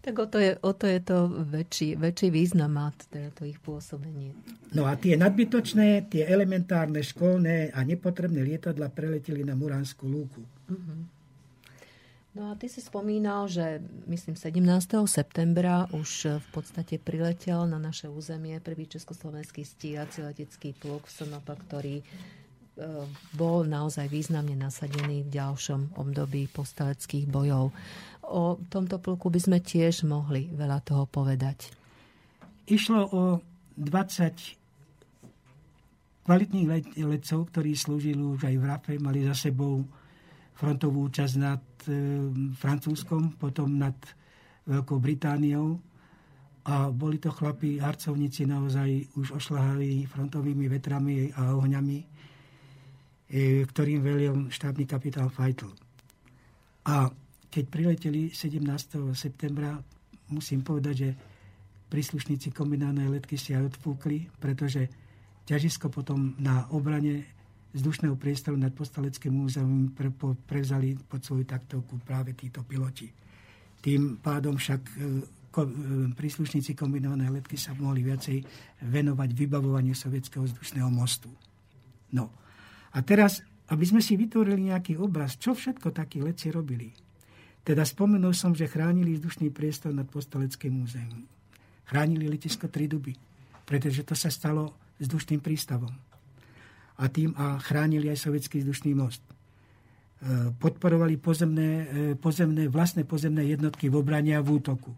tak 0.00 0.16
o 0.16 0.26
to 0.26 0.40
je, 0.40 0.56
o 0.64 0.72
to, 0.72 0.86
je 0.88 1.00
to 1.04 1.28
väčší, 1.28 2.00
väčší 2.00 2.32
význam 2.32 2.72
má 2.72 2.88
teda 3.12 3.28
to 3.36 3.44
ich 3.44 3.60
pôsobenie. 3.60 4.32
No 4.72 4.88
a 4.88 4.96
tie 4.96 5.20
nadbytočné, 5.20 6.08
tie 6.08 6.24
elementárne, 6.24 7.04
školné 7.04 7.76
a 7.76 7.84
nepotrebné 7.84 8.40
lietadla 8.40 8.88
preleteli 8.88 9.44
na 9.44 9.52
Muránsku 9.52 10.08
lúku. 10.08 10.40
Uh-huh. 10.72 11.00
No 12.30 12.48
a 12.48 12.54
ty 12.54 12.70
si 12.70 12.78
spomínal, 12.80 13.50
že 13.50 13.82
myslím 14.06 14.38
17. 14.38 15.04
septembra 15.10 15.90
už 15.90 16.40
v 16.40 16.48
podstate 16.54 16.96
priletel 16.96 17.66
na 17.66 17.76
naše 17.76 18.06
územie 18.06 18.56
prvý 18.62 18.86
československý 18.86 19.66
stíhací 19.66 20.22
letecký 20.22 20.72
pluk 20.78 21.10
v 21.10 21.12
Sonopa, 21.12 21.58
ktorý 21.58 22.06
E, 22.80 23.04
bol 23.36 23.68
naozaj 23.68 24.08
významne 24.08 24.56
nasadený 24.56 25.28
v 25.28 25.30
ďalšom 25.36 26.00
období 26.00 26.48
postaleckých 26.48 27.28
bojov. 27.28 27.74
O 28.26 28.58
tomto 28.68 28.98
pluku 29.00 29.30
by 29.32 29.40
sme 29.40 29.58
tiež 29.60 30.04
mohli 30.04 30.52
veľa 30.52 30.80
toho 30.84 31.06
povedať. 31.08 31.72
Išlo 32.70 33.08
o 33.10 33.40
20 33.74 36.24
kvalitných 36.28 36.68
letcov, 37.00 37.48
ktorí 37.50 37.74
slúžili 37.74 38.20
už 38.20 38.44
aj 38.46 38.56
v 38.60 38.64
RAFE, 38.64 38.94
mali 39.02 39.26
za 39.26 39.34
sebou 39.34 39.82
frontovú 40.54 41.08
účasť 41.08 41.34
nad 41.40 41.64
e, 41.88 41.92
Francúzskom, 42.54 43.40
potom 43.40 43.80
nad 43.80 43.96
Veľkou 44.68 45.00
Britániou. 45.00 45.80
A 46.68 46.92
boli 46.92 47.16
to 47.16 47.32
chlapí, 47.32 47.80
harcovníci 47.80 48.44
naozaj 48.44 49.16
už 49.16 49.40
ošľahali 49.40 50.04
frontovými 50.06 50.68
vetrami 50.68 51.32
a 51.32 51.56
ohňami 51.56 52.20
E, 53.30 53.62
ktorým 53.62 54.02
velil 54.02 54.50
štábny 54.50 54.90
kapitán 54.90 55.30
Feitl. 55.30 55.70
A 56.82 57.06
keď 57.50 57.64
prileteli 57.66 58.30
17. 58.30 58.62
septembra, 59.12 59.74
musím 60.30 60.62
povedať, 60.62 60.94
že 60.94 61.10
príslušníci 61.90 62.54
kombinálnej 62.54 63.10
letky 63.10 63.34
si 63.34 63.50
aj 63.50 63.74
odfúkli, 63.74 64.30
pretože 64.38 64.86
ťažisko 65.50 65.90
potom 65.90 66.38
na 66.38 66.70
obrane 66.70 67.26
vzdušného 67.74 68.14
priestoru 68.14 68.54
nad 68.54 68.70
Postaleckým 68.70 69.34
múzeum 69.34 69.90
prevzali 70.46 70.94
pod 70.94 71.26
svoju 71.26 71.46
taktovku 71.46 71.98
práve 72.02 72.38
títo 72.38 72.62
piloti. 72.62 73.10
Tým 73.82 74.22
pádom 74.22 74.58
však 74.58 74.82
e, 74.86 74.92
e, 74.94 75.62
príslušníci 76.14 76.78
kombinovanej 76.78 77.42
letky 77.42 77.58
sa 77.58 77.74
mohli 77.74 78.06
viacej 78.06 78.42
venovať 78.86 79.28
vybavovaniu 79.34 79.94
sovietského 79.94 80.46
vzdušného 80.46 80.90
mostu. 80.90 81.30
No, 82.14 82.30
a 82.90 82.98
teraz, 83.06 83.42
aby 83.70 83.86
sme 83.86 84.02
si 84.02 84.18
vytvorili 84.18 84.70
nejaký 84.74 84.98
obraz, 84.98 85.38
čo 85.38 85.54
všetko 85.54 85.94
takí 85.94 86.18
leci 86.18 86.50
robili. 86.50 87.09
Teda 87.60 87.84
spomenul 87.84 88.32
som, 88.32 88.56
že 88.56 88.70
chránili 88.70 89.16
vzdušný 89.16 89.52
priestor 89.52 89.92
nad 89.92 90.08
Postaleckým 90.08 90.72
múzeum. 90.80 91.28
Chránili 91.84 92.30
letisko 92.30 92.72
Triduby, 92.72 93.12
pretože 93.68 94.06
to 94.06 94.16
sa 94.16 94.32
stalo 94.32 94.76
vzdušným 94.96 95.44
prístavom. 95.44 95.92
A 97.00 97.04
tým 97.08 97.32
a 97.36 97.60
chránili 97.60 98.08
aj 98.08 98.28
sovietský 98.28 98.64
vzdušný 98.64 98.92
most. 98.96 99.24
E, 99.24 99.32
podporovali 100.56 101.16
pozemné, 101.16 101.70
e, 101.84 101.84
pozemné, 102.16 102.68
vlastné 102.68 103.08
pozemné 103.08 103.48
jednotky 103.48 103.88
v 103.88 103.98
obrane 104.00 104.36
a 104.36 104.44
v 104.44 104.60
útoku. 104.60 104.92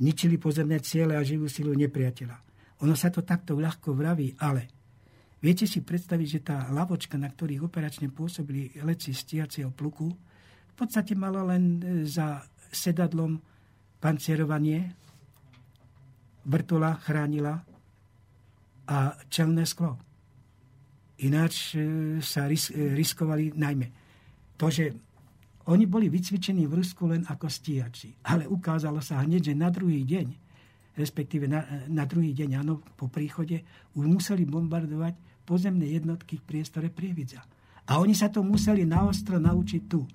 Ničili 0.00 0.40
pozemné 0.40 0.80
ciele 0.80 1.16
a 1.16 1.24
živú 1.24 1.48
silu 1.48 1.76
nepriateľa. 1.76 2.36
Ono 2.84 2.94
sa 2.94 3.12
to 3.12 3.24
takto 3.24 3.58
ľahko 3.58 3.92
vraví, 3.92 4.36
ale 4.40 4.78
Viete 5.38 5.70
si 5.70 5.86
predstaviť, 5.86 6.26
že 6.26 6.40
tá 6.42 6.66
lavočka, 6.74 7.14
na 7.14 7.30
ktorých 7.30 7.62
operačne 7.62 8.10
pôsobili 8.10 8.74
leci 8.82 9.14
stíhacieho 9.14 9.70
pluku, 9.70 10.10
podstate 10.78 11.18
mala 11.18 11.42
len 11.42 11.82
e, 11.82 12.06
za 12.06 12.46
sedadlom 12.70 13.42
pancierovanie, 13.98 14.94
vrtula 16.46 16.94
chránila 17.02 17.58
a 18.86 19.18
čelné 19.26 19.66
sklo. 19.66 19.98
Ináč 21.26 21.74
e, 21.74 21.78
sa 22.22 22.46
e, 22.46 22.54
riskovali 22.94 23.58
najmä 23.58 23.86
to, 24.58 24.66
že 24.70 24.84
oni 25.68 25.84
boli 25.84 26.08
vycvičení 26.08 26.64
v 26.64 26.80
Rusku 26.80 27.06
len 27.06 27.22
ako 27.28 27.46
stíhači. 27.46 28.16
Ale 28.24 28.48
ukázalo 28.48 29.04
sa 29.04 29.20
hneď, 29.20 29.52
že 29.52 29.54
na 29.54 29.68
druhý 29.68 30.02
deň, 30.02 30.26
respektíve 30.96 31.44
na, 31.44 31.84
na 31.86 32.08
druhý 32.08 32.32
deň, 32.32 32.64
áno, 32.64 32.80
po 32.96 33.06
príchode, 33.12 33.62
už 33.92 34.04
museli 34.08 34.48
bombardovať 34.48 35.44
pozemné 35.44 35.92
jednotky 35.92 36.40
v 36.40 36.46
priestore 36.48 36.88
Prievidza. 36.88 37.44
A 37.88 38.00
oni 38.00 38.16
sa 38.16 38.32
to 38.32 38.40
museli 38.40 38.88
naostro 38.88 39.36
naučiť 39.36 39.82
tu. 39.88 40.08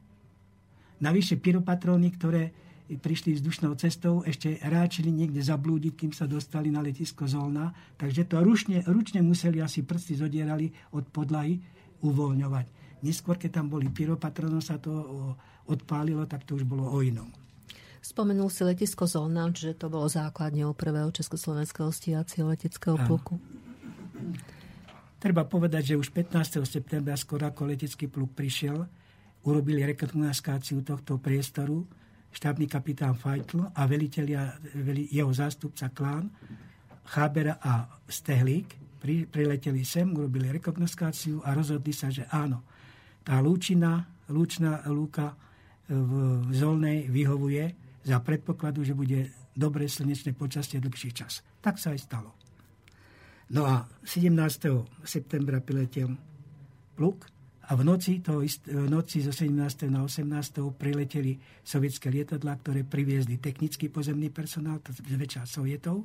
Navyše 1.03 1.35
pyropatróny, 1.43 2.15
ktoré 2.15 2.55
prišli 2.87 3.35
vzdušnou 3.35 3.75
cestou, 3.75 4.23
ešte 4.23 4.55
ráčili 4.63 5.11
niekde 5.11 5.43
zablúdiť, 5.43 5.93
kým 5.99 6.11
sa 6.15 6.29
dostali 6.31 6.71
na 6.71 6.79
letisko 6.79 7.27
Zolna. 7.27 7.75
Takže 7.99 8.23
to 8.23 8.39
ručne, 8.39 8.79
ručne 8.87 9.19
museli 9.19 9.59
asi 9.59 9.83
prsty 9.83 10.15
zodierali 10.15 10.71
od 10.95 11.03
podlahy 11.11 11.59
uvoľňovať. 11.99 12.65
Neskôr, 13.03 13.35
keď 13.35 13.59
tam 13.59 13.67
boli 13.67 13.91
pyropatrónov, 13.91 14.63
sa 14.63 14.79
to 14.79 14.91
odpálilo, 15.67 16.23
tak 16.23 16.47
to 16.47 16.55
už 16.55 16.63
bolo 16.63 16.87
o 16.87 17.03
inom. 17.03 17.27
Spomenul 18.03 18.51
si 18.51 18.63
letisko 18.63 19.07
Zolna, 19.07 19.47
čiže 19.51 19.79
to 19.79 19.87
bolo 19.87 20.07
základňou 20.07 20.75
prvého 20.75 21.11
československého 21.11 21.91
stíhacieho 21.91 22.51
leteckého 22.51 22.99
pluku. 23.07 23.39
Treba 25.23 25.47
povedať, 25.47 25.95
že 25.95 25.99
už 25.99 26.11
15. 26.11 26.63
septembra, 26.67 27.15
skoro 27.15 27.47
ako 27.47 27.71
letecký 27.71 28.11
pluk 28.11 28.35
prišiel, 28.35 28.87
urobili 29.43 29.83
rekognoskáciu 29.83 30.83
tohto 30.83 31.19
priestoru 31.19 31.83
štábny 32.33 32.65
kapitán 32.65 33.13
Feitl 33.13 33.61
a 33.77 33.85
veliteľia, 33.85 34.57
jeho 35.13 35.29
zástupca 35.29 35.93
Klán, 35.93 36.33
Chábera 37.03 37.61
a 37.61 37.85
Stehlík 38.09 38.97
pri, 38.97 39.27
prileteli 39.29 39.85
sem, 39.85 40.07
urobili 40.09 40.49
rekognoskáciu 40.49 41.43
a 41.45 41.53
rozhodli 41.53 41.93
sa, 41.93 42.09
že 42.09 42.25
áno, 42.31 42.63
Tá 43.23 43.39
lúčina, 43.39 44.03
lúčna 44.27 44.83
lúka 44.91 45.31
v 45.87 46.51
Zolnej 46.51 47.07
vyhovuje 47.07 47.71
za 48.03 48.19
predpokladu, 48.19 48.83
že 48.83 48.91
bude 48.91 49.31
dobré 49.55 49.87
slnečné 49.87 50.35
počasie 50.35 50.83
dlhší 50.83 51.15
čas. 51.15 51.39
Tak 51.63 51.79
sa 51.79 51.95
aj 51.95 51.99
stalo. 52.03 52.35
No 53.55 53.63
a 53.63 53.87
17. 54.03 54.35
septembra 55.07 55.63
priletel 55.63 56.11
pluk 56.99 57.31
a 57.63 57.71
v 57.79 57.81
noci, 57.87 58.19
to 58.19 58.43
v 58.43 58.87
noci 58.91 59.23
zo 59.23 59.31
17. 59.31 59.87
na 59.87 60.03
18. 60.03 60.27
prileteli 60.75 61.39
sovietské 61.63 62.11
lietadlá, 62.11 62.59
ktoré 62.59 62.83
priviezli 62.83 63.39
technický 63.39 63.87
pozemný 63.87 64.27
personál, 64.27 64.83
to 64.83 64.91
zväčša 64.91 65.47
sovietov, 65.47 66.03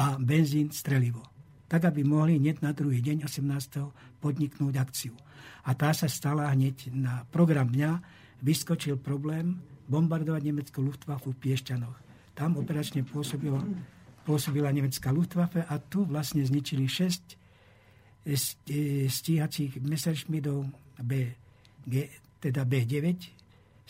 a 0.00 0.16
benzín, 0.16 0.72
strelivo. 0.72 1.20
Tak, 1.68 1.92
aby 1.92 2.00
mohli 2.00 2.40
hneď 2.40 2.64
na 2.64 2.72
druhý 2.72 3.04
deň, 3.04 3.28
18. 3.28 4.24
podniknúť 4.24 4.74
akciu. 4.80 5.14
A 5.68 5.76
tá 5.76 5.92
sa 5.92 6.08
stala 6.08 6.48
hneď 6.48 6.88
na 6.96 7.28
program 7.28 7.68
dňa, 7.68 8.00
vyskočil 8.40 8.96
problém 8.96 9.60
bombardovať 9.84 10.42
nemeckú 10.48 10.80
Luftwaffe 10.80 11.28
v 11.28 11.36
Piešťanoch. 11.36 11.96
Tam 12.32 12.56
operačne 12.56 13.04
pôsobila, 13.04 13.60
pôsobila 14.24 14.72
nemecká 14.72 15.12
Luftwaffe 15.12 15.60
a 15.60 15.76
tu 15.76 16.08
vlastne 16.08 16.40
zničili 16.40 16.88
6 16.88 17.39
stíhacích 19.08 19.80
Messerschmittov 19.80 20.68
B, 21.00 21.32
G, 21.88 22.08
teda 22.40 22.68
B9, 22.68 23.16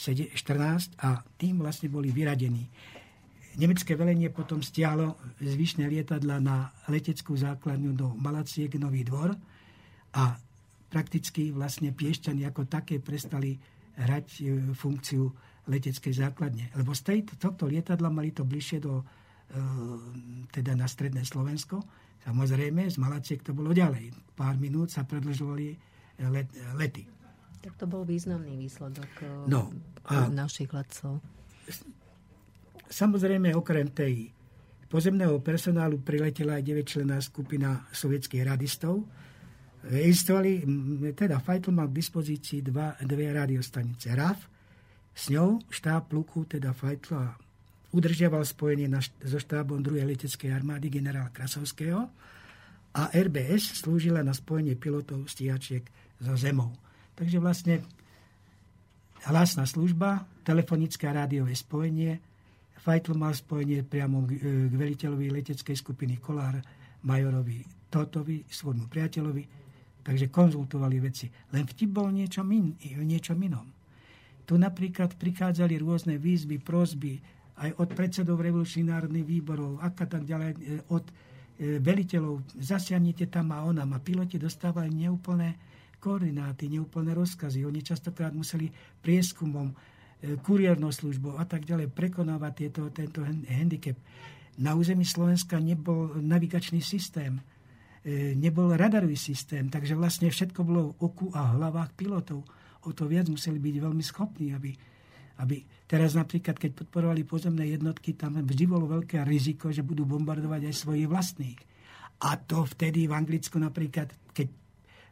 14 0.00 0.96
a 1.04 1.20
tým 1.36 1.60
vlastne 1.60 1.92
boli 1.92 2.08
vyradení. 2.08 2.64
Nemecké 3.58 3.98
velenie 3.98 4.30
potom 4.30 4.62
stiahlo 4.62 5.18
zvyšné 5.42 5.90
lietadla 5.90 6.38
na 6.38 6.70
leteckú 6.86 7.34
základňu 7.34 7.92
do 7.92 8.06
Malaciek 8.14 8.70
Nový 8.78 9.02
dvor 9.02 9.34
a 10.14 10.38
prakticky 10.88 11.50
vlastne 11.50 11.90
Piešťany 11.90 12.46
ako 12.46 12.70
také 12.70 13.02
prestali 13.02 13.58
hrať 14.00 14.26
e, 14.40 14.42
funkciu 14.72 15.28
leteckej 15.68 16.14
základne. 16.14 16.72
Lebo 16.72 16.96
z 16.96 17.02
tejto, 17.04 17.36
tohto 17.36 17.68
lietadla 17.68 18.08
mali 18.08 18.32
to 18.32 18.46
bližšie 18.46 18.78
do, 18.80 19.02
e, 19.02 19.04
teda 20.50 20.72
na 20.78 20.88
stredné 20.88 21.26
Slovensko 21.26 21.82
Samozrejme, 22.20 22.84
z 22.88 22.96
Malaciek 23.00 23.40
to 23.40 23.56
bolo 23.56 23.72
ďalej. 23.72 24.12
Pár 24.36 24.60
minút 24.60 24.92
sa 24.92 25.08
predlžovali 25.08 25.72
let, 26.28 26.48
lety. 26.76 27.08
Tak 27.60 27.76
to 27.76 27.84
bol 27.88 28.04
významný 28.04 28.56
výsledok 28.56 29.10
eh, 29.24 29.48
no, 29.48 29.72
a 30.08 30.28
našich 30.28 30.72
letcov. 30.72 31.20
Samozrejme, 32.90 33.54
okrem 33.54 33.88
tej 33.92 34.32
pozemného 34.90 35.38
personálu 35.40 36.02
priletela 36.02 36.58
aj 36.58 36.66
9-člená 36.66 37.22
skupina 37.22 37.86
sovietských 37.94 38.42
radistov. 38.42 39.06
Existovali, 39.86 40.60
teda 41.16 41.40
Fajtl 41.40 41.72
mal 41.72 41.88
k 41.88 41.98
dispozícii 42.02 42.60
dva, 42.60 42.98
dve 43.00 43.32
radiostanice. 43.32 44.12
RAF, 44.12 44.50
s 45.14 45.30
ňou 45.32 45.62
štáb 45.70 46.10
pluku, 46.10 46.44
teda 46.44 46.74
Fajtl 46.74 47.16
a 47.16 47.32
udržiaval 47.90 48.46
spojenie 48.46 48.86
na, 48.86 49.02
so 49.02 49.38
štábom 49.38 49.82
2. 49.82 50.06
leteckej 50.06 50.50
armády 50.54 50.90
generála 50.90 51.34
Krasovského 51.34 52.06
a 52.94 53.02
RBS 53.10 53.82
slúžila 53.82 54.22
na 54.22 54.34
spojenie 54.34 54.74
pilotov 54.78 55.26
stíhačiek 55.30 55.86
so 56.18 56.34
zemou. 56.34 56.74
Takže 57.14 57.38
vlastne 57.38 57.82
hlasná 59.26 59.66
služba, 59.66 60.26
telefonické 60.46 61.10
a 61.10 61.24
rádiové 61.24 61.54
spojenie, 61.54 62.18
Feitl 62.80 63.12
mal 63.12 63.36
spojenie 63.36 63.84
priamo 63.84 64.24
k, 64.24 64.40
k 64.40 64.72
veliteľovi 64.72 65.28
leteckej 65.28 65.76
skupiny 65.76 66.16
Kolár, 66.16 66.56
majorovi 67.04 67.60
Totovi, 67.92 68.48
svojmu 68.48 68.88
priateľovi, 68.88 69.44
takže 70.00 70.32
konzultovali 70.32 70.96
veci. 70.96 71.28
Len 71.52 71.68
vtip 71.68 71.90
bol 71.92 72.08
niečo, 72.08 72.40
min, 72.40 72.72
niečo 73.04 73.36
inom. 73.36 73.68
Tu 74.48 74.56
napríklad 74.56 75.20
prichádzali 75.20 75.76
rôzne 75.76 76.16
výzvy, 76.16 76.56
prozby, 76.56 77.20
aj 77.60 77.70
od 77.76 77.88
predsedov 77.92 78.40
revolučných 78.40 78.88
výborov, 79.20 79.84
a 79.84 79.92
tak 79.92 80.24
ďalej, 80.24 80.50
e, 80.56 80.58
od 80.88 81.04
e, 81.04 81.12
veliteľov, 81.76 82.56
zasiahnite 82.56 83.28
tam 83.28 83.52
a 83.52 83.68
ona. 83.68 83.84
A 83.84 83.98
piloti 84.00 84.40
dostávali 84.40 84.88
neúplné 84.88 85.60
koordináty, 86.00 86.72
neúplné 86.72 87.12
rozkazy. 87.12 87.60
Oni 87.68 87.84
častokrát 87.84 88.32
museli 88.32 88.72
prieskumom, 89.04 89.68
e, 89.68 89.74
kuriérnou 90.40 90.88
službou 90.88 91.36
a 91.36 91.44
tak 91.44 91.68
ďalej 91.68 91.92
prekonávať 91.92 92.52
tieto, 92.56 92.88
tento 92.88 93.20
handicap. 93.28 94.00
Na 94.56 94.72
území 94.72 95.04
Slovenska 95.04 95.60
nebol 95.60 96.20
navigačný 96.20 96.84
systém, 96.84 97.40
nebol 98.36 98.76
radarový 98.76 99.16
systém, 99.16 99.68
takže 99.68 99.92
vlastne 99.96 100.28
všetko 100.28 100.60
bolo 100.64 100.80
v 100.92 100.96
oku 101.00 101.26
a 101.32 101.52
hlavách 101.56 101.96
pilotov. 101.96 102.44
O 102.84 102.92
to 102.92 103.08
viac 103.08 103.28
museli 103.28 103.56
byť 103.56 103.76
veľmi 103.80 104.04
schopní, 104.04 104.52
aby 104.52 104.72
aby 105.40 105.64
teraz 105.88 106.12
napríklad, 106.12 106.60
keď 106.60 106.84
podporovali 106.84 107.24
pozemné 107.24 107.72
jednotky, 107.72 108.12
tam 108.12 108.36
vždy 108.36 108.64
bolo 108.68 108.84
veľké 108.86 109.24
riziko, 109.24 109.72
že 109.72 109.80
budú 109.80 110.04
bombardovať 110.04 110.68
aj 110.68 110.74
svojich 110.76 111.08
vlastných. 111.08 111.60
A 112.20 112.36
to 112.36 112.68
vtedy 112.68 113.08
v 113.08 113.16
Anglicku 113.16 113.56
napríklad, 113.56 114.12
keď 114.36 114.52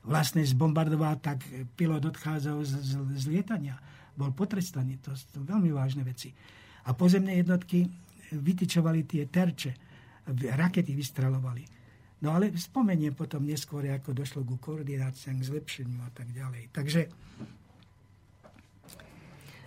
vlastne 0.04 0.44
zbombardoval, 0.44 1.18
tak 1.24 1.40
pilot 1.74 2.12
odchádzal 2.12 2.60
z, 2.62 2.72
z, 2.76 2.92
z 3.16 3.24
lietania. 3.32 3.80
Bol 4.12 4.36
potrestaný. 4.36 5.00
To 5.08 5.16
sú 5.16 5.40
veľmi 5.40 5.72
vážne 5.72 6.04
veci. 6.04 6.30
A 6.84 6.92
pozemné 6.92 7.40
jednotky 7.40 7.88
vytyčovali 8.36 9.08
tie 9.08 9.24
terče, 9.24 9.72
rakety 10.52 10.92
vystrelovali. 10.92 11.64
No 12.18 12.34
ale 12.34 12.50
spomeniem 12.52 13.14
potom 13.14 13.46
neskôr, 13.46 13.86
ako 13.88 14.10
došlo 14.10 14.42
ku 14.42 14.58
koordináciám, 14.58 15.38
k 15.38 15.48
zlepšeniu 15.48 16.02
a 16.02 16.10
tak 16.10 16.28
ďalej. 16.34 16.74
Takže 16.74 17.00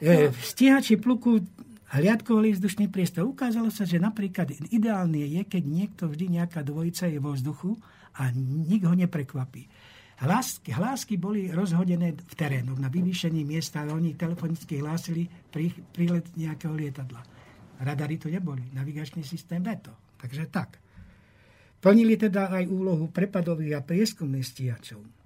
E, 0.02 0.34
stíhači 0.34 0.98
pluku 0.98 1.46
hliadkovali 1.94 2.58
vzdušný 2.58 2.90
priestor. 2.90 3.30
Ukázalo 3.30 3.70
sa, 3.70 3.86
že 3.86 4.02
napríklad 4.02 4.50
ideálne 4.74 5.22
je, 5.22 5.46
keď 5.46 5.64
niekto 5.64 6.04
vždy 6.10 6.42
nejaká 6.42 6.66
dvojica 6.66 7.06
je 7.06 7.22
vo 7.22 7.38
vzduchu 7.38 7.78
a 8.18 8.34
nik 8.34 8.82
ho 8.82 8.98
neprekvapí. 8.98 9.70
Hlásky, 10.26 10.74
hlásky 10.74 11.22
boli 11.22 11.54
rozhodené 11.54 12.18
v 12.18 12.34
terénu, 12.34 12.78
na 12.82 12.90
vyvýšení 12.90 13.46
miesta, 13.46 13.86
ale 13.86 13.94
oni 13.94 14.18
telefonicky 14.18 14.82
hlásili 14.82 15.30
prílet 15.94 16.26
nejakého 16.34 16.74
lietadla. 16.74 17.22
Radary 17.82 18.18
to 18.18 18.30
neboli, 18.30 18.74
navigačný 18.74 19.22
systém 19.22 19.62
beto. 19.62 19.94
Takže 20.18 20.50
tak. 20.50 20.82
Plnili 21.82 22.18
teda 22.18 22.54
aj 22.54 22.70
úlohu 22.70 23.10
prepadových 23.10 23.82
a 23.82 23.86
prieskumných 23.86 24.46
stíhačov 24.46 25.21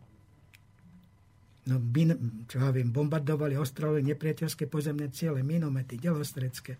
no, 1.69 1.81
bin, 1.81 2.13
čo 2.45 2.61
ja 2.61 2.69
viem, 2.69 2.93
bombardovali 2.93 3.57
ostrovy 3.57 4.05
nepriateľské 4.05 4.69
pozemné 4.69 5.09
ciele, 5.09 5.41
minomety, 5.41 5.97
delostredské 5.97 6.77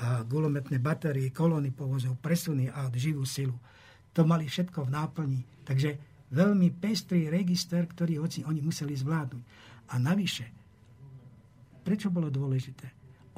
a 0.00 0.24
gulometné 0.24 0.80
batérie, 0.80 1.34
kolóny 1.34 1.74
povozov, 1.74 2.16
presuny 2.22 2.70
a 2.72 2.88
živú 2.94 3.26
silu. 3.28 3.54
To 4.16 4.24
mali 4.24 4.48
všetko 4.48 4.88
v 4.88 4.94
náplni. 4.94 5.40
Takže 5.66 5.98
veľmi 6.32 6.72
pestrý 6.78 7.28
register, 7.28 7.84
ktorý 7.84 8.22
oni 8.22 8.60
museli 8.64 8.96
zvládnuť. 8.96 9.42
A 9.90 9.98
navyše, 9.98 10.48
prečo 11.84 12.08
bolo 12.08 12.30
dôležité? 12.32 12.86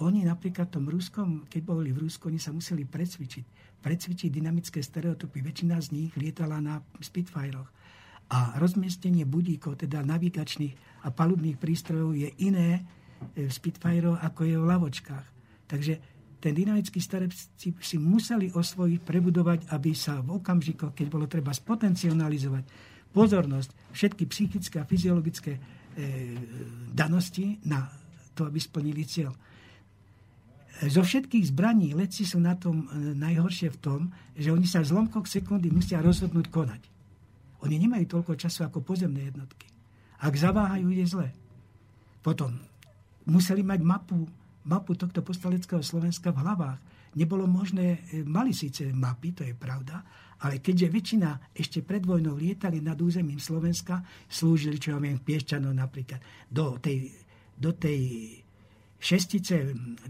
Oni 0.01 0.25
napríklad 0.25 0.73
v 0.73 0.75
tom 0.81 0.87
Ruskom, 0.89 1.29
keď 1.51 1.63
boli 1.67 1.93
v 1.93 2.09
Rusku, 2.09 2.33
oni 2.33 2.41
sa 2.41 2.55
museli 2.55 2.89
precvičiť. 2.89 3.45
Precvičiť 3.83 4.31
dynamické 4.31 4.79
stereotypy. 4.81 5.43
Väčšina 5.43 5.77
z 5.83 5.89
nich 5.93 6.13
lietala 6.15 6.63
na 6.63 6.81
Spitfireoch 7.03 7.82
a 8.31 8.57
rozmiestnenie 8.61 9.27
budíkov, 9.27 9.83
teda 9.83 10.05
navigačných 10.07 11.05
a 11.05 11.11
palubných 11.11 11.59
prístrojov 11.59 12.15
je 12.15 12.31
iné 12.45 12.85
v 13.35 13.51
Spitfire 13.51 14.19
ako 14.19 14.41
je 14.47 14.57
v 14.59 14.67
lavočkách. 14.67 15.27
Takže 15.71 15.95
ten 16.43 16.53
dynamický 16.59 16.99
stavebci 16.99 17.71
si 17.79 17.97
museli 18.03 18.51
osvojiť, 18.51 19.01
prebudovať, 19.07 19.71
aby 19.71 19.95
sa 19.95 20.19
v 20.19 20.43
okamžikoch, 20.43 20.91
keď 20.91 21.07
bolo 21.07 21.31
treba 21.31 21.55
spotencionalizovať 21.55 22.65
pozornosť, 23.15 23.95
všetky 23.95 24.25
psychické 24.27 24.77
a 24.83 24.89
fyziologické 24.89 25.53
e, 25.55 25.61
danosti 26.91 27.63
na 27.63 27.87
to, 28.35 28.49
aby 28.49 28.59
splnili 28.59 29.07
cieľ. 29.07 29.31
Zo 30.83 31.07
všetkých 31.07 31.55
zbraní 31.55 31.95
letci 31.95 32.27
sú 32.27 32.43
na 32.43 32.59
tom 32.59 32.91
e, 32.91 33.15
najhoršie 33.15 33.71
v 33.71 33.79
tom, 33.79 34.01
že 34.35 34.51
oni 34.51 34.67
sa 34.67 34.83
v 34.83 34.91
zlomkoch 34.91 35.31
sekundy 35.31 35.71
musia 35.71 36.03
rozhodnúť 36.03 36.51
konať. 36.51 36.92
Oni 37.63 37.79
nemajú 37.79 38.05
toľko 38.19 38.35
času 38.35 38.67
ako 38.67 38.83
pozemné 38.83 39.31
jednotky. 39.31 39.71
Ak 40.23 40.35
zaváhajú, 40.35 40.91
je 40.91 41.07
zle. 41.07 41.29
Potom 42.23 42.55
museli 43.27 43.63
mať 43.63 43.81
mapu, 43.83 44.27
mapu 44.67 44.95
tohto 44.95 45.23
postaleckého 45.23 45.83
Slovenska 45.83 46.31
v 46.31 46.43
hlavách. 46.43 46.81
Nebolo 47.19 47.45
možné, 47.45 48.07
e, 48.09 48.23
mali 48.25 48.57
síce 48.57 48.89
mapy, 48.89 49.37
to 49.37 49.43
je 49.45 49.53
pravda, 49.53 50.01
ale 50.43 50.59
keďže 50.59 50.89
väčšina 50.91 51.31
ešte 51.55 51.85
pred 51.85 52.03
vojnou 52.03 52.35
lietali 52.35 52.81
nad 52.81 52.99
územím 52.99 53.39
Slovenska, 53.39 54.03
slúžili, 54.27 54.81
čo 54.81 54.97
ja 54.97 54.99
viem, 54.99 55.21
Piešťanov 55.21 55.77
napríklad, 55.77 56.19
do 56.51 56.81
tej, 56.81 57.15
do 57.55 57.77
tej 57.77 58.01
šestice 59.03 59.55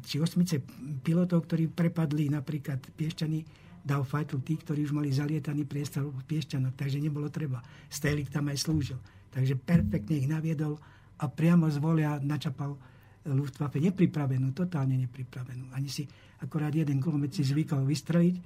či 0.04 0.16
osmice 0.20 0.60
pilotov, 1.04 1.48
ktorí 1.48 1.68
prepadli 1.72 2.32
napríklad 2.32 2.80
Piešťany, 2.92 3.61
dal 3.82 4.06
fajtl 4.06 4.38
tí, 4.46 4.54
ktorí 4.56 4.86
už 4.86 4.94
mali 4.94 5.10
zalietaný 5.10 5.66
priestor 5.66 6.06
v 6.06 6.22
Piešťanoch, 6.22 6.78
takže 6.78 7.02
nebolo 7.02 7.26
treba. 7.28 7.58
Stélik 7.90 8.30
tam 8.30 8.46
aj 8.48 8.62
slúžil. 8.62 8.98
Takže 9.34 9.58
perfektne 9.58 10.14
ich 10.22 10.30
naviedol 10.30 10.78
a 11.18 11.26
priamo 11.26 11.66
zvolia 11.66 12.22
načapal 12.22 12.78
Luftwaffe 13.22 13.78
nepripravenú, 13.78 14.50
totálne 14.50 14.98
nepripravenú. 14.98 15.70
Ani 15.74 15.86
si 15.86 16.06
akorát 16.42 16.74
jeden 16.74 16.98
kulomet 16.98 17.30
si 17.30 17.46
zvykal 17.46 17.86
vystreliť 17.86 18.36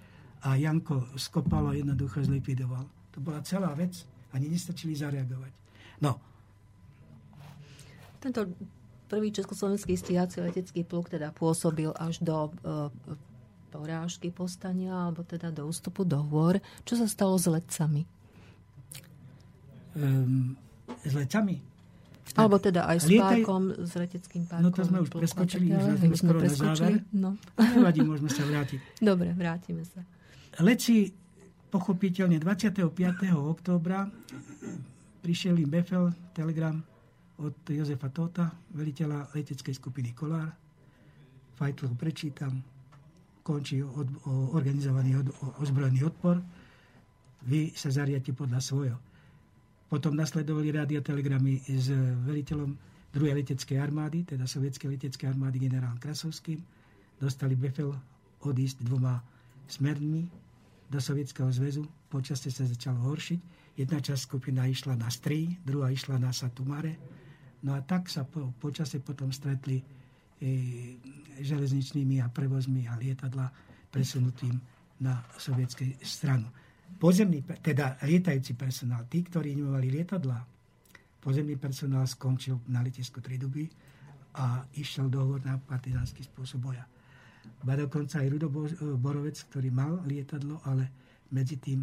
a 0.45 0.61
Janko 0.61 1.17
skopalo 1.17 1.73
jednoducho 1.73 2.21
zlikvidoval. 2.21 2.85
To 3.17 3.19
bola 3.25 3.41
celá 3.41 3.73
vec. 3.73 4.05
Ani 4.37 4.53
nestačili 4.53 4.93
zareagovať. 4.93 5.53
No. 6.05 6.21
Tento 8.21 8.45
prvý 9.09 9.33
československý 9.33 9.97
stíhací 9.97 10.45
letecký 10.45 10.85
pluk 10.85 11.09
teda 11.09 11.33
pôsobil 11.33 11.89
až 11.97 12.21
do 12.21 12.53
uh, 12.69 12.93
porážky 13.68 14.30
postania 14.30 14.94
alebo 14.94 15.26
teda 15.26 15.51
do 15.51 15.66
ústupu 15.66 16.06
do 16.06 16.18
hôr. 16.30 16.62
Čo 16.86 17.02
sa 17.02 17.06
stalo 17.10 17.36
s 17.36 17.51
letcami? 17.51 18.06
Um, 19.97 20.55
s 21.02 21.12
letcami? 21.12 21.60
Alebo 22.34 22.59
teda 22.59 22.90
aj 22.90 22.98
s 23.01 23.06
Lietaj... 23.06 23.47
pákom, 23.47 23.62
s 23.86 23.93
leteckým 23.94 24.43
pákom. 24.51 24.64
No 24.66 24.74
to 24.74 24.82
sme 24.82 24.98
už 25.06 25.10
preskočili, 25.14 25.70
už 25.72 26.02
sme 26.02 26.16
skoro 26.18 26.38
na 26.43 26.51
záver. 26.51 26.93
No. 27.14 27.38
Nevadí, 27.55 28.02
môžeme 28.02 28.28
sa 28.28 28.43
vrátiť. 28.43 28.80
Dobre, 29.14 29.30
vrátime 29.32 29.86
sa. 29.86 30.02
Leci 30.59 31.14
pochopiteľne 31.70 32.43
25. 32.43 32.82
októbra 33.30 34.10
prišiel 35.22 35.59
im 35.59 35.70
Befel, 35.70 36.14
telegram 36.30 36.78
od 37.43 37.56
Jozefa 37.66 38.09
Tota, 38.14 38.47
veliteľa 38.74 39.34
leteckej 39.34 39.74
skupiny 39.74 40.14
Kolár. 40.14 40.55
Fajtl 41.56 41.90
ho 41.90 41.97
prečítam, 41.98 42.62
končí 43.47 43.78
od, 43.78 44.10
organizovaný 44.51 45.23
od, 45.23 45.31
ozbrojený 45.62 46.02
odpor. 46.02 46.43
Vy 47.47 47.70
sa 47.78 47.94
zariate 47.94 48.35
podľa 48.35 48.59
svojho 48.59 48.98
potom 49.86 50.18
nasledovali 50.18 50.74
radiotelegramy 50.74 51.62
s 51.70 51.94
veliteľom 52.27 52.74
druhej 53.14 53.39
leteckej 53.43 53.78
armády, 53.78 54.27
teda 54.27 54.44
sovietskej 54.44 54.98
leteckej 54.98 55.31
armády 55.31 55.62
generálom 55.62 55.97
Krasovským. 56.02 56.59
Dostali 57.16 57.55
befel 57.55 57.94
odísť 58.43 58.82
dvoma 58.82 59.23
smermi 59.70 60.27
do 60.90 60.98
Sovietskeho 60.98 61.48
zväzu. 61.48 61.86
Počasie 62.10 62.52
sa 62.52 62.66
začalo 62.66 62.98
horšiť. 63.09 63.40
Jedna 63.78 64.02
časť 64.02 64.20
skupina 64.20 64.66
išla 64.66 64.98
na 64.98 65.09
Strí, 65.09 65.55
druhá 65.62 65.89
išla 65.89 66.18
na 66.18 66.35
Satumare. 66.35 66.98
No 67.64 67.73
a 67.73 67.81
tak 67.81 68.10
sa 68.10 68.27
po, 68.27 68.52
počasie 68.59 69.01
potom 69.01 69.32
stretli 69.32 69.81
železničnými 71.41 72.21
a 72.21 72.29
prevozmi 72.29 72.85
a 72.89 72.97
lietadla 72.97 73.49
presunutým 73.89 74.57
na 75.01 75.25
sovietskej 75.41 76.01
stranu 76.05 76.49
pozemný, 76.95 77.43
teda 77.43 77.99
lietajúci 78.07 78.55
personál, 78.55 79.05
tí, 79.11 79.27
ktorí 79.27 79.59
nemali 79.59 79.91
lietadla, 79.91 80.39
pozemný 81.19 81.59
personál 81.59 82.07
skončil 82.07 82.63
na 82.71 82.81
letisku 82.87 83.19
Triduby 83.19 83.67
a 84.39 84.63
išiel 84.79 85.11
dohovor 85.11 85.43
na 85.43 85.59
partizánsky 85.59 86.23
spôsob 86.23 86.71
boja. 86.71 86.87
Ba 87.67 87.75
dokonca 87.75 88.23
aj 88.23 88.31
Rudo 88.31 88.49
Borovec, 88.99 89.35
ktorý 89.51 89.75
mal 89.75 89.99
lietadlo, 90.07 90.63
ale 90.63 90.91
medzi 91.35 91.59
tým 91.59 91.83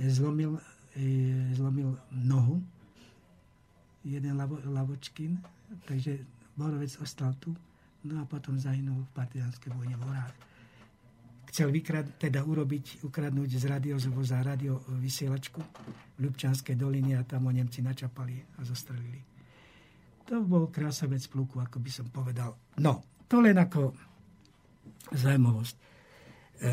zlomil, 0.00 0.56
e, 0.96 1.04
zlomil 1.52 1.92
nohu, 2.12 2.60
jeden 4.02 4.34
lavo, 4.40 4.56
lavočkin, 4.64 5.36
takže 5.84 6.24
Borovec 6.56 6.96
ostal 7.00 7.36
tu, 7.36 7.52
no 8.06 8.22
a 8.22 8.24
potom 8.26 8.58
zahynul 8.58 9.06
v 9.06 9.14
partizánskej 9.14 9.70
vojne 9.74 9.96
v 9.98 10.04
Horách 10.06 10.34
chcel 11.52 11.68
vykrad, 11.68 12.16
teda 12.16 12.40
urobiť, 12.48 13.04
ukradnúť 13.04 13.60
z 13.60 13.64
radiozovoza 13.68 14.40
radio 14.40 14.80
vysielačku 14.96 15.60
v 16.16 16.18
Ľubčanskej 16.24 16.80
doline 16.80 17.20
a 17.20 17.28
tam 17.28 17.44
ho 17.44 17.52
Nemci 17.52 17.84
načapali 17.84 18.40
a 18.56 18.64
zostrelili. 18.64 19.20
To 20.32 20.40
bol 20.40 20.72
krásavec 20.72 21.20
pluku, 21.28 21.60
ako 21.60 21.76
by 21.76 21.90
som 21.92 22.08
povedal. 22.08 22.56
No, 22.80 23.04
to 23.28 23.44
len 23.44 23.60
ako 23.60 23.92
zaujímavosť. 25.12 25.74
E, 25.76 26.70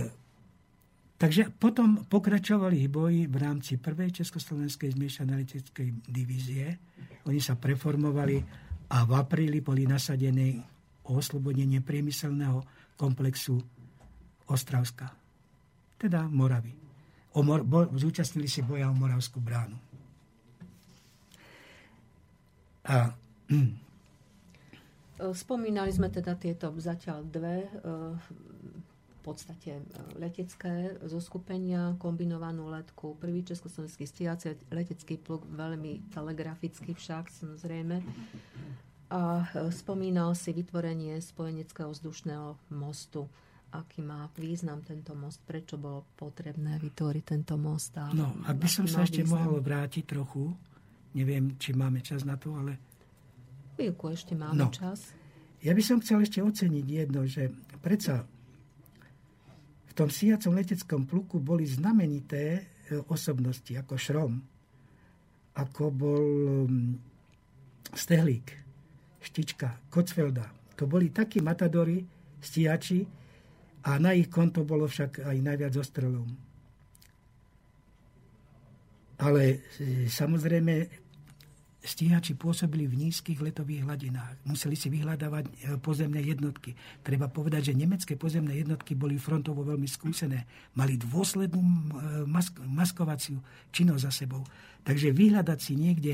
takže 1.19 1.51
potom 1.51 2.07
pokračovali 2.07 2.87
boji 2.87 3.27
v 3.27 3.35
rámci 3.35 3.75
prvej 3.83 4.23
Československej 4.23 4.95
zmiešanej 4.95 5.37
leteckej 5.43 5.89
divízie. 6.07 6.79
Oni 7.27 7.43
sa 7.43 7.59
preformovali 7.59 8.39
a 8.95 9.03
v 9.03 9.11
apríli 9.11 9.59
boli 9.59 9.83
nasadené 9.83 10.78
o 11.09 11.17
oslobodenie 11.17 11.81
priemyselného 11.81 12.61
komplexu 12.93 13.57
Ostravska, 14.45 15.09
teda 15.97 16.29
Moravy. 16.29 16.73
O 17.33 17.45
Mor- 17.45 17.65
bo- 17.65 17.89
zúčastnili 17.93 18.49
si 18.49 18.61
boja 18.61 18.89
o 18.89 18.95
Moravskú 18.97 19.41
bránu. 19.41 19.77
A, 22.89 23.13
hm. 23.49 23.73
Spomínali 25.43 25.91
sme 25.91 26.07
teda 26.07 26.33
tieto 26.39 26.71
zatiaľ 26.79 27.27
dve 27.27 27.67
e, 27.67 27.69
v 28.15 29.19
podstate 29.19 29.77
e, 29.77 29.83
letecké 30.15 30.95
zoskupenia, 31.05 31.99
kombinovanú 31.99 32.71
letku, 32.71 33.19
prvý 33.19 33.43
československý 33.43 34.07
stíhací 34.07 34.55
letecký 34.71 35.19
pluk, 35.19 35.43
veľmi 35.43 36.09
telegrafický 36.15 36.95
však, 36.95 37.29
samozrejme. 37.29 37.99
A 39.09 39.45
e, 39.53 39.73
spomínal 39.73 40.37
si 40.37 40.53
vytvorenie 40.53 41.17
spojeneckého 41.17 41.89
vzdušného 41.93 42.57
mostu 42.73 43.25
aký 43.69 44.01
má 44.01 44.25
význam 44.33 44.81
tento 44.81 45.13
most, 45.13 45.41
prečo 45.45 45.77
bolo 45.77 46.05
potrebné 46.17 46.81
vytvoriť 46.81 47.23
tento 47.25 47.53
most. 47.53 47.93
A 48.01 48.09
no, 48.09 48.33
ak 48.45 48.57
by 48.57 48.69
som 48.69 48.85
sa 48.89 49.05
ešte 49.05 49.21
význam. 49.21 49.45
mohol 49.45 49.61
vrátiť 49.61 50.03
trochu, 50.09 50.49
neviem, 51.13 51.53
či 51.61 51.77
máme 51.77 52.01
čas 52.01 52.25
na 52.25 52.37
to, 52.37 52.57
ale... 52.57 52.81
Chvíľku 53.77 54.09
ešte 54.09 54.33
máme 54.33 54.57
no, 54.57 54.73
čas. 54.73 55.13
Ja 55.61 55.71
by 55.77 55.83
som 55.85 56.01
chcel 56.01 56.25
ešte 56.25 56.41
oceniť 56.41 56.85
jedno, 56.87 57.23
že 57.29 57.53
predsa 57.79 58.25
v 59.89 59.93
tom 59.93 60.09
síjacom 60.09 60.55
leteckom 60.55 61.01
pluku 61.05 61.37
boli 61.37 61.67
znamenité 61.67 62.43
e, 62.57 62.61
osobnosti, 63.11 63.71
ako 63.75 63.93
Šrom, 63.99 64.33
ako 65.59 65.83
bol 65.91 66.25
um, 66.65 66.95
Stehlík, 67.91 68.68
Štička, 69.19 69.91
Kocfelda. 69.91 70.47
To 70.79 70.87
boli 70.87 71.11
takí 71.11 71.43
matadori, 71.43 71.99
stíhači, 72.39 73.03
a 73.83 73.95
na 73.99 74.11
ich 74.11 74.27
konto 74.27 74.67
bolo 74.67 74.87
však 74.87 75.23
aj 75.23 75.37
najviac 75.39 75.73
ostrelov. 75.79 76.27
Ale 79.19 79.63
e, 79.79 80.07
samozrejme 80.07 80.87
stíhači 81.79 82.35
pôsobili 82.35 82.87
v 82.87 83.07
nízkych 83.07 83.39
letových 83.39 83.87
hladinách. 83.87 84.43
Museli 84.43 84.75
si 84.75 84.91
vyhľadávať 84.91 85.45
e, 85.47 85.51
pozemné 85.79 86.19
jednotky. 86.23 86.75
Treba 87.03 87.31
povedať, 87.31 87.71
že 87.71 87.79
nemecké 87.79 88.19
pozemné 88.19 88.59
jednotky 88.59 88.99
boli 88.99 89.15
frontovo 89.15 89.63
veľmi 89.63 89.87
skúsené. 89.87 90.43
Mali 90.75 90.99
dôslednú 90.99 91.59
e, 91.59 91.71
mask- 92.27 92.59
maskovaciu 92.63 93.39
činnosť 93.71 94.03
za 94.03 94.11
sebou. 94.11 94.43
Takže 94.83 95.15
vyhľadať 95.15 95.59
si 95.59 95.73
niekde 95.79 96.13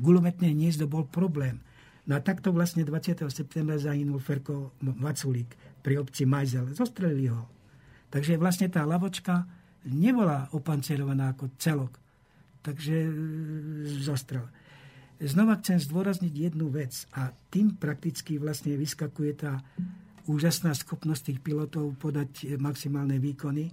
gulometné 0.00 0.52
hniezdo 0.52 0.88
bol 0.88 1.04
problém. 1.04 1.60
No 2.08 2.16
a 2.16 2.24
takto 2.24 2.50
vlastne 2.50 2.82
20. 2.82 3.28
septembra 3.28 3.76
zahynul 3.76 4.18
Ferko 4.18 4.72
Vaculík 4.80 5.52
pri 5.84 6.00
obci 6.00 6.24
Majzel. 6.24 6.72
Zostrelili 6.72 7.28
ho. 7.28 7.44
Takže 8.10 8.40
vlastne 8.40 8.66
tá 8.66 8.82
lavočka 8.82 9.46
nebola 9.86 10.48
opancerovaná 10.56 11.36
ako 11.36 11.54
celok. 11.60 11.92
Takže 12.60 12.96
e, 13.06 13.12
zostrel. 14.00 14.44
Znova 15.20 15.60
chcem 15.60 15.76
zdôrazniť 15.76 16.32
jednu 16.32 16.72
vec 16.72 17.04
a 17.12 17.28
tým 17.52 17.76
prakticky 17.76 18.40
vlastne 18.40 18.72
vyskakuje 18.74 19.32
tá 19.36 19.60
úžasná 20.24 20.72
schopnosť 20.72 21.22
tých 21.32 21.40
pilotov 21.44 21.92
podať 22.00 22.56
maximálne 22.56 23.20
výkony 23.20 23.68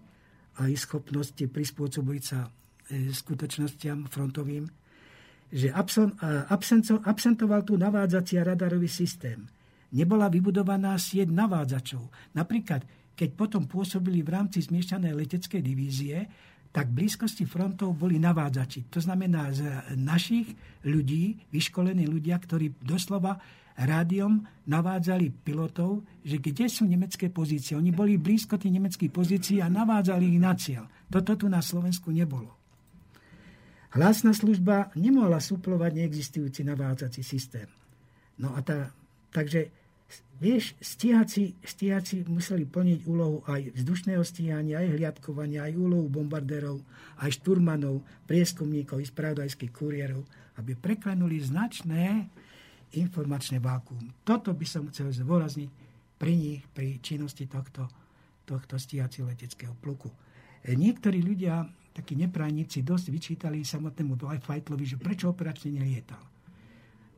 a 0.59 0.67
ich 0.67 0.83
schopnosti 0.83 1.39
prispôsobiť 1.39 2.21
sa 2.21 2.47
e, 2.91 3.09
skutočnostiam 3.11 4.11
frontovým 4.11 4.67
že 5.47 5.71
absentoval 7.03 7.61
tu 7.63 7.79
navádzací 7.79 8.35
a 8.39 8.47
radarový 8.51 8.91
systém. 8.91 9.47
Nebola 9.95 10.27
vybudovaná 10.27 10.99
sieť 10.99 11.31
navádzačov. 11.31 12.35
Napríklad, 12.35 12.83
keď 13.15 13.29
potom 13.33 13.63
pôsobili 13.65 14.19
v 14.19 14.35
rámci 14.35 14.59
zmiešanej 14.61 15.15
leteckej 15.15 15.61
divízie, 15.63 16.27
tak 16.67 16.91
v 16.91 17.01
blízkosti 17.01 17.47
frontov 17.47 17.95
boli 17.95 18.19
navádzači. 18.19 18.91
To 18.91 18.99
znamená 18.99 19.49
z 19.55 19.63
našich 19.95 20.51
ľudí, 20.83 21.39
vyškolení 21.49 22.03
ľudia, 22.03 22.35
ktorí 22.37 22.75
doslova 22.83 23.39
rádiom 23.77 24.43
navádzali 24.67 25.31
pilotov, 25.45 26.03
že 26.25 26.43
kde 26.43 26.67
sú 26.67 26.83
nemecké 26.89 27.31
pozície. 27.31 27.77
Oni 27.77 27.95
boli 27.95 28.19
blízko 28.19 28.59
tých 28.59 28.73
nemeckých 28.75 29.13
pozícií 29.13 29.63
a 29.63 29.71
navádzali 29.71 30.25
ich 30.27 30.41
na 30.41 30.53
cieľ. 30.57 30.89
Toto 31.07 31.39
tu 31.39 31.47
na 31.47 31.63
Slovensku 31.63 32.11
nebolo. 32.11 32.56
Hlasná 33.97 34.29
služba 34.29 34.93
nemohla 34.93 35.41
suplovať 35.41 35.97
neexistujúci 35.97 36.61
navádzací 36.61 37.25
systém. 37.25 37.65
No 38.37 38.53
a 38.53 38.61
tá, 38.61 38.93
takže 39.33 39.73
Vieš, 40.37 40.77
stíhaci, 40.77 41.57
stíhaci 41.65 42.21
museli 42.29 42.69
plniť 42.69 43.09
úlohu 43.09 43.41
aj 43.49 43.73
vzdušného 43.73 44.21
stíhania, 44.21 44.85
aj 44.85 44.93
hliadkovania, 44.93 45.65
aj 45.65 45.73
úlohu 45.73 46.05
bombardérov, 46.13 46.77
aj 47.25 47.41
šturmanov, 47.41 48.05
prieskumníkov, 48.29 49.01
i 49.01 49.09
spravodajských 49.09 49.73
kuriérov, 49.73 50.21
aby 50.61 50.77
preklenuli 50.77 51.41
značné 51.41 52.29
informačné 52.93 53.57
vákuum. 53.57 54.13
Toto 54.21 54.53
by 54.53 54.65
som 54.69 54.85
chcel 54.93 55.09
zvorazniť 55.09 55.69
pri 56.21 56.33
nich, 56.37 56.61
pri 56.69 57.01
činnosti 57.01 57.49
tohto, 57.49 57.89
tohto 58.45 58.77
stíhací 58.77 59.25
leteckého 59.25 59.73
pluku. 59.81 60.13
E, 60.61 60.77
niektorí 60.77 61.17
ľudia, 61.17 61.65
takí 61.97 62.13
neprajníci, 62.13 62.85
dosť 62.85 63.09
vyčítali 63.09 63.65
samotnému 63.65 64.13
Fajtlovi, 64.17 64.85
že 64.85 65.01
prečo 65.01 65.33
operačne 65.33 65.81
nelietal. 65.81 66.21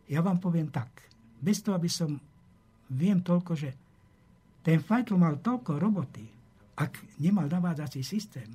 Ja 0.08 0.24
vám 0.24 0.40
poviem 0.40 0.72
tak. 0.72 0.88
Bez 1.40 1.60
toho, 1.60 1.76
aby 1.76 1.92
som 1.92 2.16
viem 2.90 3.20
toľko, 3.20 3.54
že 3.60 3.70
ten 4.64 4.80
Feitl 4.80 5.20
mal 5.20 5.40
toľko 5.40 5.78
roboty, 5.78 6.26
ak 6.80 7.20
nemal 7.20 7.52
navádzací 7.52 8.02
systém, 8.02 8.48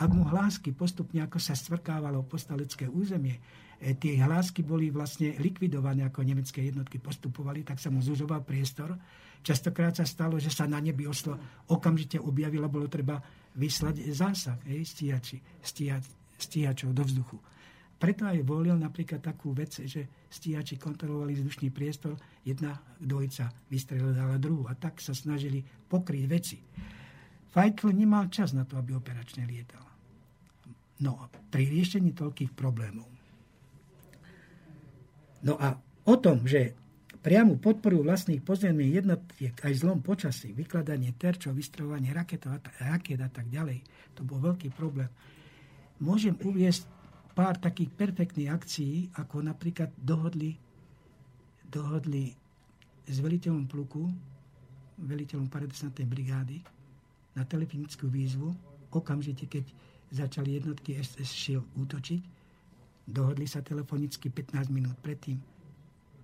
ak 0.00 0.08
mu 0.08 0.24
hlásky 0.24 0.72
postupne, 0.72 1.20
ako 1.20 1.36
sa 1.36 1.52
stvrkávalo 1.52 2.24
postalecké 2.24 2.88
územie, 2.88 3.36
e, 3.76 3.92
tie 3.92 4.16
hlásky 4.16 4.64
boli 4.64 4.88
vlastne 4.88 5.36
likvidované, 5.36 6.08
ako 6.08 6.24
nemecké 6.24 6.64
jednotky 6.72 6.96
postupovali, 6.96 7.60
tak 7.60 7.76
sa 7.76 7.92
mu 7.92 8.00
zužoval 8.00 8.40
priestor. 8.40 8.96
Častokrát 9.44 9.92
sa 9.92 10.08
stalo, 10.08 10.40
že 10.40 10.48
sa 10.48 10.64
na 10.64 10.80
nebi 10.80 11.04
oslo 11.04 11.36
okamžite 11.68 12.16
objavilo, 12.16 12.72
bolo 12.72 12.88
treba 12.88 13.20
vyslať 13.56 14.10
zásah 14.14 14.58
hej, 14.66 14.86
stíhači, 14.86 15.38
stíhač, 15.62 16.04
stíhačov 16.38 16.90
do 16.94 17.02
vzduchu. 17.02 17.38
Preto 18.00 18.24
aj 18.24 18.40
volil 18.48 18.80
napríklad 18.80 19.20
takú 19.20 19.52
vec, 19.52 19.76
že 19.76 20.08
stíhači 20.32 20.80
kontrolovali 20.80 21.36
vzdušný 21.36 21.68
priestor, 21.68 22.16
jedna 22.40 22.80
dvojica 22.96 23.52
vystrelila 23.68 24.40
druhú 24.40 24.64
a 24.64 24.72
tak 24.72 25.04
sa 25.04 25.12
snažili 25.12 25.60
pokryť 25.60 26.24
veci. 26.24 26.56
Feitl 27.50 27.92
nemal 27.92 28.32
čas 28.32 28.56
na 28.56 28.64
to, 28.64 28.80
aby 28.80 28.96
operačne 28.96 29.44
lietal. 29.44 29.84
No 31.04 31.20
a 31.20 31.28
pri 31.28 31.68
riešení 31.68 32.16
toľkých 32.16 32.56
problémov. 32.56 33.08
No 35.44 35.60
a 35.60 35.76
o 36.08 36.14
tom, 36.16 36.48
že 36.48 36.72
priamu 37.20 37.60
podporu 37.60 38.00
vlastných 38.00 38.40
pozemných 38.40 39.04
jednotiek 39.04 39.52
aj 39.52 39.74
zlom 39.76 40.00
počasí, 40.00 40.56
vykladanie 40.56 41.12
terčov, 41.16 41.52
vystrovanie 41.52 42.16
raket 42.16 42.48
a, 42.48 42.56
raket 42.80 43.20
a 43.20 43.28
tak 43.28 43.48
ďalej, 43.52 43.84
to 44.16 44.24
bol 44.24 44.40
veľký 44.40 44.72
problém. 44.72 45.08
Môžem 46.00 46.32
uviesť 46.40 46.88
pár 47.36 47.60
takých 47.60 47.92
perfektných 47.92 48.48
akcií, 48.48 49.12
ako 49.20 49.44
napríklad 49.44 49.92
dohodli, 50.00 50.56
dohodli 51.68 52.32
s 53.04 53.16
veliteľom 53.20 53.68
pluku, 53.68 54.08
veliteľom 55.00 55.52
paradesantnej 55.52 56.08
brigády 56.08 56.60
na 57.36 57.44
telefonickú 57.44 58.08
výzvu, 58.08 58.48
okamžite, 58.90 59.44
keď 59.44 59.64
začali 60.10 60.58
jednotky 60.58 60.98
SS 60.98 61.30
Shield 61.30 61.68
útočiť, 61.78 62.20
dohodli 63.06 63.44
sa 63.44 63.62
telefonicky 63.62 64.32
15 64.32 64.72
minút 64.72 64.96
predtým 64.98 65.59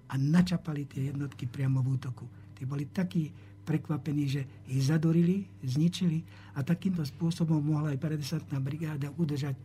a 0.07 0.15
načapali 0.15 0.87
tie 0.87 1.11
jednotky 1.11 1.51
priamo 1.51 1.83
v 1.83 1.99
útoku. 1.99 2.25
Tí 2.55 2.65
boli 2.65 2.89
takí 2.89 3.29
prekvapení, 3.67 4.25
že 4.31 4.43
ich 4.71 4.87
zadorili, 4.87 5.43
zničili 5.67 6.23
a 6.55 6.63
takýmto 6.63 7.03
spôsobom 7.03 7.59
mohla 7.59 7.93
aj 7.93 7.99
paradesantná 7.99 8.63
brigáda 8.63 9.11
udržať 9.11 9.59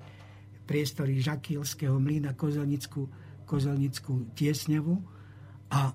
priestory 0.65 1.21
Žakilského 1.21 2.01
mlyna 2.01 2.33
Kozelnickú, 2.33 3.05
Kozelnickú 3.45 4.33
tiesňavu 4.33 4.95
a 5.69 5.93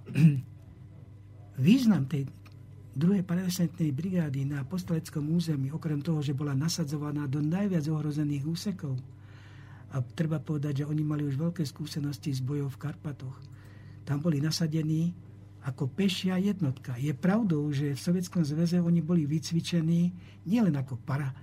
význam 1.66 2.06
tej 2.06 2.30
druhej 2.96 3.26
paradesantnej 3.26 3.90
brigády 3.92 4.46
na 4.46 4.62
postaleckom 4.64 5.26
území, 5.34 5.68
okrem 5.74 6.00
toho, 6.00 6.22
že 6.22 6.32
bola 6.32 6.56
nasadzovaná 6.56 7.28
do 7.28 7.42
najviac 7.44 7.84
ohrozených 7.90 8.44
úsekov, 8.48 8.96
a 9.94 10.02
treba 10.02 10.42
povedať, 10.42 10.82
že 10.82 10.88
oni 10.88 11.02
mali 11.06 11.22
už 11.22 11.38
veľké 11.38 11.62
skúsenosti 11.62 12.34
s 12.34 12.42
bojov 12.42 12.74
v 12.74 12.80
Karpatoch. 12.84 13.36
Tam 14.06 14.22
boli 14.22 14.38
nasadení 14.38 15.10
ako 15.66 15.90
pešia 15.90 16.38
jednotka. 16.38 16.94
Je 16.94 17.10
pravdou, 17.10 17.66
že 17.74 17.90
v 17.90 17.98
Sovietskom 17.98 18.46
zväze 18.46 18.78
oni 18.78 19.02
boli 19.02 19.26
vycvičení 19.26 20.14
nielen 20.46 20.78
ako 20.78 21.02
para, 21.02 21.34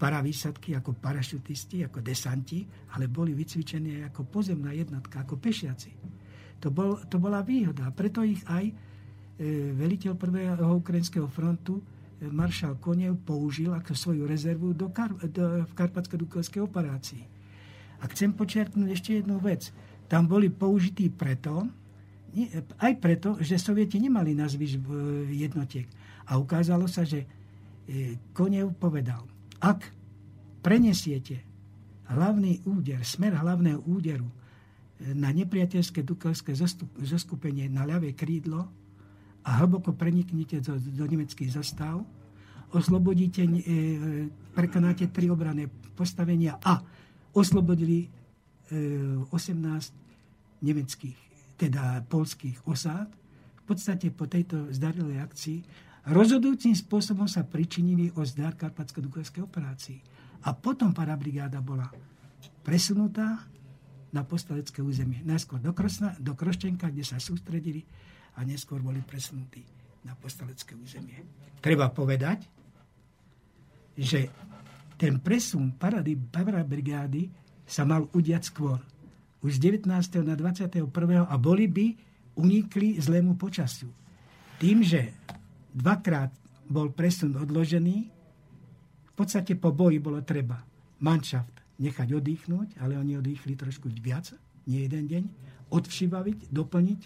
paravýsadky 0.00 0.72
ako 0.72 0.96
parašutisti, 0.96 1.84
ako 1.84 2.00
desanti, 2.00 2.64
ale 2.96 3.04
boli 3.12 3.36
vycvičení 3.36 4.00
aj 4.00 4.16
ako 4.16 4.22
pozemná 4.32 4.72
jednotka, 4.72 5.20
ako 5.20 5.36
pešiaci. 5.36 5.92
To, 6.64 6.72
bol, 6.72 7.04
to 7.04 7.20
bola 7.20 7.44
výhoda. 7.44 7.92
Preto 7.92 8.24
ich 8.24 8.40
aj 8.48 8.64
e, 8.64 8.74
veliteľ 9.76 10.16
prvého 10.16 10.72
ukrajinského 10.80 11.28
frontu 11.28 11.76
e, 11.76 12.32
maršal 12.32 12.80
Konev 12.80 13.20
použil 13.28 13.76
ako 13.76 13.92
svoju 13.92 14.24
rezervu 14.24 14.72
do 14.72 14.88
Kar- 14.88 15.20
do, 15.28 15.68
v 15.68 15.72
karpatsko-dukovskej 15.76 16.64
operácii. 16.64 17.22
A 18.00 18.08
chcem 18.08 18.32
počiarknúť 18.32 18.88
ešte 18.88 19.20
jednu 19.20 19.36
vec. 19.36 19.68
Tam 20.08 20.24
boli 20.24 20.48
použití 20.48 21.12
preto, 21.12 21.68
aj 22.76 22.92
preto, 23.00 23.40
že 23.40 23.56
Sovieti 23.56 23.96
nemali 23.96 24.36
nazvy 24.36 24.76
jednotiek. 25.32 25.88
A 26.28 26.36
ukázalo 26.36 26.84
sa, 26.84 27.06
že 27.06 27.24
e, 27.24 28.18
Konev 28.36 28.76
povedal, 28.76 29.24
ak 29.62 29.88
prenesiete 30.60 31.40
hlavný 32.12 32.60
úder, 32.66 33.00
smer 33.02 33.38
hlavného 33.38 33.82
úderu 33.86 34.26
na 34.96 35.28
nepriateľské 35.28 36.00
dukovské 36.00 36.56
zoskupenie 37.04 37.68
na 37.68 37.84
ľavé 37.84 38.16
krídlo 38.16 38.64
a 39.44 39.50
hlboko 39.60 39.92
preniknete 39.92 40.64
do, 40.64 40.80
do 40.80 41.04
nemeckých 41.04 41.52
zastav, 41.52 42.00
oslobodíte, 42.72 43.44
e, 43.44 43.52
prekonáte 44.56 45.12
tri 45.12 45.30
obrané 45.30 45.70
postavenia 45.94 46.58
a 46.64 46.80
oslobodili 47.36 48.08
e, 48.08 48.08
18 49.30 50.64
nemeckých, 50.64 51.18
teda 51.56 52.04
polských 52.06 52.62
osád. 52.68 53.08
V 53.60 53.74
podstate 53.74 54.12
po 54.14 54.30
tejto 54.30 54.70
zdarilej 54.70 55.18
akcii 55.24 55.58
rozhodujúcim 56.06 56.76
spôsobom 56.76 57.26
sa 57.26 57.42
pričinili 57.42 58.14
o 58.14 58.22
zdar 58.22 58.54
Karpatsko-Dukovskej 58.54 59.42
operácii. 59.42 59.98
A 60.46 60.54
potom 60.54 60.94
parabrigáda 60.94 61.58
bola 61.58 61.90
presunutá 62.62 63.42
na 64.14 64.22
postalecké 64.22 64.78
územie. 64.84 65.26
Najskôr 65.26 65.58
do, 65.58 65.74
Krosna, 65.74 66.14
do 66.22 66.38
Kroščenka, 66.38 66.94
kde 66.94 67.02
sa 67.02 67.18
sústredili 67.18 67.82
a 68.38 68.46
neskôr 68.46 68.78
boli 68.78 69.02
presunutí 69.02 69.66
na 70.06 70.14
postalecké 70.14 70.78
územie. 70.78 71.18
Treba 71.58 71.90
povedať, 71.90 72.46
že 73.98 74.30
ten 74.94 75.18
presun 75.18 75.74
parabrigády 76.30 77.28
sa 77.66 77.82
mal 77.82 78.06
udiať 78.14 78.42
skôr. 78.46 78.78
Už 79.46 79.62
z 79.62 79.78
19. 79.78 79.86
na 80.26 80.34
21. 80.34 80.90
a 81.22 81.34
boli 81.38 81.70
by 81.70 81.94
unikli 82.34 82.98
zlému 82.98 83.38
počasiu. 83.38 83.86
Tým, 84.58 84.82
že 84.82 85.14
dvakrát 85.70 86.34
bol 86.66 86.90
presun 86.90 87.38
odložený. 87.38 88.10
V 89.06 89.12
podstate 89.14 89.54
po 89.54 89.70
boji 89.70 90.02
bolo 90.02 90.18
treba 90.26 90.66
manšaft 90.98 91.78
nechať 91.78 92.08
oddychnúť, 92.18 92.82
ale 92.82 92.98
oni 92.98 93.22
oddychli 93.22 93.54
trošku 93.54 93.86
viac, 94.02 94.34
nie 94.66 94.82
jeden 94.82 95.06
deň, 95.06 95.24
odvšibaviť, 95.70 96.50
doplniť, 96.50 97.00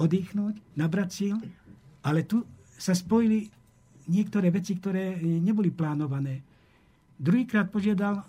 oddychnúť, 0.00 0.80
nabrať 0.80 1.08
síl, 1.12 1.36
ale 2.00 2.24
tu 2.24 2.40
sa 2.80 2.96
spojili 2.96 3.52
niektoré 4.08 4.48
veci, 4.48 4.80
ktoré 4.80 5.20
neboli 5.20 5.68
plánované. 5.68 6.40
Druhýkrát 7.20 7.68
požiadal, 7.68 8.16
e, 8.16 8.24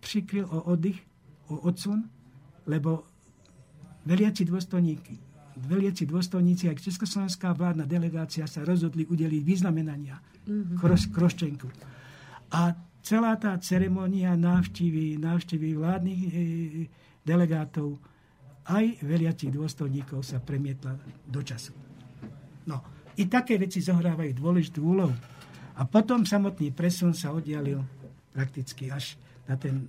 prikryl 0.00 0.48
o 0.48 0.72
oddych, 0.72 1.04
o 1.52 1.68
odsun, 1.68 2.15
lebo 2.66 3.06
veliaci 4.04 4.44
dôstojníky 4.44 5.26
veliaci 5.56 6.04
dôstojníci, 6.04 6.68
aj 6.68 6.84
Československá 6.84 7.56
vládna 7.56 7.88
delegácia 7.88 8.44
sa 8.44 8.60
rozhodli 8.60 9.08
udeliť 9.08 9.40
vyznamenania 9.40 10.20
mm-hmm. 10.20 10.76
Kroš, 10.76 11.08
Kroščenku. 11.08 11.68
A 12.52 12.76
celá 13.00 13.32
tá 13.40 13.56
ceremonia 13.56 14.36
návštevy, 14.36 15.16
návštevy 15.16 15.68
vládnych 15.72 16.20
e, 16.20 16.30
delegátov 17.24 17.96
aj 18.68 19.00
veliacich 19.00 19.48
dôstojníkov 19.48 20.26
sa 20.26 20.42
premietla 20.42 21.00
do 21.24 21.40
času. 21.40 21.72
No, 22.68 22.82
i 23.16 23.24
také 23.30 23.56
veci 23.56 23.80
zohrávajú 23.80 24.36
dôležitú 24.36 24.80
úlohu. 24.84 25.14
A 25.76 25.84
potom 25.84 26.24
samotný 26.26 26.72
presun 26.72 27.16
sa 27.16 27.32
oddialil 27.32 27.80
prakticky 28.32 28.92
až 28.92 29.16
na 29.46 29.56
ten 29.56 29.88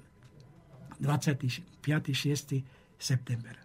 25. 0.99 1.77
6. 2.13 2.63
september. 2.99 3.55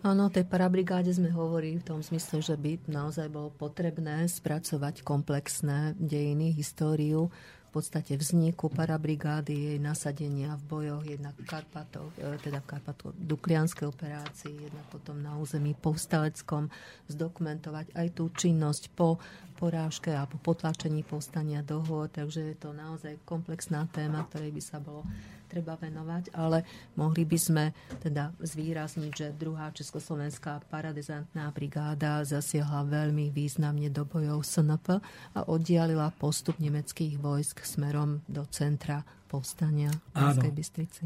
Áno, 0.00 0.32
tej 0.32 0.48
parabrigáde 0.48 1.12
sme 1.12 1.28
hovorili 1.28 1.76
v 1.76 1.92
tom 1.92 2.00
zmysle, 2.00 2.40
že 2.40 2.56
by 2.56 2.88
naozaj 2.88 3.28
bolo 3.28 3.52
potrebné 3.52 4.24
spracovať 4.32 5.04
komplexné 5.04 5.92
dejiny, 6.00 6.56
históriu 6.56 7.28
v 7.70 7.78
podstate 7.78 8.18
vzniku 8.18 8.66
parabrigády, 8.66 9.70
jej 9.70 9.78
nasadenia 9.78 10.58
v 10.58 10.62
bojoch, 10.66 11.06
jednak 11.06 11.38
v 11.38 11.46
Karpatov, 11.46 12.10
e, 12.18 12.34
teda 12.42 12.58
v 12.58 12.66
Karpatov, 12.66 13.14
Duklianskej 13.14 13.86
operácii, 13.86 14.66
jednak 14.66 14.86
potom 14.90 15.22
na 15.22 15.38
území 15.38 15.78
povstaleckom, 15.78 16.66
zdokumentovať 17.06 17.94
aj 17.94 18.06
tú 18.10 18.26
činnosť 18.34 18.90
po 18.90 19.22
porážke 19.60 20.16
a 20.16 20.24
po 20.24 20.40
potlačení 20.40 21.04
povstania 21.04 21.60
dohod, 21.60 22.08
takže 22.16 22.40
je 22.40 22.56
to 22.56 22.72
naozaj 22.72 23.20
komplexná 23.28 23.84
téma, 23.92 24.24
ktorej 24.32 24.56
by 24.56 24.62
sa 24.64 24.80
bolo 24.80 25.04
treba 25.50 25.76
venovať, 25.76 26.32
ale 26.32 26.62
mohli 26.96 27.26
by 27.26 27.38
sme 27.38 27.64
teda 28.00 28.32
zvýrazniť, 28.40 29.12
že 29.12 29.36
druhá 29.36 29.68
Československá 29.74 30.64
paradizantná 30.70 31.50
brigáda 31.50 32.22
zasiahla 32.24 32.86
veľmi 32.88 33.34
významne 33.34 33.90
do 33.90 34.06
bojov 34.06 34.46
SNP 34.46 35.02
a 35.34 35.40
oddialila 35.50 36.14
postup 36.16 36.56
nemeckých 36.62 37.18
vojsk 37.18 37.66
smerom 37.66 38.22
do 38.30 38.46
centra 38.48 39.02
povstania 39.28 39.90
v 39.90 40.10
Banskej 40.14 40.52
Bystrici. 40.54 41.04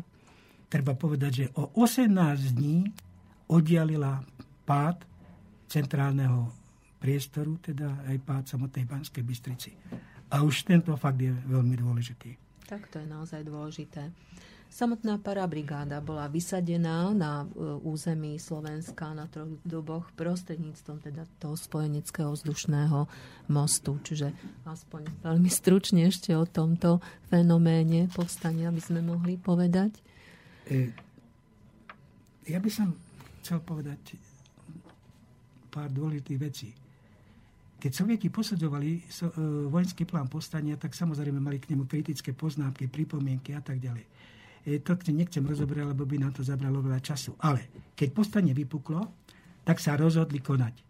Treba 0.69 0.93
povedať, 0.93 1.33
že 1.33 1.47
o 1.57 1.73
18 1.81 2.13
dní 2.55 2.85
oddialila 3.49 4.21
pád 4.69 5.05
centrálneho 5.69 6.64
priestoru, 7.05 7.61
teda 7.61 8.09
aj 8.09 8.17
pád 8.25 8.45
samotnej 8.57 8.89
Banskej 8.89 9.21
Bystrici. 9.21 9.77
A 10.33 10.41
už 10.41 10.65
tento 10.65 10.97
fakt 10.97 11.21
je 11.21 11.29
veľmi 11.29 11.77
dôležitý. 11.77 12.33
Tak 12.65 12.89
to 12.89 13.05
je 13.05 13.07
naozaj 13.13 13.45
dôležité. 13.45 14.09
Samotná 14.73 15.23
parabrigáda 15.23 16.03
bola 16.03 16.27
vysadená 16.27 17.15
na 17.15 17.45
e, 17.45 17.79
území 17.87 18.41
Slovenska 18.43 19.15
na 19.15 19.31
troch 19.31 19.53
doboch 19.63 20.11
prostredníctvom 20.19 20.99
teda 20.99 21.31
toho 21.39 21.55
spojeneckého 21.55 22.35
vzdušného 22.35 23.07
mostu. 23.53 24.01
Čiže 24.03 24.35
aspoň 24.67 25.23
veľmi 25.23 25.47
stručne 25.47 26.11
ešte 26.11 26.35
o 26.35 26.43
tomto 26.43 26.99
fenoméne 27.31 28.11
povstania 28.11 28.75
by 28.75 28.83
sme 28.83 29.05
mohli 29.05 29.39
povedať. 29.39 29.95
E, 30.67 30.91
ja 32.51 32.59
by 32.59 32.71
som 32.73 32.99
chcel 33.45 33.63
povedať 33.63 34.19
pár 35.71 35.87
dôležitých 35.95 36.41
vecí. 36.43 36.75
Keď 37.85 37.93
Sovieti 37.93 38.33
posadzovali 38.33 39.05
so, 39.13 39.29
e, 39.29 39.69
vojenský 39.69 40.09
plán 40.09 40.25
povstania, 40.33 40.81
tak 40.81 40.97
samozrejme 40.97 41.37
mali 41.37 41.61
k 41.61 41.77
nemu 41.77 41.85
kritické 41.85 42.33
poznámky, 42.33 42.89
pripomienky 42.89 43.53
a 43.53 43.61
tak 43.61 43.77
ďalej. 43.77 44.09
E, 44.65 44.81
to 44.81 44.97
nechcem 45.13 45.45
rozoberať, 45.45 45.93
lebo 45.93 46.09
by 46.09 46.17
nám 46.17 46.33
to 46.33 46.41
zabralo 46.41 46.81
veľa 46.81 47.05
času. 47.05 47.37
Ale 47.45 47.93
keď 47.93 48.09
povstanie 48.17 48.57
vypuklo, 48.57 49.05
tak 49.69 49.85
sa 49.85 50.01
rozhodli 50.01 50.41
konať. 50.41 50.81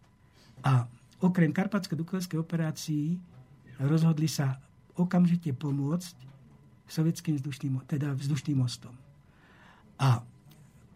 A 0.71 0.87
okrem 1.19 1.51
karpatsko-dukovskej 1.51 2.39
operácií 2.39 3.19
rozhodli 3.83 4.31
sa 4.31 4.55
okamžite 4.95 5.51
pomôcť 5.51 6.15
sovietským 6.87 7.43
vzdušným, 7.43 7.91
teda 7.91 8.15
vzdušným 8.15 8.63
mostom. 8.63 8.95
A 9.99 10.23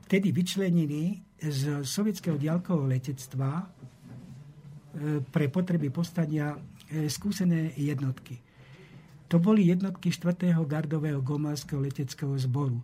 vtedy 0.06 0.30
vyčlenili 0.30 1.18
z 1.42 1.82
sovietského 1.82 2.38
diaľkového 2.38 2.86
letectva 2.86 3.66
pre 5.30 5.46
potreby 5.48 5.88
povstania 5.88 6.54
e, 6.54 7.06
skúsené 7.06 7.72
jednotky. 7.78 8.38
To 9.28 9.36
boli 9.36 9.68
jednotky 9.68 10.08
4. 10.08 10.56
gardového 10.64 11.20
gomalského 11.20 11.78
leteckého 11.80 12.32
zboru. 12.40 12.80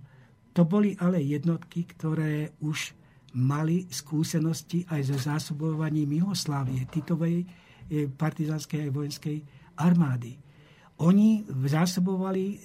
To 0.54 0.62
boli 0.68 0.94
ale 1.00 1.24
jednotky, 1.24 1.88
ktoré 1.88 2.52
už 2.60 2.94
mali 3.34 3.90
skúsenosti 3.90 4.86
aj 4.86 5.00
so 5.10 5.16
zásobovaním 5.18 6.22
Jugoslávie, 6.22 6.86
Titovej 6.86 7.42
e, 7.42 7.46
partizánskej 8.06 8.86
aj 8.86 8.90
vojenskej 8.94 9.36
armády. 9.80 10.38
Oni 11.02 11.42
zásobovali 11.48 12.44
e, 12.44 12.56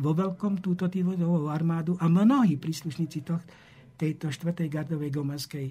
vo 0.00 0.16
veľkom 0.16 0.64
túto 0.64 0.88
Titovú 0.88 1.52
armádu 1.52 2.00
a 2.00 2.08
mnohí 2.08 2.56
príslušníci 2.56 3.20
tejto 4.00 4.32
4. 4.32 4.64
gardovej 4.72 5.12
gomalskej 5.12 5.66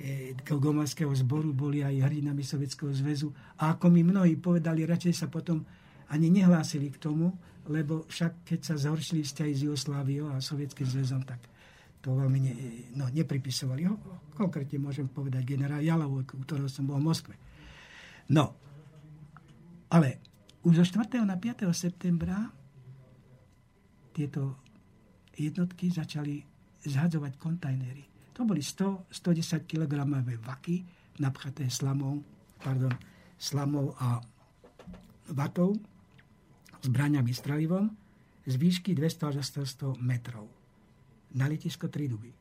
E, 0.00 0.32
Gomanského 0.48 1.12
zboru 1.12 1.52
boli 1.52 1.84
aj 1.84 2.08
hrdinami 2.08 2.40
Sovjetského 2.40 2.88
zväzu. 2.96 3.28
A 3.60 3.76
ako 3.76 3.92
mi 3.92 4.00
mnohí 4.00 4.40
povedali, 4.40 4.88
radšej 4.88 5.12
sa 5.12 5.26
potom 5.28 5.60
ani 6.08 6.32
nehlásili 6.32 6.88
k 6.88 6.96
tomu, 6.96 7.36
lebo 7.68 8.08
však 8.08 8.48
keď 8.48 8.60
sa 8.64 8.74
zhoršili 8.80 9.20
vzťahy 9.20 9.52
s 9.52 9.60
Jugosláviou 9.68 10.32
a 10.32 10.40
Sovietským 10.40 10.88
zväzom, 10.88 11.22
tak 11.28 11.44
to 12.00 12.16
veľmi 12.16 12.40
ne, 12.40 12.52
no, 12.96 13.12
nepripisovali. 13.12 13.84
Ho, 13.92 14.00
konkrétne 14.32 14.80
môžem 14.80 15.04
povedať 15.04 15.44
generál 15.44 15.84
Jalov, 15.84 16.24
u 16.24 16.40
ktorého 16.48 16.72
som 16.72 16.88
bol 16.88 16.96
v 16.96 17.04
Moskve. 17.04 17.34
No, 18.32 18.56
ale 19.92 20.24
už 20.64 20.80
zo 20.80 20.96
4. 20.96 21.28
na 21.28 21.36
5. 21.36 21.68
septembra 21.76 22.48
tieto 24.16 24.64
jednotky 25.36 25.92
začali 25.92 26.40
zhadzovať 26.88 27.36
kontajnery 27.36 28.09
to 28.32 28.46
boli 28.46 28.62
100-110 28.62 29.66
kg 29.66 29.94
vaky 30.40 30.84
napchaté 31.20 31.68
slamou, 31.68 32.24
pardon, 32.62 32.92
slamou 33.36 33.92
a 34.00 34.20
vatou, 35.30 35.76
zbraniami 36.80 37.32
strelivom 37.34 37.92
z 38.48 38.54
výšky 38.56 38.96
200 38.96 39.30
až 39.30 39.36
100 39.44 40.00
metrov 40.00 40.48
na 41.36 41.46
letisko 41.46 41.86
Triduby. 41.86 42.32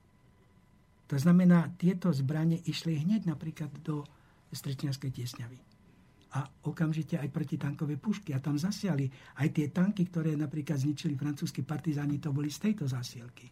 To 1.10 1.18
znamená, 1.18 1.74
tieto 1.76 2.14
zbranie 2.14 2.62
išli 2.70 3.02
hneď 3.02 3.26
napríklad 3.26 3.74
do 3.82 4.06
Strečniarskej 4.50 5.14
tiesňavy. 5.14 5.60
A 6.38 6.46
okamžite 6.70 7.18
aj 7.18 7.34
protitankové 7.34 7.98
pušky. 7.98 8.38
A 8.38 8.42
tam 8.42 8.58
zasiali 8.58 9.10
aj 9.42 9.50
tie 9.50 9.74
tanky, 9.74 10.06
ktoré 10.06 10.38
napríklad 10.38 10.78
zničili 10.78 11.18
francúzski 11.18 11.66
partizáni, 11.66 12.22
to 12.22 12.30
boli 12.30 12.54
z 12.54 12.70
tejto 12.70 12.86
zasielky. 12.86 13.50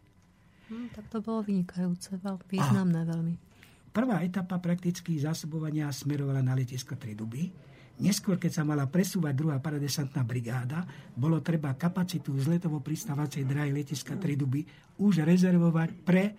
Hm, 0.68 0.92
tak 0.92 1.08
to 1.08 1.24
bolo 1.24 1.44
vynikajúce, 1.44 2.20
významné 2.52 3.08
a 3.08 3.10
veľmi. 3.10 3.34
Prvá 3.96 4.22
etapa 4.22 4.60
prakticky 4.62 5.18
zásobovania 5.18 5.90
smerovala 5.90 6.44
na 6.44 6.54
letisko 6.54 7.00
Triduby. 7.00 7.50
Neskôr, 7.98 8.38
keď 8.38 8.62
sa 8.62 8.64
mala 8.68 8.86
presúvať 8.86 9.34
druhá 9.34 9.58
paradesantná 9.58 10.22
brigáda, 10.22 10.86
bolo 11.18 11.42
treba 11.42 11.74
kapacitu 11.74 12.30
zletovo 12.38 12.78
pristávacej 12.78 13.42
drahy 13.42 13.74
letiska 13.74 14.14
Triduby 14.22 14.62
už 15.02 15.26
rezervovať 15.26 15.90
pre 16.06 16.38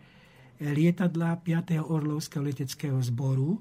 lietadla 0.63 1.35
5. 1.43 1.83
Orlovského 1.83 2.47
leteckého 2.47 2.99
zboru. 3.03 3.59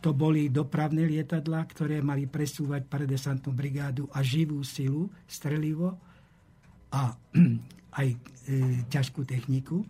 To 0.00 0.16
boli 0.16 0.48
dopravné 0.48 1.04
lietadla, 1.04 1.64
ktoré 1.68 2.00
mali 2.00 2.24
presúvať 2.24 2.88
paradesantnú 2.88 3.52
brigádu 3.52 4.08
a 4.12 4.24
živú 4.24 4.60
silu, 4.64 5.12
strelivo 5.28 5.96
a 6.92 7.12
aj 8.00 8.08
e, 8.08 8.16
ťažkú 8.88 9.24
techniku. 9.24 9.84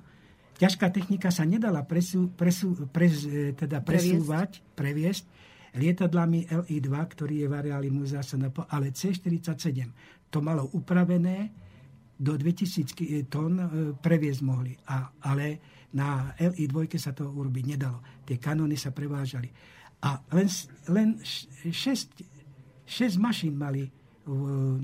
Ťažká 0.54 0.86
technika 0.94 1.34
sa 1.34 1.42
nedala 1.42 1.82
presú, 1.82 2.30
presú, 2.30 2.86
pres, 2.94 3.26
e, 3.26 3.50
teda 3.58 3.82
presúvať, 3.82 4.62
previesť 4.78 5.26
lietadlami 5.74 6.46
LI-2, 6.46 6.94
ktorý 6.94 7.42
je 7.42 7.46
v 7.50 7.54
areáli 7.58 7.90
Múzea 7.90 8.22
SNP, 8.22 8.70
ale 8.70 8.94
C-47 8.94 9.90
to 10.30 10.38
malo 10.38 10.70
upravené, 10.70 11.50
do 12.14 12.38
2000 12.38 12.94
e, 13.02 13.26
tón 13.26 13.58
e, 13.58 13.66
previesť 13.98 14.40
mohli. 14.46 14.78
A, 14.94 15.10
ale 15.26 15.58
na 15.98 16.30
LI-2 16.38 16.86
sa 17.02 17.10
to 17.10 17.26
urobiť 17.26 17.64
nedalo. 17.74 18.22
Tie 18.22 18.38
kanóny 18.38 18.78
sa 18.78 18.94
prevážali. 18.94 19.50
A 20.06 20.22
len, 20.38 20.46
len 20.94 21.18
6, 21.18 21.74
6 22.86 23.18
mašín 23.18 23.58
mali, 23.58 23.82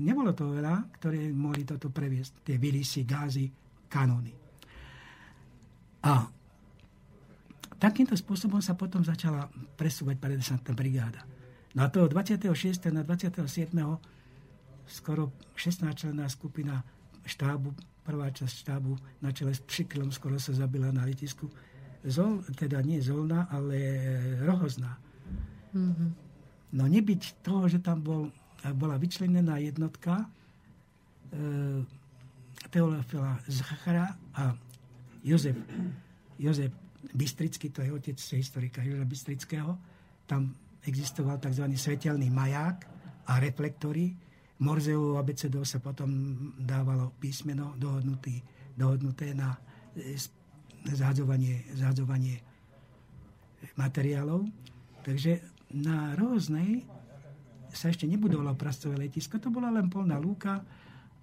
nebolo 0.01 0.33
to 0.33 0.49
veľa, 0.49 0.97
ktoré 0.97 1.29
mohli 1.29 1.61
toto 1.61 1.93
previesť. 1.93 2.41
Tie 2.41 2.57
vilisy, 2.57 3.05
gázy, 3.05 3.45
kanóny. 3.85 4.40
A 6.01 6.25
takýmto 7.77 8.17
spôsobom 8.17 8.61
sa 8.61 8.73
potom 8.77 9.01
začala 9.05 9.49
presúvať 9.77 10.17
50. 10.17 10.73
brigáda. 10.73 11.25
Na 11.77 11.87
toho 11.87 12.09
26. 12.09 12.51
na 12.91 13.01
27. 13.05 13.47
skoro 14.89 15.31
16 15.55 15.87
členná 15.95 16.27
skupina 16.27 16.83
štábu, 17.23 17.71
prvá 18.03 18.27
časť 18.33 18.65
štábu 18.65 18.97
na 19.21 19.29
čele 19.31 19.53
s 19.53 19.61
Pšiklom 19.63 20.11
skoro 20.11 20.41
sa 20.41 20.51
zabila 20.51 20.89
na 20.89 21.05
letisku. 21.05 21.47
Zol, 22.01 22.41
teda 22.57 22.81
nie 22.81 22.97
Zolna, 22.97 23.45
ale 23.53 23.77
Rohozná. 24.41 24.97
Mm-hmm. 25.71 26.09
No 26.75 26.83
nebyť 26.89 27.45
toho, 27.45 27.69
že 27.69 27.79
tam 27.79 28.01
bol, 28.01 28.33
bola 28.73 28.97
vyčlenená 28.97 29.61
jednotka 29.61 30.25
e, 31.29 31.85
Teolofila 32.73 33.37
Zachara 33.45 34.17
a 34.33 34.55
Jozef, 35.23 35.57
Jozef 36.39 36.71
Bystrický, 37.13 37.69
to 37.69 37.81
je 37.81 37.93
otec 37.93 38.17
historika 38.17 38.81
Joža 38.85 39.05
Bystrického, 39.05 39.77
tam 40.25 40.53
existoval 40.85 41.37
tzv. 41.37 41.65
svetelný 41.77 42.29
maják 42.29 42.85
a 43.29 43.37
reflektory. 43.37 44.13
Morzeovou 44.61 45.17
abecedou 45.17 45.65
sa 45.65 45.81
potom 45.81 46.09
dávalo 46.53 47.17
písmeno 47.17 47.73
dohodnutý, 47.81 48.37
dohodnuté 48.77 49.33
na 49.33 49.57
e, 49.97 50.13
zhadzovanie, 50.85 51.65
zhadzovanie 51.73 52.37
materiálov. 53.73 54.45
Takže 55.01 55.41
na 55.73 56.13
rôznej 56.13 56.85
sa 57.73 57.89
ešte 57.89 58.05
nebudovalo 58.05 58.53
prastové 58.53 59.09
letisko, 59.09 59.41
to 59.41 59.49
bola 59.49 59.73
len 59.73 59.89
polná 59.89 60.21
lúka 60.21 60.61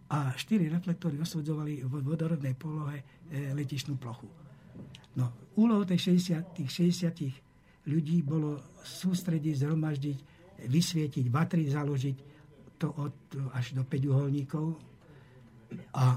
a 0.08 0.32
štyri 0.34 0.72
reflektory 0.72 1.20
osvodzovali 1.20 1.84
v 1.84 1.92
vodorodnej 2.00 2.56
polohe 2.56 3.04
e, 3.28 3.52
letišnú 3.52 4.00
plochu. 4.00 4.24
No, 5.20 5.52
úlohou 5.60 5.84
tých 5.84 6.16
60, 6.16 6.56
tých 6.56 6.70
60 7.04 7.90
ľudí 7.92 8.24
bolo 8.24 8.78
sústrediť, 8.80 9.64
zhromaždiť, 9.64 10.18
vysvietiť, 10.68 11.24
vatry 11.28 11.68
založiť, 11.68 12.16
to 12.78 12.88
od, 12.94 13.14
až 13.52 13.74
do 13.74 13.82
5 13.82 14.10
uholníkov 14.12 14.66
a 15.98 16.16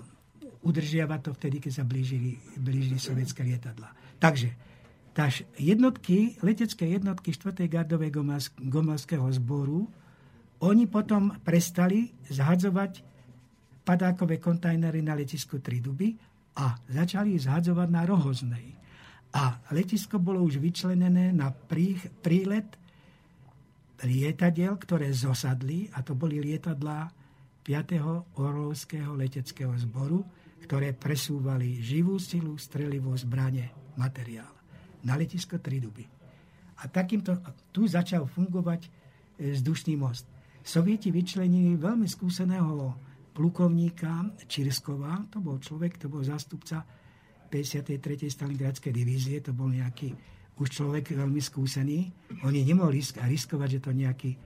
udržiavať 0.62 1.20
to 1.26 1.32
vtedy, 1.34 1.58
keď 1.58 1.72
sa 1.82 1.84
blížili, 1.84 2.38
blížili 2.62 3.02
sovietské 3.02 3.42
lietadla. 3.42 3.90
Takže 4.22 4.54
tá 5.12 5.28
jednotky, 5.58 6.38
letecké 6.40 6.88
jednotky 6.88 7.34
4. 7.34 7.66
gardovej 7.68 8.14
gomelského 8.62 9.26
zboru, 9.42 9.90
oni 10.62 10.86
potom 10.86 11.34
prestali 11.42 12.14
zhadzovať 12.30 13.11
padákové 13.92 14.40
kontajnery 14.40 15.04
na 15.04 15.20
letisku 15.20 15.60
Triduby 15.60 16.16
a 16.56 16.80
začali 16.88 17.36
zhadzovať 17.36 17.90
na 17.92 18.08
Rohoznej. 18.08 18.72
A 19.36 19.60
letisko 19.76 20.16
bolo 20.16 20.48
už 20.48 20.64
vyčlenené 20.64 21.36
na 21.36 21.52
prílet 22.24 22.72
lietadiel, 24.00 24.80
ktoré 24.80 25.12
zosadli, 25.12 25.92
a 25.92 26.00
to 26.08 26.16
boli 26.16 26.40
lietadlá 26.40 27.12
5. 27.68 28.40
Orlovského 28.40 29.12
leteckého 29.12 29.76
zboru, 29.76 30.24
ktoré 30.64 30.96
presúvali 30.96 31.84
živú 31.84 32.16
silu, 32.16 32.56
strelivú 32.56 33.12
zbranie, 33.20 33.76
materiál 34.00 34.56
na 35.04 35.20
letisko 35.20 35.60
Triduby. 35.60 36.08
A 36.80 36.88
takýmto 36.88 37.44
tu 37.76 37.92
začal 37.92 38.24
fungovať 38.24 38.88
e, 38.88 38.90
vzdušný 39.52 40.00
most. 40.00 40.24
Sovieti 40.64 41.12
vyčlenili 41.12 41.76
veľmi 41.76 42.08
skúseného 42.08 42.72
plukovníka 43.42 44.38
Čirskova, 44.46 45.26
to 45.34 45.42
bol 45.42 45.58
človek, 45.58 45.98
to 45.98 46.06
bol 46.06 46.22
zástupca 46.22 46.86
53. 47.50 48.30
Stalingradskej 48.30 48.94
divízie, 48.94 49.42
to 49.42 49.50
bol 49.50 49.66
nejaký 49.66 50.14
už 50.62 50.70
človek 50.70 51.18
veľmi 51.18 51.42
skúsený. 51.42 52.06
Oni 52.46 52.62
nemohli 52.62 53.02
riskovať, 53.02 53.70
že 53.74 53.80
to 53.82 53.98
nejaký 53.98 54.38
e, 54.38 54.40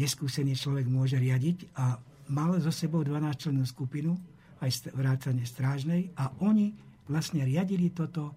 neskúsený 0.00 0.56
človek 0.56 0.88
môže 0.88 1.20
riadiť 1.20 1.76
a 1.76 2.00
mal 2.32 2.56
so 2.56 2.72
sebou 2.72 3.04
12 3.04 3.36
členov 3.36 3.68
skupinu, 3.68 4.16
aj 4.64 4.96
vrátane 4.96 5.44
strážnej 5.44 6.08
a 6.16 6.32
oni 6.40 6.72
vlastne 7.04 7.44
riadili 7.44 7.92
toto, 7.92 8.32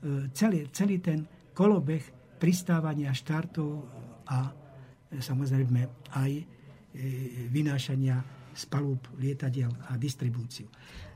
e, 0.00 0.32
celý, 0.32 0.72
celý 0.72 1.04
ten 1.04 1.20
kolobeh 1.52 2.00
pristávania 2.40 3.12
štartov 3.12 3.84
a 4.24 4.48
e, 4.48 5.20
samozrejme 5.20 5.80
aj 6.16 6.32
vynášania 7.48 8.41
z 8.52 8.64
palúb 8.68 9.00
lietadiel 9.16 9.72
a 9.88 9.96
distribúciu. 9.96 10.68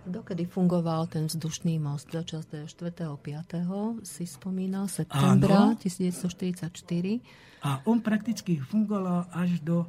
Dokedy 0.07 0.47
fungoval 0.47 1.11
ten 1.11 1.27
vzdušný 1.27 1.83
most? 1.83 2.15
Začal 2.15 2.47
4.5. 2.47 4.07
si 4.07 4.25
spomínal, 4.25 4.87
septembra 4.87 5.75
Áno. 5.75 5.81
1944. 5.83 7.67
A 7.67 7.83
on 7.91 7.99
prakticky 7.99 8.63
fungoval 8.63 9.27
až 9.35 9.59
do 9.67 9.83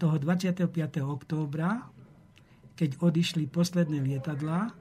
toho 0.00 0.16
25. 0.16 0.64
októbra, 1.04 1.84
keď 2.72 2.96
odišli 2.96 3.44
posledné 3.52 4.00
lietadlá, 4.00 4.72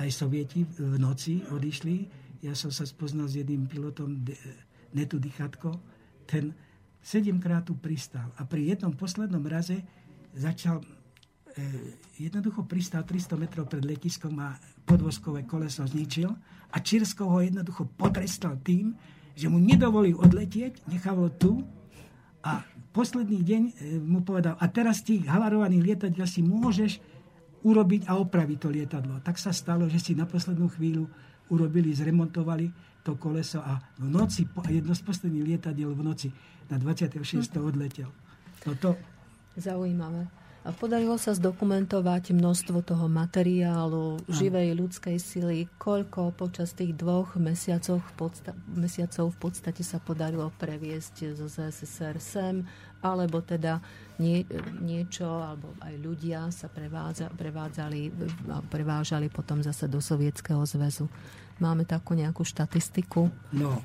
aj 0.00 0.08
sovieti 0.08 0.64
v 0.64 0.96
noci 0.96 1.44
odišli. 1.44 2.08
Ja 2.40 2.56
som 2.56 2.72
sa 2.72 2.88
spoznal 2.88 3.28
s 3.28 3.36
jedným 3.36 3.68
pilotom 3.68 4.24
Netu 4.96 5.20
Dychatko. 5.20 5.76
Ten 6.24 6.56
sedemkrát 7.04 7.68
tu 7.68 7.76
pristal. 7.76 8.32
A 8.40 8.48
pri 8.48 8.72
jednom 8.72 8.96
poslednom 8.96 9.44
raze 9.44 9.84
začal 10.32 10.80
E, 11.52 11.64
jednoducho 12.16 12.64
pristal 12.64 13.04
300 13.04 13.36
metrov 13.36 13.68
pred 13.68 13.84
letiskom 13.84 14.32
a 14.40 14.56
podvozkové 14.88 15.44
koleso 15.44 15.84
zničil 15.84 16.32
a 16.72 16.76
Čirskov 16.80 17.28
ho 17.28 17.44
jednoducho 17.44 17.92
potrestal 17.92 18.56
tým, 18.64 18.96
že 19.36 19.52
mu 19.52 19.60
nedovolil 19.60 20.16
odletieť, 20.16 20.88
nechal 20.88 21.28
tu 21.36 21.60
a 22.40 22.64
posledný 22.96 23.44
deň 23.44 23.62
e, 23.68 23.72
mu 24.00 24.24
povedal, 24.24 24.56
a 24.56 24.64
teraz 24.72 25.04
tých 25.04 25.28
havarovaných 25.28 25.92
lietadiel 25.92 26.24
si 26.24 26.40
môžeš 26.40 27.04
urobiť 27.68 28.08
a 28.08 28.16
opraviť 28.16 28.56
to 28.56 28.68
lietadlo. 28.72 29.20
Tak 29.20 29.36
sa 29.36 29.52
stalo, 29.52 29.92
že 29.92 30.00
si 30.00 30.16
na 30.16 30.24
poslednú 30.24 30.72
chvíľu 30.72 31.04
urobili, 31.52 31.92
zremontovali 31.92 32.72
to 33.04 33.20
koleso 33.20 33.60
a 33.60 33.76
v 34.00 34.08
noci, 34.08 34.48
jedno 34.72 34.96
z 34.96 35.04
posledných 35.04 35.52
lietadiel 35.52 35.92
v 35.92 36.00
noci 36.00 36.28
na 36.72 36.80
26. 36.80 37.20
odletel. 37.60 38.08
No 38.64 38.72
to... 38.80 38.96
Zaujímavé. 39.56 40.28
A 40.62 40.70
podarilo 40.70 41.18
sa 41.18 41.34
zdokumentovať 41.34 42.38
množstvo 42.38 42.86
toho 42.86 43.10
materiálu, 43.10 44.22
živej 44.30 44.78
ľudskej 44.78 45.18
sily, 45.18 45.66
koľko 45.74 46.30
počas 46.38 46.70
tých 46.70 46.94
dvoch 46.94 47.34
mesiacov 47.34 47.98
v, 47.98 48.10
podsta- 48.14 48.54
mesiacov 48.70 49.34
v 49.34 49.38
podstate 49.42 49.82
sa 49.82 49.98
podarilo 49.98 50.54
previesť 50.62 51.34
zo 51.34 51.50
ZSSR 51.50 52.16
sem, 52.22 52.62
alebo 53.02 53.42
teda 53.42 53.82
nie, 54.22 54.46
niečo, 54.78 55.26
alebo 55.26 55.74
aj 55.82 55.98
ľudia 55.98 56.46
sa 56.54 56.70
prevádza, 56.70 57.26
prevádzali 57.34 58.14
prevážali 58.70 59.26
potom 59.34 59.66
zase 59.66 59.90
do 59.90 59.98
Sovietskeho 59.98 60.62
zväzu. 60.62 61.10
Máme 61.58 61.82
takú 61.82 62.14
nejakú 62.14 62.46
štatistiku? 62.46 63.26
No, 63.50 63.82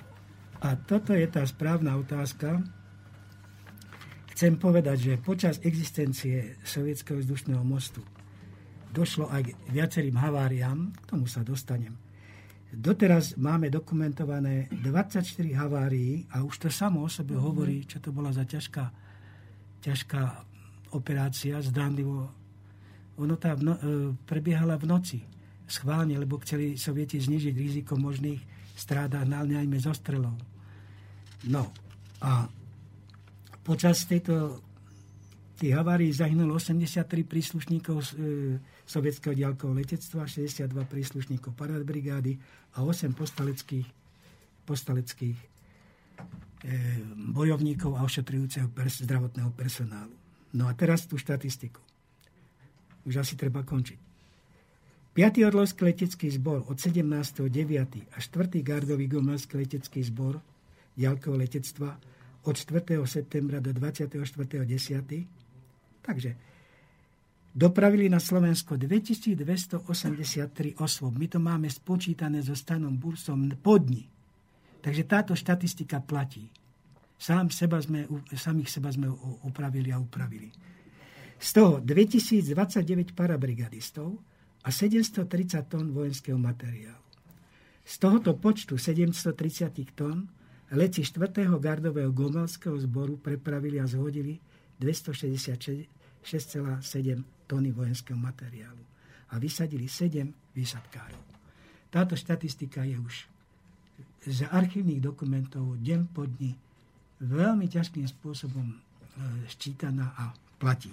a 0.62 0.78
toto 0.78 1.18
je 1.18 1.26
tá 1.26 1.42
správna 1.42 1.98
otázka, 1.98 2.62
Chcem 4.38 4.54
povedať, 4.62 4.98
že 5.02 5.14
počas 5.18 5.58
existencie 5.66 6.62
sovietského 6.62 7.18
vzdušného 7.18 7.66
mostu 7.66 8.06
došlo 8.94 9.34
aj 9.34 9.50
k 9.50 9.58
viacerým 9.74 10.14
haváriám, 10.14 10.94
k 10.94 11.04
tomu 11.10 11.26
sa 11.26 11.42
dostanem. 11.42 11.98
Doteraz 12.70 13.34
máme 13.34 13.74
dokumentované 13.74 14.70
24 14.70 15.26
havárií 15.58 16.30
a 16.30 16.46
už 16.46 16.68
to 16.68 16.70
samo 16.70 17.02
o 17.02 17.10
sebe 17.10 17.34
mm-hmm. 17.34 17.48
hovorí, 17.50 17.78
čo 17.90 17.98
to 17.98 18.14
bola 18.14 18.30
za 18.30 18.46
ťažká, 18.46 18.86
ťažká 19.82 20.22
operácia, 20.94 21.58
zdánlivo. 21.58 22.30
Ono 23.18 23.36
tá 23.42 23.58
vno, 23.58 23.74
e, 23.74 23.82
prebiehala 24.22 24.78
v 24.78 24.86
noci 24.86 25.20
schválne, 25.66 26.14
lebo 26.14 26.38
chceli 26.46 26.78
sovieti 26.78 27.18
znižiť 27.18 27.58
riziko 27.58 27.98
možných 27.98 28.74
strádach, 28.78 29.26
najmä 29.26 29.82
zo 29.82 29.98
strelov. 29.98 30.38
No 31.50 31.74
a 32.22 32.46
Počas 33.68 34.08
tejto 34.08 34.64
tých 35.60 35.76
havárií 35.76 36.08
zahynulo 36.16 36.56
83 36.56 37.04
príslušníkov 37.28 37.98
e, 38.00 38.08
sovietského 38.88 39.36
diaľkového 39.36 39.84
letectva, 39.84 40.24
62 40.24 40.72
príslušníkov 40.88 41.52
paradbrigády 41.52 42.40
a 42.80 42.88
8 42.88 43.12
postaleckých, 43.12 43.84
postaleckých 44.64 45.36
e, 45.36 45.46
bojovníkov 47.36 48.00
a 48.00 48.08
ošetrujúceho 48.08 48.72
pers- 48.72 49.04
zdravotného 49.04 49.52
personálu. 49.52 50.16
No 50.56 50.72
a 50.72 50.74
teraz 50.78 51.04
tú 51.04 51.20
štatistiku. 51.20 51.84
Už 53.04 53.20
asi 53.20 53.36
treba 53.36 53.68
končiť. 53.68 54.00
5. 55.12 55.44
Orlovský 55.44 55.92
letecký 55.92 56.32
zbor 56.32 56.64
od 56.72 56.80
17.9. 56.80 58.16
a 58.16 58.18
4. 58.22 58.64
gardový 58.64 59.12
gomelský 59.12 59.60
letecký 59.60 60.08
zbor 60.08 60.40
diaľkového 60.96 61.42
letectva 61.44 62.00
od 62.48 62.56
4. 62.56 63.04
septembra 63.04 63.60
do 63.60 63.76
24.10. 63.76 64.24
Takže 66.00 66.32
dopravili 67.52 68.08
na 68.08 68.24
Slovensko 68.24 68.80
2283 68.80 70.80
osôb. 70.80 71.20
My 71.20 71.28
to 71.28 71.44
máme 71.44 71.68
spočítané 71.68 72.40
so 72.40 72.56
stanom 72.56 72.96
Bursom 72.96 73.52
po 73.60 73.76
dni. 73.76 74.08
Takže 74.80 75.04
táto 75.04 75.36
štatistika 75.36 76.00
platí. 76.00 76.48
Sám 77.18 77.50
seba 77.52 77.82
sme, 77.82 78.06
samých 78.32 78.70
seba 78.72 78.94
sme 78.94 79.10
opravili 79.44 79.92
a 79.92 80.00
upravili. 80.00 80.48
Z 81.38 81.54
toho 81.54 81.78
2029 81.84 83.14
parabrigadistov 83.18 84.16
a 84.64 84.72
730 84.72 85.68
tón 85.68 85.92
vojenského 85.92 86.40
materiálu. 86.40 87.04
Z 87.84 87.94
tohoto 88.00 88.38
počtu 88.38 88.78
730 88.80 89.98
tón 89.98 90.37
Leci 90.72 91.04
4. 91.04 91.32
gardového 91.60 92.12
gomelského 92.12 92.76
zboru 92.76 93.18
prepravili 93.18 93.80
a 93.80 93.88
zhodili 93.88 94.40
266,7 94.80 97.24
tony 97.48 97.72
vojenského 97.72 98.20
materiálu 98.20 98.84
a 99.32 99.40
vysadili 99.40 99.88
7 99.88 100.28
výsadkárov. 100.56 101.24
Táto 101.88 102.20
štatistika 102.20 102.84
je 102.84 103.00
už 103.00 103.16
z 104.28 104.44
archívnych 104.52 105.00
dokumentov 105.00 105.80
deň 105.80 106.02
po 106.12 106.28
dni 106.28 106.52
veľmi 107.24 107.72
ťažkým 107.72 108.04
spôsobom 108.04 108.68
e, 108.68 108.76
ščítaná 109.48 110.20
a 110.20 110.36
platí. 110.60 110.92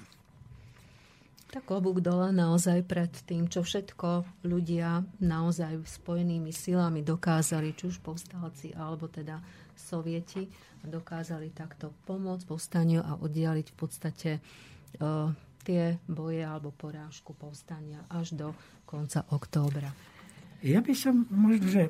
Tak 1.55 1.71
obuk 1.71 2.03
dole 2.03 2.35
naozaj 2.35 2.83
pred 2.83 3.15
tým, 3.31 3.47
čo 3.47 3.63
všetko 3.63 4.43
ľudia 4.43 5.07
naozaj 5.23 5.87
spojenými 5.87 6.51
silami 6.51 7.07
dokázali, 7.07 7.79
či 7.79 7.95
už 7.95 8.03
povstalci 8.03 8.75
alebo 8.75 9.07
teda 9.07 9.39
sovieti, 9.79 10.51
dokázali 10.83 11.55
takto 11.55 11.95
pomôcť 12.11 12.51
povstaniu 12.51 13.07
a 13.07 13.23
oddialiť 13.23 13.67
v 13.71 13.77
podstate 13.79 14.31
uh, 14.43 15.31
tie 15.63 16.03
boje 16.11 16.43
alebo 16.43 16.75
porážku 16.75 17.39
povstania 17.39 18.03
až 18.11 18.35
do 18.35 18.49
konca 18.83 19.23
októbra. 19.31 19.95
Ja 20.65 20.83
by 20.83 20.91
som 20.97 21.29
možno, 21.31 21.71
že 21.71 21.83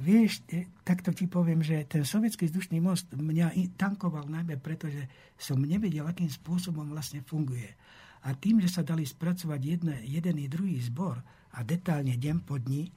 vieš, 0.00 0.40
e, 0.48 0.72
takto 0.86 1.12
ti 1.12 1.28
poviem, 1.28 1.60
že 1.60 1.84
ten 1.84 2.06
sovietský 2.06 2.48
vzdušný 2.48 2.80
most 2.80 3.12
mňa 3.12 3.76
tankoval 3.76 4.30
najmä 4.30 4.56
preto, 4.56 4.88
že 4.88 5.10
som 5.36 5.58
nevedel, 5.58 6.06
akým 6.06 6.30
spôsobom 6.30 6.86
vlastne 6.86 7.20
funguje. 7.26 7.76
A 8.26 8.34
tým, 8.34 8.58
že 8.58 8.66
sa 8.66 8.82
dali 8.82 9.06
spracovať 9.06 9.60
jedne, 9.62 9.96
jeden 10.02 10.42
i 10.42 10.50
druhý 10.50 10.82
zbor 10.82 11.22
a 11.54 11.58
detálne 11.62 12.18
deň 12.18 12.36
po 12.42 12.58
dni, 12.58 12.90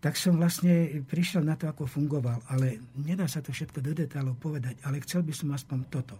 tak 0.00 0.16
som 0.16 0.36
vlastne 0.36 1.00
prišiel 1.04 1.44
na 1.44 1.56
to, 1.56 1.68
ako 1.68 1.88
fungoval. 1.88 2.40
Ale 2.52 2.80
nedá 3.00 3.24
sa 3.24 3.40
to 3.40 3.52
všetko 3.52 3.80
do 3.80 3.92
detálov 3.96 4.36
povedať, 4.36 4.80
ale 4.84 5.00
chcel 5.04 5.24
by 5.24 5.32
som 5.32 5.52
aspoň 5.52 5.78
toto. 5.88 6.16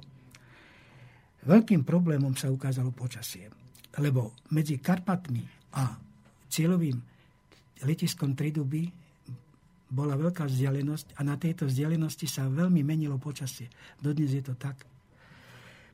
Veľkým 1.44 1.84
problémom 1.84 2.36
sa 2.36 2.52
ukázalo 2.52 2.92
počasie, 2.92 3.48
lebo 3.96 4.36
medzi 4.52 4.76
Karpatmi 4.76 5.72
a 5.76 5.96
cieľovým 6.52 6.96
letiskom 7.88 8.36
Triduby 8.36 8.84
bola 9.90 10.20
veľká 10.20 10.44
vzdialenosť 10.44 11.16
a 11.16 11.20
na 11.24 11.40
tejto 11.40 11.64
vzdialenosti 11.64 12.28
sa 12.28 12.46
veľmi 12.46 12.84
menilo 12.84 13.16
počasie. 13.16 13.72
Dodnes 13.96 14.36
je 14.36 14.44
to 14.44 14.54
tak. 14.60 14.84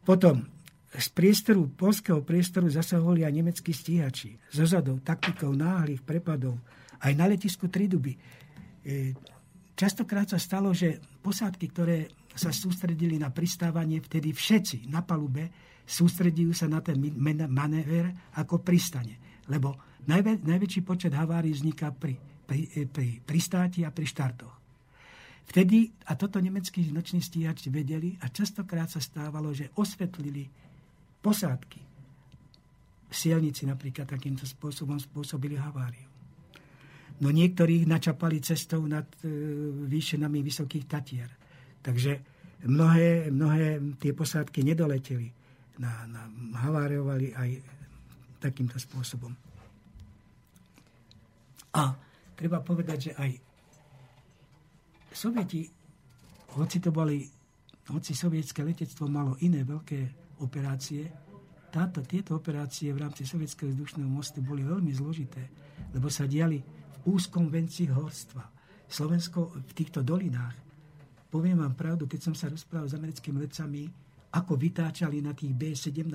Potom 0.02 0.55
z 0.94 1.08
priestoru, 1.10 1.66
polského 1.74 2.22
priestoru 2.22 2.70
zasahovali 2.70 3.26
aj 3.26 3.32
nemeckí 3.34 3.74
stíhači. 3.74 4.38
Zozadou, 4.54 5.02
taktikou 5.02 5.50
náhlych 5.50 6.06
prepadov. 6.06 6.62
Aj 7.02 7.12
na 7.12 7.26
letisku 7.26 7.66
Triduby. 7.66 8.14
E, 8.14 8.18
častokrát 9.74 10.30
sa 10.30 10.38
stalo, 10.38 10.70
že 10.70 11.02
posádky, 11.20 11.66
ktoré 11.74 11.98
sa 12.32 12.54
sústredili 12.54 13.18
na 13.18 13.34
pristávanie, 13.34 13.98
vtedy 13.98 14.30
všetci 14.30 14.88
na 14.88 15.02
palube 15.02 15.50
sústredujú 15.86 16.52
sa 16.54 16.70
na 16.70 16.80
ten 16.80 16.98
manéver 17.50 18.32
ako 18.38 18.62
pristane. 18.62 19.42
Lebo 19.50 19.78
najvä, 20.06 20.42
najväčší 20.42 20.80
počet 20.86 21.12
havárií 21.14 21.54
vzniká 21.54 21.90
pri, 21.92 22.14
pri, 22.46 22.60
e, 22.72 22.86
pri 22.86 23.20
pristáti 23.20 23.82
a 23.82 23.90
pri 23.90 24.06
štartoch. 24.06 24.54
Vtedy, 25.46 25.94
a 26.10 26.18
toto 26.18 26.42
nemeckí 26.42 26.90
noční 26.90 27.22
stíhači 27.22 27.70
vedeli, 27.70 28.18
a 28.18 28.26
častokrát 28.26 28.90
sa 28.90 28.98
stávalo, 28.98 29.54
že 29.54 29.70
osvetlili 29.78 30.65
posádky 31.27 31.81
v 33.11 33.15
Sielnici 33.15 33.66
napríklad 33.66 34.07
takýmto 34.07 34.47
spôsobom 34.47 34.94
spôsobili 35.03 35.59
haváriu. 35.59 36.07
No 37.19 37.35
niektorých 37.35 37.89
načapali 37.89 38.39
cestou 38.44 38.86
nad 38.86 39.09
e, 39.24 39.32
výšenami 39.90 40.44
vysokých 40.44 40.85
Tatier. 40.86 41.31
Takže 41.82 42.12
mnohé, 42.69 43.32
mnohé 43.32 43.81
tie 43.98 44.12
posádky 44.12 44.62
nedoleteli. 44.62 45.32
Na, 45.77 46.05
na, 46.09 46.28
haváriovali 46.61 47.36
aj 47.36 47.51
takýmto 48.40 48.77
spôsobom. 48.81 49.32
A 51.77 51.82
treba 52.36 52.65
povedať, 52.65 52.98
že 53.11 53.12
aj 53.16 53.31
Sovieti, 55.16 55.65
hoci 56.61 56.77
to 56.77 56.93
boli, 56.93 57.24
hoci 57.89 58.12
sovietské 58.12 58.61
letectvo 58.61 59.09
malo 59.09 59.40
iné 59.40 59.65
veľké 59.65 60.26
operácie. 60.42 61.08
Táto, 61.70 62.00
tieto 62.04 62.36
operácie 62.36 62.92
v 62.92 63.04
rámci 63.04 63.28
sovietského 63.28 63.68
vzdušného 63.72 64.08
mostu 64.08 64.40
boli 64.40 64.64
veľmi 64.64 64.92
zložité, 64.96 65.42
lebo 65.92 66.08
sa 66.08 66.24
diali 66.24 66.60
v 66.60 66.96
úzkom 67.04 67.52
venci 67.52 67.88
horstva. 67.88 68.44
Slovensko 68.86 69.60
v 69.60 69.72
týchto 69.76 70.00
dolinách, 70.00 70.56
poviem 71.28 71.60
vám 71.60 71.74
pravdu, 71.74 72.06
keď 72.06 72.20
som 72.30 72.34
sa 72.38 72.48
rozprával 72.48 72.88
s 72.88 72.96
americkými 72.96 73.38
letcami, 73.44 73.82
ako 74.36 74.52
vytáčali 74.56 75.24
na 75.24 75.32
tých 75.32 75.52
B-17 75.56 76.12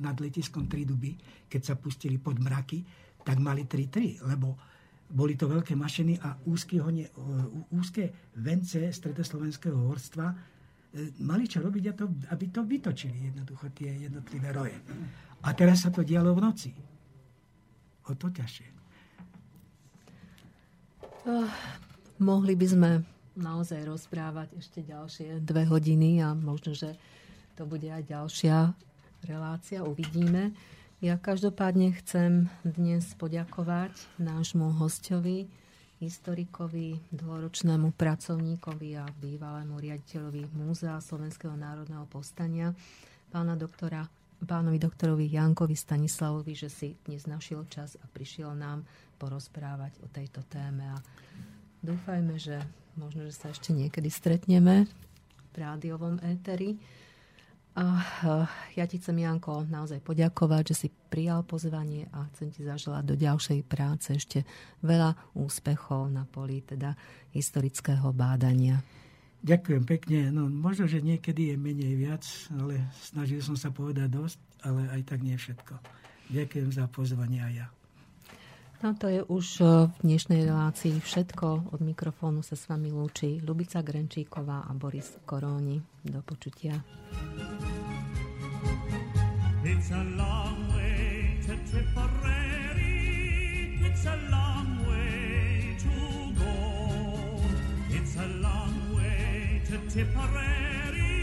nad 0.00 0.16
letiskom 0.18 0.70
Triduby, 0.70 1.18
keď 1.50 1.62
sa 1.62 1.74
pustili 1.74 2.16
pod 2.16 2.38
mraky, 2.38 2.82
tak 3.26 3.42
mali 3.42 3.66
3-3, 3.66 4.22
lebo 4.26 4.54
boli 5.06 5.38
to 5.38 5.46
veľké 5.46 5.78
mašiny 5.78 6.18
a 6.18 6.34
úzke, 6.46 6.78
úzke 7.74 8.32
vence 8.42 8.80
stredoslovenského 8.90 9.78
horstva 9.86 10.55
E, 10.55 10.55
mali 11.22 11.44
čo 11.48 11.60
robiť, 11.60 11.84
aby 12.32 12.44
to 12.48 12.64
vytočili 12.64 13.32
jednoducho 13.32 13.70
tie 13.76 14.08
jednotlivé 14.08 14.48
roje. 14.52 14.76
A 15.44 15.52
teraz 15.52 15.84
sa 15.86 15.90
to 15.92 16.02
dialo 16.02 16.32
v 16.34 16.40
noci. 16.42 16.70
O 18.06 18.14
to 18.14 18.30
ťažšie. 18.30 18.68
Oh, 21.26 21.50
mohli 22.22 22.54
by 22.54 22.66
sme 22.70 22.90
naozaj 23.34 23.82
rozprávať 23.82 24.56
ešte 24.62 24.80
ďalšie 24.86 25.42
dve 25.42 25.66
hodiny 25.66 26.22
a 26.22 26.32
možno, 26.32 26.72
že 26.72 26.94
to 27.58 27.66
bude 27.66 27.84
aj 27.90 28.06
ďalšia 28.06 28.72
relácia, 29.26 29.82
uvidíme. 29.82 30.54
Ja 31.02 31.20
každopádne 31.20 31.92
chcem 32.00 32.48
dnes 32.64 33.12
poďakovať 33.18 33.92
nášmu 34.16 34.80
hostovi, 34.80 35.50
historikovi, 35.96 37.00
dlhoročnému 37.08 37.96
pracovníkovi 37.96 39.00
a 39.00 39.08
bývalému 39.08 39.80
riaditeľovi 39.80 40.52
Múzea 40.52 41.00
Slovenského 41.00 41.56
národného 41.56 42.04
povstania, 42.12 42.76
pána 43.32 43.56
doktora, 43.56 44.04
pánovi 44.44 44.76
doktorovi 44.76 45.32
Jankovi 45.32 45.72
Stanislavovi, 45.72 46.52
že 46.52 46.68
si 46.68 46.88
dnes 47.08 47.24
našiel 47.24 47.64
čas 47.72 47.96
a 47.96 48.04
prišiel 48.12 48.52
nám 48.52 48.84
porozprávať 49.16 49.96
o 50.04 50.08
tejto 50.12 50.44
téme. 50.52 50.84
A 50.92 51.00
dúfajme, 51.80 52.36
že 52.36 52.60
možno, 53.00 53.24
že 53.24 53.32
sa 53.32 53.48
ešte 53.48 53.72
niekedy 53.72 54.12
stretneme 54.12 54.84
v 55.52 55.54
rádiovom 55.56 56.20
éteri. 56.20 56.76
Ja 58.72 58.84
ti 58.88 58.96
chcem, 58.96 59.20
Janko, 59.20 59.68
naozaj 59.68 60.00
poďakovať, 60.00 60.72
že 60.72 60.74
si 60.74 60.88
prijal 60.88 61.44
pozvanie 61.44 62.08
a 62.08 62.24
chcem 62.32 62.48
ti 62.48 62.64
zaželať 62.64 63.04
do 63.04 63.14
ďalšej 63.20 63.60
práce 63.68 64.16
ešte 64.16 64.48
veľa 64.80 65.36
úspechov 65.36 66.08
na 66.08 66.24
poli 66.24 66.64
teda 66.64 66.96
historického 67.36 68.16
bádania. 68.16 68.80
Ďakujem 69.44 69.84
pekne. 69.84 70.32
No, 70.32 70.48
možno, 70.48 70.88
že 70.88 71.04
niekedy 71.04 71.52
je 71.52 71.56
menej 71.60 71.94
viac, 72.00 72.24
ale 72.56 72.80
snažil 73.04 73.44
som 73.44 73.60
sa 73.60 73.68
povedať 73.68 74.08
dosť, 74.08 74.40
ale 74.64 74.88
aj 74.96 75.00
tak 75.12 75.20
nie 75.20 75.36
všetko. 75.36 75.76
Ďakujem 76.32 76.68
za 76.72 76.88
pozvanie 76.88 77.44
aj 77.44 77.52
ja. 77.60 77.75
No 78.82 78.92
to 78.94 79.08
je 79.08 79.24
už 79.24 79.46
e, 79.60 79.88
v 79.88 79.96
dnešnej 80.04 80.44
relácii 80.44 81.00
všetko. 81.00 81.72
Od 81.72 81.80
mikrofónu 81.80 82.44
sa 82.44 82.60
s 82.60 82.68
vami 82.68 82.92
lúči 82.92 83.40
Lubica 83.40 83.80
Grenčíková 83.80 84.68
a 84.68 84.72
Boris 84.76 85.16
Koróni. 85.24 85.80
Do 86.04 86.20
počutia. 86.20 86.84
It's 89.64 89.88
a 89.90 90.04
long 90.20 90.68
way 90.76 91.40
to 91.48 91.56
Tipperary. 91.72 92.94
It's 93.80 94.04
a 94.04 94.16
long 94.28 94.68
way 94.84 95.72
to 95.80 95.96
go. 96.36 96.54
It's 97.96 98.14
a 98.20 98.28
long 98.44 98.76
way 98.92 99.64
to 99.72 99.74
Tipperary 99.88 101.16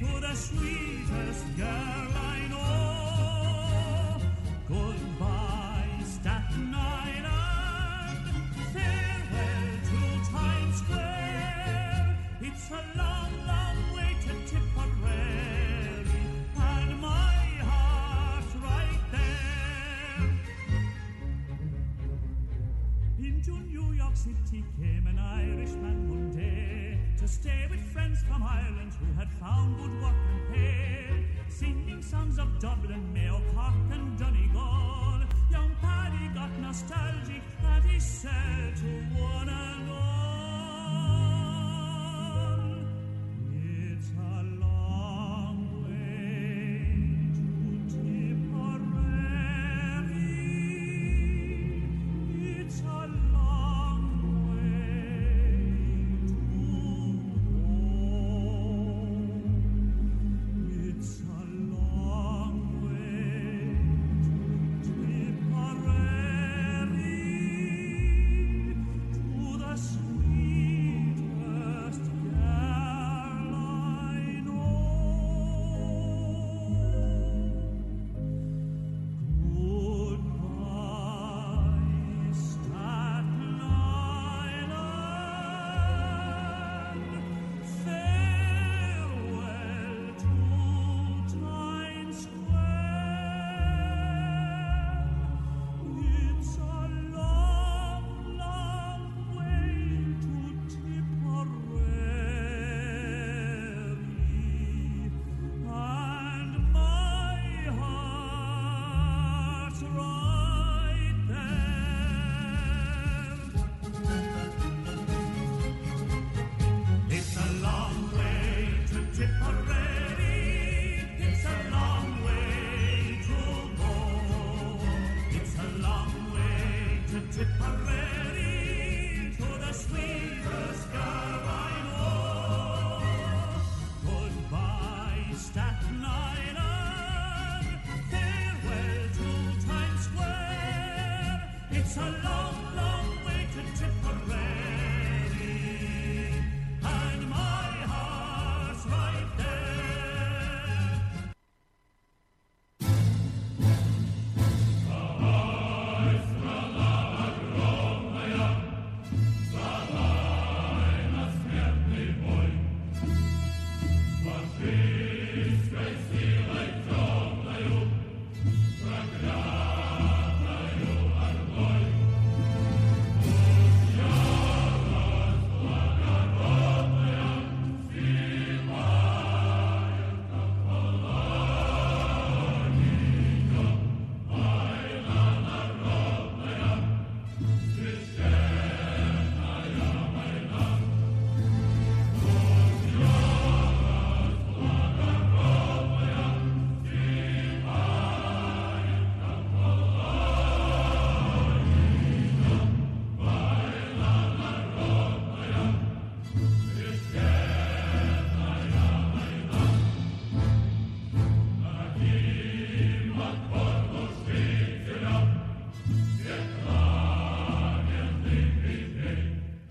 to 0.00 0.08
the 0.16 0.32
sweetest 0.32 1.44
girl 1.60 2.08
I 2.16 2.48
know. 2.48 2.89